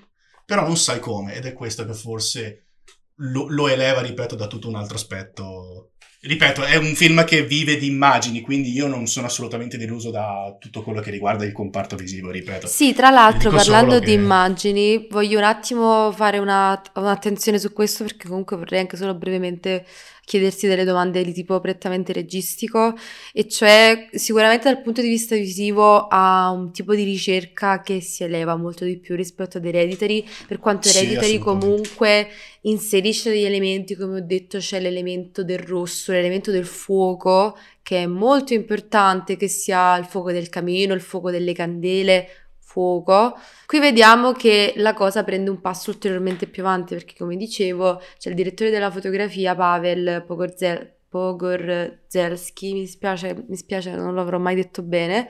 però 0.47 0.63
non 0.63 0.79
sai 0.79 1.01
come, 1.01 1.35
ed 1.35 1.45
è 1.45 1.53
questo 1.53 1.85
che 1.85 1.93
forse 1.93 2.69
lo, 3.17 3.49
lo 3.49 3.69
eleva, 3.69 4.01
ripeto, 4.01 4.35
da 4.35 4.47
tutto 4.47 4.69
un 4.69 4.77
altro 4.77 4.97
aspetto 4.97 5.91
ripeto, 6.27 6.65
è 6.65 6.77
un 6.77 6.95
film 6.95 7.25
che 7.25 7.45
vive 7.45 7.77
di 7.77 7.87
immagini, 7.87 8.41
quindi 8.41 8.73
io 8.73 8.87
non 8.87 9.07
sono 9.07 9.27
assolutamente 9.27 9.77
deluso 9.77 10.11
da 10.11 10.57
tutto 10.59 10.83
quello 10.83 11.01
che 11.01 11.11
riguarda 11.11 11.45
il 11.45 11.53
comparto 11.53 11.97
visivo, 11.97 12.31
ripeto. 12.31 12.67
Sì, 12.67 12.93
tra 12.95 13.11
l'altro, 13.11 13.51
parlando 13.51 13.93
solo 13.93 14.01
di 14.01 14.07
che- 14.07 14.21
immagini, 14.21 15.07
voglio 15.11 15.39
un 15.39 15.45
attimo 15.45 16.11
fare 16.13 16.39
una, 16.39 16.81
un'attenzione 16.95 17.59
su 17.59 17.73
questo 17.73 18.05
perché 18.05 18.29
comunque 18.29 18.57
vorrei 18.57 18.81
anche 18.81 18.97
solo 18.97 19.15
brevemente 19.15 19.85
chiedersi 20.27 20.67
delle 20.67 20.83
domande 20.83 21.23
di 21.23 21.33
tipo 21.33 21.61
prettamente 21.61 22.13
registico, 22.13 22.95
e 23.33 23.47
cioè 23.49 24.09
sicuramente 24.13 24.65
dal 24.65 24.83
punto 24.83 25.01
di 25.01 25.09
vista 25.09 25.37
visivo 25.37 26.09
ha 26.09 26.51
un 26.51 26.73
tipo 26.73 26.97
di 26.97 27.05
ricerca 27.05 27.81
che 27.81 28.01
si 28.01 28.25
eleva 28.25 28.57
molto 28.57 28.85
di 28.85 28.99
più 28.99 29.15
rispetto 29.15 29.59
ad 29.59 29.65
Hereditary, 29.65 30.27
per 30.49 30.59
quanto 30.59 30.89
Sì, 30.89 30.99
Hereditary 30.99 31.37
assolutamente. 31.37 31.67
comunque 31.67 32.29
inserisce 32.63 33.31
degli 33.31 33.45
elementi, 33.45 33.95
come 33.95 34.19
ho 34.19 34.25
detto, 34.25 34.59
c'è 34.59 34.81
l'elemento 34.81 35.45
del 35.45 35.61
rosso, 35.61 36.11
l'elemento 36.11 36.51
del 36.51 36.67
fuoco, 36.67 37.57
che 37.81 38.03
è 38.03 38.07
molto 38.07 38.53
importante, 38.53 39.37
che 39.37 39.47
sia 39.47 39.97
il 39.97 40.07
fuoco 40.07 40.33
del 40.33 40.49
camino, 40.49 40.93
il 40.93 41.01
fuoco 41.01 41.31
delle 41.31 41.53
candele, 41.53 42.46
fuoco. 42.77 43.39
Qui 43.65 43.79
vediamo 43.79 44.33
che 44.33 44.75
la 44.77 44.93
cosa 44.93 45.25
prende 45.25 45.49
un 45.49 45.63
passo 45.63 45.89
ulteriormente 45.89 46.47
più 46.47 46.63
avanti, 46.63 46.93
perché 46.93 47.15
come 47.17 47.37
dicevo, 47.37 48.03
c'è 48.19 48.29
il 48.29 48.35
direttore 48.35 48.69
della 48.69 48.91
fotografia, 48.91 49.55
Pavel 49.55 50.23
Pogorzel- 50.27 50.93
Pogorzelski, 51.09 52.75
mi 52.75 52.87
spiace, 52.87 53.45
mi 53.49 53.57
spiace, 53.57 53.93
non 53.93 54.15
l'avrò 54.15 54.39
mai 54.39 54.55
detto 54.55 54.83
bene, 54.83 55.27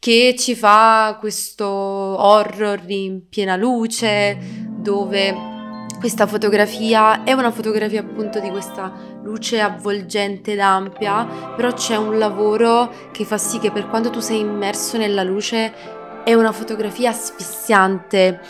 che 0.00 0.34
ci 0.36 0.56
fa 0.56 1.16
questo 1.20 1.68
horror 1.68 2.82
in 2.88 3.28
piena 3.28 3.54
luce, 3.54 4.36
dove 4.76 5.58
questa 6.00 6.26
fotografia 6.26 7.24
è 7.24 7.32
una 7.32 7.50
fotografia 7.50 8.00
appunto 8.00 8.40
di 8.40 8.48
questa 8.48 9.18
luce 9.22 9.60
avvolgente 9.60 10.52
ed 10.52 10.58
ampia, 10.58 11.52
però 11.54 11.72
c'è 11.72 11.96
un 11.96 12.18
lavoro 12.18 12.90
che 13.12 13.24
fa 13.24 13.36
sì 13.36 13.58
che 13.58 13.70
per 13.70 13.86
quanto 13.88 14.08
tu 14.08 14.18
sei 14.20 14.40
immerso 14.40 14.96
nella 14.96 15.22
luce 15.22 15.98
è 16.30 16.34
una 16.34 16.52
fotografia 16.52 17.10
asfissiante. 17.10 18.40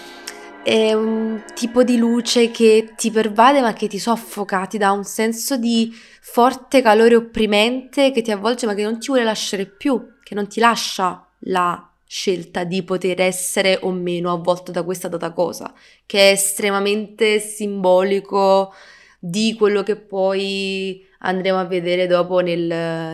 È 0.62 0.93
un 0.93 1.43
tipo 1.55 1.83
di 1.83 1.97
luce 1.97 2.51
che 2.51 2.93
ti 2.95 3.11
pervade 3.11 3.62
ma 3.62 3.72
che 3.72 3.89
ti 3.89 3.99
soffoca, 3.99 4.66
ti 4.66 4.76
dà 4.76 4.91
un 4.91 5.05
senso 5.05 5.57
di 5.57 5.91
forte 6.20 6.83
calore 6.83 7.16
opprimente 7.16 8.11
che 8.11 8.20
ti 8.20 8.31
avvolge 8.31 8.66
ma 8.66 8.74
che 8.74 8.83
non 8.83 8.99
ti 8.99 9.07
vuole 9.07 9.24
lasciare 9.24 9.64
più, 9.64 10.16
che 10.22 10.35
non 10.35 10.47
ti 10.47 10.61
lascia 10.61 11.26
la 11.45 11.91
scelta 12.07 12.64
di 12.64 12.83
poter 12.83 13.22
essere 13.22 13.78
o 13.81 13.91
meno 13.93 14.31
avvolto 14.31 14.70
da 14.70 14.83
questa 14.83 15.09
data 15.09 15.33
cosa, 15.33 15.72
che 16.05 16.28
è 16.28 16.33
estremamente 16.33 17.39
simbolico 17.39 18.74
di 19.18 19.55
quello 19.57 19.83
che 19.83 19.97
poi 19.97 21.03
andremo 21.20 21.59
a 21.59 21.64
vedere 21.64 22.07
dopo 22.07 22.41
nel, 22.41 22.66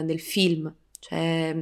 nel 0.04 0.20
film. 0.20 0.74
Cioè, 0.98 1.54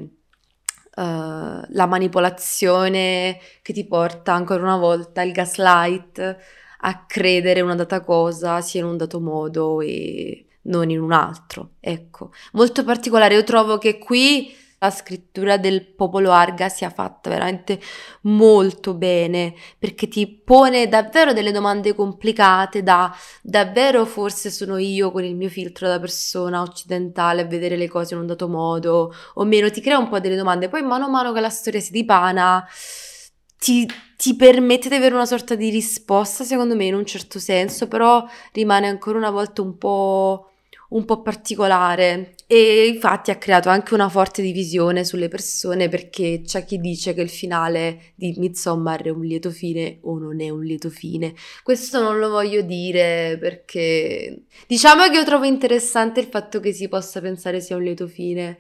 eh, 0.97 1.61
la 1.69 1.87
manipolazione 1.87 3.39
che 3.63 3.73
ti 3.73 3.87
porta 3.87 4.33
ancora 4.33 4.63
una 4.63 4.77
volta 4.77 5.23
il 5.23 5.33
gaslight 5.33 6.39
a 6.87 7.05
credere 7.07 7.61
una 7.63 7.75
data 7.75 8.01
cosa 8.01 8.61
sia 8.61 8.81
in 8.81 8.87
un 8.87 8.97
dato 8.97 9.21
modo 9.21 9.81
e 9.81 10.47
non 10.63 10.91
in 10.91 11.01
un 11.01 11.13
altro. 11.13 11.73
Ecco, 11.81 12.33
molto 12.53 12.85
particolare. 12.85 13.35
Io 13.35 13.45
trovo 13.45 13.79
che 13.79 13.99
qui 13.99 14.55
la 14.85 14.91
scrittura 14.91 15.57
del 15.57 15.87
popolo 15.87 16.31
Arga 16.31 16.69
sia 16.69 16.91
fatta 16.91 17.31
veramente 17.31 17.81
molto 18.23 18.95
bene 18.95 19.55
perché 19.79 20.09
ti 20.09 20.27
pone 20.27 20.89
davvero 20.89 21.33
delle 21.33 21.53
domande 21.53 21.95
complicate 21.95 22.83
da 22.83 23.15
davvero 23.43 24.05
forse 24.05 24.51
sono 24.51 24.77
io 24.77 25.11
con 25.11 25.25
il 25.25 25.35
mio 25.35 25.49
filtro 25.49 25.89
da 25.89 25.99
persona 25.99 26.63
occidentale 26.63 27.43
a 27.43 27.47
vedere 27.47 27.77
le 27.77 27.89
cose 27.89 28.15
in 28.15 28.21
un 28.21 28.27
dato 28.27 28.49
modo? 28.49 29.15
O 29.35 29.45
meno 29.45 29.71
ti 29.71 29.81
crea 29.81 29.99
un 29.99 30.09
po' 30.09 30.21
delle 30.21 30.37
domande. 30.37 30.69
Poi 30.69 30.83
mano 30.83 31.07
a 31.07 31.09
mano 31.09 31.33
che 31.33 31.41
la 31.41 31.51
storia 31.51 31.81
si 31.81 31.93
dipana 31.93 32.67
ti, 33.59 33.89
ti 34.17 34.37
permette 34.37 34.89
di 34.89 34.97
avere 34.97 35.15
una 35.15 35.27
sorta 35.27 35.55
di 35.55 35.71
risposta 35.71 36.45
secondo 36.45 36.77
me 36.77 36.85
in 36.85 36.95
un 36.95 37.07
certo 37.07 37.39
senso 37.39 37.89
però 37.89 38.25
rimane 38.53 38.89
ancora 38.89 39.17
una 39.17 39.31
volta 39.31 39.63
un 39.63 39.79
po' 39.79 40.51
un 40.95 41.05
po' 41.05 41.23
particolare 41.23 42.35
e 42.47 42.87
infatti 42.87 43.31
ha 43.31 43.37
creato 43.37 43.69
anche 43.69 43.95
una 43.95 44.09
forte 44.09 44.43
divisione 44.43 45.05
sulle 45.05 45.29
persone 45.29 45.89
perché 45.89 46.43
c'è 46.45 46.65
chi 46.65 46.79
dice 46.79 47.15
che 47.15 47.21
il 47.21 47.31
finale 47.31 48.13
di 48.15 48.35
Midsommar 48.37 49.03
è 49.03 49.09
un 49.09 49.25
lieto 49.25 49.51
fine 49.51 49.99
o 50.03 50.19
non 50.19 50.41
è 50.41 50.51
un 50.51 50.63
lieto 50.63 50.91
fine. 50.91 51.35
Questo 51.63 52.01
non 52.01 52.19
lo 52.19 52.29
voglio 52.31 52.63
dire 52.63 53.37
perché 53.41 54.45
diciamo 54.67 55.09
che 55.09 55.17
io 55.17 55.25
trovo 55.25 55.45
interessante 55.45 56.21
il 56.21 56.27
fatto 56.27 56.61
che 56.61 56.73
si 56.73 56.89
possa 56.89 57.21
pensare 57.21 57.61
sia 57.61 57.77
un 57.77 57.83
lieto 57.83 58.07
fine 58.07 58.57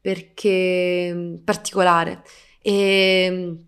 perché 0.00 1.10
mm, 1.12 1.34
particolare 1.44 2.22
e 2.60 3.62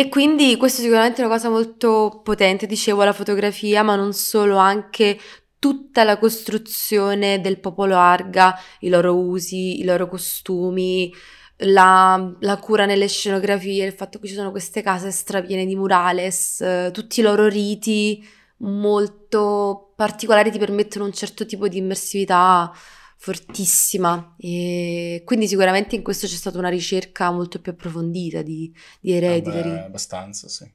e 0.00 0.08
quindi 0.08 0.56
questo 0.56 0.80
sicuramente 0.80 1.20
è 1.20 1.26
una 1.26 1.34
cosa 1.34 1.50
molto 1.50 2.22
potente, 2.24 2.64
dicevo, 2.66 3.04
la 3.04 3.12
fotografia, 3.12 3.82
ma 3.82 3.96
non 3.96 4.14
solo, 4.14 4.56
anche 4.56 5.18
tutta 5.60 6.02
la 6.02 6.18
costruzione 6.18 7.40
del 7.40 7.60
popolo 7.60 7.96
Arga, 7.96 8.58
i 8.80 8.88
loro 8.88 9.16
usi, 9.16 9.78
i 9.80 9.84
loro 9.84 10.08
costumi, 10.08 11.12
la, 11.58 12.34
la 12.40 12.56
cura 12.56 12.86
nelle 12.86 13.06
scenografie, 13.06 13.84
il 13.84 13.92
fatto 13.92 14.18
che 14.18 14.26
ci 14.26 14.34
sono 14.34 14.50
queste 14.50 14.82
case 14.82 15.12
strapiene 15.12 15.66
di 15.66 15.76
murales, 15.76 16.60
eh, 16.62 16.90
tutti 16.92 17.20
i 17.20 17.22
loro 17.22 17.46
riti 17.46 18.26
molto 18.62 19.92
particolari 19.96 20.50
ti 20.50 20.58
permettono 20.58 21.04
un 21.04 21.12
certo 21.12 21.46
tipo 21.46 21.68
di 21.68 21.78
immersività 21.78 22.72
fortissima 23.16 24.34
e 24.38 25.22
quindi 25.26 25.46
sicuramente 25.46 25.94
in 25.94 26.02
questo 26.02 26.26
c'è 26.26 26.34
stata 26.34 26.56
una 26.58 26.70
ricerca 26.70 27.30
molto 27.30 27.60
più 27.60 27.72
approfondita 27.72 28.40
di, 28.40 28.74
di 28.98 29.12
Hereditary. 29.12 29.68
Vabbè, 29.70 29.84
abbastanza, 29.84 30.48
sì. 30.48 30.70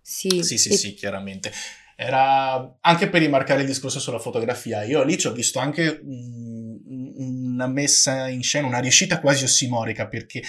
Sì, 0.00 0.42
Sì, 0.42 0.58
sì, 0.58 0.68
e- 0.70 0.76
sì, 0.76 0.94
chiaramente. 0.94 1.50
Era 2.00 2.78
anche 2.80 3.08
per 3.08 3.20
rimarcare 3.22 3.62
il 3.62 3.66
discorso 3.66 3.98
sulla 3.98 4.20
fotografia. 4.20 4.84
Io 4.84 5.02
lì 5.02 5.18
ci 5.18 5.26
ho 5.26 5.32
visto 5.32 5.58
anche 5.58 6.00
un- 6.04 6.78
una 7.16 7.66
messa 7.66 8.28
in 8.28 8.40
scena, 8.44 8.68
una 8.68 8.78
riuscita 8.78 9.18
quasi 9.18 9.42
ossimorica, 9.42 10.06
perché 10.06 10.40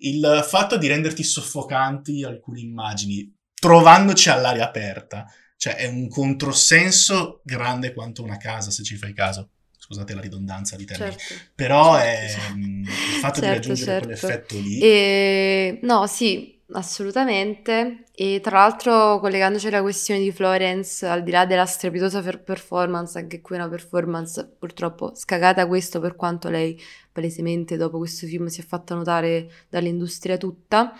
il 0.00 0.44
fatto 0.46 0.76
di 0.76 0.86
renderti 0.86 1.24
soffocanti 1.24 2.24
alcune 2.24 2.60
immagini, 2.60 3.34
trovandoci 3.54 4.28
all'aria 4.28 4.64
aperta, 4.64 5.24
cioè 5.56 5.76
è 5.76 5.86
un 5.86 6.08
controsenso 6.08 7.40
grande 7.42 7.94
quanto 7.94 8.22
una 8.22 8.36
casa, 8.36 8.70
se 8.70 8.82
ci 8.82 8.96
fai 8.96 9.14
caso. 9.14 9.52
Scusate 9.78 10.12
la 10.12 10.20
ridondanza 10.20 10.76
di 10.76 10.84
termini. 10.84 11.16
certo. 11.16 11.44
Però 11.54 11.96
Certo, 11.96 12.06
è 12.06 12.28
certo. 12.38 12.54
mm, 12.54 12.82
il 12.82 12.88
fatto 13.20 13.40
di 13.40 13.46
Certo, 13.46 13.68
raggiungere 13.68 13.90
certo. 13.90 14.04
quell'effetto 14.06 14.58
lì. 14.58 14.78
E, 14.80 15.78
no, 15.82 16.06
sì, 16.06 16.57
assolutamente. 16.72 18.04
E 18.14 18.40
tra 18.42 18.58
l'altro, 18.58 19.18
collegandoci 19.20 19.68
alla 19.68 19.82
questione 19.82 20.20
di 20.20 20.32
Florence, 20.32 21.06
al 21.06 21.22
di 21.22 21.30
là 21.30 21.46
della 21.46 21.66
strepitosa 21.66 22.20
per- 22.22 22.42
performance, 22.42 23.18
anche 23.18 23.40
qui 23.40 23.56
una 23.56 23.68
performance 23.68 24.46
purtroppo 24.58 25.12
scagata 25.14 25.66
questo 25.66 26.00
per 26.00 26.16
quanto 26.16 26.48
lei 26.48 26.80
palesemente 27.12 27.76
dopo 27.76 27.98
questo 27.98 28.26
film 28.26 28.46
si 28.46 28.60
è 28.60 28.64
fatta 28.64 28.94
notare 28.94 29.50
dall'industria 29.68 30.36
tutta. 30.36 30.92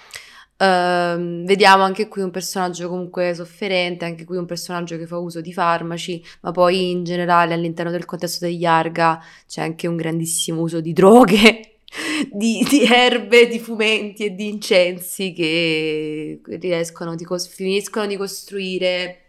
Ehm, 0.61 1.45
vediamo 1.47 1.85
anche 1.85 2.09
qui 2.09 2.23
un 2.23 2.31
personaggio 2.31 2.89
comunque 2.89 3.35
sofferente, 3.35 4.05
anche 4.05 4.25
qui 4.25 4.37
un 4.37 4.47
personaggio 4.47 4.97
che 4.97 5.07
fa 5.07 5.19
uso 5.19 5.41
di 5.41 5.53
farmaci, 5.53 6.23
ma 6.41 6.51
poi 6.51 6.91
in 6.91 7.05
generale 7.05 7.55
all'interno 7.55 7.91
del 7.93 8.05
contesto 8.05 8.45
degli 8.45 8.65
Arga 8.65 9.23
c'è 9.47 9.63
anche 9.63 9.87
un 9.87 9.97
grandissimo 9.97 10.61
uso 10.61 10.81
di 10.81 10.93
droghe 10.93 11.78
di, 12.31 12.65
di 12.69 12.85
erbe, 12.85 13.47
di 13.47 13.59
fumenti 13.59 14.25
e 14.25 14.35
di 14.35 14.49
incensi 14.49 15.33
che 15.33 16.41
riescono, 16.45 17.15
di 17.15 17.25
cos- 17.25 17.49
finiscono 17.49 18.07
di 18.07 18.17
costruire 18.17 19.23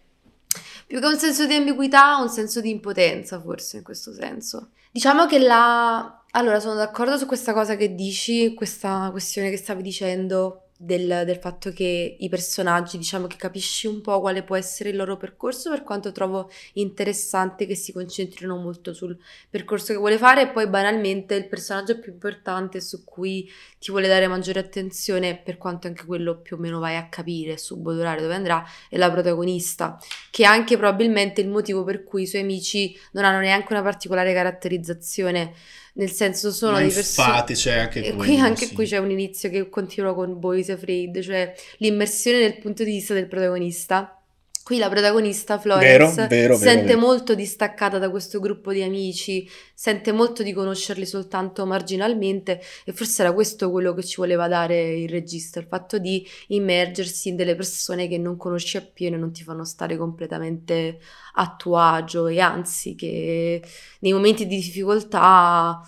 più 0.90 1.00
che 1.00 1.06
un 1.06 1.20
senso 1.20 1.46
di 1.46 1.54
ambiguità, 1.54 2.18
un 2.18 2.30
senso 2.30 2.62
di 2.62 2.72
impotenza, 2.72 3.40
forse 3.40 3.78
in 3.78 3.84
questo 3.84 4.12
senso. 4.12 4.72
Diciamo 4.92 5.28
che 5.28 5.38
la... 5.38 6.24
Allora, 6.32 6.60
sono 6.60 6.74
d'accordo 6.74 7.16
su 7.16 7.28
questa 7.28 7.54
cosa 7.54 7.76
che 7.76 7.94
dici, 7.94 8.56
questa 8.56 9.10
questione 9.12 9.52
che 9.52 9.58
stavi 9.58 9.84
dicendo, 9.84 10.69
del, 10.82 11.24
del, 11.26 11.40
fatto 11.40 11.74
che 11.74 12.16
i 12.18 12.30
personaggi, 12.30 12.98
diciamo 12.98 13.28
che 13.28 13.36
capisci 13.36 13.86
un 13.86 14.00
po' 14.00 14.22
quale 14.22 14.44
può 14.44 14.56
essere 14.56 14.92
il 14.92 14.96
loro 14.96 15.18
percorso, 15.18 15.70
per 15.70 15.84
quanto 15.84 16.14
trovo 16.14 16.50
interessante 16.74 17.66
che 17.66 17.76
si 17.76 17.92
concentrino 17.92 18.56
molto 18.56 18.94
sul 18.94 19.18
percorso 19.50 19.92
che 19.92 20.00
vuole 20.00 20.18
fare 20.18 20.44
e 20.44 20.48
poi 20.52 20.70
banalmente 20.70 21.36
il 21.36 21.50
personaggio 21.50 22.00
più 22.00 22.14
importante 22.14 22.80
su 22.80 23.04
cui 23.04 23.52
ti 23.78 23.92
vuole 23.92 24.08
dare 24.08 24.28
maggiore 24.28 24.62
attenzione, 24.62 25.36
per 25.36 25.58
quanto 25.58 25.88
anche 25.88 26.06
quello 26.06 26.40
più 26.40 26.56
o 26.56 26.60
meno 26.60 26.80
vai 26.80 26.96
a 26.96 27.10
capire, 27.10 27.58
subodorare 27.58 28.22
dove 28.22 28.36
andrà, 28.36 28.64
è 28.88 28.96
la 28.96 29.12
protagonista, 29.12 30.00
che 30.32 30.44
è 30.44 30.46
anche 30.46 30.78
probabilmente 30.78 31.42
il 31.42 31.50
motivo 31.50 31.84
per 31.84 32.06
cui 32.06 32.22
i 32.22 32.28
suoi 32.28 32.44
amici 32.44 32.98
non 33.12 33.26
hanno 33.26 33.40
neanche 33.40 33.74
una 33.74 33.82
particolare 33.82 34.34
caratterizzazione 34.34 35.54
nel 35.94 36.12
senso 36.12 36.52
sono 36.52 36.74
Ma 36.74 36.82
di 36.82 36.90
persone... 36.90 37.44
C'è 37.54 37.78
anche 37.78 38.00
e 38.00 38.14
quello, 38.14 38.32
qui 38.32 38.40
anche 38.40 38.66
sì. 38.66 38.74
qui 38.74 38.86
c'è 38.86 38.98
un 38.98 39.12
inizio 39.12 39.50
che 39.50 39.70
continua 39.70 40.14
con 40.14 40.40
Boys 40.40 40.70
Afraid, 40.70 41.20
cioè 41.22 41.54
l'immersione 41.78 42.40
nel 42.40 42.58
punto 42.58 42.84
di 42.84 42.92
vista 42.92 43.14
del 43.14 43.28
protagonista. 43.28 44.19
Qui 44.62 44.78
la 44.78 44.90
protagonista 44.90 45.58
Florence 45.58 46.28
Vero, 46.28 46.28
vero, 46.28 46.56
sente 46.58 46.86
vero. 46.88 47.00
molto 47.00 47.34
distaccata 47.34 47.98
da 47.98 48.10
questo 48.12 48.40
gruppo 48.40 48.72
di 48.72 48.84
amici, 48.84 49.50
sente 49.74 50.12
molto 50.12 50.44
di 50.44 50.54
conoscerli 50.54 51.08
soltanto 51.08 51.66
marginalmente 51.66 52.62
e 52.86 52.94
forse 52.94 53.24
era 53.24 53.34
questo 53.34 53.72
quello 53.72 53.94
che 53.96 54.04
ci 54.04 54.18
voleva 54.18 54.48
dare 54.48 54.94
il 54.96 55.10
regista, 55.10 55.60
il 55.60 55.66
fatto 55.68 55.98
di 55.98 56.24
immergersi 56.48 57.30
in 57.30 57.36
delle 57.36 57.56
persone 57.56 58.08
che 58.08 58.20
non 58.20 58.38
conosci 58.38 58.78
appieno 58.78 59.16
e 59.16 59.20
non 59.20 59.32
ti 59.32 59.44
fanno 59.44 59.66
stare 59.66 59.98
completamente 59.98 61.00
a 61.36 61.56
tuo 61.58 61.78
agio 61.78 62.28
e 62.28 62.40
anzi 62.40 62.94
che 62.94 63.64
nei 64.00 64.14
momenti 64.14 64.46
di 64.46 64.58
difficoltà 64.58 65.82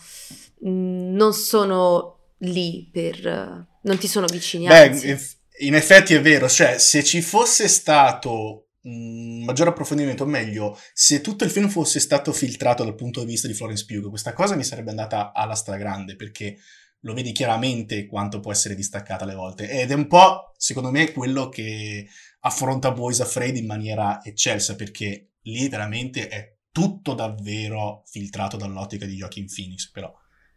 mh, 0.59 0.69
non 1.13 1.33
sono 1.33 2.17
lì 2.39 2.89
per... 2.91 3.67
non 3.81 3.97
ti 3.99 4.07
sono 4.07 4.25
vicini, 4.25 4.65
Beh, 4.65 4.87
anzi. 4.87 5.09
in, 5.09 5.19
in 5.61 5.75
effetti 5.75 6.13
è 6.13 6.21
vero, 6.21 6.47
cioè 6.47 6.77
se 6.77 7.03
ci 7.03 7.21
fosse 7.21 7.67
stato 7.67 8.67
un 8.83 9.43
maggior 9.43 9.67
approfondimento, 9.67 10.23
o 10.23 10.27
meglio, 10.27 10.77
se 10.93 11.21
tutto 11.21 11.43
il 11.43 11.51
film 11.51 11.69
fosse 11.69 11.99
stato 11.99 12.33
filtrato 12.33 12.83
dal 12.83 12.95
punto 12.95 13.19
di 13.19 13.27
vista 13.27 13.47
di 13.47 13.53
Florence 13.53 13.85
Pugh, 13.85 14.09
questa 14.09 14.33
cosa 14.33 14.55
mi 14.55 14.63
sarebbe 14.63 14.89
andata 14.89 15.33
alla 15.33 15.53
stragrande 15.53 16.15
perché 16.15 16.57
lo 17.01 17.13
vedi 17.13 17.31
chiaramente 17.31 18.05
quanto 18.05 18.39
può 18.39 18.51
essere 18.51 18.75
distaccata 18.75 19.23
alle 19.23 19.33
volte 19.35 19.69
ed 19.69 19.91
è 19.91 19.93
un 19.93 20.07
po', 20.07 20.53
secondo 20.57 20.91
me, 20.91 21.11
quello 21.11 21.49
che 21.49 22.07
affronta 22.41 22.91
Boys 22.91 23.19
Afraid 23.19 23.55
in 23.55 23.65
maniera 23.65 24.23
eccelsa 24.23 24.75
perché 24.75 25.33
lì 25.43 25.67
veramente 25.67 26.27
è 26.27 26.55
tutto 26.71 27.13
davvero 27.13 28.03
filtrato 28.05 28.57
dall'ottica 28.57 29.05
di 29.05 29.15
Joaquin 29.15 29.45
Phoenix, 29.45 29.91
però 29.91 30.11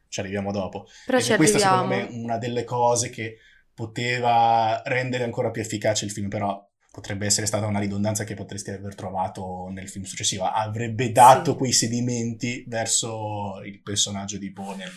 ci 0.09 0.21
arriviamo 0.21 0.53
dopo. 0.53 0.87
Però 1.05 1.19
e 1.19 1.23
ci 1.23 1.35
questa 1.35 1.57
arriviamo. 1.57 1.93
secondo 1.93 2.13
me 2.13 2.23
una 2.23 2.39
delle 2.39 2.65
cose 2.65 3.11
che 3.11 3.37
poteva 3.75 4.81
rendere 4.85 5.25
ancora 5.25 5.51
più 5.51 5.61
efficace 5.63 6.05
il 6.05 6.11
film, 6.13 6.29
però 6.29 6.63
potrebbe 6.91 7.27
essere 7.27 7.47
stata 7.47 7.67
una 7.67 7.81
ridondanza 7.81 8.25
che 8.25 8.35
potresti 8.35 8.71
aver 8.71 8.95
trovato 8.95 9.69
nel 9.71 9.89
film 9.89 10.05
successivo. 10.05 10.45
Avrebbe 10.45 11.11
dato 11.13 11.53
Sì. 11.53 11.57
quei 11.57 11.73
sedimenti 11.73 12.65
verso 12.69 13.61
il 13.65 13.83
personaggio 13.83 14.39
di 14.39 14.53
Poe 14.53 14.77
nel... 14.77 14.93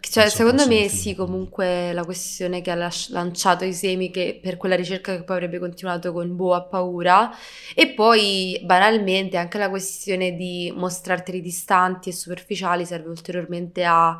Cioè, 0.00 0.22
nel 0.24 0.32
secondo 0.32 0.66
me 0.66 0.88
film. 0.88 0.88
sì, 0.88 1.14
comunque 1.14 1.92
la 1.92 2.04
questione 2.04 2.62
che 2.62 2.70
ha 2.70 2.74
lasci- 2.76 3.12
lanciato 3.12 3.64
i 3.64 3.74
semi 3.74 4.10
che 4.10 4.38
per 4.40 4.56
quella 4.56 4.76
ricerca 4.76 5.14
che 5.16 5.24
poi 5.24 5.36
avrebbe 5.36 5.58
continuato 5.58 6.12
con 6.12 6.34
Bo 6.36 6.54
ha 6.54 6.62
paura 6.64 7.30
e 7.74 7.92
poi 7.94 8.60
banalmente 8.64 9.36
anche 9.36 9.58
la 9.58 9.68
questione 9.68 10.34
di 10.36 10.72
mostrarteli 10.74 11.40
distanti 11.40 12.10
e 12.10 12.12
superficiali 12.12 12.86
serve 12.86 13.08
ulteriormente 13.08 13.84
a 13.84 14.16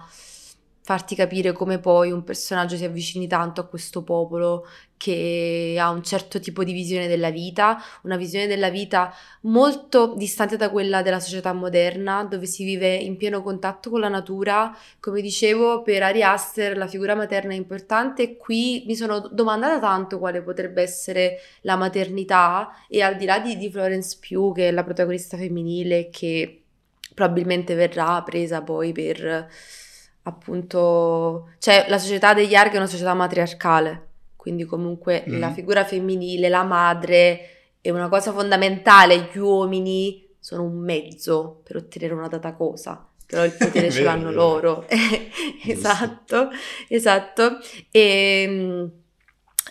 farti 0.89 1.15
capire 1.15 1.53
come 1.53 1.79
poi 1.81 2.11
un 2.11 2.25
personaggio 2.25 2.75
si 2.75 2.83
avvicini 2.87 3.27
tanto 3.27 3.61
a 3.61 3.67
questo 3.67 4.03
popolo 4.03 4.67
che 4.97 5.77
ha 5.79 5.91
un 5.91 6.03
certo 6.03 6.41
tipo 6.41 6.65
di 6.65 6.73
visione 6.73 7.07
della 7.07 7.29
vita, 7.29 7.77
una 8.05 8.17
visione 8.17 8.47
della 8.47 8.71
vita 8.71 9.13
molto 9.43 10.15
distante 10.17 10.57
da 10.57 10.71
quella 10.71 11.03
della 11.03 11.21
società 11.21 11.53
moderna, 11.53 12.25
dove 12.25 12.47
si 12.47 12.65
vive 12.65 12.95
in 12.95 13.19
pieno 13.19 13.43
contatto 13.43 13.91
con 13.91 14.01
la 14.01 14.09
natura. 14.09 14.75
Come 14.99 15.21
dicevo, 15.21 15.83
per 15.83 16.05
Ari 16.05 16.23
Aster 16.23 16.79
la 16.79 16.87
figura 16.87 17.15
materna 17.15 17.53
è 17.53 17.57
importante 17.57 18.23
e 18.23 18.37
qui 18.39 18.85
mi 18.87 18.97
sono 18.97 19.29
domandata 19.31 19.79
tanto 19.79 20.19
quale 20.19 20.41
potrebbe 20.41 20.81
essere 20.81 21.41
la 21.63 21.77
maternità 21.77 22.71
e 22.89 23.03
al 23.03 23.19
di 23.19 23.27
là 23.27 23.41
di, 23.41 23.59
di 23.59 23.71
Florence 23.71 24.17
Pugh, 24.27 24.55
che 24.55 24.69
è 24.69 24.71
la 24.71 24.85
protagonista 24.85 25.37
femminile, 25.37 26.09
che 26.09 26.63
probabilmente 27.13 27.75
verrà 27.75 28.23
presa 28.23 28.63
poi 28.63 28.93
per 28.93 29.49
appunto, 30.23 31.51
cioè 31.59 31.87
la 31.89 31.99
società 31.99 32.35
degli 32.35 32.55
Arg 32.55 32.73
è 32.73 32.77
una 32.77 32.87
società 32.87 33.15
matriarcale, 33.15 34.07
quindi 34.37 34.65
comunque 34.65 35.25
Mhm. 35.27 35.39
la 35.39 35.51
figura 35.53 35.85
femminile, 35.85 36.49
la 36.49 36.65
madre 36.65 37.51
è 37.81 37.91
una 37.91 38.09
cosa 38.09 38.33
fondamentale, 38.33 39.29
gli 39.33 39.39
uomini 39.39 40.27
sono 40.41 40.65
un 40.65 40.79
mezzo 40.79 41.61
per 41.65 41.77
ottenere 41.77 42.15
una 42.15 42.29
data 42.29 42.53
cosa, 42.55 43.07
però 43.27 43.45
il 43.45 43.53
potere 43.59 43.91
ce 43.91 44.03
l'hanno 44.03 44.31
loro. 44.31 44.87
esatto, 45.67 46.49
esatto. 46.89 47.59
E, 47.91 48.47
mm, 48.49 48.85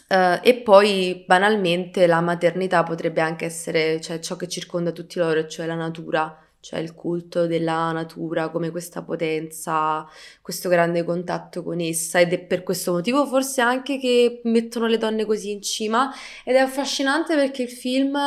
eh, 0.10 0.40
e 0.44 0.56
poi 0.62 1.24
banalmente 1.28 2.08
la 2.08 2.22
maternità 2.22 2.84
potrebbe 2.84 3.22
anche 3.22 3.46
essere 3.46 4.00
cioè, 4.02 4.20
ciò 4.20 4.36
che 4.36 4.48
circonda 4.48 4.92
tutti 4.92 5.20
loro, 5.20 5.48
cioè 5.48 5.66
la 5.66 5.76
natura, 5.76 6.36
cioè 6.68 6.80
il 6.80 6.94
culto 6.94 7.48
della 7.48 7.94
natura 7.94 8.50
come 8.50 8.72
questa 8.72 9.02
potenza, 9.02 10.06
questo 10.42 10.68
grande 10.68 11.06
contatto 11.06 11.64
con 11.64 11.80
essa 11.80 12.20
ed 12.20 12.34
è 12.34 12.40
per 12.40 12.64
questo 12.64 12.92
motivo 12.92 13.26
forse 13.26 13.62
anche 13.62 13.98
che 13.98 14.42
mettono 14.44 14.88
le 14.88 14.98
donne 14.98 15.24
così 15.24 15.52
in 15.52 15.62
cima 15.62 16.14
ed 16.44 16.56
è 16.56 16.60
affascinante 16.60 17.36
perché 17.36 17.62
il 17.62 17.70
film 17.70 18.20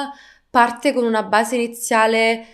parte 0.48 0.94
con 0.94 1.04
una 1.04 1.22
base 1.22 1.56
iniziale 1.56 2.46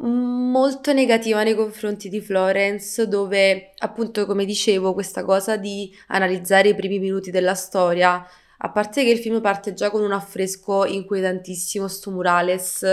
molto 0.00 0.92
negativa 0.92 1.44
nei 1.44 1.54
confronti 1.54 2.08
di 2.08 2.20
Florence, 2.20 3.06
dove 3.06 3.74
appunto, 3.78 4.26
come 4.26 4.44
dicevo, 4.44 4.92
questa 4.92 5.24
cosa 5.24 5.56
di 5.56 5.92
analizzare 6.08 6.70
i 6.70 6.74
primi 6.74 6.98
minuti 6.98 7.30
della 7.30 7.54
storia, 7.54 8.24
a 8.58 8.70
parte 8.70 9.04
che 9.04 9.10
il 9.10 9.18
film 9.18 9.40
parte 9.40 9.72
già 9.72 9.90
con 9.90 10.02
un 10.02 10.12
affresco 10.12 10.84
inquietantissimo, 10.84 11.86
sto 11.88 12.10
murales 12.10 12.84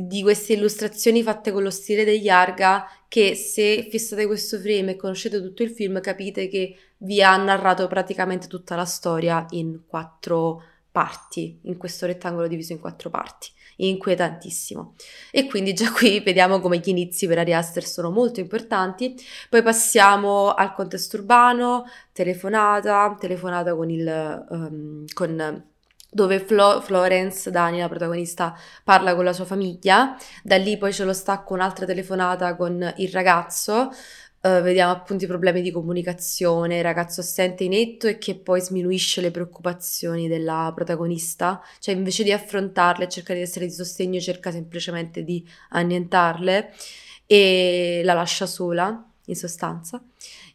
di 0.00 0.22
queste 0.22 0.54
illustrazioni 0.54 1.22
fatte 1.22 1.52
con 1.52 1.62
lo 1.62 1.70
stile 1.70 2.04
degli 2.04 2.28
Arga, 2.28 2.86
che 3.08 3.34
se 3.34 3.86
fissate 3.90 4.26
questo 4.26 4.58
frame 4.58 4.92
e 4.92 4.96
conoscete 4.96 5.40
tutto 5.40 5.62
il 5.62 5.70
film, 5.70 6.00
capite 6.00 6.48
che 6.48 6.76
vi 6.98 7.22
ha 7.22 7.36
narrato 7.36 7.86
praticamente 7.86 8.46
tutta 8.48 8.74
la 8.74 8.84
storia 8.84 9.46
in 9.50 9.82
quattro 9.86 10.62
parti, 10.90 11.60
in 11.62 11.76
questo 11.76 12.06
rettangolo 12.06 12.48
diviso 12.48 12.72
in 12.72 12.80
quattro 12.80 13.10
parti 13.10 13.52
inquietantissimo. 13.76 14.94
E 15.30 15.46
quindi 15.46 15.72
già 15.72 15.90
qui 15.90 16.20
vediamo 16.20 16.60
come 16.60 16.78
gli 16.78 16.88
inizi 16.88 17.26
per 17.26 17.38
Ari 17.38 17.54
Aster 17.54 17.84
sono 17.84 18.10
molto 18.10 18.40
importanti. 18.40 19.14
Poi 19.48 19.62
passiamo 19.62 20.54
al 20.54 20.72
contesto 20.72 21.16
urbano, 21.16 21.84
telefonata, 22.12 23.16
telefonata 23.18 23.74
con 23.74 23.90
il 23.90 24.06
ehm, 24.06 25.04
con 25.12 25.72
dove 26.14 26.38
Flo- 26.38 26.80
Florence, 26.80 27.50
Dani, 27.50 27.80
la 27.80 27.88
protagonista, 27.88 28.56
parla 28.84 29.16
con 29.16 29.24
la 29.24 29.32
sua 29.32 29.44
famiglia. 29.44 30.16
Da 30.44 30.56
lì 30.56 30.78
poi 30.78 30.92
c'è 30.92 31.04
lo 31.04 31.12
stacco, 31.12 31.54
un'altra 31.54 31.86
telefonata 31.86 32.54
con 32.54 32.94
il 32.98 33.08
ragazzo. 33.08 33.90
Eh, 34.40 34.60
vediamo 34.60 34.92
appunto 34.92 35.24
i 35.24 35.26
problemi 35.26 35.60
di 35.60 35.72
comunicazione, 35.72 36.76
il 36.76 36.82
ragazzo 36.84 37.20
assente 37.20 37.64
inetto 37.64 38.06
e 38.06 38.18
che 38.18 38.36
poi 38.36 38.60
sminuisce 38.60 39.20
le 39.20 39.32
preoccupazioni 39.32 40.28
della 40.28 40.70
protagonista, 40.72 41.60
cioè 41.80 41.94
invece 41.94 42.22
di 42.22 42.30
affrontarle 42.30 43.06
e 43.06 43.08
cercare 43.08 43.40
di 43.40 43.44
essere 43.44 43.66
di 43.66 43.72
sostegno, 43.72 44.20
cerca 44.20 44.52
semplicemente 44.52 45.24
di 45.24 45.44
annientarle 45.70 46.72
e 47.26 48.02
la 48.04 48.14
lascia 48.14 48.46
sola, 48.46 49.04
in 49.24 49.34
sostanza. 49.34 50.00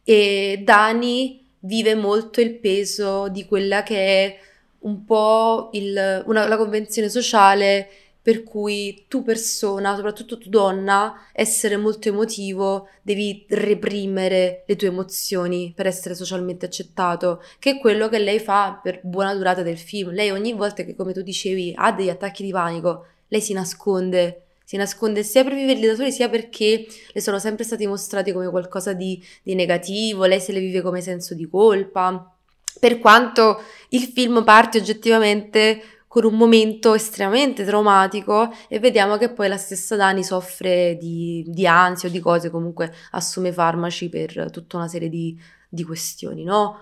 E 0.04 0.62
Dani 0.64 1.46
vive 1.62 1.96
molto 1.96 2.40
il 2.40 2.56
peso 2.60 3.28
di 3.28 3.46
quella 3.46 3.84
che 3.84 3.98
è 3.98 4.40
un 4.80 5.04
po' 5.06 5.70
il, 5.74 6.24
una, 6.26 6.48
la 6.48 6.58
convenzione 6.58 7.10
sociale 7.10 7.90
per 8.22 8.44
cui 8.44 9.06
tu 9.08 9.24
persona, 9.24 9.96
soprattutto 9.96 10.38
tu 10.38 10.50
donna, 10.50 11.28
essere 11.34 11.78
molto 11.78 12.10
emotivo, 12.10 12.90
devi 13.02 13.46
reprimere 13.50 14.64
le 14.68 14.76
tue 14.76 14.90
emozioni 14.90 15.72
per 15.76 15.88
essere 15.88 16.14
socialmente 16.14 16.66
accettato, 16.66 17.42
che 17.60 17.72
è 17.72 17.80
quello 17.80 18.10
che 18.10 18.20
lei 18.20 18.40
fa 18.40 18.80
per 18.84 19.00
buona 19.04 19.34
durata 19.34 19.64
del 19.64 19.78
film. 19.78 20.12
Lei 20.12 20.30
ogni 20.32 20.54
volta 20.54 20.84
che, 20.84 20.96
come 20.96 21.14
tu 21.14 21.22
dicevi, 21.22 21.74
ha 21.76 21.92
degli 21.92 22.10
attacchi 22.10 22.44
di 22.44 22.52
panico, 22.52 23.06
lei 23.30 23.42
si 23.42 23.54
nasconde, 23.54 24.44
si 24.64 24.76
nasconde 24.78 25.24
sia 25.24 25.44
per 25.44 25.56
viverli 25.56 25.88
da 25.88 25.96
soli 25.96 26.12
sia 26.12 26.30
perché 26.30 26.86
le 27.12 27.22
sono 27.22 27.40
sempre 27.40 27.64
stati 27.64 27.88
mostrati 27.88 28.32
come 28.32 28.50
qualcosa 28.50 28.94
di, 28.94 29.20
di 29.42 29.56
negativo, 29.56 30.26
lei 30.26 30.42
se 30.42 30.52
le 30.52 30.60
vive 30.60 30.82
come 30.82 31.02
senso 31.02 31.34
di 31.34 31.48
colpa. 31.50 32.32
Per 32.80 33.00
quanto 33.00 33.62
il 33.90 34.04
film 34.04 34.44
parte 34.44 34.78
oggettivamente 34.78 36.00
con 36.10 36.26
un 36.26 36.34
momento 36.34 36.96
estremamente 36.96 37.64
traumatico 37.64 38.52
e 38.68 38.80
vediamo 38.80 39.18
che 39.18 39.32
poi 39.32 39.48
la 39.48 39.58
stessa 39.58 39.96
Dani 39.96 40.24
soffre 40.24 40.98
di, 41.00 41.46
di 41.48 41.68
ansia 41.68 42.10
o 42.10 42.12
di 42.12 42.20
cose, 42.20 42.50
comunque 42.50 42.92
assume 43.12 43.54
farmaci 43.54 44.10
per 44.10 44.50
tutta 44.52 44.78
una 44.78 44.88
serie 44.88 45.08
di, 45.08 45.40
di 45.70 45.84
questioni, 45.84 46.44
no? 46.44 46.80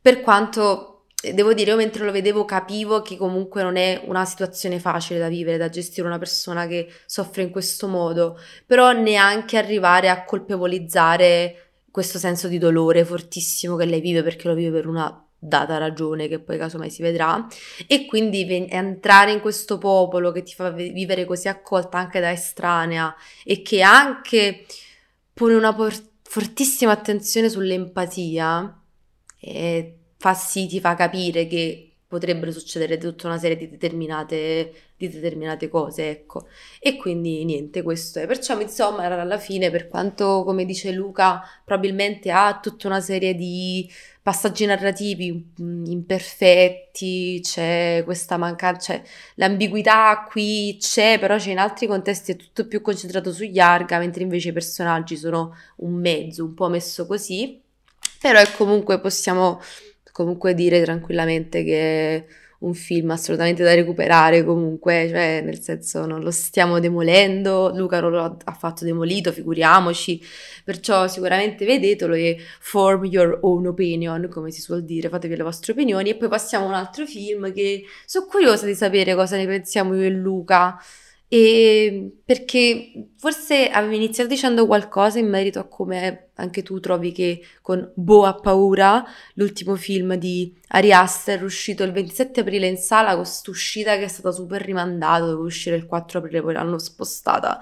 Per 0.00 0.20
quanto 0.22 0.94
devo 1.32 1.54
dire, 1.54 1.70
io 1.70 1.76
mentre 1.76 2.04
lo 2.04 2.10
vedevo 2.10 2.44
capivo 2.44 3.00
che 3.00 3.16
comunque 3.16 3.62
non 3.62 3.76
è 3.76 4.02
una 4.06 4.24
situazione 4.24 4.78
facile 4.78 5.20
da 5.20 5.28
vivere, 5.28 5.56
da 5.56 5.68
gestire 5.68 6.06
una 6.06 6.18
persona 6.18 6.66
che 6.66 6.90
soffre 7.06 7.42
in 7.42 7.50
questo 7.50 7.86
modo, 7.86 8.38
però 8.66 8.90
neanche 8.90 9.56
arrivare 9.56 10.08
a 10.10 10.24
colpevolizzare 10.24 11.60
questo 11.90 12.18
senso 12.18 12.48
di 12.48 12.58
dolore 12.58 13.04
fortissimo 13.04 13.76
che 13.76 13.84
lei 13.84 14.00
vive 14.00 14.24
perché 14.24 14.48
lo 14.48 14.54
vive 14.54 14.72
per 14.72 14.88
una 14.88 15.23
data 15.46 15.78
ragione 15.78 16.28
che 16.28 16.40
poi 16.40 16.58
casomai 16.58 16.90
si 16.90 17.02
vedrà. 17.02 17.46
E 17.86 18.06
quindi 18.06 18.46
entrare 18.70 19.32
in 19.32 19.40
questo 19.40 19.78
popolo 19.78 20.32
che 20.32 20.42
ti 20.42 20.54
fa 20.54 20.70
vivere 20.70 21.24
così 21.24 21.48
accolta 21.48 21.98
anche 21.98 22.20
da 22.20 22.30
estranea 22.30 23.14
e 23.44 23.62
che 23.62 23.82
anche 23.82 24.66
pone 25.32 25.54
una 25.54 25.74
por- 25.74 26.10
fortissima 26.22 26.92
attenzione 26.92 27.48
sull'empatia 27.48 28.80
e 29.38 29.98
fa 30.16 30.34
sì, 30.34 30.66
ti 30.66 30.80
fa 30.80 30.94
capire 30.94 31.46
che 31.46 31.93
potrebbero 32.14 32.52
succedere 32.52 32.96
tutta 32.96 33.26
una 33.26 33.38
serie 33.38 33.56
di 33.56 33.68
determinate, 33.68 34.72
di 34.96 35.08
determinate 35.08 35.68
cose, 35.68 36.08
ecco. 36.08 36.46
E 36.78 36.96
quindi 36.96 37.44
niente, 37.44 37.82
questo 37.82 38.20
è. 38.20 38.26
Perciò 38.26 38.56
Midsommar 38.56 39.10
alla 39.12 39.38
fine, 39.38 39.70
per 39.70 39.88
quanto, 39.88 40.44
come 40.44 40.64
dice 40.64 40.92
Luca, 40.92 41.42
probabilmente 41.64 42.30
ha 42.30 42.60
tutta 42.62 42.86
una 42.86 43.00
serie 43.00 43.34
di 43.34 43.90
passaggi 44.22 44.64
narrativi 44.64 45.52
mm, 45.60 45.86
imperfetti, 45.86 47.40
c'è 47.42 48.02
questa 48.04 48.36
mancanza, 48.36 48.94
cioè 48.94 49.02
l'ambiguità 49.34 50.26
qui 50.30 50.76
c'è, 50.80 51.18
però 51.18 51.36
c'è 51.36 51.50
in 51.50 51.58
altri 51.58 51.86
contesti 51.88 52.32
è 52.32 52.36
tutto 52.36 52.66
più 52.66 52.80
concentrato 52.80 53.32
sugli 53.32 53.58
arga, 53.58 53.98
mentre 53.98 54.22
invece 54.22 54.50
i 54.50 54.52
personaggi 54.52 55.16
sono 55.16 55.54
un 55.78 55.94
mezzo, 55.94 56.44
un 56.44 56.54
po' 56.54 56.68
messo 56.68 57.06
così. 57.06 57.60
Però 58.20 58.38
è 58.38 58.50
comunque 58.56 59.00
possiamo 59.00 59.60
comunque 60.14 60.54
dire 60.54 60.80
tranquillamente 60.80 61.64
che 61.64 62.16
è 62.16 62.24
un 62.60 62.72
film 62.72 63.10
assolutamente 63.10 63.64
da 63.64 63.74
recuperare 63.74 64.44
comunque, 64.44 65.08
cioè 65.08 65.42
nel 65.42 65.60
senso 65.60 66.06
non 66.06 66.22
lo 66.22 66.30
stiamo 66.30 66.78
demolendo, 66.78 67.72
Luca 67.74 67.98
non 67.98 68.12
lo 68.12 68.22
ha 68.22 68.36
affatto 68.44 68.84
demolito, 68.84 69.32
figuriamoci, 69.32 70.22
perciò 70.62 71.08
sicuramente 71.08 71.66
vedetelo 71.66 72.14
e 72.14 72.38
form 72.60 73.06
your 73.06 73.40
own 73.42 73.66
opinion, 73.66 74.28
come 74.30 74.52
si 74.52 74.60
suol 74.60 74.84
dire, 74.84 75.08
fatevi 75.08 75.34
le 75.34 75.42
vostre 75.42 75.72
opinioni 75.72 76.10
e 76.10 76.14
poi 76.14 76.28
passiamo 76.28 76.66
a 76.66 76.68
un 76.68 76.74
altro 76.74 77.06
film 77.06 77.52
che 77.52 77.82
sono 78.06 78.26
curiosa 78.26 78.66
di 78.66 78.74
sapere 78.76 79.16
cosa 79.16 79.36
ne 79.36 79.46
pensiamo 79.46 79.96
io 79.96 80.02
e 80.02 80.10
Luca. 80.10 80.78
E 81.28 82.18
perché 82.24 83.08
forse 83.18 83.68
avevi 83.70 83.96
iniziato 83.96 84.28
dicendo 84.28 84.66
qualcosa 84.66 85.18
in 85.18 85.28
merito 85.28 85.58
a 85.58 85.64
come 85.66 86.28
anche 86.36 86.62
tu 86.62 86.78
trovi 86.80 87.12
che 87.12 87.40
con 87.62 87.90
Bo 87.94 88.24
ha 88.24 88.34
paura, 88.34 89.04
l'ultimo 89.34 89.74
film 89.76 90.14
di 90.14 90.54
Ari 90.68 90.92
Aster, 90.92 91.42
uscito 91.42 91.82
il 91.82 91.92
27 91.92 92.40
aprile 92.40 92.66
in 92.68 92.76
sala, 92.76 93.14
con 93.14 93.22
quest'uscita 93.22 93.96
che 93.96 94.04
è 94.04 94.08
stata 94.08 94.30
super 94.32 94.60
rimandata, 94.60 95.20
doveva 95.24 95.40
uscire 95.42 95.76
il 95.76 95.86
4 95.86 96.18
aprile, 96.18 96.42
poi 96.42 96.52
l'hanno 96.54 96.78
spostata. 96.78 97.60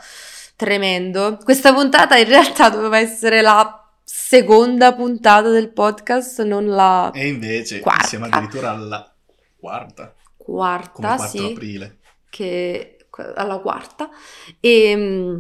Tremendo. 0.56 1.39
Questa 1.43 1.72
puntata 1.72 2.16
in 2.16 2.28
realtà 2.28 2.68
doveva 2.68 2.98
essere 2.98 3.40
la 3.43 3.78
seconda 4.05 4.94
puntata 4.94 5.48
del 5.48 5.72
podcast, 5.72 6.43
non 6.43 6.66
la 6.66 7.10
E 7.14 7.26
invece 7.28 7.80
quarta. 7.80 8.06
siamo 8.06 8.26
addirittura 8.26 8.70
alla 8.70 9.14
quarta. 9.59 10.14
Quarta, 10.36 10.90
Come 10.93 11.16
4 11.16 11.26
sì. 11.28 11.52
aprile. 11.52 11.98
che 12.28 12.97
alla 13.34 13.59
quarta. 13.59 14.09
E 14.60 14.94
mm, 14.97 15.39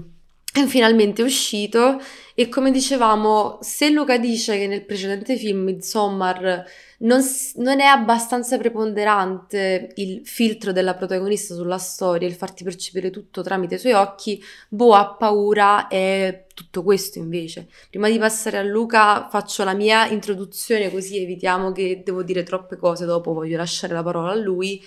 è 0.52 0.66
finalmente 0.66 1.22
uscito 1.22 1.98
e 2.34 2.50
come 2.50 2.70
dicevamo 2.70 3.58
se 3.62 3.88
Luca 3.88 4.18
dice 4.18 4.58
che 4.58 4.66
nel 4.66 4.84
precedente 4.84 5.36
film 5.36 5.62
Midsommar 5.62 6.64
non, 6.98 7.22
non 7.56 7.80
è 7.80 7.84
abbastanza 7.84 8.58
preponderante 8.58 9.92
il 9.96 10.20
filtro 10.24 10.72
della 10.72 10.94
protagonista 10.94 11.54
sulla 11.54 11.78
storia 11.78 12.28
il 12.28 12.34
farti 12.34 12.64
percepire 12.64 13.08
tutto 13.08 13.42
tramite 13.42 13.76
i 13.76 13.78
suoi 13.78 13.92
occhi 13.94 14.42
Bo 14.68 14.94
ha 14.94 15.14
paura 15.14 15.88
è 15.88 16.44
tutto 16.52 16.82
questo 16.82 17.18
invece. 17.18 17.68
Prima 17.88 18.10
di 18.10 18.18
passare 18.18 18.58
a 18.58 18.62
Luca 18.62 19.28
faccio 19.30 19.64
la 19.64 19.72
mia 19.72 20.06
introduzione 20.06 20.90
così 20.90 21.22
evitiamo 21.22 21.72
che 21.72 22.02
devo 22.04 22.22
dire 22.22 22.42
troppe 22.42 22.76
cose 22.76 23.06
dopo 23.06 23.32
voglio 23.32 23.56
lasciare 23.56 23.94
la 23.94 24.02
parola 24.02 24.32
a 24.32 24.34
lui 24.34 24.82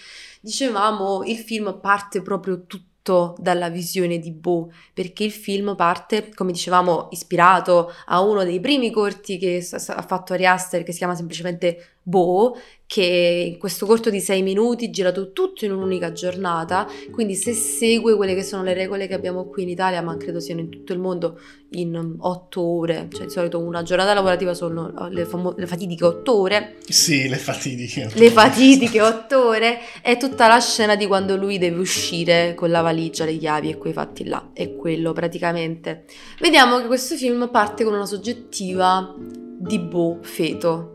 dicevamo, 0.46 1.24
il 1.24 1.38
film 1.38 1.80
parte 1.82 2.22
proprio 2.22 2.66
tutto 2.68 3.36
dalla 3.40 3.70
visione 3.70 4.20
di 4.20 4.32
Bo, 4.32 4.72
perché 4.94 5.24
il 5.24 5.32
film 5.32 5.76
parte, 5.76 6.32
come 6.34 6.52
dicevamo, 6.52 7.08
ispirato 7.12 7.92
a 8.06 8.22
uno 8.22 8.44
dei 8.44 8.60
primi 8.60 8.92
corti 8.92 9.40
che 9.40 9.68
ha 9.72 10.02
fatto 10.04 10.34
Ari 10.34 10.46
Aster, 10.46 10.84
che 10.84 10.92
si 10.92 11.00
chiama 11.00 11.16
semplicemente 11.16 11.95
Bo, 12.08 12.56
che 12.86 13.50
in 13.54 13.58
questo 13.58 13.88
corto 13.88 14.12
di 14.12 14.20
sei 14.20 14.44
minuti, 14.44 14.92
girato 14.92 15.32
tutto 15.32 15.66
in 15.66 15.72
un'unica 15.72 16.12
giornata, 16.12 16.88
quindi 17.10 17.34
se 17.34 17.52
segue 17.54 18.16
quelle 18.16 18.36
che 18.36 18.44
sono 18.44 18.62
le 18.62 18.76
regole 18.76 19.08
che 19.08 19.16
abbiamo 19.16 19.46
qui 19.46 19.64
in 19.64 19.70
Italia, 19.70 20.04
ma 20.04 20.16
credo 20.16 20.40
siano 20.40 20.62
in 20.62 20.70
tutto 20.70 20.94
il 20.94 21.00
mondo, 21.00 21.40
in 21.72 22.16
otto 22.20 22.62
ore, 22.62 23.08
cioè 23.12 23.26
di 23.26 23.32
solito 23.32 23.58
una 23.58 23.82
giornata 23.82 24.14
lavorativa 24.14 24.54
sono 24.54 24.94
le, 25.10 25.26
famo- 25.26 25.56
le 25.58 25.66
fatidiche 25.66 26.06
otto 26.06 26.40
ore, 26.40 26.76
Sì, 26.88 27.28
le 27.28 27.38
fatidiche. 27.38 28.08
le 28.14 28.30
fatidiche 28.30 29.02
otto 29.02 29.48
ore 29.48 29.80
è 30.04 30.16
tutta 30.18 30.48
la 30.48 30.60
scena 30.60 30.96
di 30.96 31.08
quando 31.08 31.36
lui 31.36 31.58
deve 31.58 31.80
uscire 31.80 32.54
con 32.54 32.70
la 32.70 32.82
valigia, 32.82 33.26
le 33.26 33.36
chiavi 33.36 33.72
e 33.72 33.78
quei 33.78 33.94
fatti 33.94 34.26
là. 34.26 34.52
È 34.54 34.76
quello 34.76 35.12
praticamente. 35.12 36.06
Vediamo 36.40 36.80
che 36.80 36.86
questo 36.86 37.16
film 37.16 37.50
parte 37.50 37.84
con 37.84 37.94
una 37.96 38.06
soggettiva 38.06 39.12
di 39.58 39.80
Bo 39.80 40.20
feto. 40.22 40.95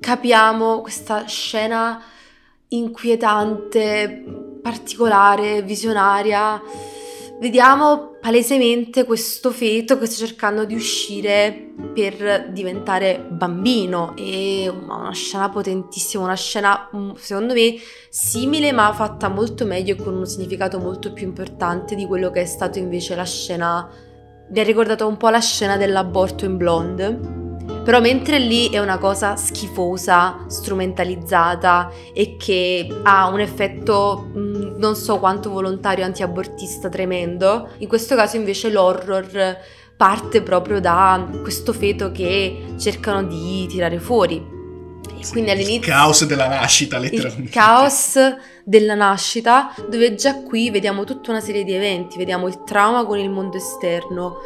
Capiamo 0.00 0.80
questa 0.80 1.26
scena 1.26 2.02
inquietante, 2.68 4.24
particolare, 4.62 5.62
visionaria. 5.62 6.60
Vediamo 7.40 8.16
palesemente 8.20 9.04
questo 9.04 9.50
feto 9.50 9.98
che 9.98 10.06
sta 10.06 10.26
cercando 10.26 10.64
di 10.64 10.74
uscire 10.74 11.72
per 11.94 12.50
diventare 12.52 13.24
bambino. 13.28 14.14
È 14.16 14.68
una 14.68 15.12
scena 15.12 15.48
potentissima, 15.48 16.24
una 16.24 16.34
scena 16.34 16.90
mm, 16.94 17.12
secondo 17.14 17.54
me 17.54 17.76
simile 18.08 18.72
ma 18.72 18.92
fatta 18.92 19.28
molto 19.28 19.64
meglio 19.64 19.94
e 19.94 19.96
con 19.96 20.16
un 20.16 20.26
significato 20.26 20.78
molto 20.78 21.12
più 21.12 21.26
importante 21.26 21.94
di 21.94 22.06
quello 22.06 22.30
che 22.30 22.42
è 22.42 22.46
stato 22.46 22.78
invece 22.78 23.14
la 23.14 23.24
scena. 23.24 23.88
Mi 24.50 24.60
ha 24.60 24.64
ricordato 24.64 25.06
un 25.06 25.16
po' 25.16 25.28
la 25.28 25.40
scena 25.40 25.76
dell'aborto 25.76 26.44
in 26.44 26.56
blonde. 26.56 27.37
Però 27.84 28.00
mentre 28.00 28.38
lì 28.38 28.68
è 28.68 28.78
una 28.78 28.98
cosa 28.98 29.36
schifosa, 29.36 30.44
strumentalizzata 30.46 31.90
e 32.12 32.36
che 32.36 32.86
ha 33.02 33.28
un 33.28 33.40
effetto 33.40 34.28
non 34.34 34.94
so 34.94 35.18
quanto 35.18 35.50
volontario 35.50 36.04
antiabortista 36.04 36.88
tremendo, 36.88 37.70
in 37.78 37.88
questo 37.88 38.14
caso 38.14 38.36
invece 38.36 38.70
l'horror 38.70 39.56
parte 39.96 40.42
proprio 40.42 40.80
da 40.80 41.28
questo 41.42 41.72
feto 41.72 42.12
che 42.12 42.74
cercano 42.78 43.24
di 43.24 43.66
tirare 43.68 43.98
fuori. 43.98 44.56
Quindi 45.30 45.50
Il 45.50 45.58
all'inizio 45.58 45.92
caos 45.92 46.24
della 46.24 46.46
nascita, 46.46 46.98
letteralmente. 46.98 47.42
il 47.42 47.50
caos 47.50 48.14
della 48.64 48.94
nascita, 48.94 49.74
dove 49.88 50.14
già 50.14 50.42
qui 50.42 50.70
vediamo 50.70 51.04
tutta 51.04 51.30
una 51.30 51.40
serie 51.40 51.64
di 51.64 51.72
eventi, 51.72 52.18
vediamo 52.18 52.46
il 52.46 52.62
trauma 52.64 53.04
con 53.04 53.18
il 53.18 53.28
mondo 53.28 53.56
esterno, 53.56 54.36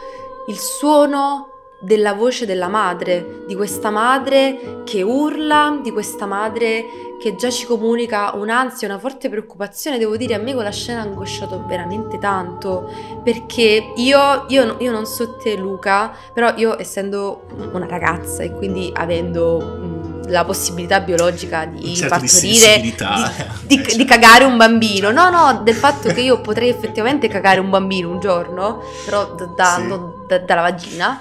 il 0.49 0.57
suono 0.57 1.52
della 1.83 2.13
voce 2.15 2.47
della 2.47 2.69
madre, 2.69 3.43
di 3.47 3.55
questa 3.57 3.91
madre 3.91 4.83
che 4.85 5.03
urla, 5.03 5.81
di 5.83 5.91
questa 5.91 6.27
madre 6.27 6.85
che 7.21 7.35
già 7.37 7.51
ci 7.51 7.67
comunica 7.67 8.33
un'ansia, 8.35 8.87
una 8.89 8.99
forte 8.99 9.29
preoccupazione. 9.29 9.99
Devo 9.99 10.17
dire, 10.17 10.35
a 10.35 10.39
me 10.39 10.55
quella 10.55 10.71
scena 10.71 11.01
ha 11.01 11.05
angosciato 11.05 11.65
veramente 11.67 12.19
tanto, 12.19 12.89
perché 13.23 13.93
io, 13.97 14.45
io, 14.49 14.77
io 14.79 14.91
non 14.93 15.07
so 15.07 15.37
te 15.37 15.57
Luca, 15.57 16.13
però 16.33 16.53
io 16.57 16.79
essendo 16.81 17.47
una 17.73 17.87
ragazza 17.87 18.43
e 18.43 18.53
quindi 18.53 18.91
avendo 18.95 20.21
la 20.29 20.45
possibilità 20.45 21.01
biologica 21.01 21.65
di 21.65 21.95
certo 21.97 22.15
di 22.15 22.21
partorire, 22.29 22.29
sensibilità. 22.55 23.33
di, 23.67 23.75
Eh, 23.83 23.97
di 23.97 24.05
cagare 24.05 24.45
un 24.45 24.57
bambino. 24.57 25.11
No, 25.11 25.31
no, 25.31 25.61
del 25.65 25.75
fatto 25.75 26.09
che 26.13 26.21
io 26.21 26.41
potrei 26.41 26.69
effettivamente 26.69 27.27
cagare 27.29 27.59
un 27.61 27.71
bambino 27.71 28.09
un 28.09 28.21
giorno, 28.21 28.83
però 29.05 29.35
da- 29.35 29.47
da- 29.47 29.77
Sì. 29.81 29.89
da- 30.29 30.39
dalla 30.39 30.61
vagina. 30.63 31.21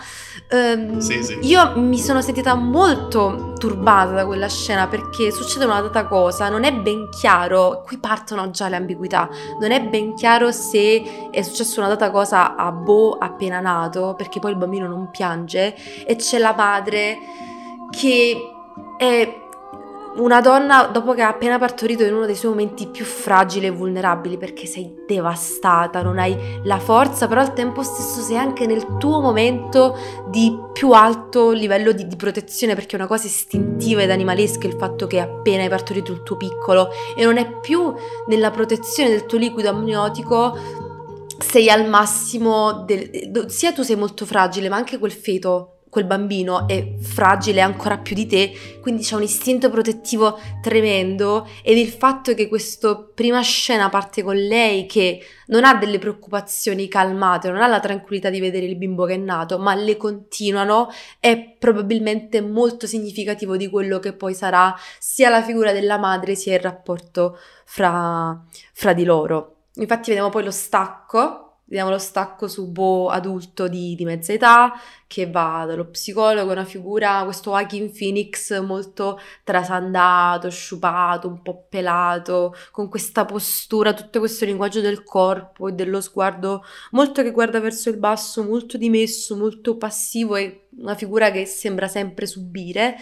Ehm, 0.53 0.97
Sì, 0.99 1.23
sì. 1.23 1.39
Io 1.43 1.79
mi 1.79 1.97
sono 1.97 2.21
sentita 2.21 2.55
molto 2.55 3.53
turbata 3.57 4.11
da 4.11 4.25
quella 4.25 4.49
scena 4.49 4.87
perché 4.87 5.31
succede 5.31 5.65
una 5.65 5.79
data 5.81 6.05
cosa, 6.07 6.49
non 6.49 6.63
è 6.65 6.73
ben 6.73 7.07
chiaro, 7.09 7.83
qui 7.85 7.97
partono 7.97 8.49
già 8.51 8.67
le 8.67 8.75
ambiguità, 8.75 9.29
non 9.59 9.71
è 9.71 9.81
ben 9.81 10.13
chiaro 10.15 10.51
se 10.51 11.29
è 11.31 11.41
successa 11.41 11.79
una 11.79 11.89
data 11.89 12.11
cosa 12.11 12.55
a 12.55 12.71
Bo 12.71 13.17
appena 13.17 13.59
nato, 13.61 14.13
perché 14.17 14.39
poi 14.39 14.51
il 14.51 14.57
bambino 14.57 14.87
non 14.87 15.09
piange, 15.09 15.75
e 16.05 16.15
c'è 16.17 16.37
la 16.37 16.53
madre 16.53 17.17
che 17.89 18.35
è 18.97 19.40
una 20.15 20.41
donna 20.41 20.87
dopo 20.87 21.13
che 21.13 21.21
ha 21.21 21.29
appena 21.29 21.57
partorito 21.57 22.03
in 22.03 22.13
uno 22.13 22.25
dei 22.25 22.35
suoi 22.35 22.51
momenti 22.51 22.87
più 22.87 23.05
fragili 23.05 23.67
e 23.67 23.69
vulnerabili 23.69 24.37
perché 24.37 24.65
sei 24.65 24.93
devastata, 25.07 26.01
non 26.01 26.19
hai 26.19 26.59
la 26.63 26.79
forza, 26.79 27.27
però 27.27 27.41
al 27.41 27.53
tempo 27.53 27.81
stesso 27.81 28.21
sei 28.21 28.37
anche 28.37 28.65
nel 28.65 28.97
tuo 28.97 29.21
momento 29.21 29.97
di 30.27 30.57
più 30.73 30.91
alto 30.91 31.51
livello 31.51 31.91
di, 31.93 32.07
di 32.07 32.15
protezione 32.15 32.75
perché 32.75 32.93
è 32.93 32.99
una 32.99 33.07
cosa 33.07 33.27
istintiva 33.27 34.01
ed 34.01 34.11
animalesca 34.11 34.67
il 34.67 34.75
fatto 34.77 35.07
che 35.07 35.19
appena 35.19 35.63
hai 35.63 35.69
partorito 35.69 36.11
il 36.11 36.23
tuo 36.23 36.35
piccolo 36.35 36.89
e 37.15 37.23
non 37.23 37.37
è 37.37 37.59
più 37.59 37.93
nella 38.27 38.51
protezione 38.51 39.09
del 39.09 39.25
tuo 39.25 39.37
liquido 39.37 39.69
amniotico 39.69 40.57
sei 41.37 41.69
al 41.69 41.87
massimo 41.87 42.83
del, 42.85 43.45
sia 43.47 43.73
tu 43.73 43.81
sei 43.81 43.95
molto 43.95 44.25
fragile 44.25 44.69
ma 44.69 44.75
anche 44.75 44.99
quel 44.99 45.11
feto 45.11 45.70
quel 45.91 46.05
bambino 46.05 46.69
è 46.69 46.93
fragile 47.01 47.59
ancora 47.59 47.97
più 47.97 48.15
di 48.15 48.25
te, 48.25 48.53
quindi 48.79 49.03
c'è 49.03 49.15
un 49.15 49.23
istinto 49.23 49.69
protettivo 49.69 50.39
tremendo 50.61 51.45
ed 51.61 51.77
il 51.77 51.89
fatto 51.89 52.33
che 52.33 52.47
questa 52.47 52.95
prima 52.95 53.41
scena 53.41 53.89
parte 53.89 54.23
con 54.23 54.37
lei 54.37 54.85
che 54.85 55.21
non 55.47 55.65
ha 55.65 55.75
delle 55.75 55.99
preoccupazioni 55.99 56.87
calmate, 56.87 57.49
non 57.49 57.61
ha 57.61 57.67
la 57.67 57.81
tranquillità 57.81 58.29
di 58.29 58.39
vedere 58.39 58.67
il 58.67 58.77
bimbo 58.77 59.03
che 59.03 59.15
è 59.15 59.17
nato, 59.17 59.59
ma 59.59 59.75
le 59.75 59.97
continuano, 59.97 60.87
è 61.19 61.57
probabilmente 61.59 62.39
molto 62.39 62.87
significativo 62.87 63.57
di 63.57 63.69
quello 63.69 63.99
che 63.99 64.13
poi 64.13 64.33
sarà 64.33 64.73
sia 64.97 65.29
la 65.29 65.43
figura 65.43 65.73
della 65.73 65.97
madre 65.97 66.35
sia 66.35 66.55
il 66.55 66.61
rapporto 66.61 67.37
fra, 67.65 68.41
fra 68.71 68.93
di 68.93 69.03
loro. 69.03 69.55
Infatti 69.75 70.07
vediamo 70.11 70.29
poi 70.29 70.45
lo 70.45 70.51
stacco 70.51 71.40
Vediamo 71.71 71.91
lo 71.91 71.99
stacco 71.99 72.49
su 72.49 72.69
Bo 72.69 73.07
adulto 73.07 73.69
di, 73.69 73.95
di, 73.95 74.03
mezza 74.03 74.33
età 74.33 74.73
che 75.07 75.29
va 75.29 75.63
dallo 75.65 75.85
psicologo, 75.85 76.51
una 76.51 76.65
figura, 76.65 77.23
questo 77.23 77.51
Joaquin 77.51 77.89
Phoenix 77.97 78.59
molto 78.59 79.17
trasandato, 79.45 80.49
sciupato, 80.49 81.29
un 81.29 81.41
po' 81.41 81.67
pelato, 81.69 82.53
con 82.71 82.89
questa 82.89 83.23
postura, 83.23 83.93
tutto 83.93 84.19
questo 84.19 84.43
linguaggio 84.43 84.81
del 84.81 85.01
corpo 85.05 85.69
e 85.69 85.71
dello 85.71 86.01
sguardo 86.01 86.61
molto 86.91 87.23
che 87.23 87.31
guarda 87.31 87.61
verso 87.61 87.87
il 87.87 87.95
basso, 87.95 88.43
molto 88.43 88.75
dimesso, 88.75 89.37
molto 89.37 89.77
passivo 89.77 90.35
e 90.35 90.67
una 90.77 90.95
figura 90.95 91.31
che 91.31 91.45
sembra 91.45 91.87
sempre 91.87 92.25
subire. 92.25 92.97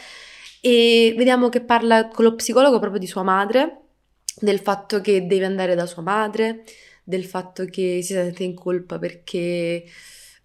E 0.62 1.16
vediamo 1.18 1.50
che 1.50 1.62
parla 1.62 2.08
con 2.08 2.24
lo 2.24 2.36
psicologo 2.36 2.78
proprio 2.78 3.00
di 3.00 3.08
sua 3.08 3.24
madre, 3.24 3.80
del 4.40 4.60
fatto 4.60 5.02
che 5.02 5.26
deve 5.26 5.46
andare 5.46 5.74
da 5.74 5.88
sua 5.88 6.04
madre 6.04 6.66
del 7.10 7.26
fatto 7.26 7.66
che 7.66 8.02
si 8.04 8.14
sente 8.14 8.44
in 8.44 8.54
colpa 8.54 9.00
perché 9.00 9.84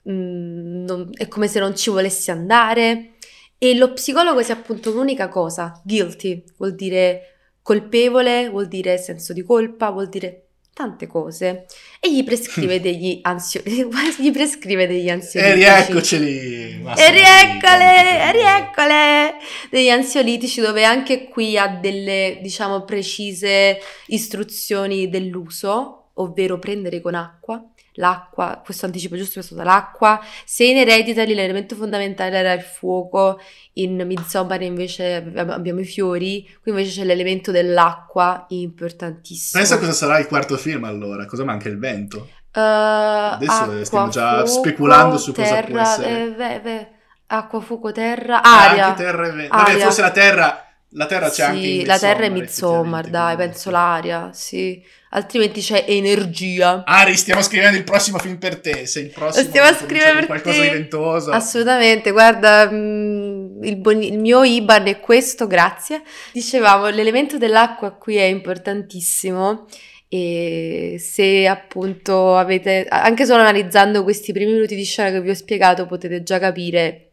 mh, 0.02 0.12
mm, 0.12 0.84
non, 0.86 1.10
è 1.12 1.28
come 1.28 1.46
se 1.46 1.60
non 1.60 1.76
ci 1.76 1.90
volesse 1.90 2.30
andare. 2.30 3.10
E 3.58 3.76
lo 3.76 3.92
psicologo 3.92 4.42
si 4.42 4.50
appunto 4.50 4.90
un'unica 4.90 5.28
cosa, 5.28 5.80
guilty, 5.84 6.42
vuol 6.56 6.74
dire 6.74 7.34
colpevole, 7.62 8.48
vuol 8.48 8.66
dire 8.66 8.98
senso 8.98 9.32
di 9.32 9.42
colpa, 9.42 9.90
vuol 9.90 10.08
dire 10.08 10.46
tante 10.72 11.06
cose. 11.06 11.66
E 12.00 12.12
gli 12.12 12.24
prescrive 12.24 12.80
degli 12.82 13.18
ansiolitici 13.22 13.86
gli 14.22 14.32
prescrive 14.32 14.86
degli 14.86 15.10
ansiolitici. 15.10 15.60
E 15.60 15.84
rieccoceli 15.84 16.82
e 16.96 17.10
rieccole 17.10 18.22
e 18.22 18.32
rieccole. 18.32 19.34
Degli 19.70 19.90
ansiolitici 19.90 20.62
dove 20.62 20.84
anche 20.84 21.28
qui 21.28 21.58
ha 21.58 21.68
delle 21.68 22.38
diciamo 22.42 22.84
precise 22.84 23.78
istruzioni 24.06 25.10
dell'uso 25.10 26.03
ovvero 26.14 26.58
prendere 26.58 27.00
con 27.00 27.14
acqua. 27.14 27.62
L'acqua, 27.98 28.60
questo 28.64 28.86
anticipo 28.86 29.16
giusto 29.16 29.38
è 29.38 29.42
stato 29.42 29.62
l'acqua. 29.62 30.20
Se 30.44 30.64
in 30.64 30.78
Hereditary 30.78 31.32
l'elemento 31.32 31.76
fondamentale 31.76 32.36
era 32.36 32.52
il 32.52 32.62
fuoco, 32.62 33.38
in 33.74 34.02
Midsommar 34.04 34.62
invece 34.62 35.32
abbiamo 35.36 35.78
i 35.78 35.84
fiori, 35.84 36.44
qui 36.60 36.72
invece 36.72 36.90
c'è 36.90 37.04
l'elemento 37.04 37.52
dell'acqua 37.52 38.46
importantissimo. 38.48 39.62
Pensa 39.62 39.78
cosa 39.78 39.92
sarà 39.92 40.18
il 40.18 40.26
quarto 40.26 40.56
film 40.56 40.84
allora, 40.84 41.24
cosa 41.26 41.44
manca 41.44 41.68
il 41.68 41.78
vento? 41.78 42.30
Uh, 42.52 43.34
Adesso 43.34 43.52
acqua, 43.52 43.84
stiamo 43.84 44.08
già 44.08 44.44
fuoco, 44.44 44.46
speculando 44.46 45.18
su 45.18 45.32
terra, 45.32 45.60
cosa 45.60 45.70
può 45.70 45.80
essere. 45.80 46.22
Eh, 46.22 46.30
beh, 46.30 46.60
beh, 46.60 46.88
acqua, 47.26 47.60
fuoco, 47.60 47.92
terra, 47.92 48.42
aria. 48.42 48.86
Anche 48.86 49.02
terra 49.02 49.26
e 49.28 49.30
vento. 49.30 49.56
Vabbè, 49.56 49.78
forse 49.78 50.00
la 50.00 50.10
terra, 50.10 50.63
la 50.96 51.06
terra 51.06 51.28
c'è 51.28 51.34
sì, 51.34 51.42
anche 51.42 51.66
in 51.66 51.86
la 51.86 51.98
terra 51.98 52.24
è 52.24 52.28
Midsommar, 52.28 53.08
dai, 53.08 53.36
penso 53.36 53.70
l'aria, 53.70 54.30
sì. 54.32 54.82
Altrimenti 55.10 55.60
c'è 55.60 55.84
energia. 55.86 56.82
Ari, 56.84 57.16
stiamo 57.16 57.40
scrivendo 57.40 57.76
il 57.76 57.84
prossimo 57.84 58.18
film 58.18 58.36
per 58.36 58.58
te. 58.58 58.86
Sei 58.86 59.04
il 59.04 59.10
prossimo. 59.10 59.48
Stiamo 59.48 59.76
con 59.76 59.86
per 59.86 60.26
qualcosa 60.26 60.60
te. 60.60 60.62
di 60.62 60.70
ventoso. 60.70 61.30
Assolutamente, 61.30 62.10
guarda, 62.10 62.68
mm, 62.70 63.62
il, 63.62 63.76
boni- 63.76 64.10
il 64.10 64.18
mio 64.18 64.42
IBAN 64.42 64.86
è 64.86 64.98
questo, 64.98 65.46
grazie. 65.46 66.02
Dicevamo, 66.32 66.88
l'elemento 66.88 67.38
dell'acqua 67.38 67.92
qui 67.92 68.16
è 68.16 68.24
importantissimo 68.24 69.66
e 70.08 70.96
se 71.00 71.46
appunto 71.46 72.36
avete, 72.36 72.86
anche 72.88 73.24
solo 73.24 73.40
analizzando 73.40 74.04
questi 74.04 74.32
primi 74.32 74.52
minuti 74.52 74.76
di 74.76 74.84
scena 74.84 75.10
che 75.10 75.20
vi 75.20 75.30
ho 75.30 75.34
spiegato, 75.34 75.86
potete 75.86 76.22
già 76.22 76.38
capire 76.38 77.10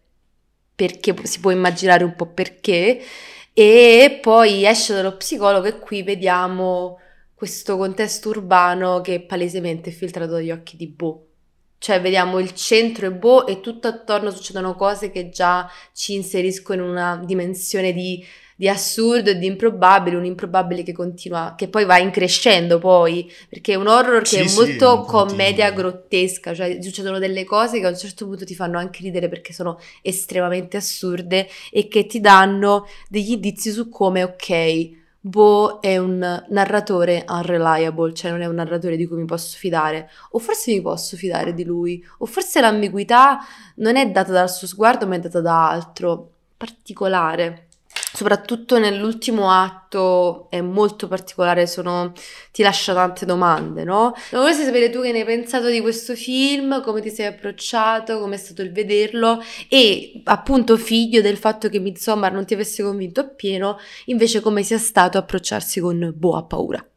perché, 0.75 1.15
si 1.23 1.39
può 1.39 1.51
immaginare 1.51 2.03
un 2.03 2.15
po' 2.15 2.27
perché. 2.27 3.01
E 3.53 4.19
poi 4.21 4.65
esce 4.65 4.93
dallo 4.93 5.17
psicologo 5.17 5.67
e 5.67 5.77
qui 5.79 6.03
vediamo 6.03 6.99
questo 7.33 7.75
contesto 7.75 8.29
urbano 8.29 9.01
che 9.01 9.15
è 9.15 9.21
palesemente 9.21 9.91
filtrato 9.91 10.33
dagli 10.33 10.51
occhi 10.51 10.77
di 10.77 10.87
Bo. 10.87 11.27
Cioè 11.77 11.99
vediamo 11.99 12.39
il 12.39 12.53
centro 12.53 13.07
e 13.07 13.11
Bo 13.11 13.47
e 13.47 13.59
tutto 13.59 13.87
attorno 13.87 14.29
succedono 14.29 14.75
cose 14.75 15.11
che 15.11 15.29
già 15.29 15.69
ci 15.93 16.13
inseriscono 16.13 16.83
in 16.83 16.89
una 16.89 17.21
dimensione 17.25 17.91
di, 17.91 18.23
di 18.61 18.69
assurdo 18.69 19.31
e 19.31 19.39
di 19.39 19.47
improbabile, 19.47 20.15
un 20.17 20.23
improbabile 20.23 20.83
che 20.83 20.91
continua, 20.91 21.55
che 21.57 21.67
poi 21.67 21.83
va 21.83 21.97
increscendo 21.97 22.77
poi, 22.77 23.27
perché 23.49 23.73
è 23.73 23.75
un 23.75 23.87
horror 23.87 24.21
che 24.21 24.27
Sì, 24.27 24.35
è 24.37 24.47
sì, 24.47 24.55
molto 24.55 24.85
continua. 24.99 25.25
commedia 25.25 25.71
grottesca, 25.71 26.53
cioè 26.53 26.77
succedono 26.79 27.17
delle 27.17 27.43
cose 27.43 27.79
che 27.79 27.87
a 27.87 27.89
un 27.89 27.97
certo 27.97 28.27
punto 28.27 28.45
ti 28.45 28.53
fanno 28.53 28.77
anche 28.77 29.01
ridere 29.01 29.29
perché 29.29 29.51
sono 29.51 29.79
estremamente 30.03 30.77
assurde 30.77 31.47
e 31.71 31.87
che 31.87 32.05
ti 32.05 32.19
danno 32.19 32.85
degli 33.09 33.31
indizi 33.31 33.71
su 33.71 33.89
come, 33.89 34.21
ok, 34.21 34.89
Bo 35.23 35.79
è 35.79 35.97
un 35.97 36.19
narratore 36.49 37.25
unreliable, 37.27 38.13
cioè 38.13 38.29
non 38.29 38.41
è 38.41 38.45
un 38.45 38.53
narratore 38.55 38.95
di 38.95 39.07
cui 39.07 39.17
mi 39.17 39.25
posso 39.25 39.57
fidare, 39.57 40.07
o 40.33 40.37
forse 40.39 40.71
mi 40.71 40.81
posso 40.81 41.17
fidare 41.17 41.55
di 41.55 41.63
lui, 41.63 42.03
o 42.19 42.27
forse 42.27 42.61
l'ambiguità 42.61 43.39
non 43.77 43.95
è 43.95 44.07
data 44.11 44.31
dal 44.31 44.51
suo 44.51 44.67
sguardo, 44.67 45.07
ma 45.07 45.15
è 45.15 45.19
data 45.19 45.41
da 45.41 45.69
altro 45.71 46.29
particolare. 46.57 47.65
Soprattutto 48.21 48.77
nell'ultimo 48.77 49.49
atto 49.49 50.47
è 50.51 50.61
molto 50.61 51.07
particolare, 51.07 51.65
sono, 51.65 52.13
ti 52.51 52.61
lascia 52.61 52.93
tante 52.93 53.25
domande, 53.25 53.83
no? 53.83 54.13
Vorrei 54.29 54.53
sapere 54.53 54.91
tu 54.91 55.01
che 55.01 55.11
ne 55.11 55.21
hai 55.21 55.25
pensato 55.25 55.69
di 55.69 55.81
questo 55.81 56.13
film, 56.13 56.83
come 56.83 57.01
ti 57.01 57.09
sei 57.09 57.25
approcciato, 57.25 58.19
come 58.19 58.35
è 58.35 58.37
stato 58.37 58.61
il 58.61 58.71
vederlo 58.71 59.41
e 59.67 60.21
appunto 60.25 60.77
figlio 60.77 61.21
del 61.21 61.37
fatto 61.37 61.67
che 61.67 61.79
Midsommar 61.79 62.31
non 62.31 62.45
ti 62.45 62.53
avesse 62.53 62.83
convinto 62.83 63.21
appieno, 63.21 63.79
invece 64.05 64.39
come 64.39 64.61
sia 64.61 64.77
stato 64.77 65.17
approcciarsi 65.17 65.79
con 65.79 66.03
ha 66.03 66.43
paura. 66.43 66.87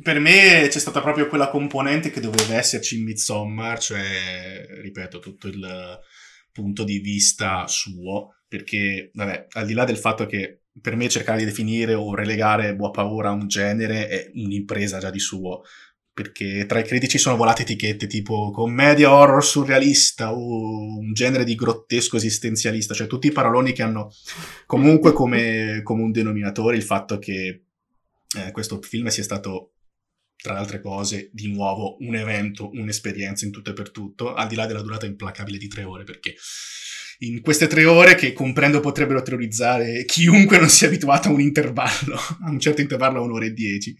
Per 0.00 0.20
me 0.20 0.68
c'è 0.70 0.78
stata 0.78 1.00
proprio 1.00 1.26
quella 1.26 1.48
componente 1.48 2.12
che 2.12 2.20
doveva 2.20 2.54
esserci 2.54 2.98
in 2.98 3.02
Midsommar, 3.02 3.80
cioè, 3.80 4.64
ripeto, 4.80 5.18
tutto 5.18 5.48
il 5.48 5.98
punto 6.52 6.84
di 6.84 7.00
vista 7.00 7.66
suo, 7.66 8.36
perché, 8.46 9.10
vabbè, 9.12 9.48
al 9.50 9.66
di 9.66 9.74
là 9.74 9.84
del 9.84 9.98
fatto 9.98 10.24
che 10.24 10.60
per 10.80 10.96
me 10.96 11.08
cercare 11.08 11.38
di 11.38 11.44
definire 11.44 11.94
o 11.94 12.14
relegare 12.14 12.74
Boa 12.74 12.90
Paura 12.90 13.30
a 13.30 13.32
un 13.32 13.48
genere 13.48 14.08
è 14.08 14.30
un'impresa 14.34 14.98
già 14.98 15.10
di 15.10 15.18
suo, 15.18 15.62
perché 16.12 16.66
tra 16.66 16.80
i 16.80 16.84
critici 16.84 17.16
sono 17.16 17.36
volate 17.36 17.62
etichette 17.62 18.06
tipo 18.06 18.50
commedia 18.50 19.12
horror 19.12 19.44
surrealista 19.44 20.32
o 20.32 20.98
un 20.98 21.12
genere 21.12 21.44
di 21.44 21.54
grottesco 21.54 22.16
esistenzialista, 22.16 22.94
cioè 22.94 23.06
tutti 23.06 23.28
i 23.28 23.32
paroloni 23.32 23.72
che 23.72 23.82
hanno 23.82 24.10
comunque 24.66 25.12
come, 25.14 25.80
come 25.84 26.02
un 26.02 26.10
denominatore 26.10 26.76
il 26.76 26.82
fatto 26.82 27.18
che 27.18 27.62
eh, 28.36 28.50
questo 28.50 28.80
film 28.82 29.06
sia 29.08 29.22
stato 29.22 29.74
tra 30.40 30.54
le 30.54 30.60
altre 30.60 30.80
cose, 30.80 31.30
di 31.32 31.52
nuovo 31.52 31.96
un 32.00 32.14
evento, 32.14 32.70
un'esperienza 32.72 33.44
in 33.44 33.50
tutto 33.50 33.70
e 33.70 33.72
per 33.72 33.90
tutto, 33.90 34.34
al 34.34 34.46
di 34.46 34.54
là 34.54 34.66
della 34.66 34.82
durata 34.82 35.06
implacabile 35.06 35.58
di 35.58 35.66
tre 35.66 35.82
ore, 35.82 36.04
perché 36.04 36.34
in 37.18 37.40
queste 37.40 37.66
tre 37.66 37.84
ore, 37.84 38.14
che 38.14 38.32
comprendo 38.32 38.80
potrebbero 38.80 39.22
terrorizzare 39.22 40.04
chiunque 40.04 40.58
non 40.58 40.68
sia 40.68 40.86
abituato 40.86 41.28
a 41.28 41.32
un 41.32 41.40
intervallo, 41.40 42.16
a 42.44 42.50
un 42.50 42.60
certo 42.60 42.80
intervallo 42.80 43.18
a 43.18 43.22
un'ora 43.22 43.46
e 43.46 43.52
dieci, 43.52 43.96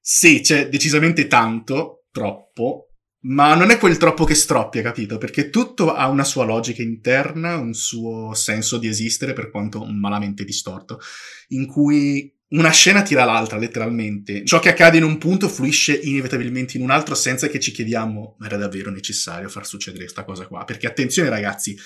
sì, 0.00 0.40
c'è 0.40 0.68
decisamente 0.68 1.26
tanto, 1.26 2.06
troppo, 2.10 2.86
ma 3.26 3.54
non 3.54 3.70
è 3.70 3.78
quel 3.78 3.96
troppo 3.96 4.24
che 4.24 4.34
stroppia, 4.34 4.82
capito? 4.82 5.18
Perché 5.18 5.50
tutto 5.50 5.92
ha 5.92 6.06
una 6.08 6.24
sua 6.24 6.44
logica 6.44 6.80
interna, 6.80 7.56
un 7.56 7.74
suo 7.74 8.32
senso 8.34 8.78
di 8.78 8.86
esistere, 8.86 9.32
per 9.32 9.50
quanto 9.50 9.84
malamente 9.84 10.44
distorto, 10.44 11.00
in 11.48 11.66
cui 11.66 12.32
una 12.48 12.70
scena 12.70 13.02
tira 13.02 13.24
l'altra, 13.24 13.58
letteralmente. 13.58 14.44
Ciò 14.44 14.60
che 14.60 14.68
accade 14.68 14.98
in 14.98 15.02
un 15.02 15.18
punto 15.18 15.48
fluisce 15.48 15.92
inevitabilmente 15.92 16.76
in 16.76 16.84
un 16.84 16.90
altro 16.90 17.16
senza 17.16 17.48
che 17.48 17.58
ci 17.58 17.72
chiediamo, 17.72 18.36
ma 18.38 18.46
era 18.46 18.56
davvero 18.56 18.90
necessario 18.92 19.48
far 19.48 19.66
succedere 19.66 20.04
questa 20.04 20.24
cosa 20.24 20.46
qua? 20.46 20.64
Perché 20.64 20.86
attenzione 20.86 21.28
ragazzi, 21.28 21.76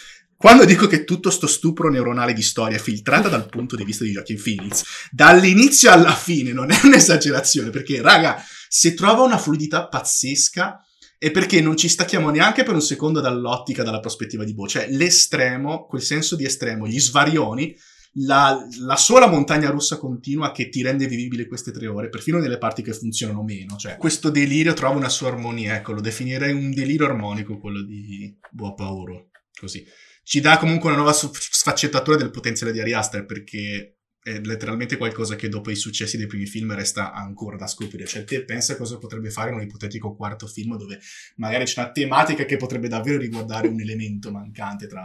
quando 0.40 0.64
dico 0.64 0.86
che 0.86 1.04
tutto 1.04 1.28
sto 1.28 1.46
stupro 1.46 1.90
neuronale 1.90 2.32
di 2.32 2.40
storia 2.40 2.78
è 2.78 2.80
filtrata 2.80 3.28
dal 3.28 3.46
punto 3.46 3.76
di 3.76 3.84
vista 3.84 4.04
di 4.04 4.12
Joaquin 4.12 4.40
Phoenix, 4.42 4.84
dall'inizio 5.10 5.90
alla 5.90 6.14
fine 6.14 6.54
non 6.54 6.70
è 6.70 6.80
un'esagerazione, 6.82 7.68
perché, 7.68 8.00
raga, 8.00 8.42
se 8.66 8.94
trova 8.94 9.20
una 9.20 9.36
fluidità 9.36 9.86
pazzesca 9.86 10.82
è 11.18 11.30
perché 11.30 11.60
non 11.60 11.76
ci 11.76 11.90
stacchiamo 11.90 12.30
neanche 12.30 12.62
per 12.62 12.72
un 12.72 12.80
secondo 12.80 13.20
dall'ottica, 13.20 13.82
dalla 13.82 14.00
prospettiva 14.00 14.42
di 14.42 14.54
Bo. 14.54 14.66
Cioè, 14.66 14.88
l'estremo, 14.88 15.84
quel 15.84 16.00
senso 16.00 16.36
di 16.36 16.46
estremo, 16.46 16.86
gli 16.86 16.98
svarioni, 16.98 17.76
la, 18.14 18.66
la, 18.78 18.96
sola 18.96 19.26
montagna 19.26 19.68
russa 19.68 19.98
continua 19.98 20.52
che 20.52 20.70
ti 20.70 20.80
rende 20.80 21.06
vivibile 21.06 21.46
queste 21.46 21.70
tre 21.70 21.86
ore, 21.86 22.08
perfino 22.08 22.38
nelle 22.38 22.56
parti 22.56 22.80
che 22.80 22.94
funzionano 22.94 23.42
meno. 23.42 23.76
Cioè, 23.76 23.98
questo 23.98 24.30
delirio 24.30 24.72
trova 24.72 24.96
una 24.96 25.10
sua 25.10 25.28
armonia, 25.28 25.74
ecco, 25.74 25.92
lo 25.92 26.00
definirei 26.00 26.54
un 26.54 26.72
delirio 26.72 27.04
armonico, 27.04 27.58
quello 27.58 27.82
di 27.82 28.34
Boa 28.50 28.72
Pauro, 28.72 29.28
così 29.60 29.84
ci 30.30 30.38
dà 30.38 30.58
comunque 30.58 30.90
una 30.90 30.98
nuova 30.98 31.12
sfaccettatura 31.12 32.16
del 32.16 32.30
potenziale 32.30 32.70
di 32.70 32.78
Ari 32.78 32.92
Aster 32.92 33.26
perché 33.26 33.96
è 34.22 34.38
letteralmente 34.38 34.96
qualcosa 34.96 35.34
che 35.34 35.48
dopo 35.48 35.72
i 35.72 35.74
successi 35.74 36.16
dei 36.16 36.28
primi 36.28 36.46
film 36.46 36.72
resta 36.72 37.12
ancora 37.12 37.56
da 37.56 37.66
scoprire. 37.66 38.06
Cioè, 38.06 38.22
te 38.22 38.44
pensa 38.44 38.76
cosa 38.76 38.98
potrebbe 38.98 39.30
fare 39.30 39.50
in 39.50 39.56
un 39.56 39.62
ipotetico 39.62 40.14
quarto 40.14 40.46
film 40.46 40.76
dove 40.76 41.00
magari 41.34 41.64
c'è 41.64 41.80
una 41.80 41.90
tematica 41.90 42.44
che 42.44 42.56
potrebbe 42.56 42.86
davvero 42.86 43.18
riguardare 43.18 43.66
un 43.66 43.80
elemento 43.80 44.30
mancante 44.30 44.86
tra 44.86 45.02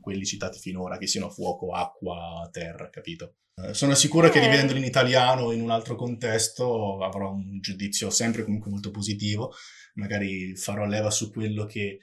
quelli 0.00 0.24
citati 0.24 0.58
finora, 0.58 0.96
che 0.96 1.06
siano 1.06 1.28
fuoco, 1.28 1.72
acqua, 1.72 2.48
terra, 2.50 2.88
capito? 2.88 3.34
Eh, 3.56 3.74
sono 3.74 3.94
sicuro 3.94 4.30
che 4.30 4.38
eh. 4.38 4.44
rivedendolo 4.44 4.78
in 4.78 4.86
italiano 4.86 5.52
in 5.52 5.60
un 5.60 5.70
altro 5.70 5.96
contesto 5.96 7.04
avrò 7.04 7.30
un 7.30 7.60
giudizio 7.60 8.08
sempre 8.08 8.42
comunque 8.42 8.70
molto 8.70 8.90
positivo. 8.90 9.52
Magari 9.96 10.56
farò 10.56 10.86
leva 10.86 11.10
su 11.10 11.30
quello 11.30 11.66
che 11.66 11.98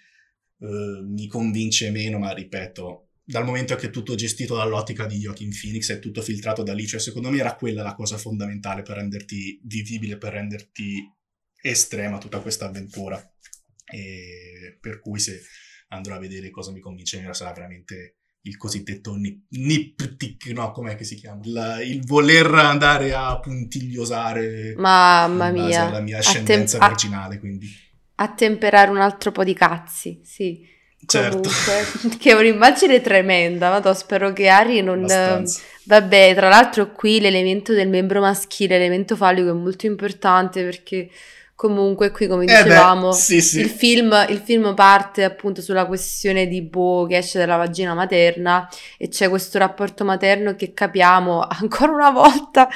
eh, 0.63 1.01
mi 1.03 1.27
convince 1.27 1.91
meno, 1.91 2.19
ma 2.19 2.31
ripeto, 2.31 3.09
dal 3.25 3.43
momento 3.43 3.75
che 3.75 3.87
è 3.87 3.89
tutto 3.89 4.15
gestito 4.15 4.55
dall'ottica 4.55 5.05
di 5.05 5.17
Joaquin 5.17 5.51
Phoenix, 5.51 5.91
è 5.91 5.99
tutto 5.99 6.21
filtrato 6.21 6.63
da 6.63 6.73
lì, 6.73 6.87
cioè 6.87 7.01
secondo 7.01 7.29
me 7.29 7.37
era 7.37 7.55
quella 7.55 7.83
la 7.83 7.95
cosa 7.95 8.17
fondamentale 8.17 8.81
per 8.81 8.95
renderti 8.95 9.59
vivibile, 9.63 10.17
per 10.17 10.33
renderti 10.33 11.03
estrema 11.61 12.17
tutta 12.17 12.39
questa 12.39 12.65
avventura. 12.65 13.21
E 13.85 14.77
per 14.79 14.99
cui 15.01 15.19
se 15.19 15.41
andrò 15.89 16.15
a 16.15 16.19
vedere 16.19 16.49
cosa 16.49 16.71
mi 16.71 16.79
convince 16.79 17.19
meno 17.19 17.33
sarà 17.33 17.51
veramente 17.51 18.15
il 18.45 18.55
cosiddetto 18.57 19.15
nip, 19.15 19.45
niptic, 19.49 20.47
no, 20.47 20.71
com'è 20.71 20.95
che 20.95 21.03
si 21.03 21.15
chiama? 21.15 21.41
La, 21.45 21.81
il 21.81 22.05
voler 22.05 22.53
andare 22.53 23.13
a 23.13 23.37
puntigliosare 23.39 24.75
Mamma 24.77 25.49
mia. 25.51 25.89
la 25.89 25.99
mia 25.99 26.19
ascendenza 26.19 26.77
tem- 26.77 26.89
virginale, 26.89 27.39
quindi 27.39 27.67
attemperare 28.15 28.89
un 28.91 28.99
altro 28.99 29.31
po' 29.31 29.43
di 29.43 29.53
cazzi, 29.53 30.21
sì. 30.23 30.71
Certo. 31.05 31.41
Comunque, 31.41 32.17
che 32.19 32.31
è 32.31 32.33
un'immagine 32.33 33.01
tremenda, 33.01 33.69
Madò, 33.69 33.93
spero 33.93 34.31
che 34.33 34.47
Ari 34.47 34.81
non... 34.81 34.99
Abbastanza. 34.99 35.61
Vabbè, 35.85 36.33
tra 36.33 36.47
l'altro 36.47 36.91
qui 36.91 37.19
l'elemento 37.19 37.73
del 37.73 37.89
membro 37.89 38.21
maschile, 38.21 38.77
l'elemento 38.77 39.17
fallico 39.17 39.49
è 39.49 39.53
molto 39.53 39.85
importante 39.85 40.63
perché 40.63 41.09
Comunque, 41.63 42.11
qui 42.11 42.27
come 42.27 42.43
dicevamo, 42.43 43.07
eh 43.07 43.11
beh, 43.11 43.15
sì, 43.15 43.41
sì. 43.41 43.61
Il, 43.61 43.69
film, 43.69 44.13
il, 44.27 44.39
film, 44.39 44.73
parte 44.73 45.23
appunto 45.23 45.61
sulla 45.61 45.85
questione 45.85 46.45
di 46.45 46.61
Bo 46.61 47.05
che 47.05 47.15
esce 47.15 47.39
dalla 47.39 47.55
vagina 47.55 47.93
materna 47.93 48.67
e 48.97 49.07
c'è 49.07 49.29
questo 49.29 49.59
rapporto 49.59 50.03
materno 50.03 50.57
che 50.57 50.73
capiamo 50.73 51.39
ancora 51.61 51.93
una 51.93 52.11
volta 52.11 52.67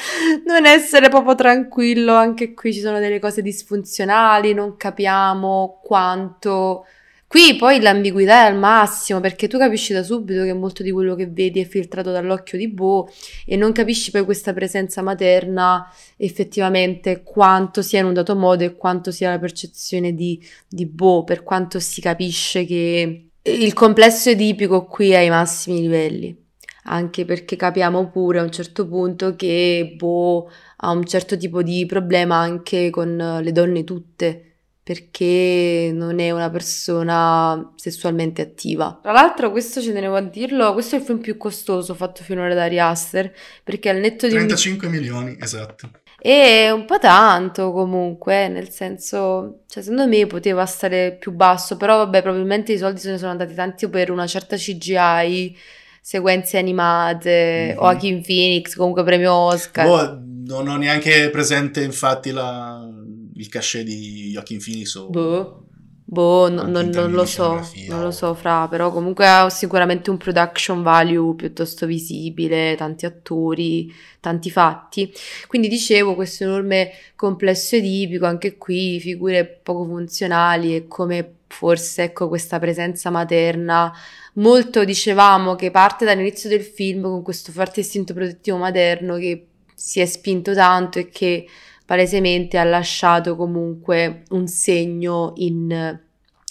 non 0.46 0.66
essere 0.66 1.10
proprio 1.10 1.36
tranquillo. 1.36 2.14
Anche 2.14 2.54
qui 2.54 2.72
ci 2.72 2.80
sono 2.80 3.00
delle 3.00 3.20
cose 3.20 3.42
disfunzionali, 3.42 4.54
non 4.54 4.78
capiamo 4.78 5.82
quanto 5.84 6.86
Qui 7.30 7.58
poi 7.58 7.82
l'ambiguità 7.82 8.46
è 8.46 8.48
al 8.48 8.58
massimo 8.58 9.20
perché 9.20 9.50
tu 9.50 9.58
capisci 9.58 9.92
da 9.92 10.02
subito 10.02 10.44
che 10.44 10.54
molto 10.54 10.82
di 10.82 10.92
quello 10.92 11.14
che 11.14 11.28
vedi 11.28 11.60
è 11.60 11.66
filtrato 11.66 12.10
dall'occhio 12.10 12.58
di 12.58 12.70
Bo 12.70 13.10
e 13.46 13.58
non 13.58 13.74
capisci 13.74 14.12
poi 14.12 14.24
questa 14.24 14.54
presenza 14.54 15.02
materna 15.02 15.92
effettivamente 16.16 17.24
quanto 17.24 17.82
sia 17.82 18.00
in 18.00 18.06
un 18.06 18.14
dato 18.14 18.34
modo 18.34 18.64
e 18.64 18.78
quanto 18.78 19.12
sia 19.12 19.30
la 19.30 19.40
percezione 19.40 20.14
di, 20.14 20.42
di 20.70 20.86
Bo, 20.86 21.26
per 21.26 21.44
quanto 21.44 21.82
si 21.82 22.00
capisce 22.00 22.64
che 22.64 23.30
il 23.42 23.74
complesso 23.74 24.30
edipico 24.30 24.86
qui 24.86 25.10
è 25.10 25.18
ai 25.18 25.30
massimi 25.30 25.82
livelli. 25.82 26.46
Anche 26.86 27.26
perché 27.26 27.58
capiamo 27.58 28.08
pure 28.10 28.40
a 28.40 28.44
un 28.44 28.52
certo 28.52 28.88
punto 28.88 29.36
che 29.36 29.96
Bo 29.98 30.50
ha 30.78 30.92
un 30.92 31.06
certo 31.06 31.36
tipo 31.36 31.62
di 31.62 31.86
problema 31.86 32.38
anche 32.38 32.90
con 32.90 33.42
le 33.42 33.52
donne 33.52 33.84
tutte 33.84 34.47
perché 34.88 35.92
non 35.94 36.22
è 36.22 36.32
una 36.32 36.50
persona 36.50 37.74
sessualmente 37.76 38.42
attiva. 38.42 38.98
Tra 39.02 39.12
l'altro, 39.12 39.52
questo 39.52 39.82
ci 39.82 39.92
tenevo 39.92 40.16
a 40.16 40.22
dirlo, 40.22 40.72
questo 40.72 40.96
è 40.96 41.00
il 41.00 41.04
film 41.04 41.20
più 41.20 41.36
costoso 41.36 41.94
fatto 41.94 42.24
finora 42.24 42.54
da 42.54 42.64
Ari 42.64 42.80
Aster, 42.80 43.34
perché 43.66 43.90
al 43.90 43.98
netto 43.98 44.28
di... 44.28 44.36
35 44.36 44.88
milioni, 44.88 45.36
esatto. 45.42 45.90
E 46.22 46.72
un 46.72 46.86
po' 46.86 47.00
tanto 47.00 47.74
comunque, 47.74 48.48
nel 48.48 48.70
senso, 48.70 49.64
cioè 49.68 49.84
secondo 49.84 50.08
me 50.08 50.26
poteva 50.26 50.66
stare 50.66 51.18
più 51.20 51.34
basso, 51.34 51.76
però 51.76 51.98
vabbè, 51.98 52.22
probabilmente 52.22 52.72
i 52.72 52.78
soldi 52.78 53.02
se 53.02 53.12
ne 53.12 53.18
sono 53.18 53.32
andati 53.32 53.54
tanti 53.54 53.90
per 53.90 54.10
una 54.10 54.26
certa 54.26 54.56
CGI, 54.56 55.54
sequenze 56.00 56.58
animate, 56.58 57.66
mm-hmm. 57.72 57.78
Joaquin 57.78 58.22
Phoenix, 58.22 58.74
comunque 58.74 59.04
premio 59.04 59.34
Oscar. 59.34 59.86
Boh, 59.86 60.22
non 60.46 60.70
ho 60.70 60.78
neanche 60.78 61.30
presente 61.30 61.84
infatti 61.84 62.32
la 62.32 62.90
il 63.38 63.50
cachet 63.50 63.84
di 63.84 64.32
Joaquin 64.32 64.60
Phoenix 64.64 64.96
o... 64.96 65.10
Boh. 65.10 65.62
Boh, 66.10 66.50
no, 66.50 66.64
non, 66.64 66.88
non 66.88 67.12
lo 67.12 67.26
so, 67.26 67.60
non 67.90 68.02
lo 68.02 68.12
so, 68.12 68.34
Fra, 68.34 68.70
però 68.70 68.94
comunque 68.94 69.28
ha 69.28 69.50
sicuramente 69.50 70.10
un 70.10 70.16
production 70.16 70.82
value 70.82 71.36
piuttosto 71.36 71.86
visibile, 71.86 72.76
tanti 72.78 73.06
attori, 73.06 73.94
tanti 74.22 74.50
fatti. 74.50 75.12
Quindi 75.48 75.68
dicevo, 75.68 76.16
questo 76.16 76.46
enorme 76.46 76.92
complesso 77.18 77.76
edipico, 77.76 78.26
anche 78.26 78.58
qui 78.58 79.02
figure 79.02 79.46
poco 79.46 79.84
funzionali 79.84 80.78
e 80.78 80.88
come 80.88 81.40
forse 81.48 82.04
ecco 82.04 82.30
questa 82.30 82.58
presenza 82.58 83.10
materna. 83.10 83.94
Molto 84.36 84.86
dicevamo 84.86 85.56
che 85.56 85.72
parte 85.72 86.06
dall'inizio 86.06 86.48
del 86.48 86.64
film 86.64 87.02
con 87.02 87.22
questo 87.22 87.52
forte 87.52 87.82
istinto 87.82 88.14
protettivo 88.14 88.56
materno 88.56 89.18
che 89.18 89.48
si 89.74 90.00
è 90.00 90.06
spinto 90.06 90.54
tanto 90.54 91.00
e 91.00 91.10
che 91.10 91.48
palesemente 91.88 92.58
ha 92.58 92.66
lasciato 92.66 93.38
comunque 93.38 94.24
un 94.32 94.46
segno 94.48 95.32
in, 95.38 95.98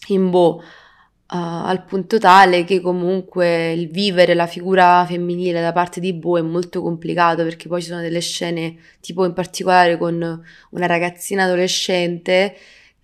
in 0.09 0.31
Bo. 0.31 0.63
Uh, 1.29 1.67
al 1.67 1.85
punto 1.85 2.19
tale 2.19 2.63
che 2.63 2.81
comunque 2.81 3.73
il 3.73 3.89
vivere 3.89 4.33
la 4.35 4.47
figura 4.47 5.05
femminile 5.05 5.61
da 5.61 5.73
parte 5.73 5.99
di 5.99 6.15
Bo 6.15 6.39
è 6.39 6.41
molto 6.41 6.81
complicato 6.81 7.43
perché 7.43 7.67
poi 7.67 7.83
ci 7.83 7.89
sono 7.89 8.01
delle 8.01 8.21
scene 8.21 8.77
tipo 9.01 9.25
in 9.25 9.33
particolare 9.33 9.99
con 9.99 10.15
una 10.71 10.87
ragazzina 10.87 11.43
adolescente 11.43 12.55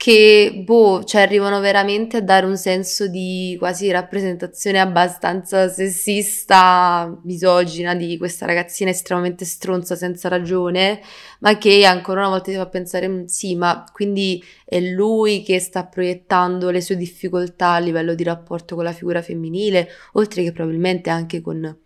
che, 0.02 0.64
boh, 0.64 1.04
cioè 1.04 1.20
arrivano 1.20 1.60
veramente 1.60 2.16
a 2.16 2.22
dare 2.22 2.44
un 2.44 2.56
senso 2.56 3.06
di 3.06 3.54
quasi 3.56 3.88
rappresentazione 3.92 4.80
abbastanza 4.80 5.68
sessista, 5.68 7.20
misogina 7.22 7.94
di 7.94 8.18
questa 8.18 8.44
ragazzina 8.44 8.90
estremamente 8.90 9.44
stronza 9.44 9.94
senza 9.94 10.28
ragione, 10.28 11.00
ma 11.38 11.56
che 11.56 11.84
ancora 11.84 12.22
una 12.22 12.30
volta 12.30 12.50
ti 12.50 12.56
fa 12.56 12.66
pensare, 12.66 13.06
mm, 13.06 13.24
sì, 13.26 13.54
ma 13.54 13.84
quindi 13.92 14.42
è 14.64 14.80
lui 14.80 15.44
che 15.44 15.60
sta 15.60 15.86
proiettando 15.86 16.70
le 16.70 16.80
sue 16.80 16.96
difficoltà 16.96 17.74
a 17.74 17.78
livello 17.78 18.16
di 18.16 18.24
rapporto 18.24 18.74
con 18.74 18.82
la 18.82 18.92
figura 18.92 19.22
femminile, 19.22 19.88
oltre 20.14 20.42
che 20.42 20.50
probabilmente 20.50 21.10
anche 21.10 21.40
con 21.40 21.78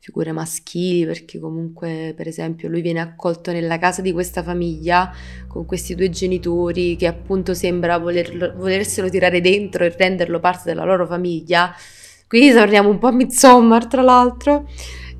figure 0.00 0.32
maschili, 0.32 1.04
perché 1.04 1.38
comunque, 1.38 2.14
per 2.16 2.26
esempio, 2.26 2.68
lui 2.68 2.80
viene 2.80 3.00
accolto 3.00 3.52
nella 3.52 3.78
casa 3.78 4.00
di 4.00 4.12
questa 4.12 4.42
famiglia 4.42 5.12
con 5.46 5.66
questi 5.66 5.94
due 5.94 6.08
genitori 6.08 6.96
che 6.96 7.06
appunto 7.06 7.52
sembra 7.52 7.98
volerlo, 7.98 8.54
volerselo 8.56 9.10
tirare 9.10 9.42
dentro 9.42 9.84
e 9.84 9.94
renderlo 9.96 10.40
parte 10.40 10.70
della 10.70 10.84
loro 10.84 11.06
famiglia. 11.06 11.74
Qui 12.26 12.50
torniamo 12.50 12.88
un 12.88 12.98
po' 12.98 13.08
a 13.08 13.12
Midsommar, 13.12 13.86
tra 13.86 14.02
l'altro. 14.02 14.66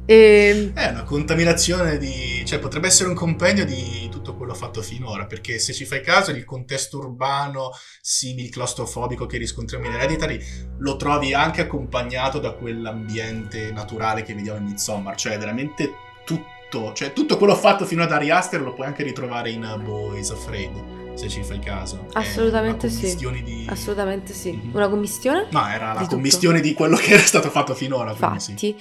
E... 0.06 0.72
È 0.74 0.88
una 0.88 1.04
contaminazione 1.04 1.98
di... 1.98 2.42
cioè 2.44 2.58
potrebbe 2.58 2.88
essere 2.88 3.08
un 3.08 3.14
compendio 3.14 3.64
di 3.64 4.08
tutto 4.10 4.34
quello 4.34 4.54
fatto 4.54 4.82
finora, 4.82 5.26
perché 5.26 5.58
se 5.58 5.72
ci 5.72 5.84
fai 5.84 6.02
caso 6.02 6.30
il 6.30 6.44
contesto 6.44 6.98
urbano 6.98 7.70
simil 8.00 8.50
claustrofobico 8.50 9.26
che 9.26 9.38
riscontriamo 9.38 9.86
in 9.86 9.92
Hereditary 9.92 10.40
lo 10.78 10.96
trovi 10.96 11.34
anche 11.34 11.62
accompagnato 11.62 12.38
da 12.38 12.52
quell'ambiente 12.52 13.70
naturale 13.72 14.22
che 14.22 14.34
vediamo 14.34 14.58
in 14.58 14.64
Midsommar, 14.64 15.16
cioè 15.16 15.38
veramente 15.38 15.92
tutto, 16.24 16.92
cioè 16.92 17.12
tutto 17.12 17.36
quello 17.36 17.54
fatto 17.54 17.84
fino 17.84 18.02
ad 18.02 18.12
Ari 18.12 18.30
Aster 18.30 18.60
lo 18.60 18.74
puoi 18.74 18.86
anche 18.86 19.02
ritrovare 19.02 19.50
in 19.50 19.80
Boys 19.84 20.30
Afraid 20.30 20.98
se 21.14 21.28
ci 21.28 21.42
fai 21.42 21.58
caso. 21.58 22.06
Assolutamente 22.12 22.88
sì. 22.88 23.14
Di... 23.16 23.66
Assolutamente 23.68 24.32
sì. 24.32 24.52
Mm-hmm. 24.52 24.74
Una 24.74 24.88
commistione? 24.88 25.48
No, 25.50 25.66
era 25.68 25.92
la 25.92 26.06
commistione 26.06 26.58
tutto. 26.58 26.68
di 26.68 26.74
quello 26.74 26.96
che 27.02 27.12
era 27.12 27.22
stato 27.22 27.50
fatto 27.50 27.74
finora. 27.74 28.10
Infatti. 28.10 28.54
Sì. 28.56 28.76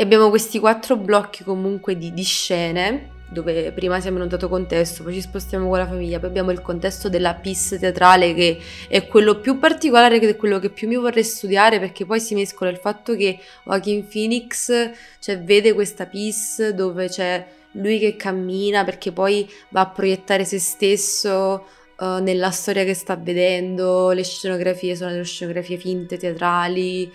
E 0.00 0.04
abbiamo 0.04 0.28
questi 0.28 0.60
quattro 0.60 0.96
blocchi 0.96 1.42
comunque 1.42 1.98
di, 1.98 2.14
di 2.14 2.22
scene 2.22 3.16
dove 3.28 3.72
prima 3.72 3.98
siamo 3.98 4.18
in 4.18 4.22
un 4.22 4.28
dato 4.28 4.48
contesto, 4.48 5.02
poi 5.02 5.14
ci 5.14 5.20
spostiamo 5.20 5.68
con 5.68 5.76
la 5.76 5.88
famiglia, 5.88 6.20
poi 6.20 6.28
abbiamo 6.28 6.52
il 6.52 6.62
contesto 6.62 7.08
della 7.08 7.34
PIS 7.34 7.78
teatrale 7.80 8.32
che 8.32 8.60
è 8.86 9.08
quello 9.08 9.40
più 9.40 9.58
particolare 9.58 10.20
che 10.20 10.28
è 10.28 10.36
quello 10.36 10.60
che 10.60 10.70
più 10.70 10.86
mi 10.86 10.94
vorrei 10.94 11.24
studiare 11.24 11.80
perché 11.80 12.06
poi 12.06 12.20
si 12.20 12.36
mescola 12.36 12.70
il 12.70 12.76
fatto 12.76 13.16
che 13.16 13.40
Joaquin 13.64 14.06
Phoenix 14.06 14.70
cioè, 15.18 15.40
vede 15.40 15.72
questa 15.72 16.06
PIS 16.06 16.68
dove 16.68 17.08
c'è 17.08 17.44
lui 17.72 17.98
che 17.98 18.14
cammina 18.14 18.84
perché 18.84 19.10
poi 19.10 19.50
va 19.70 19.80
a 19.80 19.88
proiettare 19.88 20.44
se 20.44 20.60
stesso 20.60 21.66
uh, 21.98 22.22
nella 22.22 22.52
storia 22.52 22.84
che 22.84 22.94
sta 22.94 23.16
vedendo, 23.16 24.12
le 24.12 24.22
scenografie 24.22 24.94
sono 24.94 25.10
delle 25.10 25.24
scenografie 25.24 25.76
finte 25.76 26.16
teatrali. 26.16 27.12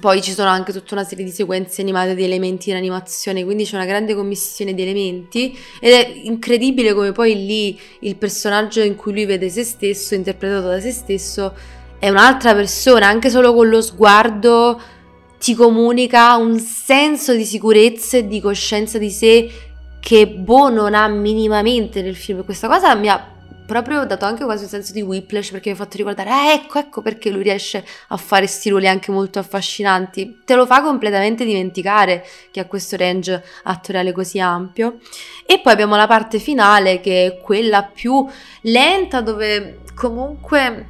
Poi 0.00 0.22
ci 0.22 0.32
sono 0.32 0.48
anche 0.48 0.72
tutta 0.72 0.94
una 0.94 1.04
serie 1.04 1.26
di 1.26 1.30
sequenze 1.30 1.82
animate 1.82 2.14
di 2.14 2.24
elementi 2.24 2.70
in 2.70 2.76
animazione, 2.76 3.44
quindi 3.44 3.64
c'è 3.64 3.76
una 3.76 3.84
grande 3.84 4.14
commissione 4.14 4.72
di 4.72 4.80
elementi 4.80 5.56
ed 5.78 5.92
è 5.92 6.20
incredibile 6.22 6.94
come 6.94 7.12
poi 7.12 7.44
lì 7.44 7.78
il 8.00 8.16
personaggio 8.16 8.80
in 8.80 8.96
cui 8.96 9.12
lui 9.12 9.26
vede 9.26 9.50
se 9.50 9.62
stesso, 9.62 10.14
interpretato 10.14 10.68
da 10.68 10.80
se 10.80 10.90
stesso, 10.90 11.54
è 11.98 12.08
un'altra 12.08 12.54
persona, 12.54 13.08
anche 13.08 13.28
solo 13.28 13.52
con 13.52 13.68
lo 13.68 13.82
sguardo 13.82 14.80
ti 15.38 15.54
comunica 15.54 16.36
un 16.36 16.58
senso 16.58 17.34
di 17.34 17.44
sicurezza 17.44 18.16
e 18.16 18.26
di 18.26 18.40
coscienza 18.40 18.96
di 18.96 19.10
sé 19.10 19.50
che 20.00 20.26
Bo 20.26 20.70
non 20.70 20.94
ha 20.94 21.06
minimamente 21.08 22.00
nel 22.00 22.16
film. 22.16 22.42
Questa 22.42 22.68
cosa 22.68 22.94
mi 22.94 23.08
ha 23.08 23.33
proprio 23.66 24.04
dato 24.04 24.24
anche 24.24 24.44
quasi 24.44 24.64
un 24.64 24.68
senso 24.68 24.92
di 24.92 25.02
whiplash 25.02 25.50
perché 25.50 25.70
mi 25.70 25.74
ha 25.74 25.78
fatto 25.78 25.96
ricordare, 25.96 26.30
ah 26.30 26.52
ecco, 26.52 26.78
ecco 26.78 27.02
perché 27.02 27.30
lui 27.30 27.42
riesce 27.42 27.84
a 28.08 28.16
fare 28.16 28.46
sti 28.46 28.70
ruoli 28.70 28.88
anche 28.88 29.10
molto 29.10 29.38
affascinanti. 29.38 30.40
Te 30.44 30.54
lo 30.54 30.66
fa 30.66 30.82
completamente 30.82 31.44
dimenticare 31.44 32.24
che 32.50 32.60
ha 32.60 32.66
questo 32.66 32.96
range 32.96 33.42
attoriale 33.64 34.12
così 34.12 34.40
ampio. 34.40 34.98
E 35.46 35.60
poi 35.60 35.72
abbiamo 35.72 35.96
la 35.96 36.06
parte 36.06 36.38
finale 36.38 37.00
che 37.00 37.26
è 37.26 37.40
quella 37.40 37.82
più 37.82 38.26
lenta 38.62 39.20
dove 39.20 39.80
comunque 39.94 40.88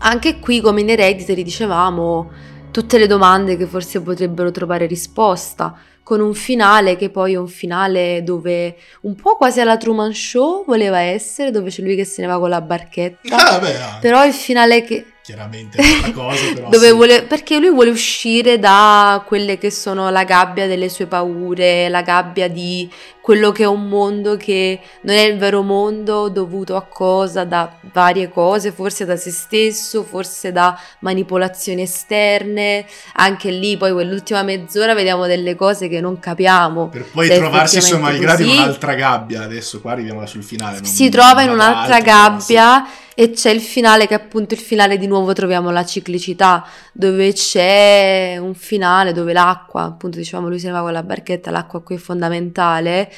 anche 0.00 0.38
qui 0.38 0.60
come 0.60 0.82
in 0.82 0.90
Hereditary 0.90 1.42
dicevamo 1.42 2.30
tutte 2.70 2.98
le 2.98 3.06
domande 3.06 3.56
che 3.56 3.66
forse 3.66 4.00
potrebbero 4.02 4.50
trovare 4.50 4.86
risposta 4.86 5.76
con 6.08 6.20
un 6.20 6.32
finale 6.32 6.96
che 6.96 7.10
poi 7.10 7.34
è 7.34 7.36
un 7.36 7.48
finale 7.48 8.22
dove 8.22 8.76
un 9.02 9.14
po' 9.14 9.36
quasi 9.36 9.60
alla 9.60 9.76
Truman 9.76 10.14
Show 10.14 10.64
voleva 10.64 11.00
essere, 11.00 11.50
dove 11.50 11.68
c'è 11.68 11.82
lui 11.82 11.96
che 11.96 12.06
se 12.06 12.22
ne 12.22 12.28
va 12.28 12.38
con 12.38 12.48
la 12.48 12.62
barchetta. 12.62 13.36
Ah, 13.36 13.58
beh, 13.58 13.76
ah. 13.76 13.98
Però 14.00 14.24
il 14.24 14.32
finale 14.32 14.82
che 14.84 15.04
chiaramente 15.20 15.76
questa 15.76 16.12
cosa, 16.12 16.40
però 16.54 16.70
dove 16.70 16.86
sì. 16.86 16.94
vuole, 16.94 17.22
perché 17.24 17.58
lui 17.58 17.70
vuole 17.70 17.90
uscire 17.90 18.58
da 18.58 19.22
quelle 19.26 19.58
che 19.58 19.70
sono 19.70 20.08
la 20.08 20.24
gabbia 20.24 20.66
delle 20.66 20.88
sue 20.88 21.04
paure, 21.04 21.90
la 21.90 22.00
gabbia 22.00 22.48
di 22.48 22.90
quello 23.28 23.52
che 23.52 23.64
è 23.64 23.66
un 23.66 23.90
mondo 23.90 24.38
che 24.38 24.80
non 25.02 25.14
è 25.14 25.20
il 25.20 25.36
vero 25.36 25.60
mondo 25.60 26.30
dovuto 26.30 26.76
a 26.76 26.86
cosa, 26.86 27.44
da 27.44 27.70
varie 27.92 28.30
cose, 28.30 28.72
forse 28.72 29.04
da 29.04 29.16
se 29.16 29.30
stesso, 29.30 30.02
forse 30.02 30.50
da 30.50 30.80
manipolazioni 31.00 31.82
esterne, 31.82 32.86
anche 33.16 33.50
lì 33.50 33.76
poi 33.76 33.92
quell'ultima 33.92 34.42
mezz'ora 34.42 34.94
vediamo 34.94 35.26
delle 35.26 35.54
cose 35.56 35.88
che 35.88 36.00
non 36.00 36.18
capiamo. 36.18 36.88
Per 36.88 37.04
poi 37.12 37.28
trovarsi 37.28 37.76
insomma 37.76 38.08
malgrado 38.08 38.44
in 38.44 38.48
un'altra 38.48 38.94
gabbia, 38.94 39.42
adesso 39.42 39.82
qua 39.82 39.92
arriviamo 39.92 40.24
sul 40.24 40.42
finale. 40.42 40.82
si 40.84 41.10
trova 41.10 41.42
in 41.42 41.50
un'altra 41.50 42.00
gabbia 42.00 42.86
e 43.20 43.32
c'è 43.32 43.50
il 43.50 43.60
finale 43.60 44.06
che 44.06 44.14
è 44.14 44.16
appunto 44.16 44.54
il 44.54 44.60
finale 44.60 44.96
di 44.96 45.08
nuovo 45.08 45.32
troviamo 45.32 45.72
la 45.72 45.84
ciclicità 45.84 46.64
dove 46.92 47.32
c'è 47.32 48.36
un 48.40 48.54
finale 48.54 49.10
dove 49.10 49.32
l'acqua 49.32 49.82
appunto 49.82 50.18
dicevamo 50.18 50.48
lui 50.48 50.60
se 50.60 50.68
ne 50.68 50.74
va 50.74 50.82
con 50.82 50.92
la 50.92 51.02
barchetta 51.02 51.50
l'acqua 51.50 51.82
qui 51.82 51.96
è 51.96 51.98
fondamentale 51.98 53.10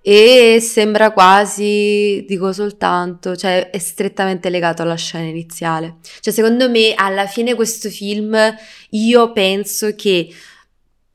e 0.00 0.58
sembra 0.60 1.10
quasi 1.10 2.24
dico 2.28 2.52
soltanto 2.52 3.34
cioè 3.34 3.70
è 3.70 3.78
strettamente 3.78 4.50
legato 4.50 4.82
alla 4.82 4.94
scena 4.94 5.24
iniziale. 5.24 5.96
Cioè 6.20 6.32
secondo 6.32 6.70
me 6.70 6.94
alla 6.94 7.26
fine 7.26 7.54
questo 7.54 7.88
film 7.88 8.36
io 8.90 9.32
penso 9.32 9.94
che 9.96 10.28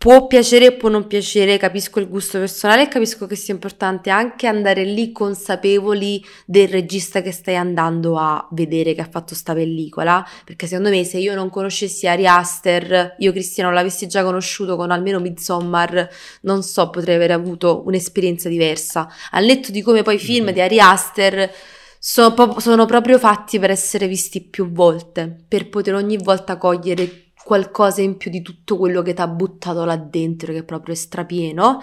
Può 0.02 0.26
piacere 0.26 0.66
e 0.66 0.72
può 0.72 0.90
non 0.90 1.06
piacere, 1.06 1.60
capisco 1.60 2.00
il 2.00 2.10
gusto 2.10 2.40
personale 2.40 2.82
e 2.82 2.88
capisco 2.88 3.28
che 3.28 3.36
sia 3.36 3.54
importante 3.54 4.10
anche 4.10 4.48
andare 4.48 4.84
lì 4.84 5.12
consapevoli 5.12 6.26
del 6.44 6.68
regista 6.70 7.22
che 7.22 7.32
stai 7.32 7.56
andando 7.56 8.18
a 8.18 8.48
vedere 8.50 8.96
che 8.96 9.02
ha 9.02 9.08
fatto 9.08 9.36
sta 9.36 9.54
pellicola, 9.54 10.28
perché 10.44 10.66
secondo 10.66 10.90
me 10.90 11.04
se 11.04 11.20
io 11.20 11.36
non 11.36 11.52
conoscessi 11.52 12.08
Ari 12.08 12.26
Aster, 12.26 13.14
io 13.20 13.32
Cristiano 13.32 13.72
l'avessi 13.72 14.08
già 14.08 14.24
conosciuto 14.24 14.76
con 14.76 14.90
almeno 14.90 15.20
Midsommar, 15.20 16.10
non 16.42 16.64
so, 16.64 16.90
potrei 16.90 17.14
aver 17.18 17.30
avuto 17.30 17.84
un'esperienza 17.86 18.50
diversa. 18.50 19.08
Al 19.30 19.46
netto 19.46 19.72
di 19.72 19.84
come 19.84 20.02
poi 20.02 20.16
i 20.16 20.18
film 20.18 20.48
Mhm. 20.48 20.54
di 20.54 20.62
Ari 20.62 20.80
Aster 20.80 21.54
sono, 22.00 22.60
sono 22.60 22.88
proprio 22.88 23.20
fatti 23.20 23.60
per 23.60 23.70
essere 23.70 24.08
visti 24.08 24.42
più 24.42 24.72
volte, 24.72 25.44
per 25.48 25.70
poter 25.70 25.94
ogni 25.94 26.18
volta 26.18 26.58
cogliere 26.58 27.31
qualcosa 27.44 28.02
in 28.02 28.18
più 28.18 28.30
di 28.32 28.42
tutto 28.42 28.78
quello 28.78 29.02
che 29.02 29.14
ti 29.14 29.22
ha 29.22 29.28
buttato 29.28 29.84
là 29.86 29.96
dentro, 29.98 30.54
che 30.54 30.64
proprio 30.64 30.94
è 30.94 30.98
strapieno. 30.98 31.82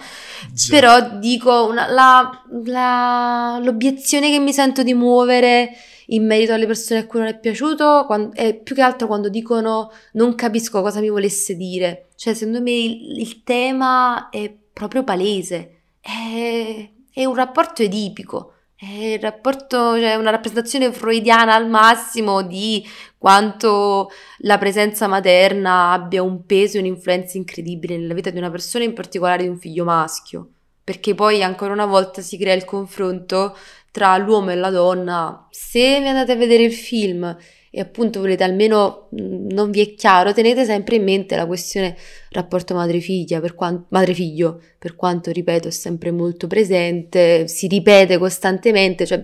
Già. 0.53 0.67
Però 0.69 1.17
dico, 1.19 1.67
una- 1.67 1.89
la- 1.91 2.43
la- 2.65 3.59
l'obiezione 3.61 4.29
che 4.31 4.39
mi 4.39 4.53
sento 4.53 4.83
di 4.83 4.93
muovere 4.93 5.71
in 6.07 6.25
merito 6.25 6.53
alle 6.53 6.65
persone 6.65 7.01
a 7.01 7.05
cui 7.05 7.19
non 7.19 7.27
è 7.27 7.37
piaciuto 7.39 8.05
quan- 8.07 8.31
è 8.33 8.55
più 8.55 8.73
che 8.73 8.81
altro 8.81 9.05
quando 9.05 9.29
dicono 9.29 9.91
non 10.13 10.33
capisco 10.33 10.81
cosa 10.81 10.99
mi 11.01 11.09
volesse 11.09 11.55
dire. 11.55 12.07
Cioè, 12.15 12.33
secondo 12.33 12.61
me 12.61 12.71
il, 12.71 13.19
il 13.19 13.43
tema 13.43 14.29
è 14.29 14.51
proprio 14.73 15.03
palese. 15.03 15.81
È, 16.01 16.89
è 17.13 17.25
un 17.25 17.35
rapporto 17.35 17.83
edipico. 17.83 18.53
È 18.81 18.85
il 18.85 19.19
rapporto, 19.19 19.99
cioè 19.99 20.15
una 20.15 20.29
rappresentazione 20.29 20.93
freudiana 20.93 21.53
al 21.53 21.67
massimo 21.67 22.43
di 22.43 22.81
quanto 23.17 24.09
la 24.37 24.57
presenza 24.57 25.05
materna 25.05 25.91
abbia 25.91 26.23
un 26.23 26.45
peso 26.45 26.77
e 26.77 26.79
un'influenza 26.79 27.35
incredibile 27.35 27.97
nella 27.97 28.13
vita 28.13 28.29
di 28.29 28.37
una 28.37 28.49
persona, 28.49 28.85
in 28.85 28.93
particolare 28.93 29.43
di 29.43 29.49
un 29.49 29.57
figlio 29.57 29.83
maschio. 29.83 30.51
Perché 30.81 31.13
poi 31.13 31.43
ancora 31.43 31.73
una 31.73 31.87
volta 31.87 32.21
si 32.21 32.37
crea 32.37 32.53
il 32.53 32.63
confronto 32.63 33.57
tra 33.91 34.15
l'uomo 34.15 34.51
e 34.51 34.55
la 34.55 34.69
donna. 34.69 35.45
Se 35.49 35.99
vi 35.99 36.07
andate 36.07 36.31
a 36.31 36.35
vedere 36.35 36.63
il 36.63 36.73
film 36.73 37.35
e 37.71 37.79
appunto 37.79 38.19
volete 38.19 38.43
almeno 38.43 39.07
non 39.11 39.69
vi 39.71 39.81
è 39.81 39.93
chiaro, 39.95 40.33
tenete 40.33 40.65
sempre 40.65 40.95
in 40.95 41.03
mente 41.03 41.35
la 41.35 41.45
questione 41.45 41.95
rapporto 42.31 42.73
madre-figlia, 42.73 43.39
per 43.39 43.53
quan- 43.55 43.85
madre-figlio, 43.89 44.59
per 44.79 44.95
quanto 44.95 45.31
ripeto 45.31 45.67
è 45.67 45.71
sempre 45.71 46.11
molto 46.11 46.47
presente, 46.47 47.47
si 47.47 47.67
ripete 47.67 48.17
costantemente, 48.17 49.05
cioè 49.05 49.23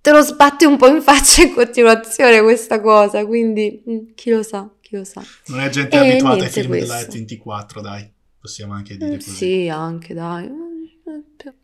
te 0.00 0.10
lo 0.12 0.22
sbatte 0.22 0.64
un 0.64 0.76
po' 0.78 0.88
in 0.88 1.02
faccia 1.02 1.42
in 1.42 1.52
continuazione 1.52 2.40
questa 2.42 2.80
cosa, 2.80 3.24
quindi 3.26 4.12
chi 4.14 4.30
lo 4.30 4.42
sa, 4.42 4.68
chi 4.80 4.96
lo 4.96 5.04
sa. 5.04 5.22
Non 5.48 5.60
è 5.60 5.68
gente 5.68 5.96
E 5.96 5.98
abituata 5.98 6.44
ai 6.44 6.50
film 6.50 6.70
della 6.72 6.94
questo. 6.94 7.12
24, 7.12 7.80
dai. 7.82 8.10
Possiamo 8.40 8.72
anche 8.72 8.96
dire 8.96 9.10
Mm, 9.10 9.16
così. 9.16 9.30
Sì, 9.30 9.68
anche 9.68 10.14
dai. 10.14 10.48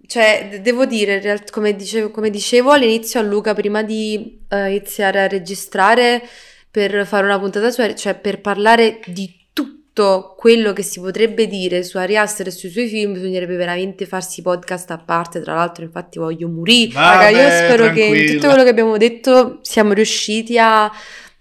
Cioè, 0.07 0.48
de- 0.51 0.61
devo 0.61 0.86
dire, 0.86 1.44
come 1.51 1.74
dicevo, 1.74 2.11
come 2.11 2.31
dicevo 2.31 2.70
all'inizio 2.70 3.20
a 3.20 3.23
Luca, 3.23 3.55
prima 3.55 3.82
di 3.82 4.40
eh, 4.48 4.69
iniziare 4.69 5.23
a 5.23 5.28
registrare 5.28 6.23
per 6.70 7.07
fare 7.07 7.24
una 7.27 7.39
puntata 7.39 7.70
su, 7.70 7.82
cioè 7.94 8.15
per 8.15 8.40
parlare 8.40 9.01
di 9.07 9.32
tutto 9.53 10.35
quello 10.36 10.73
che 10.73 10.82
si 10.82 11.01
potrebbe 11.01 11.47
dire 11.47 11.82
su 11.82 11.97
Ari 11.97 12.16
Aster 12.19 12.48
e 12.48 12.51
sui 12.51 12.69
suoi 12.69 12.86
film, 12.86 13.15
bisognerebbe 13.15 13.57
veramente 13.57 14.05
farsi 14.07 14.43
podcast 14.43 14.90
a 14.90 14.98
parte. 14.98 15.40
Tra 15.40 15.55
l'altro, 15.55 15.85
infatti, 15.85 16.19
voglio 16.19 16.48
morire. 16.48 16.93
Raga, 16.93 17.28
io 17.31 17.43
Vabbè, 17.43 17.57
spero 17.57 17.93
che 17.93 18.03
in 18.03 18.11
tranquilla. 18.11 18.32
tutto 18.35 18.47
quello 18.48 18.62
che 18.62 18.69
abbiamo 18.70 18.97
detto 18.98 19.59
siamo 19.62 19.93
riusciti 19.93 20.59
a 20.59 20.93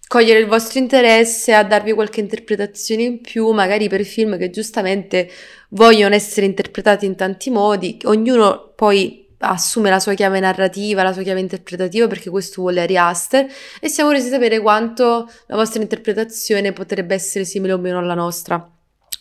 cogliere 0.07 0.39
il 0.39 0.45
vostro 0.45 0.79
interesse, 0.79 1.53
a 1.53 1.63
darvi 1.63 1.91
qualche 1.91 2.19
interpretazione 2.19 3.03
in 3.03 3.21
più, 3.21 3.49
magari 3.51 3.89
per 3.89 4.05
film 4.05 4.37
che 4.37 4.49
giustamente 4.49 5.29
vogliono 5.75 6.15
essere 6.15 6.45
interpretati 6.45 7.05
in 7.05 7.15
tanti 7.15 7.49
modi, 7.49 7.97
ognuno 8.05 8.73
poi 8.75 9.23
assume 9.39 9.89
la 9.89 9.99
sua 9.99 10.13
chiave 10.13 10.39
narrativa, 10.39 11.03
la 11.03 11.13
sua 11.13 11.21
chiave 11.21 11.39
interpretativa 11.39 12.07
perché 12.07 12.29
questo 12.29 12.61
vuole 12.61 12.81
Ari 12.81 12.97
Aster 12.97 13.47
e 13.79 13.87
siamo 13.87 14.09
curiosi 14.09 14.29
di 14.29 14.35
sapere 14.35 14.59
quanto 14.59 15.29
la 15.47 15.55
vostra 15.55 15.81
interpretazione 15.81 16.73
potrebbe 16.73 17.13
essere 17.13 17.45
simile 17.45 17.73
o 17.73 17.77
meno 17.77 17.99
alla 17.99 18.13
nostra. 18.13 18.69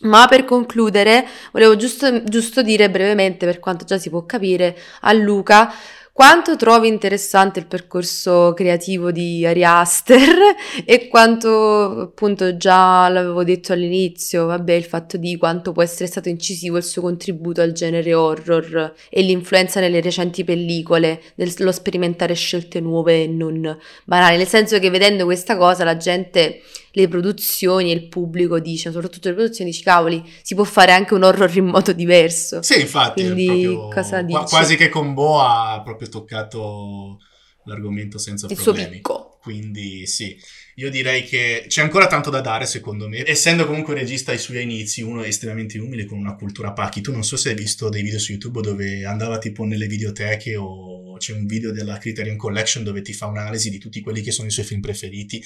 Ma 0.01 0.27
per 0.27 0.43
concludere, 0.43 1.25
volevo 1.51 1.75
giusto, 1.75 2.23
giusto 2.23 2.61
dire 2.61 2.89
brevemente, 2.89 3.45
per 3.45 3.59
quanto 3.59 3.85
già 3.85 3.97
si 3.97 4.09
può 4.09 4.25
capire, 4.25 4.77
a 5.01 5.13
Luca 5.13 5.73
quanto 6.15 6.55
trovi 6.55 6.87
interessante 6.87 7.59
il 7.59 7.65
percorso 7.65 8.53
creativo 8.55 9.11
di 9.11 9.45
Ari 9.45 9.65
Aster 9.65 10.55
e 10.85 11.09
quanto 11.09 12.03
appunto 12.03 12.55
già 12.55 13.09
l'avevo 13.09 13.43
detto 13.43 13.73
all'inizio, 13.73 14.45
vabbè, 14.45 14.71
il 14.71 14.85
fatto 14.85 15.17
di 15.17 15.35
quanto 15.35 15.73
può 15.73 15.83
essere 15.83 16.07
stato 16.07 16.29
incisivo 16.29 16.77
il 16.77 16.85
suo 16.85 17.01
contributo 17.01 17.59
al 17.59 17.73
genere 17.73 18.13
horror 18.13 18.93
e 19.09 19.21
l'influenza 19.23 19.81
nelle 19.81 19.99
recenti 19.99 20.45
pellicole, 20.45 21.21
dello 21.35 21.73
sperimentare 21.73 22.33
scelte 22.33 22.79
nuove 22.79 23.23
e 23.23 23.27
non 23.27 23.77
banali, 24.05 24.37
nel 24.37 24.47
senso 24.47 24.79
che 24.79 24.89
vedendo 24.89 25.25
questa 25.25 25.57
cosa 25.57 25.83
la 25.83 25.97
gente 25.97 26.61
le 26.99 27.07
produzioni 27.07 27.91
e 27.91 27.93
il 27.93 28.07
pubblico 28.07 28.59
dice, 28.59 28.91
soprattutto 28.91 29.27
le 29.29 29.35
produzioni, 29.35 29.69
dici 29.71 29.83
cavoli, 29.83 30.23
si 30.41 30.55
può 30.55 30.63
fare 30.63 30.91
anche 30.91 31.13
un 31.13 31.23
horror 31.23 31.55
in 31.57 31.65
modo 31.65 31.91
diverso. 31.93 32.61
Sì, 32.61 32.79
infatti, 32.81 33.21
Quindi, 33.23 33.75
cosa 33.93 34.21
dici? 34.21 34.43
quasi 34.49 34.75
che 34.75 34.89
con 34.89 35.13
Bo 35.13 35.41
ha 35.41 35.81
proprio 35.83 36.07
toccato 36.09 37.19
l'argomento 37.65 38.17
senza 38.17 38.47
Il 38.49 38.55
suo 38.57 38.71
problemi. 38.73 38.95
picco. 38.97 39.24
Quindi 39.45 40.07
sì, 40.07 40.35
io 40.77 40.89
direi 40.89 41.23
che 41.23 41.65
c'è 41.67 41.83
ancora 41.83 42.07
tanto 42.07 42.31
da 42.31 42.41
dare 42.41 42.65
secondo 42.65 43.07
me. 43.07 43.23
Essendo 43.23 43.67
comunque 43.67 43.93
un 43.93 43.99
regista 43.99 44.31
ai 44.31 44.39
suoi 44.39 44.63
inizi, 44.63 45.03
uno 45.03 45.23
estremamente 45.23 45.77
umile 45.77 46.05
con 46.05 46.17
una 46.17 46.33
cultura 46.33 46.73
pacchi. 46.73 47.01
Tu 47.01 47.11
non 47.11 47.23
so 47.23 47.37
se 47.37 47.49
hai 47.49 47.55
visto 47.55 47.89
dei 47.89 48.01
video 48.01 48.17
su 48.17 48.31
YouTube 48.31 48.61
dove 48.61 49.05
andava 49.05 49.37
tipo 49.37 49.63
nelle 49.63 49.85
videoteche 49.85 50.55
o 50.55 51.15
c'è 51.17 51.33
un 51.33 51.45
video 51.45 51.71
della 51.71 51.99
Criterion 51.99 52.37
Collection 52.37 52.83
dove 52.83 53.03
ti 53.03 53.13
fa 53.13 53.27
un'analisi 53.27 53.69
di 53.69 53.77
tutti 53.77 54.01
quelli 54.01 54.21
che 54.21 54.31
sono 54.31 54.47
i 54.47 54.51
suoi 54.51 54.65
film 54.65 54.81
preferiti 54.81 55.43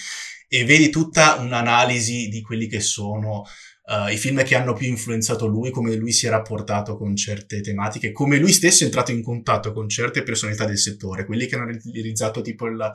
e 0.47 0.63
vedi 0.63 0.89
tutta 0.89 1.35
un'analisi 1.35 2.29
di 2.29 2.39
quelli 2.39 2.67
che 2.67 2.79
sono 2.79 3.43
eh, 3.89 4.13
i 4.13 4.17
film 4.17 4.43
che 4.43 4.55
hanno 4.55 4.73
più 4.73 4.87
influenzato 4.87 5.47
lui, 5.47 5.71
come 5.71 5.95
lui 5.95 6.11
si 6.11 6.27
è 6.27 6.29
rapportato 6.29 6.95
con 6.95 7.15
certe 7.15 7.59
tematiche, 7.61 8.11
come 8.11 8.37
lui 8.37 8.53
stesso 8.53 8.83
è 8.83 8.85
entrato 8.85 9.11
in 9.11 9.23
contatto 9.23 9.73
con 9.73 9.89
certe 9.89 10.23
personalità 10.23 10.65
del 10.65 10.77
settore, 10.77 11.25
quelli 11.25 11.47
che 11.47 11.55
hanno 11.55 11.75
realizzato 11.91 12.41
tipo 12.41 12.67
il, 12.67 12.93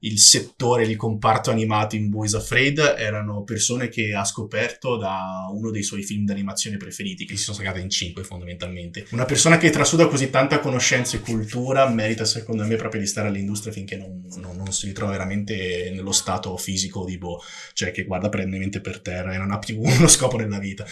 il 0.00 0.18
settore, 0.18 0.84
il 0.84 0.96
comparto 0.96 1.50
animato 1.50 1.96
in 1.96 2.10
Boys 2.10 2.34
Afraid 2.34 2.78
erano 2.98 3.42
persone 3.44 3.88
che 3.88 4.12
ha 4.14 4.24
scoperto 4.24 4.96
da 4.96 5.48
uno 5.52 5.70
dei 5.70 5.82
suoi 5.82 6.02
film 6.02 6.24
d'animazione 6.24 6.76
preferiti, 6.76 7.24
che 7.24 7.36
si 7.36 7.44
sono 7.44 7.56
sagate 7.56 7.80
in 7.80 7.90
cinque 7.90 8.22
fondamentalmente. 8.22 9.06
Una 9.10 9.24
persona 9.24 9.56
che 9.56 9.70
trasuda 9.70 10.06
così 10.06 10.30
tanta 10.30 10.60
conoscenza 10.60 11.16
e 11.16 11.20
cultura 11.20 11.88
merita 11.88 12.24
secondo 12.24 12.64
me 12.66 12.76
proprio 12.76 13.00
di 13.00 13.06
stare 13.06 13.28
all'industria 13.28 13.72
finché 13.72 13.96
non, 13.96 14.22
non- 14.40 14.56
non 14.56 14.72
si 14.72 14.86
ritrova 14.86 15.12
veramente 15.12 15.90
nello 15.94 16.12
stato 16.12 16.56
fisico 16.56 17.04
di 17.04 17.18
boh, 17.18 17.40
cioè 17.72 17.90
che 17.90 18.04
guarda 18.04 18.28
perennemente 18.28 18.80
per 18.80 19.00
terra 19.00 19.32
e 19.32 19.38
non 19.38 19.50
ha 19.50 19.58
più 19.58 19.80
uno 19.82 20.08
scopo 20.08 20.36
nella 20.36 20.58
vita. 20.58 20.84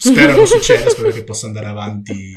Spero 0.00 0.36
non 0.36 0.46
succeda, 0.46 0.88
spero 0.88 1.10
che 1.10 1.24
possa 1.24 1.46
andare 1.46 1.66
avanti 1.66 2.32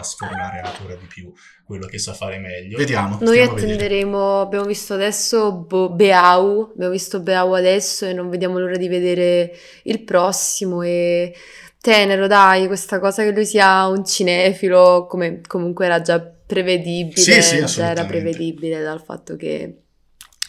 a 0.00 0.02
sfornare 0.02 0.60
ancora 0.60 0.94
di 0.94 1.06
più 1.06 1.32
quello 1.64 1.86
che 1.86 1.98
sa 1.98 2.12
fare 2.12 2.38
meglio. 2.38 2.76
Vediamo. 2.76 3.18
Noi 3.20 3.40
attenderemo, 3.40 4.40
abbiamo 4.40 4.64
visto 4.64 4.94
adesso 4.94 5.52
Bo- 5.52 5.90
Beau, 5.90 6.70
abbiamo 6.72 6.92
visto 6.92 7.20
Beau 7.20 7.52
adesso 7.52 8.06
e 8.06 8.12
non 8.12 8.28
vediamo 8.28 8.58
l'ora 8.58 8.76
di 8.76 8.88
vedere 8.88 9.52
il 9.84 10.02
prossimo 10.02 10.82
e 10.82 11.34
tenero 11.80 12.26
dai, 12.26 12.66
questa 12.66 12.98
cosa 12.98 13.22
che 13.22 13.30
lui 13.30 13.46
sia 13.46 13.86
un 13.86 14.04
cinefilo, 14.04 15.06
come 15.08 15.40
comunque 15.46 15.86
era 15.86 16.00
già 16.00 16.20
prevedibile, 16.20 17.20
Sì, 17.20 17.40
sì, 17.42 17.64
già 17.64 17.90
era 17.90 18.04
prevedibile 18.04 18.82
dal 18.82 19.00
fatto 19.02 19.36
che 19.36 19.79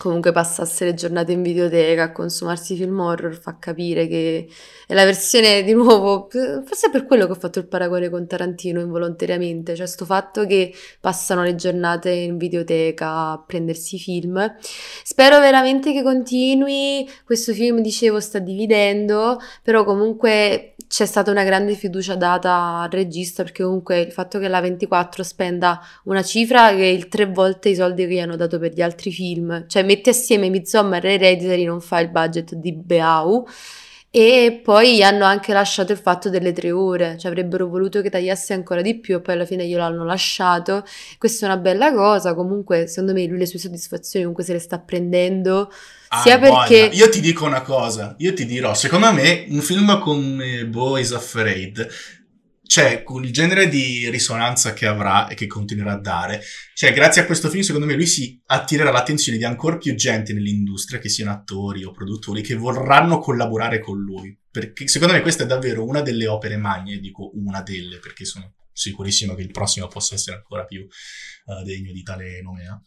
comunque 0.02 0.32
passasse 0.32 0.84
le 0.84 0.96
giornate 0.96 1.32
in 1.32 1.44
videoteca 1.44 2.06
a 2.06 2.12
consumarsi 2.12 2.76
film 2.76 3.00
horror 3.00 3.36
fa 3.40 3.58
capire 3.60 4.08
che 4.08 4.48
è 4.88 4.96
la 4.96 5.06
versione 5.06 5.62
di 5.62 5.74
nuovo, 5.74 6.28
forse 6.66 6.88
è 6.88 6.90
per 6.90 7.06
quello 7.06 7.28
che 7.28 7.34
ho 7.34 7.36
fatto 7.36 7.60
il 7.60 7.68
paragone 7.68 8.10
con 8.10 8.26
Tarantino 8.26 8.80
involontariamente, 8.80 9.76
cioè 9.76 9.86
sto 9.86 10.06
fatto 10.06 10.48
che 10.48 10.74
passano 11.00 11.44
le 11.44 11.54
giornate 11.54 12.10
in 12.10 12.38
videoteca 12.38 13.30
a 13.30 13.44
prendersi 13.46 14.00
film. 14.00 14.56
Spero 15.04 15.40
veramente 15.40 15.94
che 15.94 16.02
continui. 16.02 17.08
Questo 17.24 17.54
film, 17.54 17.80
dicevo, 17.82 18.20
sta 18.20 18.40
dividendo, 18.40 19.40
però 19.62 19.84
comunque 19.84 20.74
c'è 20.92 21.06
stata 21.06 21.32
una 21.32 21.46
grande 21.46 21.76
fiducia 21.76 22.16
data 22.16 22.80
al 22.82 22.90
regista 22.90 23.44
perché 23.44 23.64
comunque 23.64 24.02
il 24.02 24.12
fatto 24.12 24.40
che 24.40 24.50
la 24.50 24.60
24 24.60 25.24
spenda 25.24 25.80
una 26.04 26.22
cifra 26.22 26.72
che 26.72 26.82
è 26.82 26.88
il 26.88 27.08
tre 27.08 27.28
volte 27.28 27.70
i 27.70 27.76
soldi 27.76 28.06
che 28.06 28.14
gli 28.16 28.20
hanno 28.20 28.36
dato 28.36 28.60
per 28.60 28.74
gli 28.74 28.82
altri 28.82 29.10
film, 29.10 29.68
cioè 29.68 29.84
mette 29.92 30.10
assieme 30.12 30.50
Midsommar 30.50 31.06
e 31.06 31.14
Hereditary 31.14 31.64
non 31.66 31.82
fa 31.82 32.00
il 32.00 32.10
budget 32.10 32.56
di 32.56 32.74
Beau. 32.74 33.46
E 34.14 34.60
poi 34.62 35.02
hanno 35.04 35.24
anche 35.24 35.54
lasciato 35.54 35.94
il 35.94 35.98
fatto 35.98 36.30
delle 36.30 36.52
tre 36.52 36.70
ore, 36.70 37.18
cioè 37.18 37.32
avrebbero 37.32 37.70
voluto 37.70 38.02
che 38.02 38.10
tagliasse 38.10 38.52
ancora 38.54 38.82
di 38.82 39.00
più 39.00 39.16
e 39.16 39.22
poi 39.22 39.36
alla 39.36 39.46
fine 39.46 39.66
glielo 39.66 39.84
hanno 39.84 40.04
lasciato. 40.04 40.84
Questa 41.18 41.46
è 41.46 41.50
una 41.50 41.58
bella 41.58 41.94
cosa, 41.94 42.34
comunque 42.36 42.88
secondo 42.88 43.14
me 43.14 43.26
lui 43.26 43.38
le 43.38 43.46
sue 43.46 43.58
soddisfazioni 43.58 44.26
comunque 44.26 44.44
se 44.44 44.52
le 44.52 44.60
sta 44.60 44.80
prendendo, 44.80 45.72
Ah, 46.10 46.20
sia 46.24 46.38
voglia. 46.38 46.66
perché... 46.68 46.90
Io 46.94 47.08
ti 47.08 47.22
dico 47.22 47.46
una 47.46 47.62
cosa, 47.62 48.14
io 48.18 48.34
ti 48.34 48.46
dirò, 48.46 48.74
secondo 48.74 49.14
me 49.14 49.46
un 49.48 49.62
film 49.62 49.98
come 50.02 50.66
Boys 50.66 51.14
Afraid, 51.14 51.88
cioè 52.72 53.04
con 53.04 53.26
il 53.26 53.34
genere 53.34 53.68
di 53.68 54.10
risonanza 54.10 54.72
che 54.72 54.86
avrà 54.86 55.28
e 55.28 55.36
che 55.36 55.46
continuerà 55.46 55.92
a 55.92 56.00
dare, 56.00 56.42
cioè 56.74 56.94
grazie 56.94 57.22
a 57.22 57.26
questo 57.26 57.50
film 57.50 57.64
secondo 57.64 57.86
me 57.86 57.96
lui 57.96 58.06
si 58.06 58.42
attirerà 58.46 58.92
l'attenzione 58.92 59.38
di 59.38 59.44
ancora 59.44 59.78
più 59.78 59.94
gente 59.94 60.32
nell'industria, 60.32 60.98
che 60.98 61.10
siano 61.10 61.32
attori 61.32 61.84
o 61.84 61.92
produttori, 61.92 62.42
che 62.42 62.56
vorranno 62.56 63.20
collaborare 63.20 63.82
con 63.82 64.00
lui, 64.00 64.40
perché 64.50 64.88
secondo 64.88 65.14
me 65.14 65.22
questa 65.22 65.44
è 65.44 65.48
davvero 65.48 65.86
una 65.86 66.00
delle 66.00 66.28
opere 66.28 66.56
magne, 66.56 67.00
dico 67.00 67.32
una 67.34 67.62
delle, 67.62 68.00
perché 68.00 68.24
sono 68.24 68.54
sicurissimo 68.72 69.36
che 69.36 69.42
il 69.42 69.52
prossimo 69.52 69.88
possa 69.88 70.16
essere 70.16 70.38
ancora 70.38 70.64
più 70.64 70.80
eh, 70.80 71.64
degno 71.66 71.92
di 71.92 72.04
tale 72.04 72.42
nomea. 72.42 72.82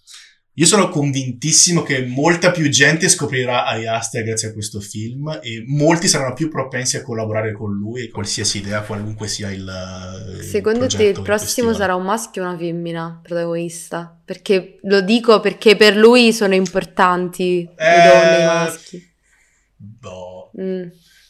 Io 0.57 0.67
sono 0.67 0.89
convintissimo 0.89 1.83
che 1.83 2.07
molta 2.07 2.53
più 2.53 2.69
gente 2.69 3.09
scoprirà 3.09 3.67
Ari 3.67 3.89
Aster 3.89 4.23
grazie 4.23 4.49
a 4.49 4.53
questo 4.53 4.79
film 4.79 5.41
e 5.43 5.65
molti 5.67 6.07
saranno 6.07 6.33
più 6.33 6.49
propensi 6.49 6.97
a 6.97 7.03
collaborare 7.03 7.53
con 7.53 7.73
lui, 7.73 8.09
qualsiasi 8.09 8.59
idea, 8.59 8.83
qualunque 8.83 9.27
sia 9.27 9.51
il. 9.51 9.69
il 10.39 10.45
Secondo 10.45 10.87
te 10.87 11.05
il 11.05 11.23
prossimo 11.23 11.75
sarà 11.75 11.97
un 11.97 12.05
maschio 12.05 12.45
o 12.45 12.49
una 12.49 12.57
femmina 12.57 13.19
protagonista? 13.21 14.17
Perché 14.25 14.79
lo 14.83 15.01
dico 15.01 15.41
perché 15.41 15.75
per 15.75 15.97
lui 15.97 16.33
sono 16.33 16.55
importanti 16.55 17.69
le 17.77 17.85
Eh, 17.85 18.09
donne 18.09 18.39
e 18.39 18.43
i 18.43 18.45
maschi. 18.45 19.13
Boh. 19.77 20.53
Mm. 20.61 20.83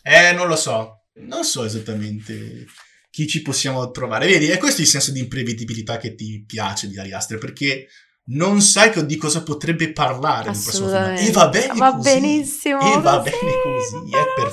Eh, 0.02 0.32
non 0.34 0.48
lo 0.48 0.56
so. 0.56 1.04
Non 1.14 1.44
so 1.44 1.64
esattamente 1.64 2.66
chi 3.08 3.26
ci 3.26 3.40
possiamo 3.40 3.90
trovare. 3.90 4.26
Vedi, 4.26 4.48
è 4.48 4.58
questo 4.58 4.82
il 4.82 4.86
senso 4.86 5.12
di 5.12 5.20
imprevedibilità 5.20 5.96
che 5.96 6.14
ti 6.14 6.44
piace 6.46 6.88
di 6.88 6.98
Ari 6.98 7.12
Aster, 7.14 7.38
perché 7.38 7.86
non 8.26 8.60
sai 8.62 8.90
che- 8.90 9.04
di 9.06 9.16
cosa 9.16 9.42
potrebbe 9.42 9.92
parlare 9.92 10.50
nel 10.50 10.58
prossimo 10.62 10.88
film. 10.88 11.16
E 11.28 11.30
va 11.30 11.48
bene 11.48 11.74
Va 11.74 11.94
così. 11.94 12.10
benissimo 12.20 12.80
E 12.80 13.00
va 13.00 13.18
così, 13.18 13.30
bene 13.30 13.52
così. 13.62 13.96
È 13.96 14.24
bene 14.36 14.50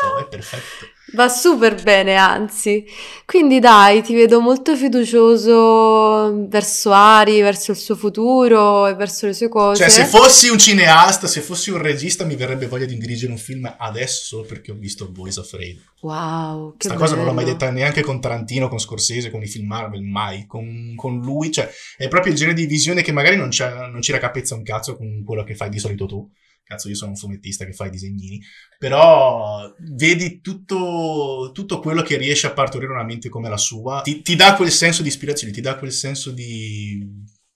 perfetto, 0.00 0.16
stesso. 0.16 0.18
è 0.18 0.28
perfetto. 0.28 0.98
Va 1.12 1.28
super 1.28 1.82
bene, 1.82 2.14
anzi. 2.14 2.84
Quindi 3.24 3.58
dai, 3.58 4.02
ti 4.02 4.14
vedo 4.14 4.40
molto 4.40 4.76
fiducioso 4.76 6.46
verso 6.46 6.92
Ari, 6.92 7.40
verso 7.40 7.72
il 7.72 7.76
suo 7.76 7.96
futuro 7.96 8.86
e 8.86 8.94
verso 8.94 9.26
le 9.26 9.32
sue 9.32 9.48
cose. 9.48 9.82
Cioè, 9.82 9.90
se 9.90 10.04
fossi 10.04 10.48
un 10.48 10.58
cineasta, 10.58 11.26
se 11.26 11.40
fossi 11.40 11.70
un 11.70 11.78
regista, 11.78 12.24
mi 12.24 12.36
verrebbe 12.36 12.66
voglia 12.66 12.84
di 12.84 12.96
dirigere 12.96 13.32
un 13.32 13.38
film 13.38 13.74
adesso 13.78 14.42
perché 14.42 14.70
ho 14.70 14.76
visto 14.76 15.08
Boys 15.08 15.38
Afraid. 15.38 15.78
Wow, 16.02 16.76
che 16.76 16.88
Questa 16.88 16.98
cosa 16.98 17.16
non 17.16 17.24
l'ho 17.24 17.32
mai 17.32 17.44
detta 17.44 17.70
neanche 17.70 18.02
con 18.02 18.20
Tarantino, 18.20 18.68
con 18.68 18.78
Scorsese, 18.78 19.30
con 19.30 19.42
i 19.42 19.48
film 19.48 19.66
Marvel, 19.66 20.02
mai. 20.02 20.46
Con, 20.46 20.92
con 20.94 21.18
lui, 21.18 21.50
cioè, 21.50 21.68
è 21.96 22.06
proprio 22.06 22.32
il 22.32 22.38
genere 22.38 22.56
di 22.56 22.66
visione 22.66 23.02
che 23.02 23.12
magari 23.12 23.36
non, 23.36 23.48
c'è- 23.48 23.88
non 23.90 24.00
ci 24.00 24.12
raccappezza 24.12 24.54
un 24.54 24.62
cazzo 24.62 24.96
con 24.96 25.24
quello 25.24 25.42
che 25.42 25.56
fai 25.56 25.70
di 25.70 25.78
solito 25.80 26.06
tu. 26.06 26.30
Cazzo, 26.70 26.88
io 26.88 26.94
sono 26.94 27.10
un 27.10 27.16
fumettista 27.16 27.64
che 27.64 27.72
fa 27.72 27.86
i 27.86 27.90
disegnini. 27.90 28.40
Però 28.78 29.74
vedi 29.80 30.40
tutto, 30.40 31.50
tutto 31.52 31.80
quello 31.80 32.02
che 32.02 32.16
riesce 32.16 32.46
a 32.46 32.52
partorire 32.52 32.92
una 32.92 33.02
mente 33.02 33.28
come 33.28 33.48
la 33.48 33.56
sua. 33.56 34.02
Ti, 34.02 34.22
ti 34.22 34.36
dà 34.36 34.54
quel 34.54 34.70
senso 34.70 35.02
di 35.02 35.08
ispirazione, 35.08 35.52
ti 35.52 35.60
dà 35.60 35.76
quel 35.76 35.90
senso 35.90 36.30
di, 36.30 37.04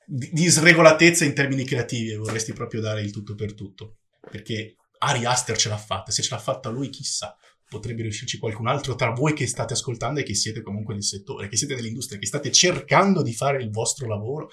di, 0.04 0.30
di 0.32 0.48
sregolatezza 0.48 1.24
in 1.24 1.32
termini 1.32 1.64
creativi 1.64 2.10
e 2.10 2.16
vorresti 2.16 2.52
proprio 2.52 2.80
dare 2.80 3.02
il 3.02 3.12
tutto 3.12 3.36
per 3.36 3.54
tutto. 3.54 3.98
Perché 4.28 4.74
Ari 4.98 5.24
Aster 5.24 5.56
ce 5.56 5.68
l'ha 5.68 5.76
fatta. 5.76 6.10
Se 6.10 6.20
ce 6.20 6.34
l'ha 6.34 6.40
fatta 6.40 6.68
lui, 6.68 6.88
chissà 6.88 7.36
potrebbe 7.68 8.02
riuscirci 8.02 8.38
qualcun 8.38 8.66
altro 8.66 8.94
tra 8.94 9.10
voi 9.10 9.32
che 9.32 9.46
state 9.46 9.72
ascoltando 9.72 10.20
e 10.20 10.22
che 10.22 10.34
siete 10.34 10.60
comunque 10.60 10.94
nel 10.94 11.02
settore, 11.02 11.48
che 11.48 11.56
siete 11.56 11.74
nell'industria, 11.74 12.18
che 12.18 12.26
state 12.26 12.50
cercando 12.50 13.22
di 13.22 13.32
fare 13.32 13.62
il 13.62 13.70
vostro 13.70 14.06
lavoro 14.08 14.50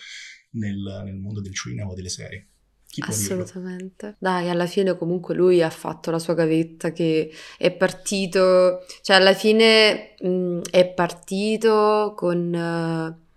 nel, 0.52 1.02
nel 1.04 1.16
mondo 1.16 1.42
del 1.42 1.54
cinema 1.54 1.90
o 1.90 1.94
delle 1.96 2.10
serie. 2.10 2.50
Chi? 2.92 3.02
Assolutamente. 3.08 4.18
Dai, 4.20 4.50
alla 4.50 4.66
fine 4.66 4.98
comunque 4.98 5.34
lui 5.34 5.64
ha 5.64 5.70
fatto 5.70 6.12
la 6.12 6.20
sua 6.20 6.34
gavetta 6.34 6.92
che 6.92 7.32
è 7.58 7.72
partito, 7.72 8.86
cioè 9.02 9.16
alla 9.16 9.34
fine 9.34 10.16
mh, 10.20 10.60
è 10.70 10.86
partito 10.88 12.14
con, 12.18 12.54
eh, 12.54 13.31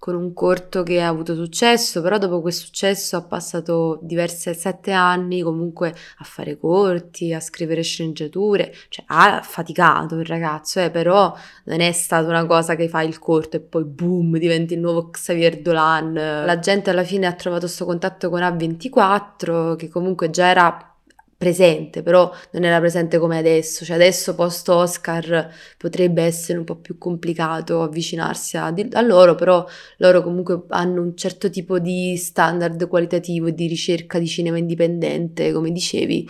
con 0.00 0.14
un 0.14 0.32
corto 0.32 0.82
che 0.82 1.02
ha 1.02 1.08
avuto 1.08 1.34
successo, 1.34 2.00
però 2.00 2.16
dopo 2.16 2.40
quel 2.40 2.54
successo 2.54 3.18
ha 3.18 3.22
passato 3.22 3.98
diversi 4.00 4.52
sette 4.54 4.92
anni 4.92 5.42
comunque 5.42 5.90
a 5.90 6.24
fare 6.24 6.56
corti, 6.56 7.34
a 7.34 7.38
scrivere 7.38 7.82
sceneggiature, 7.82 8.72
cioè 8.88 9.04
ha 9.08 9.42
faticato 9.42 10.16
il 10.16 10.24
ragazzo, 10.24 10.80
eh, 10.80 10.90
però 10.90 11.36
non 11.64 11.80
è 11.80 11.92
stata 11.92 12.26
una 12.26 12.46
cosa 12.46 12.76
che 12.76 12.88
fai 12.88 13.08
il 13.08 13.18
corto 13.18 13.58
e 13.58 13.60
poi 13.60 13.84
boom, 13.84 14.38
diventi 14.38 14.72
il 14.72 14.80
nuovo 14.80 15.10
Xavier 15.10 15.60
Dolan. 15.60 16.14
La 16.14 16.58
gente 16.58 16.88
alla 16.88 17.04
fine 17.04 17.26
ha 17.26 17.34
trovato 17.34 17.66
questo 17.66 17.84
contatto 17.84 18.30
con 18.30 18.40
A24, 18.40 19.76
che 19.76 19.90
comunque 19.90 20.30
già 20.30 20.46
era 20.46 20.89
presente, 21.40 22.02
però 22.02 22.30
non 22.50 22.64
era 22.64 22.78
presente 22.80 23.16
come 23.16 23.38
adesso. 23.38 23.82
Cioè 23.86 23.96
adesso 23.96 24.34
post 24.34 24.68
Oscar 24.68 25.50
potrebbe 25.78 26.22
essere 26.22 26.58
un 26.58 26.64
po' 26.64 26.76
più 26.76 26.98
complicato 26.98 27.80
avvicinarsi 27.80 28.58
a, 28.58 28.66
a 28.92 29.00
loro, 29.00 29.36
però 29.36 29.64
loro 29.96 30.22
comunque 30.22 30.64
hanno 30.68 31.00
un 31.00 31.16
certo 31.16 31.48
tipo 31.48 31.78
di 31.78 32.14
standard 32.18 32.86
qualitativo 32.88 33.46
e 33.46 33.54
di 33.54 33.66
ricerca 33.68 34.18
di 34.18 34.26
cinema 34.26 34.58
indipendente, 34.58 35.50
come 35.52 35.72
dicevi. 35.72 36.28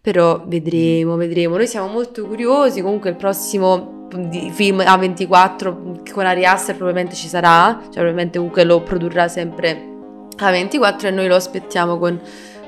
però 0.00 0.44
vedremo, 0.46 1.16
vedremo. 1.16 1.56
Noi 1.56 1.66
siamo 1.66 1.88
molto 1.88 2.24
curiosi, 2.24 2.82
comunque 2.82 3.10
il 3.10 3.16
prossimo 3.16 4.06
film 4.52 4.78
A24 4.78 6.12
con 6.12 6.24
Ari 6.24 6.44
Aster 6.44 6.76
probabilmente 6.76 7.16
ci 7.16 7.26
sarà, 7.26 7.78
cioè 7.82 7.94
probabilmente 7.94 8.38
comunque 8.38 8.62
lo 8.62 8.80
produrrà 8.82 9.26
sempre 9.26 9.90
A24 10.36 11.06
e 11.06 11.10
noi 11.10 11.26
lo 11.26 11.34
aspettiamo 11.34 11.98
con 11.98 12.20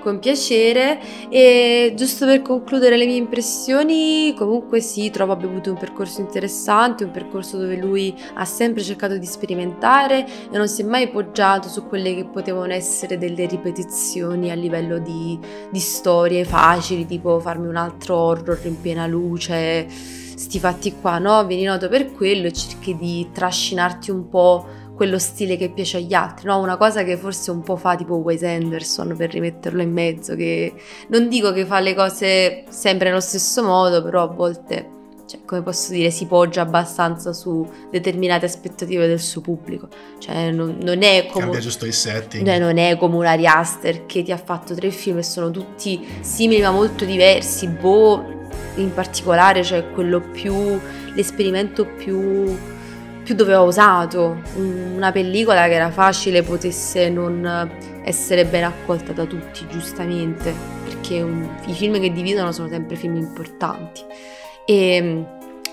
con 0.05 0.19
piacere 0.19 1.01
e 1.31 1.95
giusto 1.97 2.27
per 2.27 2.43
concludere 2.43 2.99
le 2.99 3.07
mie 3.07 3.17
impressioni 3.17 4.35
comunque 4.37 4.81
sì 4.81 5.09
trovo 5.09 5.33
abbia 5.33 5.49
avuto 5.49 5.71
un 5.71 5.79
percorso 5.79 6.21
interessante 6.21 7.05
un 7.05 7.11
percorso 7.11 7.57
dove 7.57 7.77
lui 7.77 8.15
ha 8.35 8.45
sempre 8.45 8.83
cercato 8.83 9.17
di 9.17 9.25
sperimentare 9.25 10.27
e 10.53 10.57
non 10.59 10.69
si 10.69 10.83
è 10.83 10.85
mai 10.85 11.09
poggiato 11.09 11.69
su 11.69 11.89
quelle 11.89 12.15
che 12.15 12.27
potevano 12.27 12.75
essere 12.75 13.17
delle 13.17 13.47
ripetizioni 13.47 14.51
a 14.51 14.55
livello 14.55 14.99
di, 14.99 15.39
di 15.71 15.81
storie 15.81 16.45
facili 16.45 17.07
tipo 17.07 17.41
farmi 17.41 17.67
un 17.67 17.77
altro 17.77 18.17
horror 18.17 18.61
in 18.65 18.79
piena 18.79 19.07
luce 19.07 19.89
sti 19.89 20.59
fatti 20.59 20.95
qua 21.01 21.19
no? 21.19 21.47
Vieni 21.47 21.65
noto 21.65 21.89
per 21.89 22.13
quello 22.13 22.49
e 22.49 22.53
cerchi 22.53 22.97
di 22.97 23.31
trascinarti 23.33 24.11
un 24.11 24.29
po' 24.29 24.67
quello 24.95 25.19
stile 25.19 25.57
che 25.57 25.71
piace 25.71 25.97
agli 25.97 26.15
altri, 26.15 26.47
no? 26.47 26.59
Una 26.59 26.77
cosa 26.77 27.03
che 27.03 27.17
forse 27.17 27.51
un 27.51 27.63
po' 27.63 27.77
fa 27.77 27.97
tipo 27.97 28.15
Wes 28.15 28.43
Anderson 28.43 29.15
per 29.17 29.31
rimetterlo 29.31 29.83
in 29.83 29.93
mezzo, 29.93 30.37
che 30.37 30.75
non 31.09 31.29
dico 31.29 31.53
che 31.53 31.65
fa 31.67 31.81
le 31.81 31.95
cose 31.95 32.65
sempre 32.69 33.09
nello 33.09 33.21
stesso 33.21 33.63
modo, 33.65 34.03
però 34.03 34.23
a 34.23 34.27
volte, 34.27 34.89
cioè, 35.27 35.41
come 35.45 35.63
posso 35.63 35.93
dire, 35.93 36.11
si 36.11 36.27
poggia 36.27 36.63
abbastanza 36.63 37.33
su 37.33 37.69
determinate 37.91 38.47
aspettative 38.47 39.07
del 39.07 39.21
suo 39.21 39.41
pubblico. 39.41 39.89
Cioè, 40.19 40.51
non, 40.51 40.79
non 40.81 41.03
è 41.03 41.27
come... 41.27 41.45
Cambia 41.45 41.61
giusto 41.61 41.87
il 41.87 41.93
setting. 41.93 42.47
Cioè, 42.47 42.59
non 42.59 42.79
è 42.79 42.97
come 42.97 43.17
un 43.17 43.27
Ari 43.27 43.47
Aster 43.47 44.07
che 44.07 44.23
ti 44.23 44.31
ha 44.31 44.37
fatto 44.37 44.75
tre 44.75 44.91
film 44.91 45.19
e 45.19 45.23
sono 45.23 45.51
tutti 45.51 46.07
simili 46.21 46.63
ma 46.63 46.71
molto 46.71 47.05
diversi. 47.05 47.67
Boh, 47.67 48.25
in 48.77 48.93
particolare, 48.95 49.65
cioè 49.65 49.91
quello 49.91 50.21
più... 50.21 50.79
l'esperimento 51.15 51.87
più 51.87 52.73
più 53.25 53.35
dove 53.35 53.55
ho 53.55 53.65
usato 53.65 54.43
una 54.55 55.11
pellicola 55.11 55.65
che 55.65 55.73
era 55.73 55.91
facile 55.91 56.43
potesse 56.43 57.09
non 57.09 57.71
essere 58.05 58.45
ben 58.45 58.65
accolta 58.65 59.13
da 59.13 59.25
tutti, 59.25 59.67
giustamente, 59.69 60.55
perché 60.85 61.23
un, 61.23 61.49
i 61.67 61.73
film 61.73 61.99
che 61.99 62.13
dividono 62.13 62.53
sono 62.53 62.69
sempre 62.69 62.97
film 62.97 63.17
importanti. 63.17 64.03
E, 64.67 65.25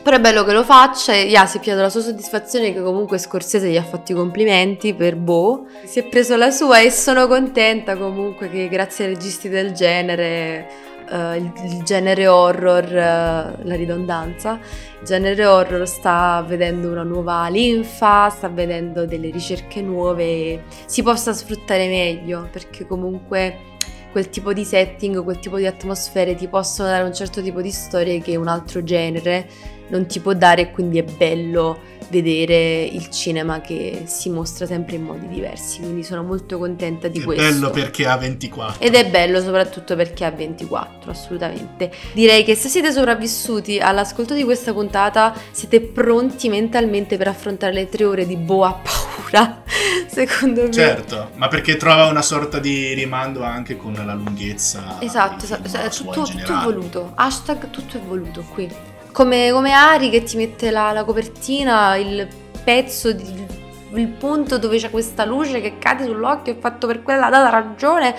però 0.02 0.18
è 0.18 0.20
bello 0.20 0.44
che 0.44 0.54
lo 0.54 0.64
faccia 0.64 1.14
e 1.14 1.26
yeah, 1.26 1.46
si 1.46 1.58
è 1.58 1.60
piato 1.60 1.82
la 1.82 1.90
sua 1.90 2.02
soddisfazione 2.02 2.74
che 2.74 2.82
comunque 2.82 3.20
Scorsese 3.20 3.70
gli 3.70 3.78
ha 3.78 3.84
fatto 3.84 4.14
i 4.14 4.16
complimenti 4.16 4.96
per 4.96 5.16
Bo. 5.16 5.68
Si 5.84 6.00
è 6.00 6.08
preso 6.08 6.36
la 6.38 6.50
sua 6.50 6.80
e 6.80 6.90
sono 6.90 7.28
contenta 7.28 7.96
comunque 7.96 8.50
che 8.50 8.68
grazie 8.68 9.06
ai 9.06 9.14
registi 9.14 9.48
del 9.48 9.74
genere 9.74 10.90
uh, 11.12 11.36
il, 11.36 11.52
il, 11.66 11.84
genere 11.84 12.28
horror, 12.28 12.86
uh, 12.86 13.68
la 13.68 13.76
ridondanza, 13.76 14.60
il 15.00 15.06
genere 15.06 15.46
horror 15.46 15.88
sta 15.88 16.44
vedendo 16.48 16.90
una 16.90 17.04
nuova 17.04 17.48
linfa, 17.50 18.30
sta 18.30 18.48
vedendo 18.50 19.06
delle 19.06 19.30
ricerche 19.30 19.82
nuove, 19.82 20.64
si 20.86 21.04
possa 21.04 21.34
sfruttare 21.34 21.88
meglio 21.88 22.48
perché 22.52 22.88
comunque 22.88 23.70
quel 24.12 24.30
tipo 24.30 24.54
di 24.54 24.66
setting, 24.66 25.24
quel 25.24 25.40
tipo 25.40 25.58
di 25.58 25.66
atmosfere 25.66 26.36
ti 26.36 26.48
possono 26.48 26.90
dare 26.90 27.04
un 27.04 27.14
certo 27.14 27.42
tipo 27.42 27.62
di 27.62 27.72
storie 27.72 28.22
che 28.22 28.36
un 28.36 28.48
altro 28.48 28.84
genere 28.84 29.48
non 29.88 30.06
ti 30.06 30.20
può 30.20 30.34
dare 30.34 30.62
e 30.64 30.72
quindi 30.72 31.00
è 31.00 31.04
bello 31.04 32.00
vedere 32.12 32.84
il 32.84 33.10
cinema 33.10 33.62
che 33.62 34.04
si 34.06 34.30
mostra 34.30 34.66
sempre 34.66 34.98
in 34.98 35.04
modi 35.04 35.28
diversi, 35.30 35.80
quindi 35.80 36.04
sono 36.04 36.22
molto 36.22 36.58
contenta 36.60 37.08
di 37.08 37.22
è 37.22 37.24
questo. 37.24 37.42
È 37.42 37.50
bello 37.50 37.70
perché 37.72 38.06
ha 38.06 38.18
24. 38.18 38.84
Ed 38.84 38.94
è 38.94 39.10
bello 39.10 39.42
soprattutto 39.42 39.96
perché 39.96 40.26
ha 40.26 40.32
24, 40.32 41.10
assolutamente. 41.10 41.92
Direi 42.14 42.44
che 42.44 42.56
se 42.56 42.68
siete 42.68 42.92
sopravvissuti 42.92 43.80
all'ascolto 43.80 44.34
di 44.34 44.44
questa 44.44 44.74
puntata, 44.74 45.34
siete 45.52 45.80
pronti 45.82 46.50
mentalmente 46.50 47.18
per 47.18 47.30
affrontare 47.30 47.74
le 47.74 47.90
tre 47.90 48.04
ore 48.04 48.28
di 48.28 48.36
boa 48.36 48.80
paura, 48.84 49.64
secondo 50.08 50.64
me. 50.64 50.72
Certo, 50.72 51.30
ma 51.36 51.48
perché 51.48 51.78
trova 51.78 52.08
una 52.08 52.22
sorta 52.22 52.60
di 52.60 52.94
rimando 52.94 53.42
anche 53.44 53.78
con 53.78 53.94
la 53.94 54.14
lunghezza. 54.14 54.98
Esatto, 55.00 55.46
esatto, 55.46 55.90
tutto, 55.90 56.24
tutto 56.24 56.60
è 56.60 56.64
voluto. 56.64 57.12
Hashtag 57.16 57.70
tutto 57.70 57.98
è 57.98 58.02
voluto 58.02 58.44
qui. 58.54 58.91
Come, 59.12 59.52
come 59.52 59.74
Ari 59.74 60.10
che 60.10 60.24
ti 60.24 60.38
mette 60.38 60.72
la, 60.72 60.92
la 60.92 61.04
copertina, 61.04 61.96
il 61.96 62.28
pezzo, 62.64 63.12
di, 63.12 63.46
il 63.94 64.08
punto 64.08 64.58
dove 64.58 64.78
c'è 64.78 64.90
questa 64.90 65.26
luce 65.26 65.62
che 65.62 65.78
cade 65.78 66.06
sull'occhio 66.06 66.54
è 66.54 66.58
fatto 66.58 66.88
per 66.88 67.04
quella 67.04 67.30
data 67.30 67.50
ragione 67.50 68.16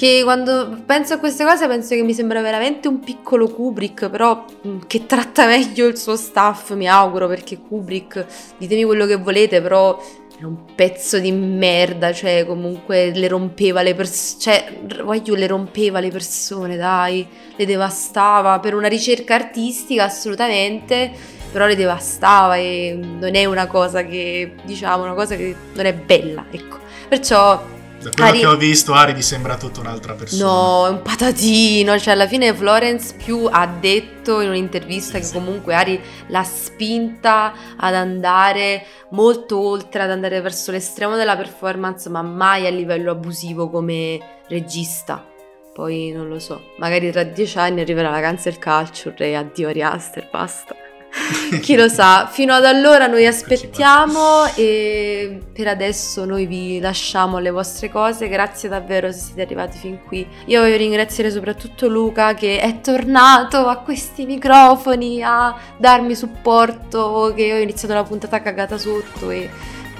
che 0.00 0.22
quando 0.22 0.80
penso 0.86 1.12
a 1.12 1.18
queste 1.18 1.44
cose 1.44 1.66
penso 1.66 1.94
che 1.94 2.02
mi 2.02 2.14
sembra 2.14 2.40
veramente 2.40 2.88
un 2.88 3.00
piccolo 3.00 3.48
Kubrick, 3.48 4.08
però 4.08 4.46
mm, 4.66 4.78
che 4.86 5.04
tratta 5.04 5.44
meglio 5.44 5.86
il 5.86 5.98
suo 5.98 6.16
staff, 6.16 6.72
mi 6.72 6.88
auguro, 6.88 7.28
perché 7.28 7.58
Kubrick, 7.58 8.24
ditemi 8.56 8.84
quello 8.84 9.04
che 9.04 9.16
volete, 9.16 9.60
però 9.60 10.02
era 10.40 10.48
un 10.48 10.74
pezzo 10.74 11.18
di 11.18 11.32
merda, 11.32 12.14
cioè 12.14 12.46
comunque 12.46 13.10
le 13.14 13.28
rompeva 13.28 13.82
le 13.82 13.94
persone, 13.94 14.40
cioè 14.40 14.72
voglio 15.04 15.34
le 15.34 15.46
rompeva 15.46 16.00
le 16.00 16.10
persone, 16.10 16.76
dai, 16.78 17.26
le 17.54 17.66
devastava 17.66 18.58
per 18.58 18.74
una 18.74 18.88
ricerca 18.88 19.34
artistica 19.34 20.04
assolutamente, 20.04 21.12
però 21.52 21.66
le 21.66 21.76
devastava 21.76 22.56
e 22.56 22.98
non 22.98 23.34
è 23.34 23.44
una 23.44 23.66
cosa 23.66 24.02
che, 24.02 24.54
diciamo, 24.64 25.02
una 25.02 25.12
cosa 25.12 25.36
che 25.36 25.54
non 25.74 25.84
è 25.84 25.92
bella, 25.92 26.46
ecco. 26.50 26.78
Perciò 27.06 27.62
da 28.02 28.10
quello 28.10 28.30
Ari... 28.30 28.38
che 28.38 28.46
ho 28.46 28.56
visto, 28.56 28.92
Ari 28.94 29.14
mi 29.14 29.22
sembra 29.22 29.56
tutta 29.56 29.80
un'altra 29.80 30.14
persona. 30.14 30.44
No, 30.44 30.86
è 30.86 30.90
un 30.90 31.02
patatino. 31.02 31.98
Cioè, 31.98 32.14
alla 32.14 32.26
fine 32.26 32.54
Florence 32.54 33.14
più 33.14 33.48
ha 33.50 33.66
detto 33.66 34.40
in 34.40 34.48
un'intervista 34.48 35.18
che 35.18 35.28
comunque 35.32 35.74
Ari 35.74 36.00
l'ha 36.28 36.44
spinta 36.44 37.52
ad 37.76 37.94
andare 37.94 38.86
molto 39.10 39.60
oltre, 39.60 40.02
ad 40.02 40.10
andare 40.10 40.40
verso 40.40 40.70
l'estremo 40.70 41.16
della 41.16 41.36
performance, 41.36 42.08
ma 42.08 42.22
mai 42.22 42.66
a 42.66 42.70
livello 42.70 43.10
abusivo 43.10 43.68
come 43.68 44.18
regista. 44.48 45.26
Poi 45.72 46.10
non 46.10 46.28
lo 46.28 46.38
so, 46.38 46.60
magari 46.78 47.10
tra 47.12 47.22
dieci 47.22 47.56
anni 47.58 47.80
arriverà 47.80 48.10
la 48.10 48.20
cancel 48.20 48.58
culture 48.58 49.14
e 49.28 49.34
addio 49.34 49.68
Ari 49.68 49.82
Aster, 49.82 50.28
basta. 50.30 50.74
Chi 51.60 51.76
lo 51.76 51.88
sa, 51.88 52.28
fino 52.30 52.52
ad 52.52 52.64
allora 52.64 53.06
noi 53.06 53.26
aspettiamo 53.26 54.46
e 54.54 55.40
per 55.52 55.66
adesso 55.66 56.24
noi 56.24 56.46
vi 56.46 56.78
lasciamo 56.78 57.38
alle 57.38 57.50
vostre 57.50 57.90
cose. 57.90 58.28
Grazie 58.28 58.68
davvero 58.68 59.10
se 59.10 59.18
siete 59.18 59.42
arrivati 59.42 59.78
fin 59.78 59.98
qui. 60.04 60.26
Io 60.46 60.60
voglio 60.60 60.76
ringraziare 60.76 61.30
soprattutto 61.30 61.88
Luca 61.88 62.34
che 62.34 62.60
è 62.60 62.80
tornato 62.80 63.66
a 63.66 63.78
questi 63.78 64.24
microfoni 64.24 65.22
a 65.22 65.56
darmi 65.76 66.14
supporto, 66.14 67.32
che 67.34 67.52
ho 67.54 67.58
iniziato 67.58 67.94
la 67.94 68.04
puntata 68.04 68.40
cagata 68.40 68.78
sotto 68.78 69.30
e 69.30 69.50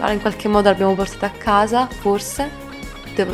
in 0.09 0.21
qualche 0.21 0.49
modo 0.49 0.69
l'abbiamo 0.69 0.95
portata 0.95 1.27
a 1.27 1.31
casa, 1.31 1.87
forse 1.87 2.70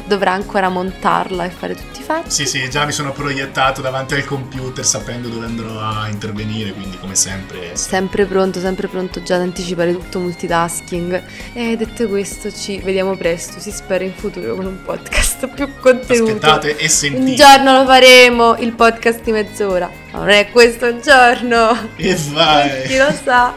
dovrà 0.06 0.32
ancora 0.32 0.68
montarla 0.68 1.44
e 1.44 1.50
fare 1.50 1.74
tutti 1.74 2.00
i 2.00 2.02
fatti. 2.02 2.30
Sì, 2.30 2.46
sì, 2.46 2.68
già 2.70 2.84
mi 2.84 2.92
sono 2.92 3.12
proiettato 3.12 3.80
davanti 3.80 4.14
al 4.14 4.24
computer 4.24 4.84
sapendo 4.84 5.28
dove 5.28 5.46
andrò 5.46 5.78
a 5.78 6.08
intervenire, 6.08 6.72
quindi 6.72 6.98
come 6.98 7.14
sempre... 7.14 7.76
Sempre 7.76 8.26
pronto, 8.26 8.60
sempre 8.60 8.88
pronto 8.88 9.22
già 9.22 9.36
ad 9.36 9.42
anticipare 9.42 9.92
tutto 9.92 10.18
multitasking. 10.20 11.22
E 11.52 11.76
detto 11.76 12.08
questo 12.08 12.52
ci 12.52 12.78
vediamo 12.78 13.16
presto, 13.16 13.60
si 13.60 13.70
spera 13.70 14.04
in 14.04 14.14
futuro 14.14 14.54
con 14.54 14.66
un 14.66 14.82
podcast 14.82 15.48
più 15.54 15.70
contenuto. 15.80 16.32
Aspettate 16.32 16.76
e 16.76 16.88
sentite. 16.88 17.30
Un 17.30 17.34
giorno 17.34 17.78
lo 17.78 17.84
faremo, 17.84 18.56
il 18.56 18.72
podcast 18.72 19.22
di 19.22 19.32
mezz'ora. 19.32 19.90
Non 20.12 20.28
è 20.28 20.50
questo 20.50 20.86
il 20.86 21.00
giorno. 21.00 21.90
E 21.96 22.16
vai! 22.30 22.82
Chi 22.86 22.96
lo 22.96 23.12
sa. 23.22 23.54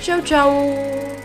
Ciao 0.00 0.22
ciao! 0.22 1.21